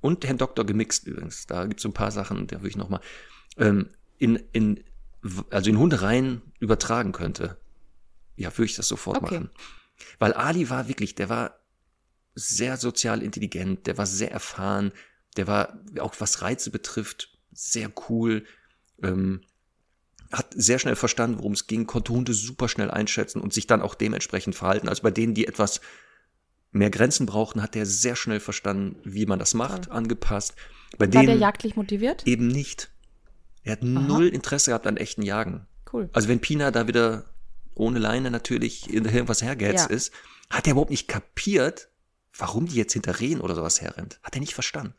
und 0.00 0.24
Herrn 0.24 0.38
Doktor 0.38 0.64
gemixt 0.64 1.06
übrigens, 1.06 1.46
da 1.46 1.66
gibt 1.66 1.80
es 1.80 1.82
so 1.82 1.90
ein 1.90 1.92
paar 1.92 2.10
Sachen, 2.10 2.46
da 2.46 2.56
würde 2.56 2.68
ich 2.68 2.76
nochmal 2.78 3.02
ähm, 3.58 3.90
in, 4.16 4.36
in, 4.50 4.82
also 5.50 5.68
in 5.68 5.78
Hundereien 5.78 6.40
übertragen 6.58 7.12
könnte, 7.12 7.58
ja, 8.36 8.50
würde 8.56 8.64
ich 8.64 8.76
das 8.76 8.88
sofort 8.88 9.18
Okay. 9.18 9.34
machen. 9.40 9.50
Weil 10.18 10.32
Ali 10.32 10.70
war 10.70 10.88
wirklich, 10.88 11.14
der 11.14 11.28
war 11.28 11.58
sehr 12.34 12.78
sozial 12.78 13.22
intelligent, 13.22 13.86
der 13.86 13.98
war 13.98 14.06
sehr 14.06 14.32
erfahren, 14.32 14.92
der 15.36 15.46
war 15.46 15.78
auch 16.00 16.14
was 16.18 16.40
Reize 16.40 16.70
betrifft, 16.70 17.38
sehr 17.52 17.92
cool, 18.08 18.46
ähm, 19.02 19.42
hat 20.32 20.46
sehr 20.56 20.78
schnell 20.78 20.96
verstanden, 20.96 21.36
worum 21.40 21.52
es 21.52 21.66
ging, 21.66 21.86
konnte 21.86 22.14
Hunde 22.14 22.32
super 22.32 22.70
schnell 22.70 22.90
einschätzen 22.90 23.42
und 23.42 23.52
sich 23.52 23.66
dann 23.66 23.82
auch 23.82 23.94
dementsprechend 23.94 24.54
verhalten. 24.54 24.88
Also 24.88 25.02
bei 25.02 25.10
denen, 25.10 25.34
die 25.34 25.46
etwas 25.46 25.82
mehr 26.74 26.90
Grenzen 26.90 27.24
brauchten, 27.26 27.62
hat 27.62 27.76
er 27.76 27.86
sehr 27.86 28.16
schnell 28.16 28.40
verstanden, 28.40 28.96
wie 29.04 29.26
man 29.26 29.38
das 29.38 29.54
macht, 29.54 29.90
angepasst. 29.90 30.54
Bei 30.98 31.12
War 31.12 31.24
der 31.24 31.36
jagdlich 31.36 31.76
motiviert? 31.76 32.26
eben 32.26 32.48
nicht. 32.48 32.90
Er 33.62 33.72
hat 33.72 33.82
null 33.82 34.28
Interesse 34.28 34.70
gehabt 34.70 34.86
an 34.86 34.96
echten 34.98 35.22
Jagen. 35.22 35.66
Cool. 35.92 36.10
Also 36.12 36.28
wenn 36.28 36.40
Pina 36.40 36.70
da 36.70 36.86
wieder 36.86 37.24
ohne 37.74 37.98
Leine 37.98 38.30
natürlich 38.30 38.92
irgendwas 38.92 39.42
hergehetzt 39.42 39.88
Ja. 39.90 39.96
ist, 39.96 40.12
hat 40.50 40.66
er 40.66 40.72
überhaupt 40.72 40.90
nicht 40.90 41.08
kapiert, 41.08 41.88
warum 42.36 42.66
die 42.66 42.76
jetzt 42.76 42.92
hinter 42.92 43.18
Rehen 43.20 43.40
oder 43.40 43.54
sowas 43.54 43.80
herrennt. 43.80 44.18
Hat 44.22 44.34
er 44.34 44.40
nicht 44.40 44.54
verstanden. 44.54 44.94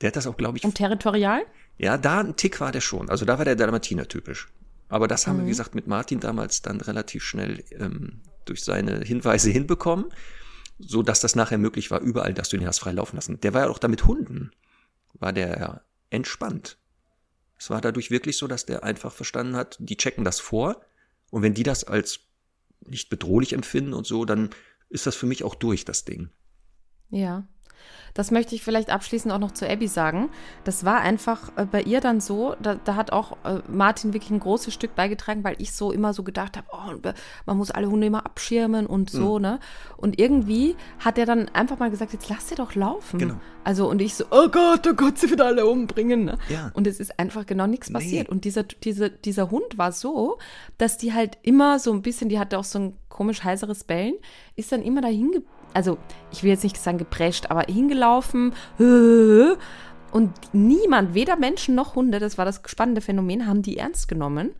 Der 0.00 0.08
hat 0.08 0.16
das 0.16 0.26
auch, 0.26 0.36
glaube 0.36 0.58
ich, 0.58 0.64
Und 0.64 0.74
territorial? 0.76 1.42
ja, 1.78 1.96
da 1.98 2.20
ein 2.20 2.36
Tick 2.36 2.60
war 2.60 2.70
der 2.72 2.80
schon. 2.82 3.08
Also 3.10 3.24
da 3.24 3.38
war 3.38 3.44
der 3.44 3.56
Dalmatiner 3.56 4.06
typisch. 4.08 4.48
Aber 4.88 5.08
das 5.08 5.26
haben 5.26 5.38
wir, 5.38 5.44
wie 5.46 5.50
gesagt, 5.50 5.74
mit 5.74 5.86
Martin 5.88 6.20
damals 6.20 6.62
dann 6.62 6.80
relativ 6.80 7.24
schnell 7.24 7.64
ähm, 7.72 8.20
durch 8.44 8.62
seine 8.62 9.00
Hinweise 9.00 9.50
hinbekommen, 9.50 10.06
so 10.78 11.02
dass 11.02 11.20
das 11.20 11.36
nachher 11.36 11.58
möglich 11.58 11.90
war, 11.90 12.00
überall, 12.00 12.34
dass 12.34 12.48
du 12.48 12.56
den 12.56 12.66
hast 12.66 12.80
frei 12.80 12.92
laufen 12.92 13.16
lassen. 13.16 13.40
Der 13.40 13.54
war 13.54 13.62
ja 13.62 13.70
auch 13.70 13.78
da 13.78 13.88
mit 13.88 14.06
Hunden, 14.06 14.50
war 15.14 15.32
der 15.32 15.82
entspannt. 16.10 16.78
Es 17.58 17.70
war 17.70 17.80
dadurch 17.80 18.10
wirklich 18.10 18.36
so, 18.36 18.46
dass 18.46 18.66
der 18.66 18.84
einfach 18.84 19.12
verstanden 19.12 19.56
hat, 19.56 19.76
die 19.80 19.96
checken 19.96 20.24
das 20.24 20.40
vor 20.40 20.82
und 21.30 21.42
wenn 21.42 21.54
die 21.54 21.62
das 21.62 21.84
als 21.84 22.20
nicht 22.80 23.08
bedrohlich 23.08 23.52
empfinden 23.52 23.94
und 23.94 24.06
so, 24.06 24.24
dann 24.24 24.50
ist 24.88 25.06
das 25.06 25.16
für 25.16 25.26
mich 25.26 25.42
auch 25.42 25.54
durch, 25.54 25.84
das 25.84 26.04
Ding. 26.04 26.30
Ja. 27.10 27.46
Das 28.16 28.30
möchte 28.30 28.54
ich 28.54 28.62
vielleicht 28.62 28.90
abschließend 28.90 29.32
auch 29.32 29.38
noch 29.38 29.52
zu 29.52 29.68
Abby 29.68 29.88
sagen. 29.88 30.30
Das 30.64 30.84
war 30.84 31.00
einfach 31.00 31.52
äh, 31.56 31.66
bei 31.66 31.82
ihr 31.82 32.00
dann 32.00 32.20
so, 32.20 32.56
da, 32.62 32.76
da 32.82 32.96
hat 32.96 33.12
auch 33.12 33.32
äh, 33.44 33.60
Martin 33.68 34.14
wirklich 34.14 34.30
ein 34.30 34.40
großes 34.40 34.72
Stück 34.72 34.94
beigetragen, 34.94 35.44
weil 35.44 35.56
ich 35.58 35.72
so 35.72 35.92
immer 35.92 36.14
so 36.14 36.22
gedacht 36.22 36.56
habe, 36.56 36.66
oh, 36.72 37.10
man 37.44 37.56
muss 37.58 37.70
alle 37.70 37.90
Hunde 37.90 38.06
immer 38.06 38.24
abschirmen 38.24 38.86
und 38.86 39.10
so, 39.10 39.36
mhm. 39.36 39.42
ne? 39.42 39.60
Und 39.98 40.18
irgendwie 40.18 40.76
hat 40.98 41.18
er 41.18 41.26
dann 41.26 41.50
einfach 41.50 41.78
mal 41.78 41.90
gesagt, 41.90 42.14
jetzt 42.14 42.28
lass 42.30 42.48
sie 42.48 42.54
doch 42.54 42.74
laufen. 42.74 43.18
Genau. 43.18 43.34
Also 43.64 43.90
und 43.90 44.00
ich 44.00 44.14
so, 44.14 44.24
oh 44.30 44.48
Gott, 44.48 44.86
oh 44.86 44.94
Gott, 44.94 45.18
sie 45.18 45.28
wird 45.28 45.40
alle 45.40 45.66
umbringen. 45.66 46.24
Ne? 46.24 46.38
Ja. 46.48 46.70
Und 46.74 46.86
es 46.86 47.00
ist 47.00 47.18
einfach 47.18 47.44
genau 47.46 47.66
nichts 47.66 47.92
passiert. 47.92 48.28
Nee. 48.28 48.34
Und 48.34 48.44
dieser, 48.44 48.62
dieser, 48.62 49.10
dieser 49.10 49.50
Hund 49.50 49.76
war 49.76 49.92
so, 49.92 50.38
dass 50.78 50.98
die 50.98 51.12
halt 51.12 51.36
immer 51.42 51.78
so 51.78 51.92
ein 51.92 52.00
bisschen, 52.00 52.28
die 52.28 52.38
hatte 52.38 52.58
auch 52.58 52.64
so 52.64 52.78
ein 52.78 52.96
komisch 53.08 53.44
heiseres 53.44 53.84
Bellen, 53.84 54.14
ist 54.54 54.72
dann 54.72 54.82
immer 54.82 55.00
dahin 55.00 55.32
geblieben 55.32 55.55
also 55.74 55.98
ich 56.32 56.42
will 56.42 56.50
jetzt 56.50 56.64
nicht 56.64 56.76
sagen 56.76 56.98
geprescht, 56.98 57.50
aber 57.50 57.62
hingelaufen. 57.62 58.52
Und 60.12 60.32
niemand, 60.52 61.14
weder 61.14 61.36
Menschen 61.36 61.74
noch 61.74 61.94
Hunde, 61.94 62.20
das 62.20 62.38
war 62.38 62.44
das 62.44 62.62
spannende 62.66 63.00
Phänomen, 63.00 63.46
haben 63.46 63.62
die 63.62 63.76
ernst 63.76 64.08
genommen. 64.08 64.52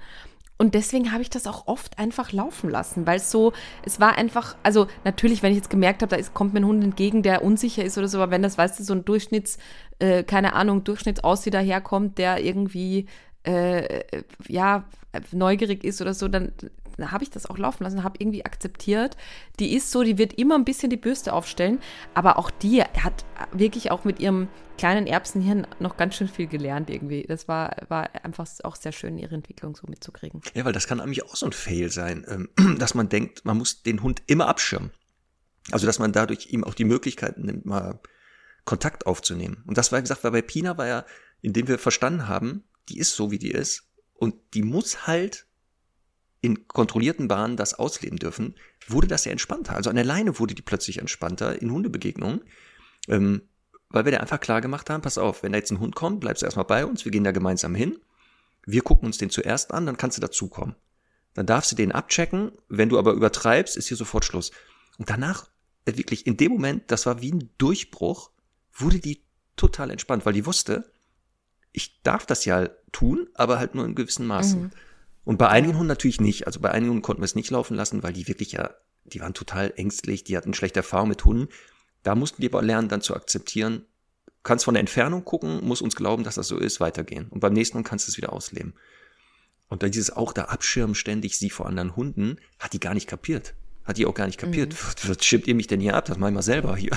Und 0.58 0.74
deswegen 0.74 1.12
habe 1.12 1.22
ich 1.22 1.30
das 1.30 1.46
auch 1.46 1.66
oft 1.66 1.98
einfach 1.98 2.32
laufen 2.32 2.70
lassen, 2.70 3.06
weil 3.06 3.18
es 3.18 3.30
so, 3.30 3.52
es 3.84 4.00
war 4.00 4.16
einfach, 4.16 4.56
also 4.62 4.86
natürlich, 5.04 5.42
wenn 5.42 5.52
ich 5.52 5.58
jetzt 5.58 5.70
gemerkt 5.70 6.00
habe, 6.00 6.10
da 6.10 6.16
ist, 6.16 6.32
kommt 6.32 6.54
mir 6.54 6.60
ein 6.60 6.66
Hund 6.66 6.82
entgegen, 6.82 7.22
der 7.22 7.44
unsicher 7.44 7.84
ist 7.84 7.98
oder 7.98 8.08
so, 8.08 8.18
aber 8.18 8.30
wenn 8.30 8.42
das, 8.42 8.56
weißt 8.56 8.78
du, 8.80 8.84
so 8.84 8.94
ein 8.94 9.04
Durchschnitts, 9.04 9.58
äh, 9.98 10.22
keine 10.24 10.54
Ahnung, 10.54 10.82
Durchschnittsaussie 10.82 11.50
daherkommt, 11.50 12.16
der 12.16 12.42
irgendwie, 12.42 13.06
äh, 13.42 14.04
ja, 14.48 14.84
neugierig 15.32 15.84
ist 15.84 16.00
oder 16.00 16.14
so, 16.14 16.26
dann 16.28 16.52
da 16.60 16.68
habe 16.98 17.24
ich 17.24 17.30
das 17.30 17.46
auch 17.46 17.58
laufen 17.58 17.84
lassen, 17.84 18.02
habe 18.02 18.16
irgendwie 18.18 18.44
akzeptiert. 18.44 19.16
Die 19.58 19.74
ist 19.74 19.90
so, 19.90 20.02
die 20.02 20.18
wird 20.18 20.34
immer 20.34 20.54
ein 20.54 20.64
bisschen 20.64 20.90
die 20.90 20.96
Bürste 20.96 21.32
aufstellen, 21.32 21.80
aber 22.14 22.38
auch 22.38 22.50
die 22.50 22.82
hat 22.82 23.24
wirklich 23.52 23.90
auch 23.90 24.04
mit 24.04 24.20
ihrem 24.20 24.48
kleinen 24.78 25.06
Erbsenhirn 25.06 25.66
noch 25.78 25.96
ganz 25.96 26.16
schön 26.16 26.28
viel 26.28 26.46
gelernt 26.46 26.90
irgendwie. 26.90 27.24
Das 27.26 27.48
war, 27.48 27.76
war 27.88 28.10
einfach 28.24 28.46
auch 28.64 28.76
sehr 28.76 28.92
schön, 28.92 29.18
ihre 29.18 29.34
Entwicklung 29.34 29.74
so 29.76 29.86
mitzukriegen. 29.88 30.40
Ja, 30.54 30.64
weil 30.64 30.72
das 30.72 30.86
kann 30.86 30.98
nämlich 30.98 31.24
auch 31.24 31.36
so 31.36 31.46
ein 31.46 31.52
Fail 31.52 31.90
sein, 31.90 32.26
ähm, 32.28 32.48
dass 32.78 32.94
man 32.94 33.08
denkt, 33.08 33.44
man 33.44 33.56
muss 33.56 33.82
den 33.82 34.02
Hund 34.02 34.22
immer 34.26 34.48
abschirmen. 34.48 34.90
Also, 35.72 35.86
dass 35.86 35.98
man 35.98 36.12
dadurch 36.12 36.52
ihm 36.52 36.62
auch 36.62 36.74
die 36.74 36.84
Möglichkeit 36.84 37.38
nimmt, 37.38 37.66
mal 37.66 37.98
Kontakt 38.64 39.06
aufzunehmen. 39.06 39.64
Und 39.66 39.78
das 39.78 39.90
war, 39.90 39.98
wie 39.98 40.02
gesagt, 40.02 40.22
weil 40.24 40.30
bei 40.30 40.42
Pina 40.42 40.78
war 40.78 40.86
ja, 40.86 41.04
indem 41.40 41.68
wir 41.68 41.78
verstanden 41.78 42.28
haben, 42.28 42.64
die 42.88 42.98
ist 42.98 43.14
so, 43.14 43.30
wie 43.30 43.38
die 43.38 43.50
ist. 43.50 43.84
Und 44.14 44.34
die 44.54 44.62
muss 44.62 45.06
halt 45.06 45.45
in 46.40 46.68
kontrollierten 46.68 47.28
Bahnen 47.28 47.56
das 47.56 47.74
ausleben 47.74 48.18
dürfen, 48.18 48.54
wurde 48.86 49.08
das 49.08 49.24
ja 49.24 49.32
entspannter. 49.32 49.74
Also 49.74 49.90
an 49.90 49.96
der 49.96 50.04
Leine 50.04 50.38
wurde 50.38 50.54
die 50.54 50.62
plötzlich 50.62 50.98
entspannter 50.98 51.60
in 51.60 51.70
Hundebegegnungen, 51.70 52.42
ähm, 53.08 53.42
weil 53.88 54.04
wir 54.04 54.12
da 54.12 54.18
einfach 54.18 54.40
klar 54.40 54.60
gemacht 54.60 54.90
haben, 54.90 55.02
pass 55.02 55.18
auf, 55.18 55.42
wenn 55.42 55.52
da 55.52 55.58
jetzt 55.58 55.70
ein 55.70 55.80
Hund 55.80 55.94
kommt, 55.94 56.20
bleibst 56.20 56.42
du 56.42 56.46
erstmal 56.46 56.64
bei 56.66 56.84
uns, 56.84 57.04
wir 57.04 57.12
gehen 57.12 57.24
da 57.24 57.32
gemeinsam 57.32 57.74
hin, 57.74 57.98
wir 58.66 58.82
gucken 58.82 59.06
uns 59.06 59.18
den 59.18 59.30
zuerst 59.30 59.72
an, 59.72 59.86
dann 59.86 59.96
kannst 59.96 60.18
du 60.18 60.20
dazukommen. 60.20 60.74
Dann 61.34 61.46
darfst 61.46 61.70
du 61.70 61.76
den 61.76 61.92
abchecken, 61.92 62.52
wenn 62.68 62.88
du 62.88 62.98
aber 62.98 63.12
übertreibst, 63.12 63.76
ist 63.76 63.88
hier 63.88 63.96
sofort 63.96 64.24
Schluss. 64.24 64.50
Und 64.98 65.10
danach, 65.10 65.48
äh, 65.84 65.96
wirklich 65.96 66.26
in 66.26 66.36
dem 66.36 66.52
Moment, 66.52 66.90
das 66.90 67.06
war 67.06 67.20
wie 67.20 67.32
ein 67.32 67.50
Durchbruch, 67.58 68.30
wurde 68.72 68.98
die 68.98 69.22
total 69.54 69.90
entspannt, 69.90 70.26
weil 70.26 70.32
die 70.32 70.46
wusste, 70.46 70.90
ich 71.72 72.02
darf 72.02 72.26
das 72.26 72.44
ja 72.44 72.68
tun, 72.90 73.28
aber 73.34 73.58
halt 73.58 73.74
nur 73.74 73.84
in 73.84 73.94
gewissen 73.94 74.26
Maßen. 74.26 74.62
Mhm. 74.62 74.70
Und 75.26 75.38
bei 75.38 75.48
einigen 75.48 75.74
Hunden 75.74 75.88
natürlich 75.88 76.20
nicht. 76.20 76.46
Also 76.46 76.60
bei 76.60 76.70
einigen 76.70 76.90
Hunden 76.90 77.02
konnten 77.02 77.20
wir 77.20 77.26
es 77.26 77.34
nicht 77.34 77.50
laufen 77.50 77.76
lassen, 77.76 78.04
weil 78.04 78.12
die 78.12 78.28
wirklich 78.28 78.52
ja, 78.52 78.70
die 79.04 79.20
waren 79.20 79.34
total 79.34 79.72
ängstlich, 79.76 80.22
die 80.22 80.36
hatten 80.36 80.54
schlechte 80.54 80.78
Erfahrungen 80.78 81.10
mit 81.10 81.24
Hunden. 81.24 81.48
Da 82.04 82.14
mussten 82.14 82.40
die 82.40 82.48
aber 82.48 82.62
lernen, 82.62 82.88
dann 82.88 83.00
zu 83.00 83.12
akzeptieren, 83.16 83.84
kannst 84.44 84.64
von 84.64 84.74
der 84.74 84.80
Entfernung 84.80 85.24
gucken, 85.24 85.64
muss 85.64 85.82
uns 85.82 85.96
glauben, 85.96 86.22
dass 86.22 86.36
das 86.36 86.46
so 86.46 86.56
ist, 86.56 86.78
weitergehen. 86.78 87.26
Und 87.30 87.40
beim 87.40 87.54
nächsten 87.54 87.76
Mal 87.76 87.82
kannst 87.82 88.06
du 88.06 88.12
es 88.12 88.16
wieder 88.16 88.32
ausleben. 88.32 88.74
Und 89.68 89.82
dann 89.82 89.90
dieses 89.90 90.10
auch 90.10 90.32
da 90.32 90.44
abschirmen 90.44 90.94
ständig 90.94 91.36
sie 91.36 91.50
vor 91.50 91.66
anderen 91.66 91.96
Hunden, 91.96 92.38
hat 92.60 92.72
die 92.72 92.78
gar 92.78 92.94
nicht 92.94 93.08
kapiert. 93.08 93.54
Hat 93.84 93.98
die 93.98 94.06
auch 94.06 94.14
gar 94.14 94.26
nicht 94.26 94.38
kapiert. 94.38 94.74
Mhm. 94.74 95.08
Was 95.08 95.24
schirmt 95.24 95.48
ihr 95.48 95.56
mich 95.56 95.66
denn 95.66 95.80
hier 95.80 95.96
ab? 95.96 96.04
Das 96.04 96.18
mach 96.18 96.28
ich 96.28 96.34
mal 96.34 96.42
selber 96.42 96.76
hier. 96.76 96.92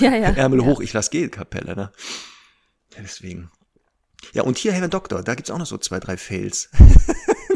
Ja, 0.00 0.14
ja. 0.14 0.28
Ärmel 0.36 0.60
ja. 0.60 0.66
hoch, 0.66 0.80
ich 0.80 0.92
lass 0.92 1.10
gehen, 1.10 1.32
Kapelle, 1.32 1.74
ne? 1.74 1.90
Ja, 2.94 3.02
deswegen. 3.02 3.50
Ja, 4.32 4.42
und 4.42 4.58
hier, 4.58 4.72
Herr 4.72 4.88
Doktor, 4.88 5.22
da 5.22 5.34
gibt's 5.34 5.50
auch 5.50 5.58
noch 5.58 5.66
so 5.66 5.78
zwei, 5.78 6.00
drei 6.00 6.16
Fails. 6.16 6.70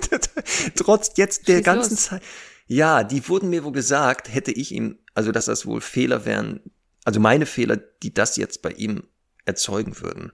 Trotz 0.76 1.12
jetzt 1.16 1.48
der 1.48 1.58
Schieß 1.58 1.64
ganzen 1.64 1.94
los. 1.94 2.04
Zeit. 2.04 2.22
Ja, 2.66 3.02
die 3.02 3.28
wurden 3.28 3.50
mir 3.50 3.64
wohl 3.64 3.72
gesagt, 3.72 4.32
hätte 4.32 4.52
ich 4.52 4.72
ihm, 4.72 4.98
also 5.14 5.32
dass 5.32 5.46
das 5.46 5.66
wohl 5.66 5.80
Fehler 5.80 6.24
wären, 6.24 6.60
also 7.04 7.18
meine 7.18 7.46
Fehler, 7.46 7.76
die 7.76 8.14
das 8.14 8.36
jetzt 8.36 8.62
bei 8.62 8.70
ihm 8.70 9.04
erzeugen 9.44 10.00
würden. 10.00 10.32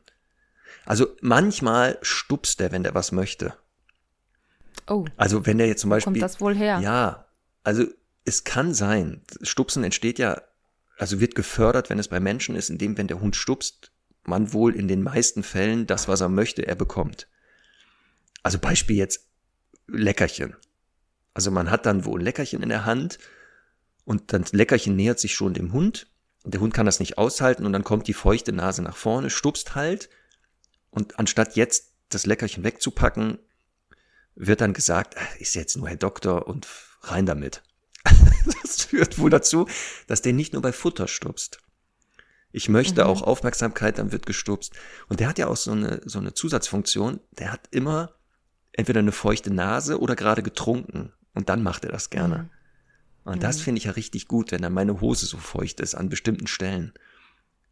Also 0.85 1.09
manchmal 1.21 1.99
stupst 2.03 2.61
er, 2.61 2.73
wenn 2.73 2.83
der 2.83 2.95
was 2.95 3.11
möchte. 3.13 3.55
Oh. 4.87 5.05
Also 5.17 5.47
wenn 5.47 5.59
der 5.59 5.67
jetzt 5.67 5.81
zum 5.81 5.91
Beispiel. 5.91 6.13
Kommt 6.13 6.23
das 6.23 6.41
wohl 6.41 6.55
her? 6.55 6.79
Ja. 6.81 7.27
Also 7.65 7.87
es 8.25 8.45
kann 8.45 8.75
sein. 8.75 9.23
Stupsen 9.43 9.83
entsteht 9.83 10.19
ja, 10.19 10.43
also 10.99 11.21
wird 11.21 11.35
gefördert, 11.35 11.91
wenn 11.91 11.99
es 11.99 12.09
bei 12.09 12.21
Menschen 12.21 12.55
ist, 12.55 12.71
indem, 12.71 12.97
wenn 12.99 13.09
der 13.09 13.21
Hund 13.21 13.37
stupst, 13.37 13.93
man 14.29 14.53
wohl 14.53 14.75
in 14.75 14.89
den 14.89 15.03
meisten 15.03 15.43
Fällen 15.43 15.87
das, 15.87 16.09
was 16.09 16.21
er 16.21 16.29
möchte, 16.29 16.67
er 16.67 16.75
bekommt. 16.75 17.29
Also 18.43 18.59
Beispiel 18.59 18.97
jetzt 18.97 19.27
Leckerchen. 19.87 20.57
Also 21.35 21.51
man 21.51 21.71
hat 21.71 21.87
dann 21.87 22.05
wohl 22.05 22.21
ein 22.21 22.25
Leckerchen 22.25 22.63
in 22.63 22.69
der 22.69 22.85
Hand 22.85 23.19
und 24.05 24.33
dann 24.33 24.45
Leckerchen 24.53 24.97
nähert 24.97 25.21
sich 25.21 25.35
schon 25.35 25.55
dem 25.55 25.73
Hund 25.73 26.07
und 26.45 26.55
der 26.55 26.61
Hund 26.61 26.73
kann 26.73 26.87
das 26.87 27.01
nicht 27.01 27.19
aushalten 27.19 27.67
und 27.67 27.73
dann 27.73 27.85
kommt 27.85 28.09
die 28.09 28.15
feuchte 28.15 28.53
Nase 28.53 28.83
nach 28.83 28.97
vorne, 28.97 29.31
stupst 29.31 29.75
halt 29.75 30.09
und 30.91 31.19
anstatt 31.19 31.57
jetzt 31.57 31.93
das 32.09 32.25
Leckerchen 32.25 32.65
wegzupacken, 32.65 33.39
wird 34.35 34.61
dann 34.61 34.73
gesagt, 34.73 35.17
ist 35.39 35.55
jetzt 35.55 35.77
nur 35.77 35.89
Herr 35.89 35.97
Doktor 35.97 36.47
und 36.47 36.67
rein 37.03 37.27
damit. 37.27 37.63
das 38.63 38.83
führt 38.83 39.19
wohl 39.19 39.31
dazu, 39.31 39.69
dass 40.07 40.23
der 40.23 40.33
nicht 40.33 40.53
nur 40.53 40.63
bei 40.63 40.73
Futter 40.73 41.09
stupst, 41.09 41.59
ich 42.53 42.69
möchte 42.69 43.05
mhm. 43.05 43.11
auch 43.11 43.23
Aufmerksamkeit, 43.23 43.99
dann 43.99 44.13
wird 44.13 44.27
gestupst. 44.27 44.73
Und 45.09 45.21
der 45.21 45.29
hat 45.29 45.39
ja 45.39 45.49
auch 45.49 45.57
so 45.57 45.73
eine, 45.73 46.01
so 46.05 46.19
eine 46.19 46.35
Zusatzfunktion. 46.35 47.21
Der 47.39 47.53
hat 47.53 47.61
immer 47.71 48.13
entweder 48.73 49.01
eine 49.01 49.13
feuchte 49.13 49.53
Nase 49.53 50.01
oder 50.01 50.17
gerade 50.17 50.43
getrunken. 50.43 51.13
Und 51.35 51.49
dann 51.49 51.63
macht 51.63 51.85
er 51.85 51.93
das 51.93 52.11
gerne. 52.11 52.49
Mhm. 53.25 53.33
Und 53.33 53.43
das 53.43 53.59
mhm. 53.59 53.63
finde 53.63 53.79
ich 53.81 53.85
ja 53.85 53.93
richtig 53.93 54.29
gut, 54.29 54.53
wenn 54.53 54.63
dann 54.63 54.73
meine 54.73 55.01
Hose 55.01 55.27
so 55.27 55.37
feucht 55.37 55.81
ist 55.81 55.95
an 55.95 56.09
bestimmten 56.09 56.47
Stellen. 56.47 56.93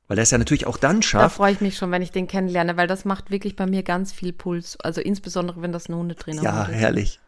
Weil 0.06 0.18
er 0.18 0.22
es 0.22 0.30
ja 0.32 0.38
natürlich 0.38 0.66
auch 0.66 0.76
dann 0.76 1.00
schafft. 1.00 1.24
Da 1.24 1.28
freue 1.30 1.52
ich 1.52 1.62
mich 1.62 1.78
schon, 1.78 1.90
wenn 1.90 2.02
ich 2.02 2.10
den 2.10 2.26
kennenlerne, 2.26 2.76
weil 2.76 2.86
das 2.86 3.06
macht 3.06 3.30
wirklich 3.30 3.56
bei 3.56 3.64
mir 3.64 3.82
ganz 3.82 4.12
viel 4.12 4.34
Puls. 4.34 4.78
Also 4.80 5.00
insbesondere, 5.00 5.62
wenn 5.62 5.72
das 5.72 5.88
ein 5.88 5.94
Hundetrainer 5.94 6.42
ist. 6.42 6.44
Ja, 6.44 6.68
herrlich. 6.68 7.20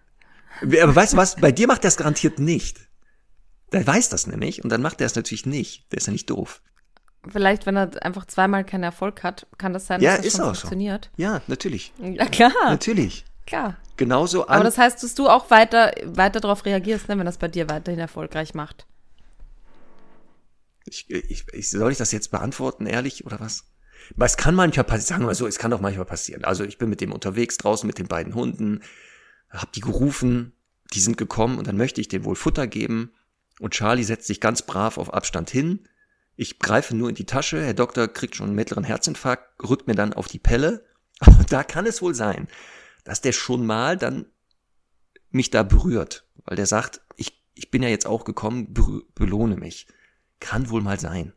Aber 0.61 0.95
weißt 0.95 1.15
du 1.15 1.17
was? 1.17 1.37
Bei 1.37 1.53
dir 1.53 1.69
macht 1.69 1.85
er 1.85 1.89
es 1.89 1.97
garantiert 1.97 2.39
nicht. 2.39 2.81
Der 3.73 3.87
weiß 3.87 4.11
das 4.11 4.27
nämlich 4.27 4.63
und 4.63 4.71
dann 4.71 4.83
macht 4.83 5.01
er 5.01 5.07
es 5.07 5.15
natürlich 5.15 5.47
nicht. 5.47 5.91
Der 5.91 5.99
ist 5.99 6.07
ja 6.07 6.13
nicht 6.13 6.29
doof 6.29 6.61
vielleicht, 7.29 7.67
wenn 7.67 7.77
er 7.77 7.91
einfach 8.05 8.27
zweimal 8.27 8.65
keinen 8.65 8.85
Erfolg 8.85 9.23
hat, 9.23 9.47
kann 9.59 9.73
das 9.73 9.87
sein, 9.87 10.01
ja, 10.01 10.11
dass 10.11 10.19
das 10.19 10.27
ist 10.27 10.37
schon 10.37 10.43
auch 10.43 10.57
funktioniert. 10.57 11.11
So. 11.17 11.23
Ja, 11.23 11.43
natürlich. 11.47 11.93
Ja, 11.99 12.27
klar. 12.27 12.53
Natürlich. 12.65 13.25
Klar. 13.47 13.77
Genauso 13.97 14.47
an. 14.47 14.57
Aber 14.57 14.65
das 14.65 14.77
heißt, 14.77 15.03
dass 15.03 15.15
du 15.15 15.29
auch 15.29 15.51
weiter, 15.51 15.93
weiter 16.05 16.41
darauf 16.41 16.65
reagierst, 16.65 17.09
ne, 17.09 17.17
wenn 17.19 17.27
das 17.27 17.39
bei 17.39 17.49
dir 17.49 17.71
weiterhin 17.71 18.01
erfolgreich 18.01 18.55
macht. 18.55 18.87
Ich, 20.85 21.09
ich, 21.09 21.47
ich, 21.53 21.71
soll 21.71 21.93
ich 21.93 21.99
das 21.99 22.13
jetzt 22.13 22.31
beantworten, 22.31 22.87
ehrlich, 22.87 23.25
oder 23.25 23.41
was? 23.41 23.65
Weil 24.15 24.27
es 24.27 24.37
kann 24.37 24.55
manchmal 24.55 24.85
passieren, 24.85 25.07
sagen 25.07 25.23
wir 25.23 25.27
mal 25.27 25.35
so, 25.35 25.47
es 25.47 25.59
kann 25.59 25.71
doch 25.71 25.81
manchmal 25.81 26.05
passieren. 26.05 26.45
Also 26.45 26.65
ich 26.65 26.79
bin 26.79 26.89
mit 26.89 27.01
dem 27.01 27.13
unterwegs 27.13 27.57
draußen 27.57 27.87
mit 27.87 27.99
den 27.99 28.07
beiden 28.07 28.35
Hunden, 28.35 28.83
hab 29.51 29.73
die 29.73 29.81
gerufen, 29.81 30.53
die 30.93 31.01
sind 31.01 31.17
gekommen 31.17 31.59
und 31.59 31.67
dann 31.67 31.77
möchte 31.77 32.01
ich 32.01 32.09
dem 32.09 32.25
wohl 32.25 32.37
Futter 32.37 32.67
geben 32.67 33.13
und 33.59 33.75
Charlie 33.75 34.05
setzt 34.05 34.27
sich 34.27 34.41
ganz 34.41 34.63
brav 34.63 34.99
auf 34.99 35.13
Abstand 35.13 35.51
hin 35.51 35.89
ich 36.37 36.59
greife 36.59 36.95
nur 36.95 37.09
in 37.09 37.15
die 37.15 37.25
Tasche, 37.27 37.63
Herr 37.65 37.75
Doktor 37.75 38.09
kriegt 38.09 38.37
schon 38.37 38.49
einen 38.49 38.57
mittleren 38.57 38.85
Herzinfarkt, 38.85 39.63
rückt 39.69 39.87
mir 39.87 39.95
dann 39.95 40.13
auf 40.13 40.29
die 40.29 40.39
Pelle. 40.39 40.85
da 41.49 41.65
kann 41.65 41.87
es 41.87 42.03
wohl 42.03 42.15
sein, 42.15 42.47
dass 43.05 43.21
der 43.21 43.33
schon 43.33 43.65
mal 43.67 43.97
dann 43.97 44.27
mich 45.31 45.51
da 45.51 45.63
berührt, 45.63 46.27
weil 46.45 46.57
der 46.57 46.67
sagt, 46.67 47.01
ich, 47.17 47.43
ich 47.55 47.71
bin 47.71 47.83
ja 47.83 47.89
jetzt 47.89 48.07
auch 48.07 48.25
gekommen, 48.25 48.73
belohne 49.15 49.57
mich. 49.57 49.87
Kann 50.41 50.69
wohl 50.71 50.83
mal 50.83 51.01
sein. 51.01 51.33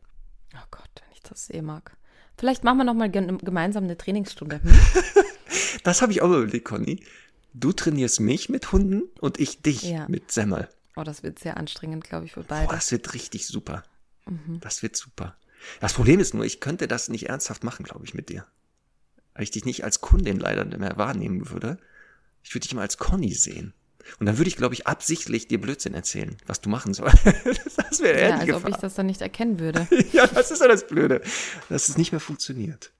Oh 0.54 0.66
Gott, 0.70 0.90
wenn 1.02 1.12
ich 1.12 1.20
das 1.22 1.46
sehen 1.46 1.64
mag. 1.64 1.96
Vielleicht 2.36 2.64
machen 2.64 2.78
wir 2.78 2.84
noch 2.84 2.94
mal 2.94 3.10
gemeinsam 3.10 3.84
eine 3.84 3.96
Trainingsstunde. 3.96 4.62
Hm? 4.62 4.72
das 5.84 6.02
habe 6.02 6.12
ich 6.12 6.22
auch 6.22 6.28
überlegt, 6.28 6.66
Conny. 6.66 7.04
Du 7.52 7.72
trainierst 7.72 8.20
mich 8.20 8.48
mit 8.48 8.72
Hunden 8.72 9.02
und 9.20 9.40
ich 9.40 9.62
dich 9.62 9.82
Ja. 9.82 10.06
mit 10.08 10.30
Semmel. 10.30 10.68
Oh, 10.96 11.02
das 11.02 11.22
wird 11.22 11.38
sehr 11.38 11.56
anstrengend, 11.56 12.04
glaube 12.04 12.26
ich, 12.26 12.32
für 12.32 12.40
Boah, 12.40 12.48
beide. 12.48 12.72
das 12.72 12.92
wird 12.92 13.12
richtig 13.14 13.46
super. 13.46 13.82
Mhm. 14.26 14.60
Das 14.60 14.82
wird 14.82 14.96
super. 14.96 15.36
Das 15.80 15.92
Problem 15.92 16.20
ist 16.20 16.34
nur, 16.34 16.44
ich 16.44 16.60
könnte 16.60 16.88
das 16.88 17.08
nicht 17.08 17.28
ernsthaft 17.28 17.64
machen, 17.64 17.84
glaube 17.84 18.04
ich, 18.04 18.14
mit 18.14 18.28
dir. 18.28 18.46
Weil 19.34 19.44
ich 19.44 19.50
dich 19.50 19.64
nicht 19.64 19.84
als 19.84 20.00
Kundin 20.00 20.38
leider 20.38 20.64
mehr 20.64 20.96
wahrnehmen 20.96 21.50
würde. 21.50 21.78
Ich 22.42 22.54
würde 22.54 22.62
dich 22.62 22.72
immer 22.72 22.82
als 22.82 22.98
Conny 22.98 23.32
sehen. 23.34 23.74
Und 24.18 24.26
dann 24.26 24.38
würde 24.38 24.48
ich, 24.48 24.56
glaube 24.56 24.74
ich, 24.74 24.86
absichtlich 24.86 25.46
dir 25.46 25.60
Blödsinn 25.60 25.94
erzählen, 25.94 26.36
was 26.46 26.60
du 26.60 26.70
machen 26.70 26.94
sollst. 26.94 27.18
Das 27.90 28.00
wäre 28.00 28.20
Ja, 28.20 28.36
als 28.38 28.52
ob 28.52 28.68
ich 28.68 28.76
das 28.76 28.94
dann 28.94 29.06
nicht 29.06 29.20
erkennen 29.20 29.58
würde. 29.58 29.86
ja, 30.12 30.26
das 30.26 30.52
ist 30.52 30.60
ja 30.60 30.68
das 30.68 30.86
Blöde, 30.86 31.22
dass 31.68 31.88
es 31.88 31.98
nicht 31.98 32.12
mehr 32.12 32.20
funktioniert. 32.20 32.92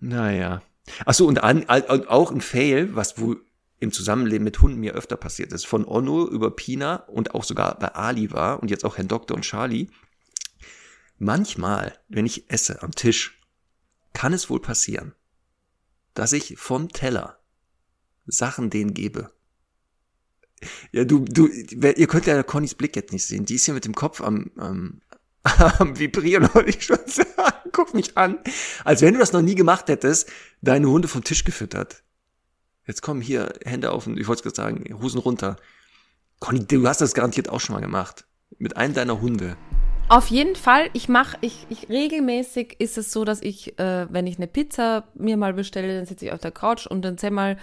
Naja. 0.00 0.62
Ach 1.06 1.14
so, 1.14 1.26
und, 1.26 1.42
an, 1.42 1.62
und 1.62 2.08
auch 2.08 2.32
ein 2.32 2.40
Fail, 2.40 2.94
was 2.94 3.18
wohl 3.18 3.44
im 3.78 3.92
Zusammenleben 3.92 4.44
mit 4.44 4.60
Hunden 4.60 4.80
mir 4.80 4.94
öfter 4.94 5.16
passiert 5.16 5.52
ist. 5.52 5.66
Von 5.66 5.86
Onno 5.86 6.26
über 6.28 6.50
Pina 6.50 6.96
und 6.96 7.34
auch 7.34 7.44
sogar 7.44 7.78
bei 7.78 7.94
Ali 7.94 8.32
war 8.32 8.60
und 8.60 8.70
jetzt 8.70 8.84
auch 8.84 8.96
Herrn 8.96 9.08
Doktor 9.08 9.36
und 9.36 9.42
Charlie. 9.42 9.88
Manchmal, 11.22 11.98
wenn 12.08 12.24
ich 12.24 12.50
esse 12.50 12.82
am 12.82 12.92
Tisch, 12.92 13.38
kann 14.14 14.32
es 14.32 14.48
wohl 14.48 14.60
passieren, 14.60 15.14
dass 16.14 16.32
ich 16.32 16.56
vom 16.56 16.88
Teller 16.88 17.38
Sachen 18.24 18.70
denen 18.70 18.94
gebe. 18.94 19.30
Ja, 20.92 21.04
du, 21.04 21.26
du, 21.26 21.46
ihr 21.46 22.06
könnt 22.06 22.24
ja 22.24 22.42
Connys 22.42 22.74
Blick 22.74 22.96
jetzt 22.96 23.12
nicht 23.12 23.26
sehen. 23.26 23.44
Die 23.44 23.56
ist 23.56 23.66
hier 23.66 23.74
mit 23.74 23.84
dem 23.84 23.94
Kopf 23.94 24.22
am, 24.22 24.50
am, 24.56 25.02
am 25.78 25.98
Vibrieren, 25.98 26.48
wollte 26.54 26.70
ich 26.70 26.82
schon 26.82 26.96
sagen. 27.06 27.68
Guck 27.72 27.92
mich 27.92 28.16
an. 28.16 28.38
Als 28.84 29.02
wenn 29.02 29.12
du 29.12 29.20
das 29.20 29.34
noch 29.34 29.42
nie 29.42 29.54
gemacht 29.54 29.88
hättest, 29.88 30.30
deine 30.62 30.88
Hunde 30.88 31.06
vom 31.06 31.22
Tisch 31.22 31.44
gefüttert. 31.44 32.02
Jetzt 32.86 33.02
kommen 33.02 33.20
hier 33.20 33.52
Hände 33.66 33.92
auf 33.92 34.06
und 34.06 34.18
ich 34.18 34.26
wollte 34.26 34.40
es 34.48 34.54
gerade 34.54 34.56
sagen, 34.56 34.98
Hosen 35.02 35.20
runter. 35.20 35.56
Conny, 36.38 36.66
du 36.66 36.88
hast 36.88 37.02
das 37.02 37.12
garantiert 37.12 37.50
auch 37.50 37.60
schon 37.60 37.74
mal 37.74 37.80
gemacht. 37.80 38.26
Mit 38.58 38.78
einem 38.78 38.94
deiner 38.94 39.20
Hunde. 39.20 39.58
Auf 40.10 40.26
jeden 40.26 40.56
Fall, 40.56 40.90
ich 40.92 41.08
mache, 41.08 41.38
ich, 41.40 41.68
ich 41.68 41.88
regelmäßig 41.88 42.74
ist 42.80 42.98
es 42.98 43.12
so, 43.12 43.24
dass 43.24 43.40
ich, 43.40 43.78
äh, 43.78 44.12
wenn 44.12 44.26
ich 44.26 44.38
eine 44.38 44.48
Pizza 44.48 45.04
mir 45.14 45.36
mal 45.36 45.54
bestelle, 45.54 45.94
dann 45.94 46.04
sitze 46.04 46.24
ich 46.24 46.32
auf 46.32 46.40
der 46.40 46.50
Couch 46.50 46.84
und 46.88 47.02
dann 47.02 47.16
Zemmel 47.16 47.56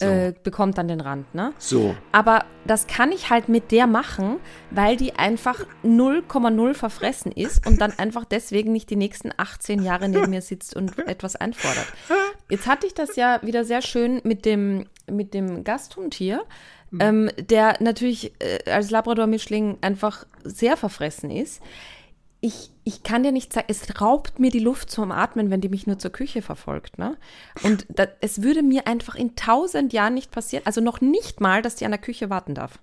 äh, 0.00 0.34
bekommt 0.42 0.76
dann 0.76 0.88
den 0.88 1.00
Rand, 1.00 1.34
ne? 1.34 1.54
So. 1.56 1.96
Aber 2.12 2.44
das 2.66 2.86
kann 2.86 3.12
ich 3.12 3.30
halt 3.30 3.48
mit 3.48 3.72
der 3.72 3.86
machen, 3.86 4.36
weil 4.70 4.98
die 4.98 5.14
einfach 5.14 5.64
0,0 5.84 6.74
verfressen 6.74 7.32
ist 7.32 7.66
und 7.66 7.80
dann 7.80 7.98
einfach 7.98 8.26
deswegen 8.26 8.72
nicht 8.72 8.90
die 8.90 8.96
nächsten 8.96 9.30
18 9.34 9.82
Jahre 9.82 10.10
neben 10.10 10.28
mir 10.28 10.42
sitzt 10.42 10.76
und 10.76 10.98
etwas 11.08 11.34
einfordert. 11.36 11.86
Jetzt 12.50 12.66
hatte 12.66 12.86
ich 12.86 12.92
das 12.92 13.16
ja 13.16 13.40
wieder 13.42 13.64
sehr 13.64 13.80
schön 13.80 14.20
mit 14.22 14.44
dem, 14.44 14.84
mit 15.10 15.32
dem 15.32 15.64
Gasthund 15.64 16.12
hier, 16.12 16.44
ähm, 16.98 17.30
der 17.38 17.76
natürlich 17.80 18.32
äh, 18.38 18.70
als 18.70 18.90
Labrador-Mischling 18.90 19.78
einfach 19.80 20.26
sehr 20.44 20.76
verfressen 20.76 21.30
ist. 21.30 21.62
Ich, 22.40 22.70
ich 22.84 23.02
kann 23.02 23.22
dir 23.22 23.32
nicht 23.32 23.52
sagen, 23.52 23.66
es 23.68 24.00
raubt 24.00 24.38
mir 24.38 24.50
die 24.50 24.60
Luft 24.60 24.90
zum 24.90 25.10
Atmen, 25.10 25.50
wenn 25.50 25.60
die 25.60 25.68
mich 25.68 25.86
nur 25.86 25.98
zur 25.98 26.12
Küche 26.12 26.42
verfolgt. 26.42 26.98
Ne? 26.98 27.16
Und 27.62 27.86
da, 27.88 28.06
es 28.20 28.42
würde 28.42 28.62
mir 28.62 28.86
einfach 28.86 29.14
in 29.14 29.34
tausend 29.36 29.92
Jahren 29.92 30.14
nicht 30.14 30.30
passieren, 30.30 30.64
also 30.66 30.80
noch 30.80 31.00
nicht 31.00 31.40
mal, 31.40 31.62
dass 31.62 31.76
die 31.76 31.86
an 31.86 31.90
der 31.90 32.00
Küche 32.00 32.30
warten 32.30 32.54
darf. 32.54 32.78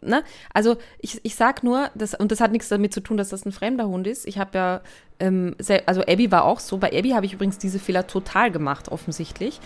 Ne? 0.00 0.22
Also 0.52 0.76
ich, 0.98 1.20
ich 1.24 1.34
sag 1.34 1.62
nur, 1.62 1.90
das, 1.94 2.14
und 2.14 2.32
das 2.32 2.40
hat 2.40 2.52
nichts 2.52 2.68
damit 2.68 2.92
zu 2.92 3.00
tun, 3.00 3.16
dass 3.16 3.30
das 3.30 3.44
ein 3.44 3.52
fremder 3.52 3.88
Hund 3.88 4.06
ist. 4.06 4.26
Ich 4.26 4.38
habe 4.38 4.50
ja, 4.56 4.80
ähm, 5.18 5.56
also 5.86 6.02
Abby 6.02 6.30
war 6.30 6.44
auch 6.44 6.60
so. 6.60 6.78
Bei 6.78 6.88
Abby 6.88 7.10
habe 7.10 7.26
ich 7.26 7.32
übrigens 7.32 7.58
diese 7.58 7.78
Fehler 7.78 8.06
total 8.06 8.50
gemacht, 8.50 8.90
offensichtlich. 8.90 9.60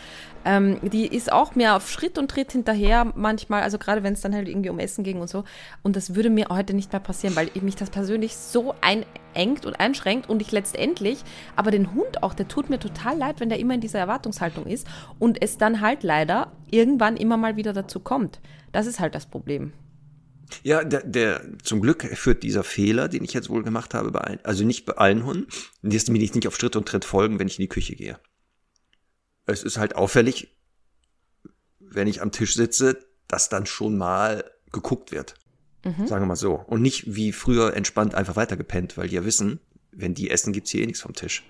Ähm, 0.45 0.79
die 0.83 1.07
ist 1.07 1.33
auch 1.33 1.55
mehr 1.55 1.77
auf 1.77 1.91
Schritt 1.91 2.19
und 2.19 2.31
Tritt 2.31 2.53
hinterher 2.53 3.13
manchmal, 3.15 3.63
also 3.63 3.79
gerade 3.79 4.03
wenn 4.03 4.15
es 4.15 4.21
dann 4.21 4.35
halt 4.35 4.49
irgendwie 4.49 4.71
um 4.71 4.79
Essen 4.79 5.05
ging 5.05 5.21
und 5.21 5.29
so. 5.29 5.45
Und 5.83 5.97
das 5.97 6.15
würde 6.15 6.31
mir 6.31 6.47
heute 6.49 6.75
nicht 6.75 6.93
mehr 6.93 7.01
passieren, 7.01 7.37
weil 7.37 7.51
mich 7.61 7.77
das 7.77 7.91
persönlich 7.91 8.37
so 8.37 8.75
einengt 8.81 9.67
und 9.67 9.79
einschränkt 9.79 10.29
und 10.29 10.41
ich 10.41 10.53
letztendlich, 10.53 11.23
aber 11.57 11.71
den 11.71 11.95
Hund 11.95 12.23
auch, 12.23 12.35
der 12.35 12.49
tut 12.49 12.71
mir 12.71 12.79
total 12.79 13.19
leid, 13.19 13.41
wenn 13.41 13.49
der 13.49 13.59
immer 13.59 13.75
in 13.75 13.81
dieser 13.81 13.99
Erwartungshaltung 13.99 14.67
ist 14.67 14.87
und 15.19 15.43
es 15.43 15.59
dann 15.59 15.81
halt 15.81 16.03
leider 16.03 16.53
irgendwann 16.71 17.17
immer 17.17 17.37
mal 17.37 17.57
wieder 17.57 17.73
dazu 17.73 18.01
kommt. 18.01 18.41
Das 18.73 18.87
ist 18.87 19.01
halt 19.01 19.15
das 19.15 19.27
Problem. 19.27 19.73
Ja, 20.63 20.83
der, 20.85 21.05
der, 21.05 21.43
zum 21.63 21.81
Glück 21.81 22.03
führt 22.03 22.43
dieser 22.43 22.65
Fehler, 22.65 23.09
den 23.09 23.25
ich 23.25 23.33
jetzt 23.33 23.51
wohl 23.51 23.63
gemacht 23.63 23.95
habe, 23.95 24.11
bei 24.11 24.21
allen, 24.21 24.41
also 24.43 24.65
nicht 24.65 24.85
bei 24.85 24.95
allen 24.95 25.25
Hunden, 25.25 25.47
die 25.83 26.01
mir 26.11 26.19
nicht 26.19 26.47
auf 26.47 26.57
Schritt 26.57 26.77
und 26.77 26.89
Tritt 26.89 27.05
folgen, 27.05 27.39
wenn 27.39 27.47
ich 27.47 27.59
in 27.59 27.63
die 27.63 27.69
Küche 27.69 27.95
gehe. 27.95 28.19
Es 29.51 29.63
ist 29.63 29.79
halt 29.79 29.97
auffällig, 29.97 30.57
wenn 31.81 32.07
ich 32.07 32.23
am 32.23 32.33
Tisch 32.33 32.55
sitze, 32.55 32.99
dass 33.29 33.49
dann 33.49 33.67
schon 33.67 33.97
mal 33.99 34.45
geguckt 34.73 35.13
wird. 35.13 35.35
Sagen 35.83 36.23
wir 36.23 36.27
mal 36.27 36.37
so. 36.37 36.55
Und 36.55 36.83
nicht 36.83 37.15
wie 37.15 37.33
früher 37.33 37.75
entspannt 37.75 38.15
einfach 38.15 38.37
weitergepennt, 38.37 38.99
weil 38.99 39.09
die 39.09 39.15
ja 39.15 39.25
wissen, 39.25 39.61
wenn 39.93 40.13
die 40.15 40.31
essen, 40.31 40.53
gibt's 40.53 40.71
hier 40.71 40.83
eh 40.83 40.87
nichts 40.87 41.01
vom 41.01 41.15
Tisch. 41.15 41.43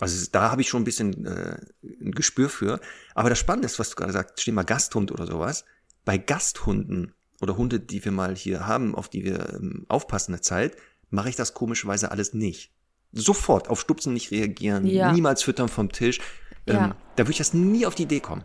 Also 0.00 0.16
es- 0.16 0.30
da 0.32 0.50
habe 0.50 0.60
ich 0.62 0.68
schon 0.68 0.82
ein 0.82 0.84
bisschen 0.84 1.26
äh, 1.26 1.56
ein 1.82 2.10
Gespür 2.12 2.48
für. 2.48 2.80
Aber 3.14 3.30
das 3.30 3.38
Spannende 3.38 3.66
ist, 3.66 3.78
was 3.78 3.90
du 3.90 3.96
gerade 3.96 4.12
sagst, 4.12 4.40
steh 4.40 4.52
mal 4.52 4.64
Gasthund 4.64 5.12
oder 5.12 5.26
sowas. 5.26 5.64
Bei 6.04 6.18
Gasthunden 6.18 7.12
oder 7.40 7.56
Hunde, 7.56 7.78
die 7.80 8.04
wir 8.04 8.12
mal 8.12 8.34
hier 8.36 8.66
haben, 8.66 8.94
auf 8.96 9.08
die 9.08 9.24
wir 9.24 9.54
ähm, 9.54 9.86
aufpassen 9.88 10.32
eine 10.34 10.40
Zeit, 10.40 10.76
mache 11.08 11.28
ich 11.28 11.36
das 11.36 11.54
komischerweise 11.54 12.10
alles 12.10 12.34
nicht. 12.34 12.72
Sofort 13.12 13.68
auf 13.70 13.80
Stupsen 13.80 14.12
nicht 14.12 14.30
reagieren, 14.32 14.86
Ja. 14.86 15.12
niemals 15.12 15.42
füttern 15.44 15.68
vom 15.68 15.90
Tisch. 15.92 16.20
Ähm, 16.66 16.74
Ja. 16.76 16.96
Da 17.16 17.24
würde 17.24 17.32
ich 17.32 17.38
das 17.38 17.54
nie 17.54 17.86
auf 17.86 17.94
die 17.94 18.04
Idee 18.04 18.20
kommen. 18.20 18.42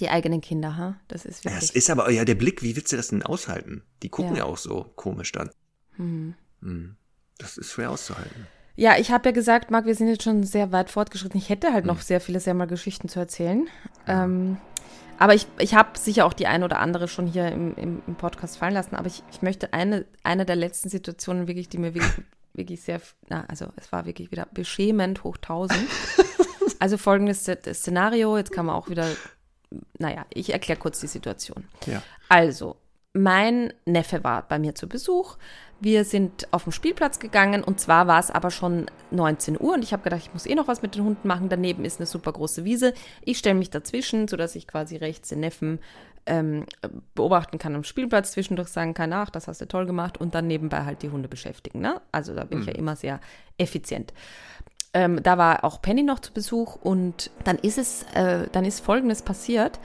Die 0.00 0.08
eigenen 0.10 0.40
Kinder, 0.40 0.76
ha? 0.76 0.96
Das 1.08 1.24
ist 1.24 1.44
Ja, 1.44 1.50
wirklich. 1.52 1.70
es 1.70 1.76
ist 1.76 1.90
aber, 1.90 2.10
ja, 2.10 2.24
der 2.24 2.34
Blick, 2.34 2.62
wie 2.62 2.76
willst 2.76 2.92
du 2.92 2.96
das 2.96 3.08
denn 3.08 3.22
aushalten? 3.22 3.82
Die 4.02 4.08
gucken 4.10 4.32
ja, 4.36 4.38
Ja. 4.38 4.44
auch 4.44 4.58
so 4.58 4.92
komisch 4.96 5.32
dann. 5.32 5.50
Mhm. 5.96 6.34
Das 7.38 7.56
ist 7.58 7.70
schwer 7.72 7.90
auszuhalten. 7.90 8.46
Ja, 8.76 8.96
ich 8.98 9.10
habe 9.10 9.28
ja 9.28 9.32
gesagt, 9.32 9.70
Marc, 9.70 9.86
wir 9.86 9.94
sind 9.94 10.08
jetzt 10.08 10.22
schon 10.22 10.44
sehr 10.44 10.70
weit 10.72 10.90
fortgeschritten. 10.90 11.38
Ich 11.38 11.48
hätte 11.48 11.72
halt 11.72 11.86
noch 11.86 12.00
sehr 12.02 12.20
viele 12.20 12.40
Semmelgeschichten 12.40 13.08
zu 13.08 13.18
erzählen. 13.18 13.66
Ähm, 14.06 14.58
aber 15.18 15.34
ich, 15.34 15.46
ich 15.58 15.74
habe 15.74 15.98
sicher 15.98 16.26
auch 16.26 16.34
die 16.34 16.46
eine 16.46 16.66
oder 16.66 16.78
andere 16.80 17.08
schon 17.08 17.26
hier 17.26 17.48
im, 17.50 17.74
im, 17.76 18.02
im 18.06 18.14
Podcast 18.16 18.58
fallen 18.58 18.74
lassen. 18.74 18.94
Aber 18.96 19.06
ich, 19.06 19.22
ich 19.32 19.40
möchte 19.40 19.72
eine, 19.72 20.04
eine 20.22 20.44
der 20.44 20.56
letzten 20.56 20.90
Situationen 20.90 21.48
wirklich, 21.48 21.70
die 21.70 21.78
mir 21.78 21.94
wirklich, 21.94 22.12
wirklich 22.52 22.82
sehr, 22.82 23.00
na, 23.30 23.46
also 23.48 23.68
es 23.76 23.90
war 23.92 24.04
wirklich 24.04 24.30
wieder 24.30 24.46
beschämend 24.52 25.24
hoch 25.24 25.36
1000. 25.36 25.78
Also 26.78 26.98
folgendes 26.98 27.42
Szen- 27.44 27.74
Szenario, 27.74 28.36
jetzt 28.36 28.52
kann 28.52 28.66
man 28.66 28.74
auch 28.76 28.88
wieder, 28.88 29.06
naja, 29.98 30.26
ich 30.32 30.52
erkläre 30.52 30.78
kurz 30.78 31.00
die 31.00 31.06
Situation. 31.06 31.64
Ja. 31.86 32.02
Also, 32.28 32.76
mein 33.12 33.72
Neffe 33.86 34.22
war 34.24 34.46
bei 34.46 34.58
mir 34.58 34.74
zu 34.74 34.88
Besuch. 34.88 35.36
Wir 35.80 36.04
sind 36.04 36.48
auf 36.52 36.64
den 36.64 36.72
Spielplatz 36.72 37.18
gegangen 37.18 37.62
und 37.62 37.80
zwar 37.80 38.06
war 38.06 38.18
es 38.18 38.30
aber 38.30 38.50
schon 38.50 38.86
19 39.10 39.60
Uhr 39.60 39.74
und 39.74 39.82
ich 39.82 39.92
habe 39.92 40.02
gedacht, 40.02 40.22
ich 40.22 40.32
muss 40.32 40.46
eh 40.46 40.54
noch 40.54 40.68
was 40.68 40.82
mit 40.82 40.94
den 40.94 41.04
Hunden 41.04 41.28
machen. 41.28 41.48
Daneben 41.48 41.84
ist 41.84 41.98
eine 41.98 42.06
super 42.06 42.32
große 42.32 42.64
Wiese. 42.64 42.94
Ich 43.22 43.38
stelle 43.38 43.54
mich 43.54 43.70
dazwischen, 43.70 44.26
sodass 44.28 44.54
ich 44.56 44.66
quasi 44.66 44.96
rechts 44.96 45.28
den 45.30 45.40
Neffen 45.40 45.78
ähm, 46.26 46.64
beobachten 47.14 47.58
kann 47.58 47.74
am 47.74 47.84
Spielplatz, 47.84 48.32
zwischendurch 48.32 48.68
sagen 48.68 48.94
kann, 48.94 49.12
ach, 49.12 49.30
das 49.30 49.48
hast 49.48 49.60
du 49.60 49.68
toll 49.68 49.86
gemacht 49.86 50.18
und 50.18 50.34
dann 50.34 50.46
nebenbei 50.46 50.84
halt 50.84 51.02
die 51.02 51.10
Hunde 51.10 51.28
beschäftigen. 51.28 51.80
Ne? 51.80 52.00
Also 52.10 52.34
da 52.34 52.44
bin 52.44 52.60
ich 52.60 52.66
ja 52.66 52.74
immer 52.74 52.96
sehr 52.96 53.20
effizient. 53.58 54.12
Ähm, 54.96 55.22
da 55.22 55.36
war 55.36 55.62
auch 55.62 55.82
Penny 55.82 56.02
noch 56.02 56.20
zu 56.20 56.32
Besuch 56.32 56.76
und 56.76 57.30
dann 57.44 57.58
ist 57.58 57.76
es, 57.76 58.04
äh, 58.14 58.48
dann 58.50 58.64
ist 58.64 58.80
Folgendes 58.80 59.20
passiert. 59.20 59.78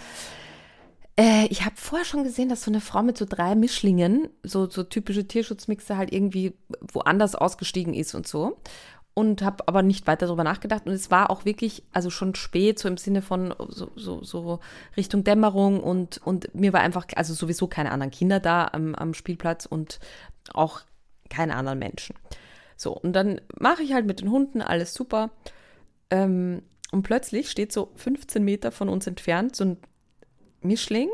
Äh, 1.20 1.48
ich 1.48 1.66
habe 1.66 1.76
vorher 1.76 2.06
schon 2.06 2.24
gesehen, 2.24 2.48
dass 2.48 2.64
so 2.64 2.72
eine 2.72 2.80
Frau 2.80 3.04
mit 3.04 3.18
so 3.18 3.26
drei 3.28 3.56
Mischlingen, 3.56 4.30
so, 4.42 4.70
so 4.70 4.84
typische 4.84 5.28
Tierschutzmixer, 5.28 5.98
halt 5.98 6.14
irgendwie 6.14 6.54
woanders 6.94 7.36
ausgestiegen 7.36 7.94
ist 7.94 8.16
und 8.16 8.26
so. 8.26 8.56
Und 9.14 9.42
habe 9.42 9.68
aber 9.68 9.82
nicht 9.82 10.08
weiter 10.08 10.28
darüber 10.28 10.46
nachgedacht. 10.46 10.86
Und 10.86 10.94
es 10.94 11.12
war 11.12 11.30
auch 11.30 11.44
wirklich, 11.44 11.84
also 11.92 12.10
schon 12.10 12.34
spät, 12.34 12.80
so 12.80 12.88
im 12.88 12.96
Sinne 12.96 13.22
von 13.22 13.54
so, 13.68 13.92
so, 13.98 14.24
so 14.24 14.62
Richtung 14.96 15.26
Dämmerung. 15.26 15.84
Und, 15.84 16.22
und 16.24 16.56
mir 16.56 16.72
war 16.72 16.80
einfach, 16.80 17.06
also 17.18 17.34
sowieso 17.34 17.68
keine 17.68 17.92
anderen 17.92 18.12
Kinder 18.12 18.40
da 18.40 18.70
am, 18.72 18.96
am 18.96 19.14
Spielplatz 19.14 19.66
und 19.66 20.00
auch 20.54 20.80
keine 21.30 21.58
anderen 21.58 21.80
Menschen. 21.80 22.16
So, 22.82 22.94
und 22.94 23.14
dann 23.14 23.40
mache 23.60 23.84
ich 23.84 23.94
halt 23.94 24.08
mit 24.08 24.22
den 24.22 24.32
Hunden 24.32 24.62
alles 24.62 24.96
super. 24.96 25.30
Ähm, 26.10 26.64
und 26.92 27.04
plötzlich 27.04 27.52
steht 27.52 27.72
so 27.72 27.92
15 27.96 28.44
Meter 28.44 28.72
von 28.72 28.90
uns 28.90 29.06
entfernt 29.06 29.56
so 29.56 29.66
ein 29.66 29.78
Mischling, 30.62 31.10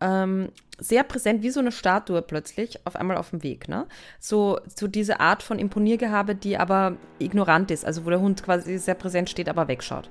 ähm, 0.00 0.48
sehr 0.78 1.04
präsent, 1.04 1.44
wie 1.44 1.50
so 1.50 1.60
eine 1.60 1.70
Statue 1.70 2.22
plötzlich, 2.22 2.84
auf 2.84 2.96
einmal 2.96 3.16
auf 3.16 3.30
dem 3.30 3.44
Weg. 3.44 3.68
Ne? 3.68 3.86
So, 4.18 4.58
so 4.66 4.88
diese 4.88 5.20
Art 5.20 5.44
von 5.44 5.60
Imponiergehabe, 5.60 6.34
die 6.34 6.58
aber 6.58 6.96
ignorant 7.20 7.70
ist, 7.70 7.84
also 7.84 8.04
wo 8.04 8.10
der 8.10 8.20
Hund 8.20 8.42
quasi 8.42 8.76
sehr 8.78 8.96
präsent 8.96 9.30
steht, 9.30 9.48
aber 9.48 9.68
wegschaut. 9.68 10.10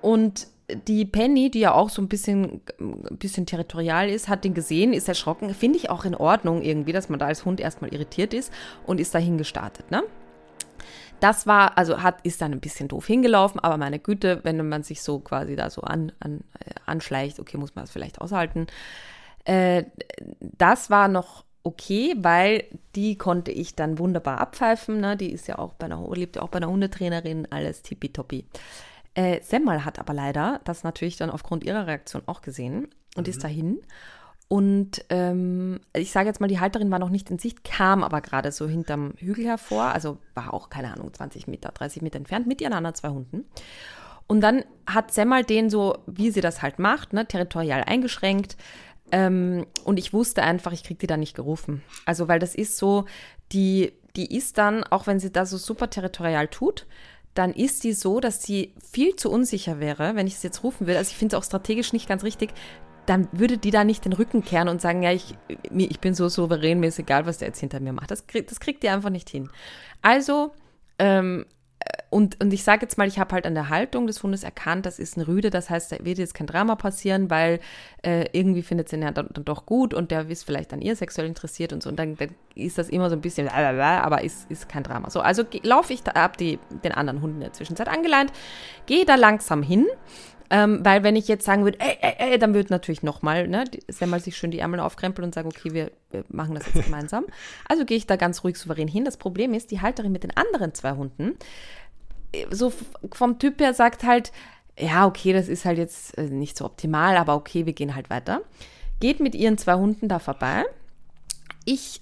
Und 0.00 0.48
die 0.70 1.04
Penny, 1.04 1.50
die 1.50 1.60
ja 1.60 1.74
auch 1.74 1.90
so 1.90 2.00
ein 2.00 2.08
bisschen, 2.08 2.62
ein 2.78 3.18
bisschen 3.18 3.46
territorial 3.46 4.08
ist, 4.08 4.28
hat 4.28 4.44
den 4.44 4.54
gesehen, 4.54 4.92
ist 4.92 5.08
erschrocken. 5.08 5.54
Finde 5.54 5.78
ich 5.78 5.90
auch 5.90 6.04
in 6.04 6.14
Ordnung 6.14 6.62
irgendwie, 6.62 6.92
dass 6.92 7.08
man 7.08 7.18
da 7.18 7.26
als 7.26 7.44
Hund 7.44 7.60
erstmal 7.60 7.92
irritiert 7.92 8.32
ist 8.32 8.52
und 8.86 9.00
ist 9.00 9.14
dahin 9.14 9.38
gestartet. 9.38 9.90
Ne? 9.90 10.02
das 11.22 11.46
war, 11.46 11.78
also 11.78 12.02
hat, 12.02 12.16
ist 12.24 12.42
dann 12.42 12.50
ein 12.50 12.60
bisschen 12.60 12.88
doof 12.88 13.06
hingelaufen, 13.06 13.60
aber 13.60 13.76
meine 13.76 14.00
Güte, 14.00 14.40
wenn 14.42 14.68
man 14.68 14.82
sich 14.82 15.02
so 15.02 15.20
quasi 15.20 15.54
da 15.54 15.70
so 15.70 15.82
an, 15.82 16.10
an, 16.18 16.40
äh, 16.58 16.74
anschleicht, 16.84 17.38
okay, 17.38 17.58
muss 17.58 17.76
man 17.76 17.84
das 17.84 17.92
vielleicht 17.92 18.20
aushalten. 18.20 18.66
Äh, 19.44 19.84
das 20.40 20.90
war 20.90 21.06
noch 21.06 21.44
okay, 21.62 22.14
weil 22.18 22.64
die 22.96 23.16
konnte 23.16 23.52
ich 23.52 23.76
dann 23.76 24.00
wunderbar 24.00 24.40
abpfeifen. 24.40 25.00
Ne? 25.00 25.16
Die 25.16 25.30
ist 25.30 25.46
ja 25.46 25.58
auch 25.58 25.74
bei 25.74 25.86
einer, 25.86 26.04
lebt 26.12 26.34
ja 26.34 26.42
auch 26.42 26.48
bei 26.48 26.56
einer 26.56 26.68
Hundetrainerin, 26.68 27.46
alles 27.50 27.82
tippitoppi. 27.82 28.44
Äh, 29.14 29.42
Semmel 29.42 29.84
hat 29.84 29.98
aber 29.98 30.14
leider 30.14 30.60
das 30.64 30.84
natürlich 30.84 31.16
dann 31.16 31.30
aufgrund 31.30 31.64
ihrer 31.64 31.86
Reaktion 31.86 32.22
auch 32.26 32.42
gesehen 32.42 32.88
und 33.16 33.26
mhm. 33.26 33.30
ist 33.30 33.44
dahin. 33.44 33.80
Und 34.48 35.04
ähm, 35.08 35.80
ich 35.94 36.12
sage 36.12 36.28
jetzt 36.28 36.40
mal, 36.40 36.46
die 36.46 36.60
Halterin 36.60 36.90
war 36.90 36.98
noch 36.98 37.08
nicht 37.08 37.30
in 37.30 37.38
Sicht, 37.38 37.64
kam 37.64 38.04
aber 38.04 38.20
gerade 38.20 38.52
so 38.52 38.68
hinterm 38.68 39.14
Hügel 39.16 39.46
hervor, 39.46 39.84
also 39.84 40.18
war 40.34 40.52
auch, 40.52 40.68
keine 40.68 40.92
Ahnung, 40.92 41.12
20 41.12 41.46
Meter, 41.46 41.70
30 41.70 42.02
Meter 42.02 42.18
entfernt 42.18 42.46
mit 42.46 42.60
ihren 42.60 42.74
anderen 42.74 42.94
zwei 42.94 43.08
Hunden. 43.08 43.46
Und 44.26 44.42
dann 44.42 44.64
hat 44.86 45.12
Semmel 45.12 45.44
den 45.44 45.70
so, 45.70 45.98
wie 46.06 46.30
sie 46.30 46.42
das 46.42 46.60
halt 46.60 46.78
macht, 46.78 47.14
ne, 47.14 47.26
territorial 47.26 47.82
eingeschränkt, 47.84 48.56
ähm, 49.12 49.66
und 49.84 49.98
ich 49.98 50.14
wusste 50.14 50.42
einfach, 50.42 50.72
ich 50.72 50.82
kriege 50.82 50.98
die 50.98 51.06
da 51.06 51.18
nicht 51.18 51.36
gerufen. 51.36 51.82
Also, 52.06 52.28
weil 52.28 52.38
das 52.38 52.54
ist 52.54 52.78
so, 52.78 53.04
die, 53.52 53.92
die 54.16 54.34
ist 54.34 54.58
dann, 54.58 54.84
auch 54.84 55.06
wenn 55.06 55.20
sie 55.20 55.30
das 55.30 55.50
so 55.50 55.58
super 55.58 55.90
territorial 55.90 56.48
tut, 56.48 56.86
dann 57.34 57.52
ist 57.52 57.84
die 57.84 57.92
so, 57.92 58.20
dass 58.20 58.42
sie 58.42 58.74
viel 58.92 59.16
zu 59.16 59.30
unsicher 59.30 59.80
wäre, 59.80 60.14
wenn 60.14 60.26
ich 60.26 60.34
es 60.34 60.42
jetzt 60.42 60.62
rufen 60.62 60.86
würde. 60.86 60.98
Also 60.98 61.10
ich 61.10 61.16
finde 61.16 61.36
es 61.36 61.40
auch 61.40 61.46
strategisch 61.46 61.92
nicht 61.92 62.08
ganz 62.08 62.24
richtig. 62.24 62.52
Dann 63.06 63.28
würde 63.32 63.58
die 63.58 63.70
da 63.70 63.84
nicht 63.84 64.04
den 64.04 64.12
Rücken 64.12 64.44
kehren 64.44 64.68
und 64.68 64.80
sagen, 64.80 65.02
ja, 65.02 65.12
ich, 65.12 65.34
ich 65.48 66.00
bin 66.00 66.14
so 66.14 66.28
souverän, 66.28 66.78
mir 66.78 66.88
ist 66.88 66.98
egal, 66.98 67.26
was 67.26 67.38
der 67.38 67.48
jetzt 67.48 67.60
hinter 67.60 67.80
mir 67.80 67.92
macht. 67.92 68.10
Das, 68.10 68.24
das 68.26 68.60
kriegt 68.60 68.82
die 68.82 68.88
einfach 68.90 69.10
nicht 69.10 69.28
hin. 69.28 69.50
Also 70.02 70.52
ähm, 70.98 71.46
und, 72.12 72.42
und 72.42 72.52
ich 72.52 72.62
sage 72.62 72.82
jetzt 72.82 72.98
mal, 72.98 73.08
ich 73.08 73.18
habe 73.18 73.34
halt 73.34 73.46
an 73.46 73.54
der 73.54 73.70
Haltung 73.70 74.06
des 74.06 74.22
Hundes 74.22 74.42
erkannt, 74.44 74.84
das 74.84 74.98
ist 74.98 75.16
eine 75.16 75.26
Rüde, 75.26 75.48
das 75.48 75.70
heißt, 75.70 75.92
da 75.92 75.96
wird 76.04 76.18
jetzt 76.18 76.34
kein 76.34 76.46
Drama 76.46 76.74
passieren, 76.74 77.30
weil 77.30 77.58
äh, 78.02 78.26
irgendwie 78.32 78.60
findet 78.60 78.90
sie 78.90 78.96
ihn 78.96 79.02
ja 79.02 79.12
dann, 79.12 79.28
dann, 79.32 79.46
doch 79.46 79.64
gut 79.64 79.94
und 79.94 80.10
der 80.10 80.28
ist 80.28 80.44
vielleicht 80.44 80.74
an 80.74 80.82
ihr 80.82 80.94
sexuell 80.94 81.26
interessiert 81.26 81.72
und 81.72 81.82
so. 81.82 81.88
Und 81.88 81.98
dann, 81.98 82.16
dann 82.16 82.34
ist 82.54 82.76
das 82.76 82.90
immer 82.90 83.08
so 83.08 83.16
ein 83.16 83.22
bisschen, 83.22 83.48
aber 83.48 84.22
ist, 84.22 84.50
ist 84.50 84.68
kein 84.68 84.82
Drama. 84.82 85.08
So, 85.08 85.20
also 85.20 85.42
laufe 85.62 85.94
ich 85.94 86.02
da 86.02 86.12
ab, 86.12 86.36
die, 86.36 86.58
den 86.84 86.92
anderen 86.92 87.22
Hunden 87.22 87.36
in 87.36 87.42
der 87.44 87.54
Zwischenzeit 87.54 87.88
angeleint, 87.88 88.30
gehe 88.84 89.06
da 89.06 89.14
langsam 89.14 89.62
hin. 89.62 89.86
Ähm, 90.54 90.84
weil 90.84 91.02
wenn 91.02 91.16
ich 91.16 91.28
jetzt 91.28 91.46
sagen 91.46 91.64
würde, 91.64 91.80
ey, 91.80 91.96
ey, 92.00 92.32
ey, 92.32 92.38
dann 92.38 92.52
würde 92.52 92.70
natürlich 92.70 93.02
nochmal, 93.02 93.48
ne, 93.48 93.64
Semmel 93.88 94.20
sich 94.20 94.36
schön 94.36 94.50
die 94.50 94.58
Ärmel 94.58 94.80
aufkrempeln 94.80 95.24
und 95.24 95.34
sagen, 95.34 95.48
okay, 95.48 95.72
wir, 95.72 95.90
wir 96.10 96.24
machen 96.28 96.54
das 96.54 96.66
jetzt 96.66 96.84
gemeinsam. 96.84 97.24
Also 97.68 97.84
gehe 97.86 97.96
ich 97.96 98.06
da 98.06 98.16
ganz 98.16 98.44
ruhig 98.44 98.56
souverän 98.56 98.86
hin. 98.86 99.04
Das 99.04 99.16
Problem 99.16 99.54
ist, 99.54 99.70
die 99.70 99.80
Halterin 99.80 100.12
mit 100.12 100.24
den 100.24 100.36
anderen 100.36 100.74
zwei 100.74 100.92
Hunden 100.92 101.38
so 102.50 102.72
vom 103.12 103.38
Typ 103.38 103.60
her 103.60 103.74
sagt 103.74 104.04
halt, 104.04 104.32
ja, 104.78 105.06
okay, 105.06 105.32
das 105.32 105.48
ist 105.48 105.64
halt 105.64 105.78
jetzt 105.78 106.16
äh, 106.16 106.24
nicht 106.24 106.56
so 106.56 106.64
optimal, 106.64 107.16
aber 107.16 107.34
okay, 107.34 107.66
wir 107.66 107.72
gehen 107.72 107.94
halt 107.94 108.10
weiter. 108.10 108.42
Geht 109.00 109.20
mit 109.20 109.34
ihren 109.34 109.58
zwei 109.58 109.74
Hunden 109.74 110.08
da 110.08 110.18
vorbei. 110.18 110.64
Ich 111.64 112.00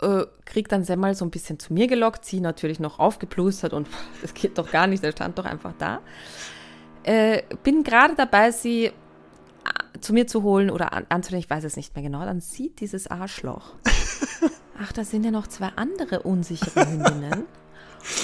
äh, 0.00 0.24
krieg 0.44 0.68
dann 0.68 0.84
Semmel 0.84 1.14
so 1.14 1.24
ein 1.24 1.30
bisschen 1.30 1.58
zu 1.58 1.72
mir 1.72 1.88
gelockt, 1.88 2.24
sie 2.24 2.40
natürlich 2.40 2.78
noch 2.78 2.98
aufgeplustert 2.98 3.72
und 3.72 3.88
das 4.22 4.34
geht 4.34 4.58
doch 4.58 4.70
gar 4.70 4.86
nicht, 4.86 5.02
der 5.02 5.12
stand 5.12 5.38
doch 5.38 5.44
einfach 5.44 5.72
da. 5.78 6.00
Äh, 7.04 7.42
bin 7.62 7.82
gerade 7.82 8.14
dabei, 8.14 8.50
sie 8.50 8.86
äh, 8.86 8.92
zu 10.00 10.12
mir 10.12 10.26
zu 10.26 10.42
holen 10.42 10.70
oder 10.70 10.92
an, 10.92 11.06
anzunehmen, 11.08 11.44
ich 11.44 11.50
weiß 11.50 11.64
es 11.64 11.76
nicht 11.76 11.94
mehr 11.94 12.04
genau, 12.04 12.24
dann 12.24 12.40
sieht 12.40 12.80
dieses 12.80 13.08
Arschloch. 13.08 13.74
Ach, 14.82 14.92
da 14.92 15.04
sind 15.04 15.24
ja 15.24 15.30
noch 15.30 15.46
zwei 15.46 15.70
andere 15.76 16.22
unsichere 16.22 16.86
Hündinnen 16.86 17.46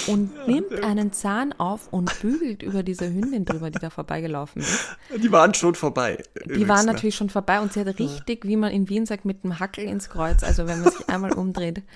und 0.07 0.35
ja, 0.35 0.47
nimmt 0.47 0.83
einen 0.83 1.13
Zahn 1.13 1.53
auf 1.57 1.87
und 1.91 2.19
bügelt 2.21 2.63
über 2.63 2.83
diese 2.83 3.05
Hündin 3.05 3.45
drüber, 3.45 3.69
die 3.69 3.79
da 3.79 3.89
vorbeigelaufen 3.89 4.61
ist. 4.61 4.97
Die 5.15 5.31
waren 5.31 5.53
schon 5.53 5.75
vorbei. 5.75 6.21
Die 6.45 6.67
waren 6.67 6.85
ne? 6.85 6.93
natürlich 6.93 7.15
schon 7.15 7.29
vorbei 7.29 7.61
und 7.61 7.71
sie 7.71 7.79
hat 7.79 7.99
richtig, 7.99 8.45
wie 8.45 8.57
man 8.57 8.71
in 8.71 8.89
Wien 8.89 9.05
sagt, 9.05 9.25
mit 9.25 9.43
dem 9.43 9.59
Hackel 9.59 9.85
ins 9.85 10.09
Kreuz, 10.09 10.43
also 10.43 10.67
wenn 10.67 10.81
man 10.81 10.91
sich 10.91 11.07
einmal 11.09 11.33
umdreht. 11.33 11.83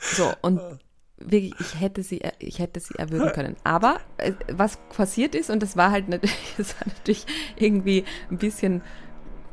So, 0.00 0.32
und 0.42 0.60
wirklich, 1.20 1.54
ich 1.60 1.80
hätte 1.80 2.02
sie, 2.02 2.22
ich 2.38 2.58
hätte 2.58 2.80
sie 2.80 2.94
erwürgen 2.94 3.32
können. 3.32 3.56
Aber 3.64 4.00
äh, 4.18 4.32
was 4.50 4.78
passiert 4.94 5.34
ist, 5.34 5.50
und 5.50 5.62
das 5.62 5.76
war 5.76 5.90
halt 5.90 6.08
natürlich, 6.08 6.36
das 6.56 6.78
war 6.80 6.88
natürlich 6.88 7.26
irgendwie 7.56 8.04
ein 8.30 8.38
bisschen 8.38 8.82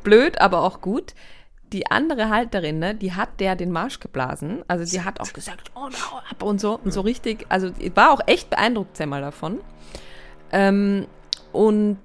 blöd, 0.03 0.39
aber 0.39 0.61
auch 0.61 0.81
gut 0.81 1.13
die 1.75 1.91
andere 1.91 2.29
Halterin, 2.29 2.79
ne, 2.79 2.95
die 2.95 3.13
hat 3.13 3.39
der 3.39 3.55
den 3.55 3.71
Marsch 3.71 3.99
geblasen. 3.99 4.63
Also 4.67 4.85
die 4.85 5.03
hat 5.03 5.19
auch 5.19 5.33
gesagt, 5.33 5.71
oh, 5.75 5.89
hau 5.89 6.17
ab 6.29 6.43
und 6.43 6.61
so. 6.61 6.79
Und 6.83 6.91
so 6.91 7.01
richtig, 7.01 7.45
also 7.49 7.71
war 7.95 8.11
auch 8.11 8.21
echt 8.27 8.49
beeindruckt 8.49 8.95
Semmel 8.95 9.21
davon. 9.21 9.59
Ähm, 10.51 11.07
und 11.51 11.99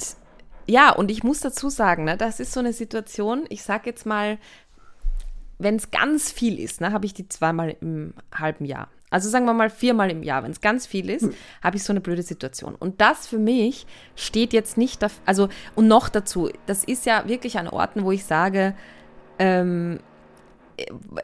ja, 0.67 0.91
und 0.91 1.11
ich 1.11 1.23
muss 1.23 1.41
dazu 1.41 1.69
sagen, 1.69 2.05
ne, 2.05 2.17
das 2.17 2.41
ist 2.41 2.53
so 2.53 2.61
eine 2.61 2.73
Situation, 2.73 3.45
ich 3.49 3.63
sag 3.63 3.87
jetzt 3.87 4.07
mal, 4.07 4.39
wenn 5.59 5.77
es 5.77 5.91
ganz 5.91 6.33
viel 6.33 6.59
ist, 6.59 6.81
ne, 6.81 6.93
habe 6.93 7.07
ich 7.07 7.15
die 7.15 7.29
zweimal 7.29 7.77
im 7.81 8.15
halben 8.35 8.65
Jahr. 8.65 8.89
Also 9.11 9.29
sagen 9.29 9.45
wir 9.45 9.53
mal 9.53 9.71
viermal 9.71 10.11
im 10.11 10.23
Jahr, 10.23 10.43
wenn 10.43 10.53
es 10.53 10.61
ganz 10.61 10.87
viel 10.87 11.11
ist, 11.11 11.23
hm. 11.23 11.35
habe 11.63 11.77
ich 11.77 11.85
so 11.85 11.93
eine 11.93 12.01
blöde 12.01 12.23
Situation. 12.23 12.75
Und 12.75 13.01
das 13.01 13.27
für 13.27 13.39
mich 13.39 13.87
steht 14.15 14.53
jetzt 14.53 14.79
nicht, 14.79 15.05
also 15.27 15.49
und 15.75 15.89
noch 15.89 16.09
dazu, 16.09 16.51
das 16.67 16.85
ist 16.85 17.07
ja 17.07 17.29
wirklich 17.29 17.59
an 17.59 17.69
Orten, 17.69 18.05
wo 18.05 18.13
ich 18.13 18.25
sage, 18.25 18.75
ähm, 19.39 19.99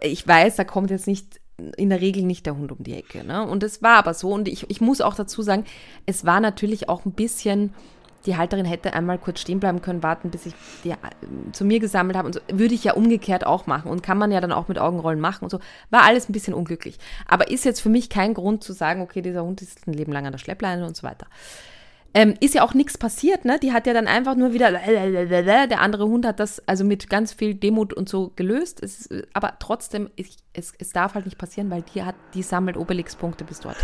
ich 0.03 0.27
weiß, 0.27 0.57
da 0.57 0.65
kommt 0.65 0.91
jetzt 0.91 1.07
nicht 1.07 1.41
in 1.77 1.89
der 1.89 2.01
Regel 2.01 2.23
nicht 2.23 2.45
der 2.45 2.57
Hund 2.57 2.71
um 2.73 2.83
die 2.83 2.95
Ecke. 2.95 3.25
Ne? 3.25 3.47
Und 3.47 3.63
es 3.63 3.83
war 3.83 3.97
aber 3.97 4.13
so. 4.13 4.33
Und 4.33 4.47
ich, 4.47 4.69
ich 4.69 4.81
muss 4.81 5.01
auch 5.01 5.15
dazu 5.15 5.43
sagen, 5.43 5.65
es 6.05 6.27
war 6.27 6.41
natürlich 6.41 6.89
auch 6.89 7.07
ein 7.07 7.13
bisschen, 7.13 7.73
die 8.27 8.37
Halterin 8.37 8.67
hätte 8.67 8.93
einmal 8.93 9.19
kurz 9.19 9.41
stehen 9.41 9.61
bleiben 9.61 9.83
können, 9.83 10.03
warten, 10.03 10.31
bis 10.31 10.47
ich 10.47 10.55
die 10.85 10.91
äh, 10.91 10.97
zu 11.53 11.65
mir 11.65 11.81
gesammelt 11.81 12.17
habe. 12.17 12.27
Und 12.27 12.35
so 12.35 12.41
würde 12.53 12.75
ich 12.75 12.85
ja 12.85 12.95
umgekehrt 12.95 13.47
auch 13.47 13.67
machen. 13.67 13.91
Und 13.91 14.03
kann 14.03 14.19
man 14.19 14.33
ja 14.33 14.41
dann 14.41 14.53
auch 14.53 14.69
mit 14.69 14.79
Augenrollen 14.79 15.21
machen 15.21 15.45
und 15.45 15.51
so. 15.51 15.61
War 15.91 16.03
alles 16.03 16.29
ein 16.29 16.33
bisschen 16.33 16.55
unglücklich. 16.55 16.99
Aber 17.27 17.51
ist 17.51 17.65
jetzt 17.65 17.81
für 17.81 17.89
mich 17.89 18.11
kein 18.11 18.35
Grund 18.35 18.65
zu 18.65 18.73
sagen, 18.73 19.01
okay, 19.01 19.23
dieser 19.23 19.45
Hund 19.45 19.63
ist 19.63 19.87
ein 19.87 19.93
Leben 19.93 20.13
lang 20.13 20.27
an 20.27 20.33
der 20.33 20.39
Schleppleine 20.39 20.87
und 20.87 20.97
so 20.97 21.05
weiter. 21.05 21.27
Ähm, 22.17 22.33
ist 22.41 22.55
ja 22.55 22.63
auch 22.63 22.73
nichts 22.73 22.97
passiert, 22.97 23.45
ne? 23.45 23.59
Die 23.59 23.75
hat 23.75 23.87
ja 23.87 23.93
dann 23.93 24.07
einfach 24.07 24.37
nur 24.37 24.55
wieder, 24.55 24.71
der 24.73 25.81
andere 25.83 26.07
Hund 26.07 26.25
hat 26.25 26.41
das 26.41 26.67
also 26.67 26.83
mit 26.83 27.11
ganz 27.11 27.35
viel 27.35 27.55
Demut 27.55 27.93
und 27.93 28.09
so 28.09 28.33
gelöst. 28.37 28.83
Es, 28.83 29.11
aber 29.35 29.59
trotzdem, 29.59 30.09
ich, 30.17 30.39
es, 30.55 30.73
es 30.79 30.95
darf 30.95 31.13
halt 31.13 31.27
nicht 31.27 31.37
passieren, 31.37 31.71
weil 31.71 31.83
die 31.83 32.03
hat, 32.03 32.15
die 32.33 32.43
sammelt 32.43 32.79
Obelix-Punkte 32.79 33.45
bis 33.45 33.61
dort. 33.61 33.77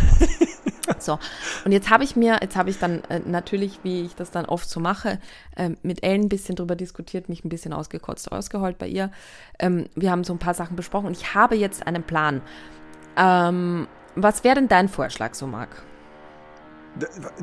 so, 0.97 1.19
und 1.63 1.73
jetzt 1.73 1.91
habe 1.91 2.03
ich 2.03 2.15
mir, 2.15 2.39
jetzt 2.41 2.55
habe 2.55 2.71
ich 2.71 2.79
dann 2.79 3.03
äh, 3.03 3.19
natürlich, 3.23 3.81
wie 3.83 4.01
ich 4.01 4.15
das 4.15 4.31
dann 4.31 4.45
oft 4.45 4.67
so 4.67 4.79
mache, 4.79 5.19
äh, 5.55 5.69
mit 5.83 6.03
Ellen 6.03 6.23
ein 6.23 6.29
bisschen 6.29 6.55
drüber 6.55 6.75
diskutiert, 6.75 7.29
mich 7.29 7.45
ein 7.45 7.49
bisschen 7.49 7.71
ausgekotzt, 7.71 8.31
ausgeheult 8.31 8.79
bei 8.79 8.87
ihr. 8.87 9.11
Ähm, 9.59 9.85
wir 9.93 10.09
haben 10.09 10.23
so 10.23 10.33
ein 10.33 10.39
paar 10.39 10.55
Sachen 10.55 10.75
besprochen 10.75 11.05
und 11.05 11.15
ich 11.15 11.35
habe 11.35 11.53
jetzt 11.53 11.85
einen 11.85 12.01
Plan. 12.01 12.41
Ähm, 13.15 13.87
was 14.15 14.43
wäre 14.43 14.55
denn 14.55 14.69
dein 14.69 14.89
Vorschlag, 14.89 15.35
so 15.35 15.45
Marc? 15.45 15.83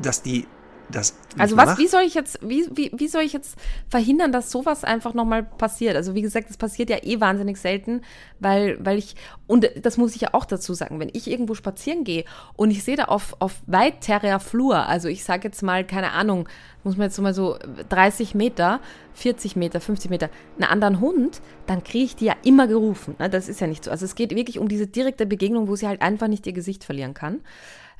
Dass 0.01 0.21
die 0.21 0.47
das 0.91 1.15
also 1.37 1.57
was, 1.57 1.77
wie 1.77 1.87
soll 1.87 2.01
ich 2.03 2.13
jetzt, 2.13 2.39
wie, 2.41 2.67
wie, 2.73 2.91
wie 2.93 3.07
soll 3.07 3.23
ich 3.23 3.33
jetzt 3.33 3.57
verhindern, 3.89 4.31
dass 4.31 4.51
sowas 4.51 4.83
einfach 4.83 5.13
nochmal 5.13 5.43
passiert? 5.43 5.95
Also 5.95 6.15
wie 6.15 6.21
gesagt, 6.21 6.49
das 6.49 6.57
passiert 6.57 6.89
ja 6.89 6.97
eh 7.03 7.19
wahnsinnig 7.19 7.57
selten, 7.57 8.01
weil, 8.39 8.77
weil 8.83 8.97
ich, 8.97 9.15
und 9.47 9.69
das 9.81 9.97
muss 9.97 10.15
ich 10.15 10.21
ja 10.21 10.29
auch 10.33 10.45
dazu 10.45 10.73
sagen, 10.73 10.99
wenn 10.99 11.09
ich 11.13 11.29
irgendwo 11.29 11.55
spazieren 11.55 12.03
gehe 12.03 12.25
und 12.55 12.71
ich 12.71 12.83
sehe 12.83 12.95
da 12.95 13.05
auf, 13.05 13.35
auf 13.39 13.55
weiterer 13.67 14.39
Flur, 14.39 14.87
also 14.87 15.07
ich 15.07 15.23
sage 15.23 15.47
jetzt 15.47 15.63
mal, 15.63 15.85
keine 15.85 16.11
Ahnung, 16.11 16.47
muss 16.83 16.97
man 16.97 17.07
jetzt 17.07 17.19
mal 17.19 17.33
so 17.33 17.57
30 17.89 18.35
Meter, 18.35 18.79
40 19.13 19.55
Meter, 19.55 19.79
50 19.79 20.09
Meter, 20.09 20.29
einen 20.57 20.69
anderen 20.69 20.99
Hund, 20.99 21.41
dann 21.67 21.83
kriege 21.83 22.05
ich 22.05 22.15
die 22.15 22.25
ja 22.25 22.35
immer 22.43 22.67
gerufen. 22.67 23.15
Ne? 23.19 23.29
Das 23.29 23.49
ist 23.49 23.61
ja 23.61 23.67
nicht 23.67 23.83
so. 23.83 23.91
Also 23.91 24.05
es 24.05 24.15
geht 24.15 24.35
wirklich 24.35 24.59
um 24.59 24.67
diese 24.67 24.87
direkte 24.87 25.25
Begegnung, 25.25 25.67
wo 25.67 25.75
sie 25.75 25.87
halt 25.87 26.01
einfach 26.01 26.27
nicht 26.27 26.47
ihr 26.47 26.53
Gesicht 26.53 26.83
verlieren 26.83 27.13
kann. 27.13 27.41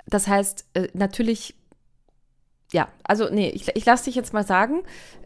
Das 0.07 0.27
heißt, 0.27 0.65
äh, 0.73 0.87
natürlich 0.93 1.55
ja, 2.71 2.87
also 3.03 3.29
nee, 3.29 3.49
ich, 3.49 3.67
ich 3.75 3.85
lasse 3.85 4.05
dich 4.05 4.15
jetzt 4.15 4.33
mal 4.33 4.45
sagen. 4.45 4.83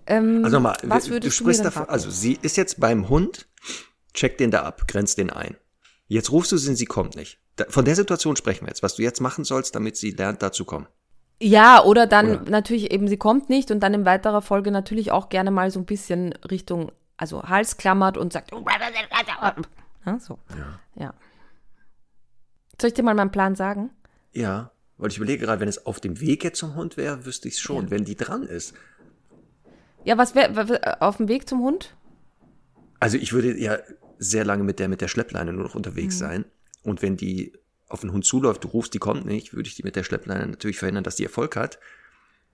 Ähm, 0.08 0.44
also 0.44 0.60
mal, 0.60 0.76
was 0.84 1.10
würdest 1.10 1.40
du, 1.40 1.44
sprichst 1.44 1.62
du 1.62 1.66
davon, 1.66 1.90
Also 1.90 2.10
sie 2.10 2.38
ist 2.42 2.58
jetzt 2.58 2.80
beim 2.80 3.10
Hund, 3.10 3.48
checkt 4.14 4.40
den 4.40 4.52
da 4.52 4.64
ab, 4.64 4.88
grenzt 4.88 5.18
den 5.18 5.30
ein. 5.30 5.56
Jetzt 6.08 6.32
rufst 6.32 6.52
du 6.52 6.58
sie, 6.58 6.76
sie 6.76 6.86
kommt 6.86 7.16
nicht. 7.16 7.40
Da, 7.56 7.66
von 7.70 7.86
der 7.86 7.96
Situation 7.96 8.36
sprechen 8.36 8.66
wir 8.66 8.70
jetzt, 8.70 8.84
was 8.84 8.96
du 8.96 9.04
jetzt 9.04 9.22
machen 9.22 9.44
sollst, 9.44 9.76
damit 9.76 9.98
sie 9.98 10.12
lernt, 10.12 10.42
da 10.42 10.52
zu 10.52 10.66
kommen. 10.66 10.88
Ja, 11.42 11.84
oder 11.84 12.08
dann 12.08 12.42
oder? 12.42 12.50
natürlich 12.50 12.92
eben, 12.92 13.08
sie 13.08 13.18
kommt 13.18 13.50
nicht 13.50 13.72
und 13.72 13.82
dann 13.82 13.94
in 13.94 14.06
weiterer 14.06 14.42
Folge 14.42 14.72
natürlich 14.72 15.12
auch 15.12 15.30
gerne 15.30 15.52
mal 15.52 15.70
so 15.70 15.80
ein 15.80 15.86
bisschen 15.86 16.34
Richtung, 16.50 16.92
also 17.18 17.44
Hals 17.44 17.78
klammert 17.78 18.18
und 18.18 18.34
sagt, 18.34 18.52
ja, 20.06 20.20
so. 20.20 20.40
Ja. 20.58 20.80
ja. 20.96 21.14
Soll 22.80 22.90
ich 22.90 22.94
dir 22.94 23.04
mal 23.04 23.16
meinen 23.16 23.32
Plan 23.32 23.56
sagen? 23.56 23.90
Ja. 24.32 24.72
Weil 24.98 25.12
ich 25.12 25.18
überlege 25.18 25.46
gerade, 25.46 25.60
wenn 25.60 25.68
es 25.68 25.86
auf 25.86 26.00
dem 26.00 26.20
Weg 26.22 26.44
jetzt 26.44 26.60
zum 26.60 26.76
Hund 26.76 26.98
wäre, 26.98 27.26
wüsste 27.26 27.48
ich 27.48 27.56
es 27.56 27.60
schon, 27.60 27.86
ja. 27.86 27.92
wenn 27.92 28.06
die 28.06 28.16
dran 28.16 28.44
ist. 28.44 28.74
Ja, 30.04 30.18
was 30.18 30.36
wäre 30.36 31.02
auf 31.02 31.18
dem 31.18 31.28
Weg 31.28 31.50
zum 31.50 31.62
Hund? 31.62 31.96
Also 33.00 33.18
ich 33.18 33.34
würde 33.34 33.58
ja 33.58 33.78
sehr 34.18 34.46
lange 34.46 34.64
mit 34.64 34.80
der 34.80 34.88
mit 34.88 35.02
der 35.02 35.08
Schleppleine 35.08 35.52
nur 35.52 35.64
noch 35.64 35.76
unterwegs 35.76 36.16
mhm. 36.16 36.20
sein. 36.20 36.46
Und 36.84 37.02
wenn 37.02 37.18
die 37.18 37.54
auf 37.90 38.04
einen 38.04 38.14
Hund 38.14 38.26
zuläuft, 38.26 38.64
du 38.64 38.68
rufst, 38.70 38.94
die 38.94 39.00
kommt 39.00 39.26
nicht, 39.26 39.54
würde 39.54 39.68
ich 39.68 39.76
die 39.76 39.84
mit 39.84 39.96
der 39.96 40.04
Schleppleine 40.04 40.48
natürlich 40.48 40.78
verhindern, 40.78 41.04
dass 41.04 41.16
die 41.16 41.24
Erfolg 41.24 41.56
hat. 41.56 41.80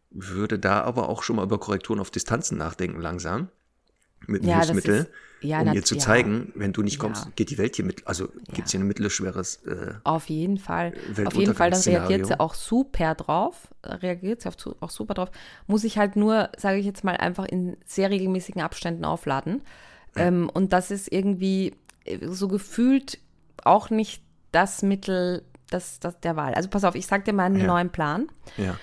Würde 0.09 0.59
da 0.59 0.81
aber 0.81 1.09
auch 1.09 1.23
schon 1.23 1.37
mal 1.37 1.43
über 1.43 1.59
Korrekturen 1.59 1.99
auf 1.99 2.11
Distanzen 2.11 2.57
nachdenken 2.57 2.99
langsam. 2.99 3.49
Mit 4.27 4.41
einem 4.41 4.49
Ja, 4.51 4.55
Hilfsmittel, 4.57 4.95
ist- 4.95 5.09
ja, 5.43 5.61
um 5.61 5.73
ihr 5.73 5.83
zu 5.83 5.95
ja. 5.95 6.01
zeigen, 6.01 6.51
wenn 6.55 6.71
du 6.71 6.83
nicht 6.83 6.99
kommst, 6.99 7.35
geht 7.35 7.49
die 7.49 7.57
Welt 7.57 7.75
hier 7.75 7.83
mit, 7.85 8.05
also 8.07 8.27
gibt's 8.53 8.71
hier 8.71 8.79
ein 8.79 8.85
mittelschweres, 8.87 9.55
äh, 9.65 9.95
Auf 10.03 10.29
jeden 10.29 10.57
Fall. 10.59 10.93
Auf 11.25 11.33
jeden 11.35 11.55
Fall, 11.55 11.71
dann 11.71 11.83
Weltuntergangsszenario. 11.83 12.07
reagiert 12.07 12.27
sie 12.27 12.39
auch 12.39 12.53
super 12.53 13.15
drauf. 13.15 13.67
Reagiert 13.83 14.41
sie 14.41 14.49
auf, 14.49 14.55
auch 14.81 14.91
super 14.91 15.15
drauf. 15.15 15.31
Muss 15.65 15.83
ich 15.83 15.97
halt 15.97 16.15
nur, 16.15 16.49
sage 16.57 16.77
ich 16.77 16.85
jetzt 16.85 17.03
mal, 17.03 17.17
einfach 17.17 17.45
in 17.45 17.75
sehr 17.85 18.11
regelmäßigen 18.11 18.61
Abständen 18.61 19.03
aufladen. 19.03 19.63
Ähm, 20.15 20.49
und 20.53 20.73
das 20.73 20.91
ist 20.91 21.11
irgendwie 21.11 21.73
äh, 22.05 22.19
so 22.27 22.47
gefühlt 22.47 23.17
auch 23.63 23.89
nicht 23.89 24.21
das 24.51 24.83
Mittel 24.83 25.43
das, 25.71 25.99
das 26.01 26.19
der 26.19 26.35
Wahl. 26.35 26.53
Also 26.53 26.69
pass 26.69 26.83
auf, 26.83 26.95
ich 26.95 27.07
sag 27.07 27.23
dir 27.25 27.33
mal 27.33 27.45
einen 27.45 27.61
Ja. 27.61 27.67
neuen 27.67 27.89
Plan. 27.89 28.27
ja. 28.57 28.77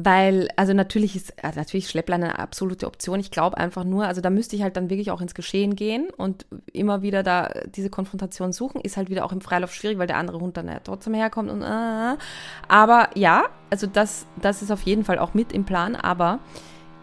Weil, 0.00 0.48
also 0.54 0.74
natürlich 0.74 1.16
ist 1.16 1.30
äh, 1.42 1.50
natürlich 1.56 1.90
Schleppleine 1.90 2.26
eine 2.26 2.38
absolute 2.38 2.86
Option. 2.86 3.18
Ich 3.18 3.32
glaube 3.32 3.58
einfach 3.58 3.82
nur, 3.82 4.06
also 4.06 4.20
da 4.20 4.30
müsste 4.30 4.54
ich 4.54 4.62
halt 4.62 4.76
dann 4.76 4.90
wirklich 4.90 5.10
auch 5.10 5.20
ins 5.20 5.34
Geschehen 5.34 5.74
gehen 5.74 6.08
und 6.16 6.46
immer 6.72 7.02
wieder 7.02 7.24
da 7.24 7.48
diese 7.74 7.90
Konfrontation 7.90 8.52
suchen. 8.52 8.80
Ist 8.80 8.96
halt 8.96 9.10
wieder 9.10 9.24
auch 9.24 9.32
im 9.32 9.40
Freilauf 9.40 9.74
schwierig, 9.74 9.98
weil 9.98 10.06
der 10.06 10.18
andere 10.18 10.38
Hund 10.38 10.56
dann 10.56 10.68
ja 10.68 10.78
trotzdem 10.84 11.14
herkommt 11.14 11.50
und 11.50 11.62
äh, 11.62 12.16
aber 12.68 13.10
ja, 13.16 13.46
also 13.70 13.88
das, 13.88 14.26
das 14.40 14.62
ist 14.62 14.70
auf 14.70 14.82
jeden 14.82 15.02
Fall 15.02 15.18
auch 15.18 15.34
mit 15.34 15.52
im 15.52 15.64
Plan. 15.64 15.96
Aber 15.96 16.38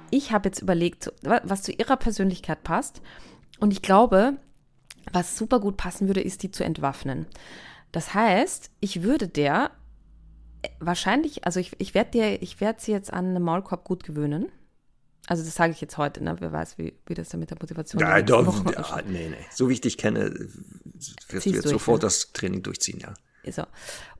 ich 0.10 0.32
habe 0.32 0.48
jetzt 0.48 0.62
überlegt, 0.62 1.12
wa- 1.22 1.42
was 1.44 1.64
zu 1.64 1.74
ihrer 1.74 1.98
Persönlichkeit 1.98 2.64
passt. 2.64 3.02
Und 3.60 3.74
ich 3.74 3.82
glaube, 3.82 4.38
was 5.12 5.38
super 5.38 5.60
gut 5.60 5.76
passen 5.76 6.08
würde, 6.08 6.22
ist 6.22 6.44
die 6.44 6.52
zu 6.52 6.64
entwaffnen. 6.64 7.26
Das 7.92 8.14
heißt, 8.14 8.72
ich 8.80 9.04
würde 9.04 9.28
der 9.28 9.72
wahrscheinlich, 10.80 11.46
also 11.46 11.60
ich, 11.60 11.72
ich 11.80 11.94
werde 11.94 12.12
dir, 12.12 12.42
ich 12.42 12.62
werde 12.62 12.82
sie 12.82 12.92
jetzt 12.92 13.12
an 13.12 13.28
einen 13.28 13.44
Maulkorb 13.44 13.84
gut 13.84 14.04
gewöhnen. 14.04 14.52
Also 15.28 15.44
das 15.44 15.56
sage 15.56 15.72
ich 15.72 15.82
jetzt 15.82 15.98
heute, 15.98 16.24
ne? 16.24 16.36
Wer 16.40 16.52
weiß, 16.52 16.78
wie, 16.78 16.94
wie 17.08 17.16
das 17.16 17.30
dann 17.30 17.40
mit 17.40 17.50
der 17.50 17.58
Motivation 17.60 18.00
Ja, 18.00 18.22
die 18.22 18.32
nächsten 18.32 18.64
doch, 18.64 18.72
ja, 18.72 19.02
nee, 19.08 19.30
nee. 19.30 19.46
So 19.52 19.70
wie 19.70 19.74
ich 19.74 19.82
dich 19.82 19.98
kenne, 19.98 20.30
wirst 21.30 21.46
du 21.46 21.50
jetzt 21.50 21.66
durch, 21.66 21.74
sofort 21.74 22.02
ne? 22.02 22.08
das 22.08 22.32
Training 22.32 22.62
durchziehen, 22.62 23.00
ja. 23.00 23.14
So. 23.52 23.64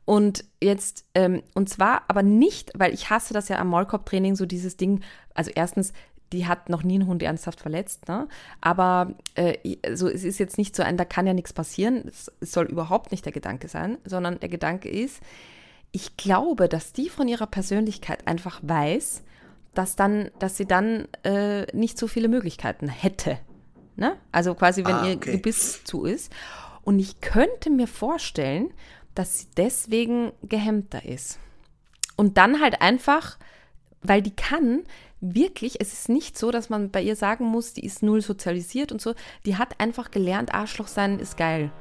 Und 0.06 0.46
jetzt, 0.62 1.06
ähm, 1.16 1.44
und 1.54 1.70
zwar 1.70 2.04
aber 2.08 2.24
nicht, 2.24 2.72
weil 2.76 2.94
ich 2.94 3.10
hasse 3.10 3.34
das 3.34 3.50
ja 3.50 3.60
am 3.60 3.70
Maulkorb-Training, 3.70 4.36
so 4.36 4.46
dieses 4.46 4.78
Ding, 4.78 5.02
also 5.34 5.52
erstens, 5.54 5.94
die 6.32 6.48
hat 6.48 6.70
noch 6.70 6.84
nie 6.84 6.96
einen 6.96 7.08
Hund 7.08 7.22
ernsthaft 7.24 7.62
verletzt, 7.62 8.08
ne? 8.08 8.28
Aber 8.62 9.14
äh, 9.36 9.78
also 9.86 10.08
es 10.10 10.24
ist 10.24 10.40
jetzt 10.40 10.58
nicht 10.58 10.76
so 10.76 10.84
ein, 10.84 10.98
da 10.98 11.06
kann 11.06 11.28
ja 11.28 11.34
nichts 11.34 11.54
passieren. 11.54 12.04
Es, 12.08 12.32
es 12.40 12.52
soll 12.52 12.66
überhaupt 12.66 13.12
nicht 13.12 13.26
der 13.26 13.32
Gedanke 13.32 13.68
sein, 13.68 13.98
sondern 14.06 14.40
der 14.40 14.50
Gedanke 14.50 14.90
ist, 14.90 15.22
ich 15.92 16.18
glaube, 16.18 16.68
dass 16.68 16.94
die 16.94 17.10
von 17.10 17.28
ihrer 17.28 17.48
Persönlichkeit 17.48 18.28
einfach 18.28 18.60
weiß, 18.64 19.24
dass 19.74 19.96
dann, 19.96 20.32
dass 20.40 20.58
sie 20.58 20.66
dann 20.66 21.08
äh, 21.24 21.66
nicht 21.76 21.98
so 21.98 22.08
viele 22.08 22.28
Möglichkeiten 22.28 22.88
hätte. 22.88 23.38
Ne? 23.96 24.16
Also 24.32 24.56
quasi, 24.56 24.84
wenn 24.86 24.96
Ah, 24.96 25.08
ihr 25.08 25.16
okay. 25.16 25.34
Gebiss 25.34 25.84
zu 25.84 26.06
ist. 26.06 26.32
Und 26.84 27.00
ich 27.00 27.22
könnte 27.22 27.70
mir 27.70 27.88
vorstellen, 27.88 28.74
dass 29.16 29.40
sie 29.40 29.48
deswegen 29.58 30.32
gehemmter 30.44 31.06
ist. 31.06 31.40
Und 32.16 32.38
dann 32.38 32.62
halt 32.62 32.82
einfach, 32.82 33.38
weil 34.02 34.22
die 34.22 34.36
kann 34.36 34.84
wirklich, 35.22 35.80
es 35.82 35.94
ist 35.94 36.10
nicht 36.10 36.38
so, 36.38 36.52
dass 36.52 36.70
man 36.70 36.92
bei 36.92 37.02
ihr 37.02 37.16
sagen 37.16 37.46
muss, 37.46 37.74
die 37.74 37.86
ist 37.86 38.04
null 38.04 38.22
sozialisiert 38.22 38.92
und 38.92 39.02
so. 39.02 39.16
Die 39.46 39.56
hat 39.56 39.80
einfach 39.80 40.12
gelernt, 40.12 40.54
Arschloch 40.54 40.88
sein 40.88 41.20
ist 41.20 41.38
geil. 41.38 41.72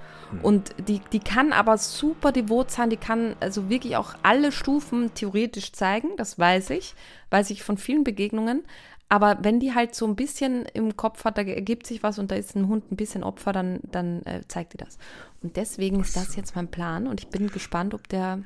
Und 0.43 0.74
die, 0.89 1.01
die 1.12 1.20
kann 1.20 1.52
aber 1.52 1.78
super 1.78 2.32
devot 2.32 2.70
sein, 2.70 2.90
die 2.90 2.97
kann 2.97 3.36
also 3.40 3.69
wirklich 3.69 3.97
auch 3.97 4.15
alle 4.23 4.52
Stufen 4.52 5.15
theoretisch 5.15 5.73
zeigen, 5.73 6.16
das 6.16 6.39
weiß 6.39 6.70
ich, 6.70 6.94
weiß 7.31 7.51
ich 7.51 7.62
von 7.62 7.78
vielen 7.78 8.05
Begegnungen. 8.05 8.65
Aber 9.09 9.39
wenn 9.43 9.61
die 9.61 9.74
halt 9.74 9.94
so 9.94 10.06
ein 10.06 10.16
bisschen 10.16 10.65
im 10.73 10.97
Kopf 10.97 11.24
hat, 11.24 11.39
da 11.39 11.43
ergibt 11.43 11.86
sich 11.86 12.02
was 12.02 12.19
und 12.19 12.31
da 12.31 12.36
ist 12.36 12.56
ein 12.56 12.69
Hund 12.69 12.90
ein 12.90 12.97
bisschen 12.97 13.23
Opfer, 13.23 13.52
dann, 13.52 13.81
dann 13.85 14.23
äh, 14.24 14.40
zeigt 14.48 14.73
die 14.73 14.78
das. 14.78 14.98
Und 15.43 15.56
deswegen 15.56 16.01
ist 16.01 16.16
das 16.16 16.35
jetzt 16.36 16.56
mein 16.56 16.69
Plan 16.69 17.06
und 17.06 17.20
ich 17.20 17.28
bin 17.28 17.48
gespannt, 17.48 17.94
ob 17.94 18.09
der 18.09 18.43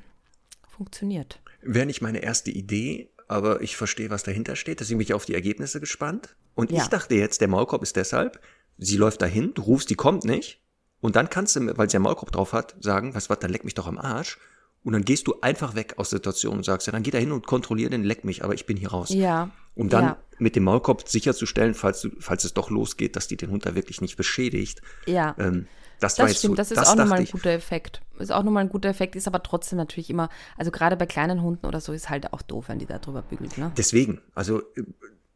funktioniert. 0.66 1.40
Wäre 1.62 1.86
nicht 1.86 2.02
meine 2.02 2.18
erste 2.18 2.50
Idee, 2.50 3.08
aber 3.28 3.60
ich 3.62 3.76
verstehe, 3.76 4.10
was 4.10 4.22
dahinter 4.22 4.56
steht. 4.56 4.80
Deswegen 4.80 4.98
bin 4.98 5.04
ich 5.06 5.14
auf 5.14 5.24
die 5.26 5.34
Ergebnisse 5.34 5.80
gespannt. 5.80 6.34
Und 6.54 6.72
Ja. 6.72 6.82
ich 6.82 6.88
dachte 6.88 7.14
jetzt, 7.14 7.40
der 7.40 7.48
Maulkorb 7.48 7.82
ist 7.82 7.96
deshalb, 7.96 8.40
sie 8.78 8.96
läuft 8.96 9.22
dahin, 9.22 9.52
du 9.54 9.62
rufst, 9.62 9.90
die 9.90 9.94
kommt 9.94 10.24
nicht. 10.24 10.60
Und 11.00 11.14
dann 11.14 11.30
kannst 11.30 11.54
du, 11.54 11.76
weil 11.78 11.88
sie 11.88 11.96
einen 11.96 12.04
Maulkorb 12.04 12.32
drauf 12.32 12.52
hat, 12.52 12.74
sagen, 12.80 13.12
du 13.12 13.14
was, 13.14 13.28
dann 13.38 13.50
leck 13.50 13.64
mich 13.64 13.74
doch 13.74 13.86
am 13.86 13.98
Arsch. 13.98 14.38
Und 14.82 14.92
dann 14.94 15.04
gehst 15.04 15.26
du 15.26 15.34
einfach 15.42 15.74
weg 15.74 15.94
aus 15.98 16.10
der 16.10 16.18
Situation 16.18 16.56
und 16.58 16.64
sagst, 16.64 16.86
ja, 16.86 16.92
dann 16.92 17.02
geh 17.02 17.10
da 17.10 17.18
hin 17.18 17.32
und 17.32 17.46
kontrollier 17.46 17.90
den, 17.90 18.04
leck 18.04 18.24
mich, 18.24 18.42
aber 18.42 18.54
ich 18.54 18.64
bin 18.66 18.76
hier 18.76 18.90
raus. 18.90 19.10
Ja. 19.10 19.50
Um 19.74 19.88
dann 19.88 20.04
ja, 20.04 20.18
mit 20.38 20.56
dem 20.56 20.64
Maulkorb 20.64 21.08
sicherzustellen, 21.08 21.74
falls, 21.74 22.00
du, 22.00 22.10
falls 22.18 22.44
es 22.44 22.54
doch 22.54 22.70
losgeht, 22.70 23.14
dass 23.14 23.28
die 23.28 23.36
den 23.36 23.50
Hund 23.50 23.66
da 23.66 23.74
wirklich 23.74 24.00
nicht 24.00 24.16
beschädigt. 24.16 24.80
ja. 25.06 25.36
Ähm, 25.38 25.66
das, 26.00 26.14
Das 26.16 26.38
stimmt, 26.38 26.52
so, 26.52 26.54
das 26.56 26.70
ist 26.70 26.76
das 26.78 26.88
auch 26.88 26.96
nochmal 26.96 27.18
ein 27.20 27.26
guter 27.26 27.50
Effekt. 27.50 28.00
Ist 28.18 28.32
auch 28.32 28.42
nochmal 28.42 28.64
ein 28.64 28.68
guter 28.68 28.88
Effekt, 28.88 29.16
ist 29.16 29.26
aber 29.26 29.42
trotzdem 29.42 29.76
natürlich 29.76 30.10
immer, 30.10 30.28
also 30.56 30.70
gerade 30.70 30.96
bei 30.96 31.06
kleinen 31.06 31.42
Hunden 31.42 31.66
oder 31.66 31.80
so 31.80 31.92
ist 31.92 32.08
halt 32.10 32.32
auch 32.32 32.42
doof, 32.42 32.66
wenn 32.68 32.78
die 32.78 32.86
da 32.86 32.98
drüber 32.98 33.22
bügelt, 33.22 33.58
ne? 33.58 33.72
Deswegen, 33.76 34.20
also, 34.34 34.62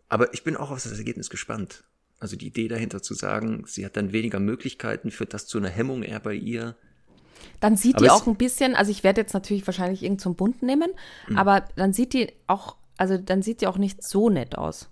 aber 0.09 0.32
ich 0.34 0.44
bin 0.44 0.56
auch 0.56 0.70
auf 0.70 0.82
das 0.82 0.97
Ergebnis 0.98 1.30
gespannt. 1.30 1.84
Also 2.20 2.36
die 2.36 2.47
Idee 2.47 2.68
dahinter 2.68 3.02
zu 3.02 3.14
sagen, 3.14 3.64
sie 3.66 3.84
hat 3.84 3.97
dann 3.97 4.12
weniger 4.12 4.39
Möglichkeiten, 4.39 5.10
führt 5.10 5.34
das 5.34 5.47
zu 5.47 5.59
einer 5.59 5.68
Hemmung 5.70 6.02
eher 6.05 6.20
bei 6.20 6.34
ihr. 6.34 6.76
Dann 7.59 7.76
sieht 7.76 7.97
Aber 7.97 8.05
die 8.05 8.10
auch 8.10 8.26
ein 8.28 8.36
bisschen, 8.36 8.76
also 8.76 8.93
ich 8.93 9.02
werde 9.02 9.20
jetzt 9.20 9.34
natürlich 9.34 9.66
wahrscheinlich 9.66 10.02
irgend 10.05 10.20
zum 10.20 10.36
Bund 10.36 10.62
nehmen, 10.62 10.90
Mhm. 11.28 11.39
aber 11.39 11.64
dann 11.74 11.93
sieht 11.93 12.12
die 12.12 12.32
auch, 12.47 12.76
also 12.97 13.18
dann 13.18 13.43
sieht 13.43 13.60
die 13.60 13.66
auch 13.66 13.78
nicht 13.78 14.05
so 14.05 14.30
nett 14.30 14.56
aus. 14.56 14.89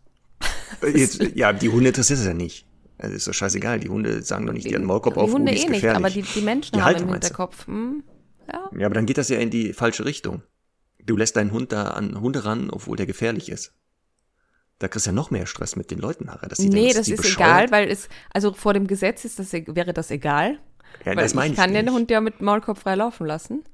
Äh, 0.82 0.98
Jetzt, 0.98 1.20
ja, 1.36 1.52
die 1.52 1.68
Hunde 1.68 1.88
interessiert 1.88 2.18
es 2.18 2.24
ja 2.26 2.34
nicht. 2.34 2.66
Also 3.00 3.16
ist 3.16 3.26
doch 3.26 3.32
scheißegal. 3.34 3.80
Die 3.80 3.88
Hunde 3.88 4.22
sagen 4.22 4.46
doch 4.46 4.52
nicht, 4.52 4.66
die 4.66 4.70
hat 4.70 4.76
einen 4.76 4.84
Maulkorb 4.84 5.14
die 5.14 5.20
auf, 5.20 5.32
Hunde 5.32 5.50
oh, 5.50 5.54
die 5.54 5.58
ist 5.58 5.64
eh 5.64 5.70
nicht, 5.70 5.80
gefährlich. 5.80 5.96
aber 5.96 6.10
die, 6.10 6.22
die 6.22 6.40
Menschen 6.42 6.72
Die 6.74 6.80
haben 6.80 6.86
Haltung 6.86 7.08
im? 7.08 7.12
Hinterkopf, 7.14 7.66
hm, 7.66 8.04
ja, 8.52 8.70
ja, 8.78 8.86
aber 8.86 8.94
dann 8.94 9.06
geht 9.06 9.16
das 9.18 9.28
ja 9.28 9.38
in 9.38 9.50
die 9.50 9.72
falsche 9.72 10.04
Richtung. 10.04 10.42
Du 11.04 11.16
lässt 11.16 11.36
deinen 11.36 11.52
Hund 11.52 11.72
da 11.72 11.84
an 11.84 12.20
Hunde 12.20 12.44
ran, 12.44 12.68
obwohl 12.70 12.96
der 12.96 13.06
gefährlich 13.06 13.48
ist. 13.48 13.72
Da 14.78 14.88
kriegst 14.88 15.06
du 15.06 15.10
ja 15.10 15.14
noch 15.14 15.30
mehr 15.30 15.46
Stress 15.46 15.76
mit 15.76 15.90
den 15.90 15.98
Leuten 15.98 16.26
nachher. 16.26 16.48
Dass 16.48 16.58
die 16.58 16.68
nee, 16.68 16.86
denken, 16.86 16.96
das 16.98 17.08
ist 17.08 17.22
bescheuert? 17.22 17.48
egal, 17.48 17.70
weil 17.70 17.90
es, 17.90 18.08
also 18.32 18.52
vor 18.52 18.74
dem 18.74 18.86
Gesetz 18.86 19.24
ist 19.24 19.38
das, 19.38 19.52
wäre 19.52 19.92
das 19.92 20.10
egal. 20.10 20.58
Ja, 21.04 21.16
weil 21.16 21.16
das 21.16 21.34
meine 21.34 21.46
ich 21.48 21.52
ich 21.52 21.58
kann 21.58 21.72
den 21.72 21.86
nicht. 21.86 21.94
Hund 21.94 22.10
ja 22.10 22.20
mit 22.20 22.40
Maulkorb 22.42 22.78
frei 22.78 22.96
laufen 22.96 23.26
lassen. 23.26 23.64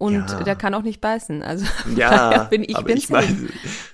Und 0.00 0.14
Ja. 0.30 0.42
der 0.44 0.56
kann 0.56 0.72
auch 0.72 0.80
nicht 0.82 1.02
beißen. 1.02 1.42
Also 1.42 1.66
Ja, 1.94 2.44
bin 2.44 2.64
ich 2.64 2.74
aber 2.74 2.86
bin 2.86 2.96
ich 2.96 3.10
meine, 3.10 3.36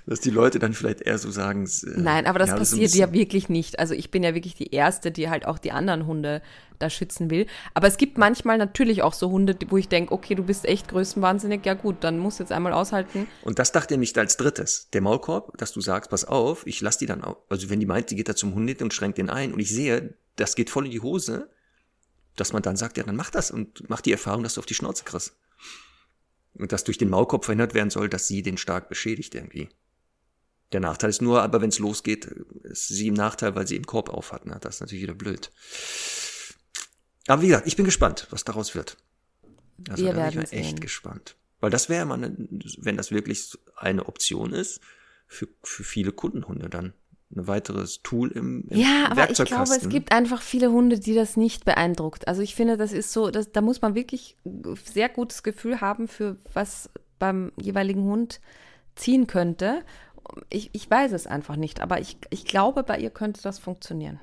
dass 0.07 0.21
die 0.21 0.31
Leute 0.31 0.61
dann 0.61 0.73
vielleicht 0.73 1.01
eher 1.01 1.19
so 1.19 1.33
sagen. 1.33 1.67
äh, 1.67 2.01
Nein, 2.01 2.27
aber 2.27 2.39
das 2.39 2.51
ja, 2.51 2.57
passiert 2.57 2.95
ja 2.95 3.07
bisschen- 3.07 3.13
wirklich 3.19 3.49
nicht. 3.49 3.81
Also 3.81 3.93
ich 3.93 4.13
bin 4.13 4.23
ja 4.23 4.33
wirklich 4.33 4.55
die 4.55 4.71
Erste, 4.73 5.11
die 5.11 5.29
halt 5.29 5.47
auch 5.47 5.59
die 5.59 5.73
anderen 5.73 6.07
Hunde 6.07 6.43
da 6.79 6.91
schützen 6.91 7.29
will. 7.29 7.47
Aber 7.75 7.89
es 7.89 7.97
gibt 7.97 8.19
manchmal 8.19 8.57
natürlich 8.57 9.03
auch 9.03 9.15
so 9.15 9.31
Hunde, 9.33 9.57
wo 9.69 9.79
ich 9.79 9.89
denke, 9.89 10.13
okay, 10.15 10.37
du 10.37 10.45
bist 10.45 10.65
echt 10.65 10.87
größenwahnsinnig. 10.87 11.67
Ja 11.67 11.75
gut, 11.75 11.97
dann 12.05 12.19
musst 12.21 12.39
du 12.39 12.45
jetzt 12.45 12.53
einmal 12.53 12.73
aushalten. 12.73 13.27
Und 13.43 13.59
das 13.59 13.73
dachte 13.73 13.95
ich 13.95 13.99
nicht 14.01 14.17
als 14.17 14.37
drittes. 14.37 14.89
Der 14.93 15.01
Maulkorb, 15.01 15.59
dass 15.59 15.73
du 15.73 15.81
sagst, 15.81 16.11
pass 16.11 16.25
auf, 16.25 16.65
ich 16.69 16.81
lass 16.83 16.99
die 16.99 17.07
dann 17.07 17.25
auch. 17.25 17.39
Also 17.49 17.69
wenn 17.69 17.81
die 17.81 17.87
meint, 17.87 18.13
die 18.13 18.15
geht 18.17 18.29
da 18.29 18.37
zum 18.37 18.55
Hund 18.55 18.81
und 18.81 18.95
schränkt 18.95 19.19
den 19.19 19.29
ein 19.29 19.53
und 19.53 19.59
ich 19.59 19.71
sehe, 19.75 20.15
das 20.37 20.55
geht 20.55 20.71
voll 20.71 20.85
in 20.85 20.93
die 20.93 21.01
Hose, 21.01 21.51
dass 22.37 22.53
man 22.53 22.63
dann 22.63 22.77
sagt, 22.77 22.97
ja, 22.97 23.03
dann 23.03 23.17
mach 23.17 23.31
das 23.31 23.51
und 23.51 23.89
mach 23.89 24.03
die 24.03 24.13
Erfahrung, 24.13 24.45
dass 24.45 24.55
du 24.55 24.61
auf 24.61 24.67
die 24.67 24.75
Schnauze 24.75 25.03
kriegst. 25.05 25.35
Und 26.59 26.73
dass 26.73 26.85
durch 26.85 26.99
den 26.99 27.11
Maulkorb 27.11 27.45
verhindert 27.45 27.75
werden 27.75 27.91
soll, 27.91 28.09
dass 28.09 28.29
sie 28.29 28.43
den 28.43 28.57
stark 28.57 28.89
beschädigt 28.89 29.35
irgendwie. 29.35 29.69
Der 30.73 30.81
Nachteil 30.81 31.11
ist 31.11 31.23
nur, 31.23 31.43
aber 31.43 31.61
wenn 31.61 31.69
es 31.69 31.79
losgeht, 31.79 32.25
ist 32.25 32.89
sie 32.89 33.09
im 33.09 33.15
Nachteil, 33.15 33.55
weil 33.55 33.67
sie 33.67 33.77
eben 33.77 33.87
Korb 33.87 34.09
auf 34.09 34.33
hat. 34.33 34.47
Ne? 34.47 34.59
Das 34.61 34.77
ist 34.77 34.81
natürlich 34.81 35.03
wieder 35.03 35.15
blöd. 35.15 35.51
Aber 37.29 37.43
wie 37.43 37.49
gesagt, 37.49 37.67
ich 37.67 37.77
bin 37.77 37.85
gespannt, 37.85 38.27
was 38.31 38.45
daraus 38.45 38.75
wird. 38.75 38.97
Also 39.89 40.05
Wir 40.05 40.13
da 40.13 40.15
bin 40.15 40.23
werden 40.23 40.43
ich 40.45 40.53
mal 40.53 40.59
echt 40.59 40.71
sehen. 40.71 40.81
gespannt. 40.81 41.37
Weil 41.61 41.71
das 41.71 41.89
wäre 41.89 42.05
mal, 42.05 42.15
eine, 42.15 42.37
wenn 42.79 42.97
das 42.97 43.11
wirklich 43.11 43.57
eine 43.77 44.07
Option 44.07 44.53
ist, 44.53 44.81
für, 45.27 45.49
für 45.63 45.85
viele 45.85 46.13
Kundenhunde 46.13 46.69
dann 46.69 46.95
ein 47.35 47.47
weiteres 47.47 48.03
Tool 48.03 48.31
im, 48.31 48.65
im 48.69 48.79
Ja, 48.79 49.09
aber 49.11 49.31
ich 49.31 49.45
glaube, 49.45 49.75
es 49.75 49.89
gibt 49.89 50.13
einfach 50.13 50.43
viele 50.43 50.71
Hunde, 50.71 50.99
die 50.99 51.15
das 51.15 51.37
nicht 51.37 51.65
beeindruckt. 51.65 52.29
Also 52.29 52.43
ich 52.43 52.55
finde, 52.55 52.77
das 52.77 52.93
ist 52.93 53.13
so, 53.13 53.31
das, 53.31 53.51
da 53.51 53.61
muss 53.61 53.83
man 53.83 53.95
wirklich 53.95 54.37
sehr 54.85 55.09
gutes 55.09 55.43
Gefühl 55.43 55.81
haben, 55.81 56.07
für 56.09 56.37
was 56.53 56.89
beim 57.19 57.53
jeweiligen 57.61 58.05
Hund 58.05 58.41
ziehen 58.95 59.27
könnte. 59.27 59.83
Ich, 60.51 60.71
ich 60.73 60.89
weiß 60.91 61.13
es 61.13 61.27
einfach 61.27 61.57
nicht, 61.57 61.81
aber 61.81 62.01
ich, 62.01 62.17
ich 62.31 62.45
glaube, 62.45 62.83
bei 62.83 62.99
ihr 62.99 63.11
könnte 63.11 63.43
das 63.43 63.59
funktionieren. 63.59 64.21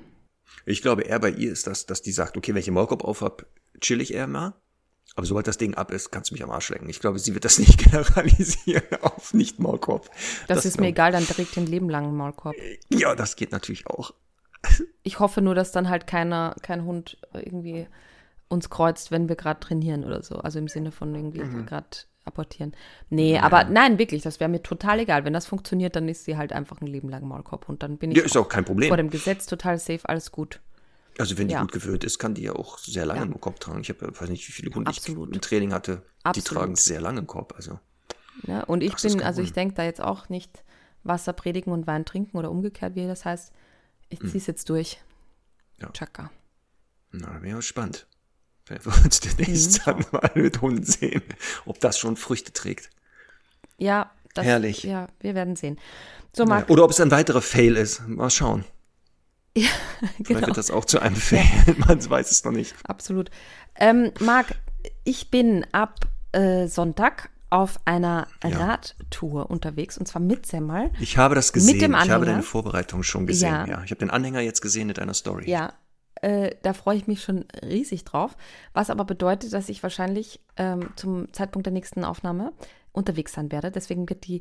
Ich 0.66 0.82
glaube, 0.82 1.02
eher 1.02 1.18
bei 1.18 1.30
ihr 1.30 1.52
ist 1.52 1.66
das, 1.66 1.86
dass 1.86 2.02
die 2.02 2.12
sagt, 2.12 2.36
okay, 2.36 2.52
wenn 2.52 2.58
ich 2.58 2.66
den 2.66 2.74
Maulkorb 2.74 3.04
auf 3.04 3.20
hab, 3.20 3.46
chill 3.80 4.00
ich 4.00 4.14
eher 4.14 4.26
mal. 4.26 4.54
Aber 5.16 5.26
sobald 5.26 5.46
das 5.46 5.58
Ding 5.58 5.74
ab 5.74 5.92
ist, 5.92 6.10
kannst 6.10 6.30
du 6.30 6.34
mich 6.34 6.42
am 6.42 6.50
Arsch 6.50 6.70
lecken. 6.70 6.88
Ich 6.88 6.98
glaube, 6.98 7.18
sie 7.20 7.34
wird 7.34 7.44
das 7.44 7.58
nicht 7.58 7.78
generalisieren 7.84 8.82
auf 9.02 9.32
nicht-Maulkorb. 9.32 10.10
Das, 10.48 10.64
ist 10.64 10.80
mir 10.80 10.88
egal, 10.88 11.12
dann 11.12 11.24
direkt 11.26 11.54
den 11.56 11.66
Leben 11.66 11.88
lang 11.88 12.16
Maulkorb. 12.16 12.54
Ja, 12.90 13.14
das 13.14 13.36
geht 13.36 13.52
natürlich 13.52 13.86
auch. 13.86 14.12
Ich 15.02 15.20
hoffe 15.20 15.40
nur, 15.40 15.54
dass 15.54 15.70
dann 15.72 15.88
halt 15.88 16.06
keiner, 16.06 16.56
kein 16.62 16.84
Hund 16.84 17.18
irgendwie 17.32 17.86
uns 18.48 18.70
kreuzt, 18.70 19.10
wenn 19.10 19.28
wir 19.28 19.36
gerade 19.36 19.60
trainieren 19.60 20.04
oder 20.04 20.22
so. 20.22 20.36
Also 20.36 20.58
im 20.58 20.68
Sinne 20.68 20.90
von 20.90 21.14
irgendwie 21.14 21.42
Mhm. 21.42 21.66
gerade 21.66 21.86
apportieren. 22.24 22.72
Nee, 23.10 23.38
aber 23.38 23.64
nein, 23.64 23.98
wirklich, 23.98 24.22
das 24.22 24.40
wäre 24.40 24.48
mir 24.50 24.62
total 24.62 24.98
egal. 25.00 25.24
Wenn 25.26 25.34
das 25.34 25.46
funktioniert, 25.46 25.94
dann 25.94 26.08
ist 26.08 26.24
sie 26.24 26.36
halt 26.38 26.52
einfach 26.54 26.80
ein 26.80 26.86
Leben 26.86 27.08
lang 27.10 27.28
Maulkorb 27.28 27.68
und 27.68 27.82
dann 27.82 27.98
bin 27.98 28.10
ich 28.10 28.16
Ja, 28.16 28.24
ist 28.24 28.36
auch 28.36 28.48
kein 28.48 28.64
Problem. 28.64 28.88
vor 28.88 28.96
dem 28.96 29.10
Gesetz 29.10 29.46
total 29.46 29.78
safe, 29.78 30.00
alles 30.04 30.32
gut. 30.32 30.60
Also 31.18 31.38
wenn 31.38 31.48
die 31.48 31.54
Ja. 31.54 31.60
gut 31.60 31.72
gewöhnt 31.72 32.02
ist, 32.04 32.18
kann 32.18 32.34
die 32.34 32.42
ja 32.42 32.52
auch 32.54 32.78
sehr 32.78 33.06
lange 33.06 33.20
Ja. 33.20 33.26
im 33.26 33.40
Korb 33.40 33.60
tragen. 33.60 33.80
Ich 33.80 33.88
habe 33.88 34.12
weiß 34.20 34.28
nicht, 34.30 34.46
wie 34.48 34.52
viele 34.52 34.74
Hunde 34.74 34.88
Absolut. 34.90 35.28
ich 35.30 35.34
im 35.36 35.40
Training 35.40 35.72
hatte. 35.72 36.02
Die 36.20 36.24
Absolut. 36.24 36.46
tragen 36.48 36.76
sehr 36.76 37.00
lange 37.00 37.20
im 37.20 37.26
Korb. 37.26 37.54
Also 37.56 37.78
Ja, 38.46 38.64
und 38.64 38.82
ich 38.82 38.94
ist 38.94 39.02
bin, 39.02 39.22
also 39.22 39.40
ich 39.42 39.52
denke 39.52 39.74
da 39.74 39.84
jetzt 39.84 40.00
auch 40.00 40.28
nicht 40.28 40.64
Wasser 41.04 41.32
predigen 41.32 41.72
und 41.72 41.86
Wein 41.86 42.04
trinken 42.04 42.36
oder 42.36 42.50
umgekehrt, 42.50 42.94
wie 42.96 43.06
das 43.06 43.24
heißt. 43.24 43.52
Ich 44.08 44.18
ziehe 44.20 44.36
es 44.36 44.46
jetzt 44.46 44.68
durch. 44.70 44.98
Ja. 45.80 45.90
Chaka. 45.92 46.30
na, 47.12 47.38
bin 47.38 47.50
ich 47.50 47.56
gespannt. 47.56 48.06
Wenn 48.66 48.84
wir 48.84 48.92
uns 49.04 49.20
demnächst 49.20 49.80
Mhm. 49.86 49.92
dann 50.02 50.04
mal 50.12 50.30
mit 50.34 50.60
Hunden 50.62 50.84
sehen, 50.84 51.22
ob 51.66 51.78
das 51.80 51.98
schon 51.98 52.16
Früchte 52.16 52.52
trägt. 52.52 52.90
Ja, 53.78 54.10
das, 54.34 54.44
Herrlich. 54.46 54.82
Ja, 54.84 55.08
wir 55.20 55.34
werden 55.34 55.54
sehen. 55.56 55.78
So, 56.32 56.44
Marc, 56.46 56.68
Oder 56.70 56.84
ob 56.84 56.90
es 56.90 57.00
ein 57.00 57.10
weiterer 57.10 57.42
Fail 57.42 57.76
ist. 57.76 58.06
Mal 58.08 58.30
schauen. 58.30 58.64
Vielleicht 59.56 60.24
genau, 60.24 60.46
wird 60.48 60.56
das 60.56 60.70
auch 60.70 60.84
zu 60.84 61.00
einem 61.00 61.16
Fail. 61.16 61.44
Man 61.86 62.08
weiß 62.10 62.30
es 62.30 62.44
noch 62.44 62.52
nicht. 62.52 62.74
absolut. 62.84 63.30
Ähm, 63.76 64.12
Marc, 64.20 64.54
ich 65.04 65.30
bin 65.30 65.66
ab 65.72 66.00
äh, 66.32 66.66
Sonntag 66.66 67.30
auf 67.50 67.78
einer 67.84 68.26
Ja. 68.42 68.58
Radtour 68.58 69.48
unterwegs 69.50 69.96
und 69.96 70.06
zwar 70.06 70.20
mit 70.20 70.44
Semmel. 70.46 70.90
Ich 70.98 71.18
habe 71.18 71.34
das 71.36 71.52
gesehen. 71.52 71.78
dem 71.78 71.92
ich 71.92 71.98
habe 72.00 72.12
Anhänger? 72.14 72.26
deine 72.26 72.42
Vorbereitung 72.42 73.02
schon 73.04 73.26
gesehen. 73.26 73.52
Ja. 73.52 73.66
Ja. 73.66 73.82
Ich 73.84 73.90
habe 73.92 74.00
den 74.00 74.10
Anhänger 74.10 74.40
jetzt 74.40 74.60
gesehen 74.60 74.88
mit 74.88 74.98
deiner 74.98 75.14
Story. 75.14 75.48
Ja, 75.48 75.72
äh, 76.20 76.56
da 76.62 76.72
freue 76.72 76.96
ich 76.96 77.06
mich 77.06 77.22
schon 77.22 77.44
riesig 77.62 78.04
drauf. 78.04 78.36
Was 78.72 78.90
aber 78.90 79.04
bedeutet, 79.04 79.52
dass 79.52 79.68
ich 79.68 79.82
wahrscheinlich 79.84 80.40
ähm, 80.56 80.90
zum 80.96 81.32
Zeitpunkt 81.32 81.66
der 81.66 81.72
nächsten 81.72 82.04
Aufnahme 82.04 82.52
unterwegs 82.92 83.32
sein 83.34 83.52
werde. 83.52 83.70
Deswegen 83.70 84.08
wird 84.08 84.26
die 84.26 84.40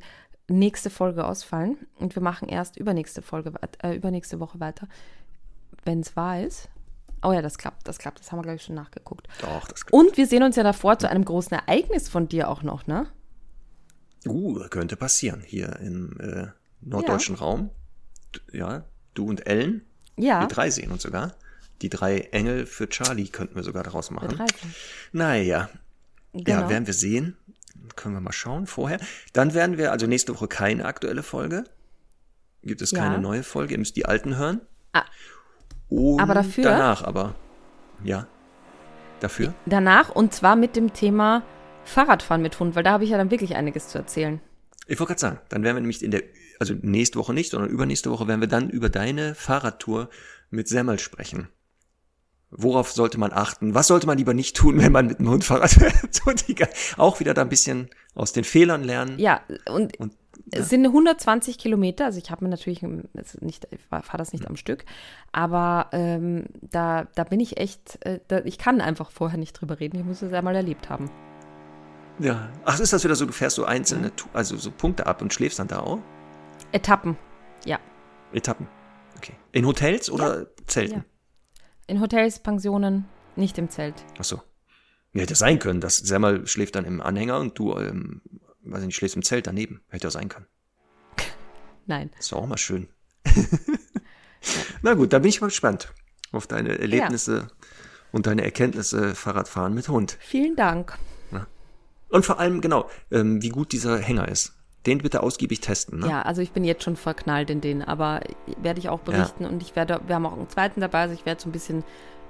nächste 0.49 0.89
Folge 0.89 1.25
ausfallen 1.25 1.77
und 1.95 2.15
wir 2.15 2.21
machen 2.21 2.49
erst 2.49 2.77
übernächste 2.77 3.21
Folge, 3.21 3.53
äh, 3.81 3.95
übernächste 3.95 4.39
Woche 4.39 4.59
weiter, 4.59 4.87
wenn 5.85 6.01
es 6.01 6.15
wahr 6.15 6.41
ist. 6.41 6.69
Oh 7.25 7.31
ja, 7.31 7.41
das 7.41 7.57
klappt, 7.57 7.87
das 7.87 7.99
klappt. 7.99 8.19
Das 8.19 8.31
haben 8.31 8.39
wir, 8.39 8.43
glaube 8.43 8.57
ich, 8.57 8.63
schon 8.63 8.75
nachgeguckt. 8.75 9.27
Doch, 9.41 9.67
das 9.69 9.83
Und 9.91 10.17
wir 10.17 10.27
sehen 10.27 10.43
uns 10.43 10.57
ja 10.57 10.63
davor 10.63 10.99
zu 10.99 11.09
einem 11.09 11.23
großen 11.23 11.57
Ereignis 11.57 12.09
von 12.09 12.27
dir 12.27 12.49
auch 12.49 12.63
noch, 12.63 12.85
ne? 12.87 13.07
uh, 14.27 14.59
könnte 14.69 14.95
passieren. 14.97 15.41
Hier 15.45 15.77
im 15.79 16.19
äh, 16.19 16.47
norddeutschen 16.81 17.35
Raum. 17.35 17.69
D- 18.35 18.57
Ja, 18.57 18.83
du 19.13 19.25
und 19.25 19.47
Ellen. 19.47 19.83
Ja, 20.17 20.41
Wir 20.41 20.47
drei 20.47 20.69
sehen 20.69 20.91
uns 20.91 21.03
sogar. 21.03 21.33
Die 21.81 21.89
drei 21.89 22.19
Engel 22.31 22.65
für 22.65 22.87
Charlie 22.89 23.27
könnten 23.29 23.55
wir 23.55 23.63
sogar 23.63 23.83
daraus 23.83 24.09
wir 24.11 24.15
machen. 24.15 24.29
drei 24.29 24.45
sind. 24.47 24.73
Naja, 25.13 25.69
Genau. 26.33 26.61
ja, 26.61 26.69
werden 26.69 26.87
wir 26.87 26.93
sehen. 26.93 27.37
Können 27.95 28.15
wir 28.15 28.21
mal 28.21 28.31
schauen 28.31 28.65
vorher. 28.67 28.99
Dann 29.33 29.53
werden 29.53 29.77
wir, 29.77 29.91
also 29.91 30.07
nächste 30.07 30.33
Woche 30.35 30.47
keine 30.47 30.85
aktuelle 30.85 31.23
Folge. 31.23 31.63
Gibt 32.63 32.81
es 32.81 32.91
Ja. 32.91 32.99
keine 32.99 33.19
neue 33.19 33.43
Folge. 33.43 33.73
Ihr 33.73 33.79
müsst 33.79 33.95
die 33.95 34.05
alten 34.05 34.37
hören. 34.37 34.61
Ah. 34.93 35.03
Und 35.89 36.19
Aber 36.19 36.33
dafür- 36.33 36.63
Danach 36.63 37.03
aber. 37.03 37.35
Ja. 38.03 38.27
Dafür? 39.19 39.53
Danach 39.65 40.09
und 40.09 40.33
zwar 40.33 40.55
mit 40.55 40.75
dem 40.75 40.93
Thema 40.93 41.43
Fahrradfahren 41.85 42.41
mit 42.41 42.59
Hund, 42.59 42.75
weil 42.75 42.83
da 42.83 42.91
habe 42.91 43.03
ich 43.03 43.09
ja 43.09 43.17
dann 43.17 43.31
wirklich 43.31 43.55
einiges 43.55 43.89
zu 43.89 43.97
erzählen. 43.97 44.39
Ich 44.87 44.99
wollte 44.99 45.11
gerade 45.13 45.19
sagen, 45.21 45.39
dann 45.49 45.63
werden 45.63 45.75
wir 45.77 45.81
nämlich 45.81 46.03
in 46.03 46.11
der, 46.11 46.23
also 46.59 46.73
nächste 46.81 47.19
Woche 47.19 47.33
nicht, 47.33 47.51
sondern 47.51 47.69
übernächste 47.69 48.11
Woche 48.11 48.27
werden 48.27 48.41
wir 48.41 48.47
dann 48.49 48.69
über 48.69 48.89
deine 48.89 49.35
Fahrradtour 49.35 50.09
mit 50.49 50.67
Semmel 50.67 50.99
sprechen. 50.99 51.47
Worauf 52.55 52.91
sollte 52.91 53.19
man 53.19 53.31
achten? 53.31 53.73
Was 53.73 53.87
sollte 53.87 54.07
man 54.07 54.17
lieber 54.17 54.33
nicht 54.33 54.55
tun, 54.55 54.77
wenn 54.81 54.91
man 54.91 55.07
mit 55.07 55.19
dem 55.19 55.29
Hund 55.29 55.43
Fahrrad 55.43 55.71
fährt? 55.71 55.93
Die, 56.47 56.55
auch 56.97 57.19
wieder 57.19 57.33
da 57.33 57.41
ein 57.41 57.49
bisschen 57.49 57.89
aus 58.15 58.33
den 58.33 58.43
Fehlern 58.43 58.83
lernen. 58.83 59.17
Ja, 59.19 59.41
und, 59.69 59.99
Und, 59.99 60.13
es 60.51 60.69
sind 60.69 60.85
120 60.85 61.57
Kilometer. 61.57 62.05
Also 62.05 62.19
ich 62.19 62.29
habe 62.31 62.43
mir 62.43 62.49
natürlich 62.49 62.83
ähm, 62.83 63.03
nicht, 63.41 63.67
ich 63.71 63.79
fahre 63.89 64.17
das 64.17 64.33
nicht 64.33 64.47
am 64.47 64.55
Stück, 64.55 64.85
aber 65.31 65.87
ähm, 65.91 66.45
da, 66.61 67.07
da 67.15 67.23
bin 67.23 67.39
ich 67.39 67.57
echt, 67.57 68.03
äh, 68.05 68.19
da, 68.27 68.39
ich 68.39 68.57
kann 68.57 68.81
einfach 68.81 69.11
vorher 69.11 69.37
nicht 69.37 69.53
drüber 69.53 69.79
reden. 69.79 69.97
Ich 69.97 70.05
muss 70.05 70.21
es 70.21 70.33
einmal 70.33 70.55
erlebt 70.55 70.89
haben. 70.89 71.09
Ja. 72.19 72.49
Ach, 72.65 72.79
ist 72.79 72.93
das 72.93 73.03
wieder 73.03 73.15
so, 73.15 73.25
du 73.25 73.33
fährst 73.33 73.55
so 73.55 73.65
einzelne, 73.65 74.11
also 74.33 74.57
so 74.57 74.71
Punkte 74.71 75.07
ab 75.07 75.21
und 75.21 75.33
schläfst 75.33 75.59
dann 75.59 75.67
da 75.67 75.79
auch? 75.79 75.99
Etappen, 76.71 77.17
ja. 77.65 77.79
Etappen. 78.33 78.67
Okay. 79.17 79.33
In 79.51 79.65
Hotels 79.65 80.09
oder 80.09 80.47
Zelten? 80.67 80.99
Ja. 80.99 81.05
In 81.87 81.99
Hotels, 81.99 82.39
Pensionen, 82.39 83.05
nicht 83.35 83.57
im 83.57 83.69
Zelt. 83.69 83.95
Ach 84.17 84.23
so. 84.23 84.41
Ja, 85.13 85.21
hätte 85.21 85.35
sein 85.35 85.59
können, 85.59 85.81
dass 85.81 85.97
Semmel 85.97 86.47
schläft 86.47 86.75
dann 86.75 86.85
im 86.85 87.01
Anhänger 87.01 87.39
und 87.39 87.57
du, 87.59 87.77
ähm, 87.77 88.21
weiß 88.63 88.81
ich 88.81 88.87
nicht, 88.87 88.95
schläfst 88.95 89.15
im 89.15 89.23
Zelt 89.23 89.47
daneben. 89.47 89.81
Hätte 89.89 90.07
ja 90.07 90.11
sein 90.11 90.29
können. 90.29 90.47
Nein. 91.85 92.09
Ist 92.17 92.31
doch 92.31 92.37
auch 92.37 92.47
mal 92.47 92.57
schön. 92.57 92.87
Na 94.81 94.93
gut, 94.93 95.13
da 95.13 95.19
bin 95.19 95.29
ich 95.29 95.41
mal 95.41 95.47
gespannt 95.47 95.93
auf 96.31 96.47
deine 96.47 96.79
Erlebnisse 96.79 97.49
und 98.11 98.27
deine 98.27 98.43
Erkenntnisse 98.43 99.15
Fahrradfahren 99.15 99.73
mit 99.73 99.87
Hund. 99.89 100.17
Vielen 100.19 100.55
Dank. 100.55 100.97
Und 102.13 102.27
vor 102.27 102.39
allem, 102.39 102.61
genau, 102.61 102.91
ähm, 103.09 103.41
wie 103.41 103.49
gut 103.49 103.71
dieser 103.71 103.97
Hänger 103.97 104.27
ist. 104.27 104.53
Den 104.85 104.99
bitte 104.99 105.23
ausgiebig 105.23 105.61
testen. 105.61 105.99
Ne? 105.99 106.09
Ja, 106.09 106.21
also 106.23 106.41
ich 106.41 106.51
bin 106.51 106.63
jetzt 106.63 106.83
schon 106.83 106.97
verknallt 106.97 107.49
in 107.49 107.61
den, 107.61 107.81
aber 107.81 108.21
werde 108.61 108.79
ich 108.79 108.89
auch 108.89 108.99
berichten 108.99 109.45
und 109.45 109.61
ich 109.61 109.75
werde, 109.75 110.01
wir 110.05 110.15
haben 110.15 110.25
auch 110.25 110.33
einen 110.33 110.49
zweiten 110.49 110.81
dabei, 110.81 111.01
also 111.01 111.13
ich 111.13 111.25
werde 111.25 111.41
so 111.41 111.49
ein 111.49 111.53
bisschen 111.53 111.83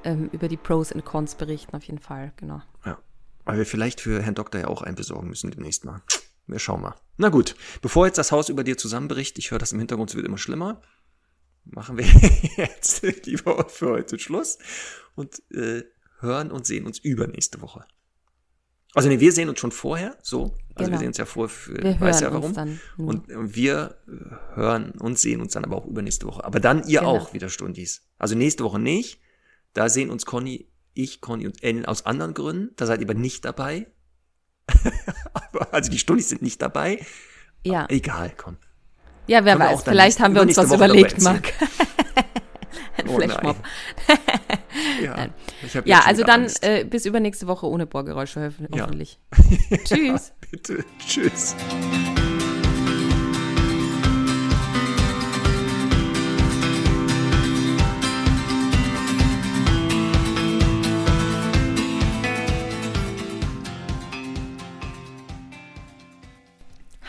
ähm, 0.03 0.29
über 0.31 0.47
die 0.47 0.57
Pros 0.57 0.91
und 0.91 1.03
Cons 1.03 1.35
berichten, 1.35 1.75
auf 1.75 1.83
jeden 1.83 1.99
Fall, 1.99 2.31
genau. 2.37 2.61
Ja. 2.85 2.99
Weil 3.45 3.57
wir 3.57 3.65
vielleicht 3.65 4.01
für 4.01 4.21
Herrn 4.21 4.35
Doktor 4.35 4.61
ja 4.61 4.67
auch 4.67 4.81
einen 4.81 4.95
besorgen 4.95 5.27
müssen 5.27 5.51
demnächst 5.51 5.83
mal. 5.83 6.01
Wir 6.47 6.59
schauen 6.59 6.81
mal. 6.81 6.95
Na 7.17 7.29
gut, 7.29 7.55
bevor 7.81 8.05
jetzt 8.05 8.17
das 8.17 8.31
Haus 8.31 8.49
über 8.49 8.63
dir 8.63 8.77
zusammenbricht, 8.77 9.37
ich 9.39 9.51
höre 9.51 9.59
das 9.59 9.71
im 9.71 9.79
Hintergrund, 9.79 10.09
es 10.09 10.15
wird 10.15 10.25
immer 10.25 10.37
schlimmer, 10.37 10.81
machen 11.63 11.97
wir 11.97 12.05
jetzt 12.57 13.01
lieber 13.25 13.67
für 13.69 13.91
heute 13.91 14.19
Schluss 14.19 14.57
und 15.15 15.41
äh, 15.51 15.83
hören 16.19 16.51
und 16.51 16.65
sehen 16.65 16.85
uns 16.85 16.99
übernächste 16.99 17.61
Woche. 17.61 17.85
Also 18.95 19.09
nee, 19.09 19.19
wir 19.19 19.31
sehen 19.31 19.49
uns 19.49 19.59
schon 19.59 19.71
vorher, 19.71 20.15
so. 20.21 20.43
Also 20.43 20.55
Genau. 20.75 20.91
wir 20.91 20.97
sehen 20.99 21.07
uns 21.07 21.17
ja 21.17 21.25
vor, 21.25 21.49
für, 21.49 21.81
Wir 21.83 21.99
weiß 21.99 22.19
ja 22.21 22.31
warum. 22.33 22.53
dann 22.53 22.79
nur. 22.97 23.07
Und 23.09 23.29
äh, 23.29 23.55
wir 23.55 23.95
äh, 24.07 24.55
hören 24.55 24.91
und 24.99 25.17
sehen 25.19 25.41
uns 25.41 25.53
dann 25.53 25.65
aber 25.65 25.77
auch 25.77 25.85
übernächste 25.85 26.25
Woche. 26.27 26.43
Aber 26.43 26.59
dann 26.59 26.87
ihr 26.87 26.99
Genau. 26.99 27.17
auch 27.17 27.33
wieder 27.33 27.49
Stundis. 27.49 28.03
Also 28.19 28.35
nächste 28.35 28.63
Woche 28.63 28.79
nicht. 28.79 29.19
Da 29.73 29.89
sehen 29.89 30.09
uns 30.11 30.25
Conny, 30.25 30.67
ich, 30.93 31.21
Conny 31.21 31.47
und 31.47 31.63
Ellen 31.63 31.85
aus 31.85 32.05
anderen 32.05 32.33
Gründen. 32.35 32.69
Da 32.75 32.85
seid 32.85 33.01
ihr 33.01 33.07
aber 33.09 33.19
nicht 33.19 33.43
dabei. 33.45 33.87
aber, 35.33 35.73
also 35.73 35.89
die 35.91 35.97
Stundis 35.99 36.29
sind 36.29 36.41
nicht 36.41 36.61
dabei. 36.61 36.99
Ja, 37.65 37.85
Egal, 37.89 38.31
komm. 38.37 38.57
ja 39.27 39.43
wer 39.45 39.57
Können 39.57 39.69
weiß, 39.71 39.83
vielleicht 39.83 40.19
haben 40.19 40.35
wir 40.35 40.41
uns 40.43 40.55
was 40.57 40.67
Woche 40.69 40.75
überlegt. 40.75 41.21
Marc. 41.21 41.53
Ein 42.97 43.07
Oh 43.09 43.15
Flashmob. 43.19 43.55
Ja, 45.03 45.27
Ja, 45.85 46.01
also 46.05 46.23
dann 46.23 46.47
äh, 46.61 46.83
bis 46.85 47.05
übernächste 47.05 47.47
Woche 47.47 47.67
ohne 47.67 47.85
Bohrgeräusche 47.85 48.39
hoff- 48.47 48.75
Ja. 48.75 48.83
hoffentlich. 48.83 49.19
Tschüss. 49.85 50.33
Bitte, 50.51 50.83
tschüss. 51.07 51.55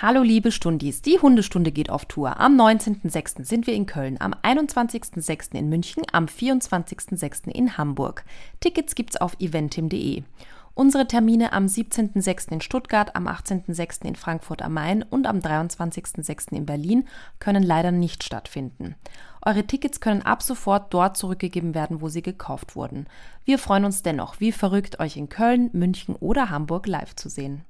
Hallo 0.06 0.20
liebe 0.20 0.52
Stundis, 0.52 1.00
die 1.00 1.18
Hundestunde 1.18 1.72
geht 1.72 1.88
auf 1.88 2.04
Tour. 2.04 2.38
Am 2.38 2.60
19.06. 2.60 3.42
sind 3.42 3.66
wir 3.66 3.72
in 3.72 3.86
Köln, 3.86 4.20
am 4.20 4.34
21.06. 4.34 5.54
in 5.54 5.70
München, 5.70 6.02
am 6.12 6.26
24.06. 6.26 7.48
in 7.48 7.78
Hamburg. 7.78 8.26
Tickets 8.60 8.96
gibt's 8.96 9.16
auf 9.16 9.34
eventim.de. 9.40 10.22
Unsere 10.74 11.08
Termine 11.08 11.54
am 11.54 11.64
17.06. 11.64 12.52
in 12.52 12.60
Stuttgart, 12.60 13.16
am 13.16 13.26
18.06. 13.26 14.04
in 14.04 14.14
Frankfurt 14.14 14.60
am 14.60 14.74
Main 14.74 15.02
und 15.02 15.26
am 15.26 15.38
23.06. 15.38 16.52
in 16.52 16.66
Berlin 16.66 17.08
können 17.38 17.62
leider 17.62 17.90
nicht 17.90 18.24
stattfinden. 18.24 18.96
Eure 19.40 19.66
Tickets 19.66 20.00
können 20.00 20.20
ab 20.20 20.42
sofort 20.42 20.92
dort 20.92 21.16
zurückgegeben 21.16 21.74
werden, 21.74 22.02
wo 22.02 22.10
sie 22.10 22.20
gekauft 22.20 22.76
wurden. 22.76 23.06
Wir 23.46 23.58
freuen 23.58 23.86
uns 23.86 24.02
dennoch, 24.02 24.38
wie 24.38 24.52
verrückt, 24.52 25.00
euch 25.00 25.16
in 25.16 25.30
Köln, 25.30 25.70
München 25.72 26.14
oder 26.14 26.50
Hamburg 26.50 26.86
live 26.86 27.16
zu 27.16 27.30
sehen. 27.30 27.64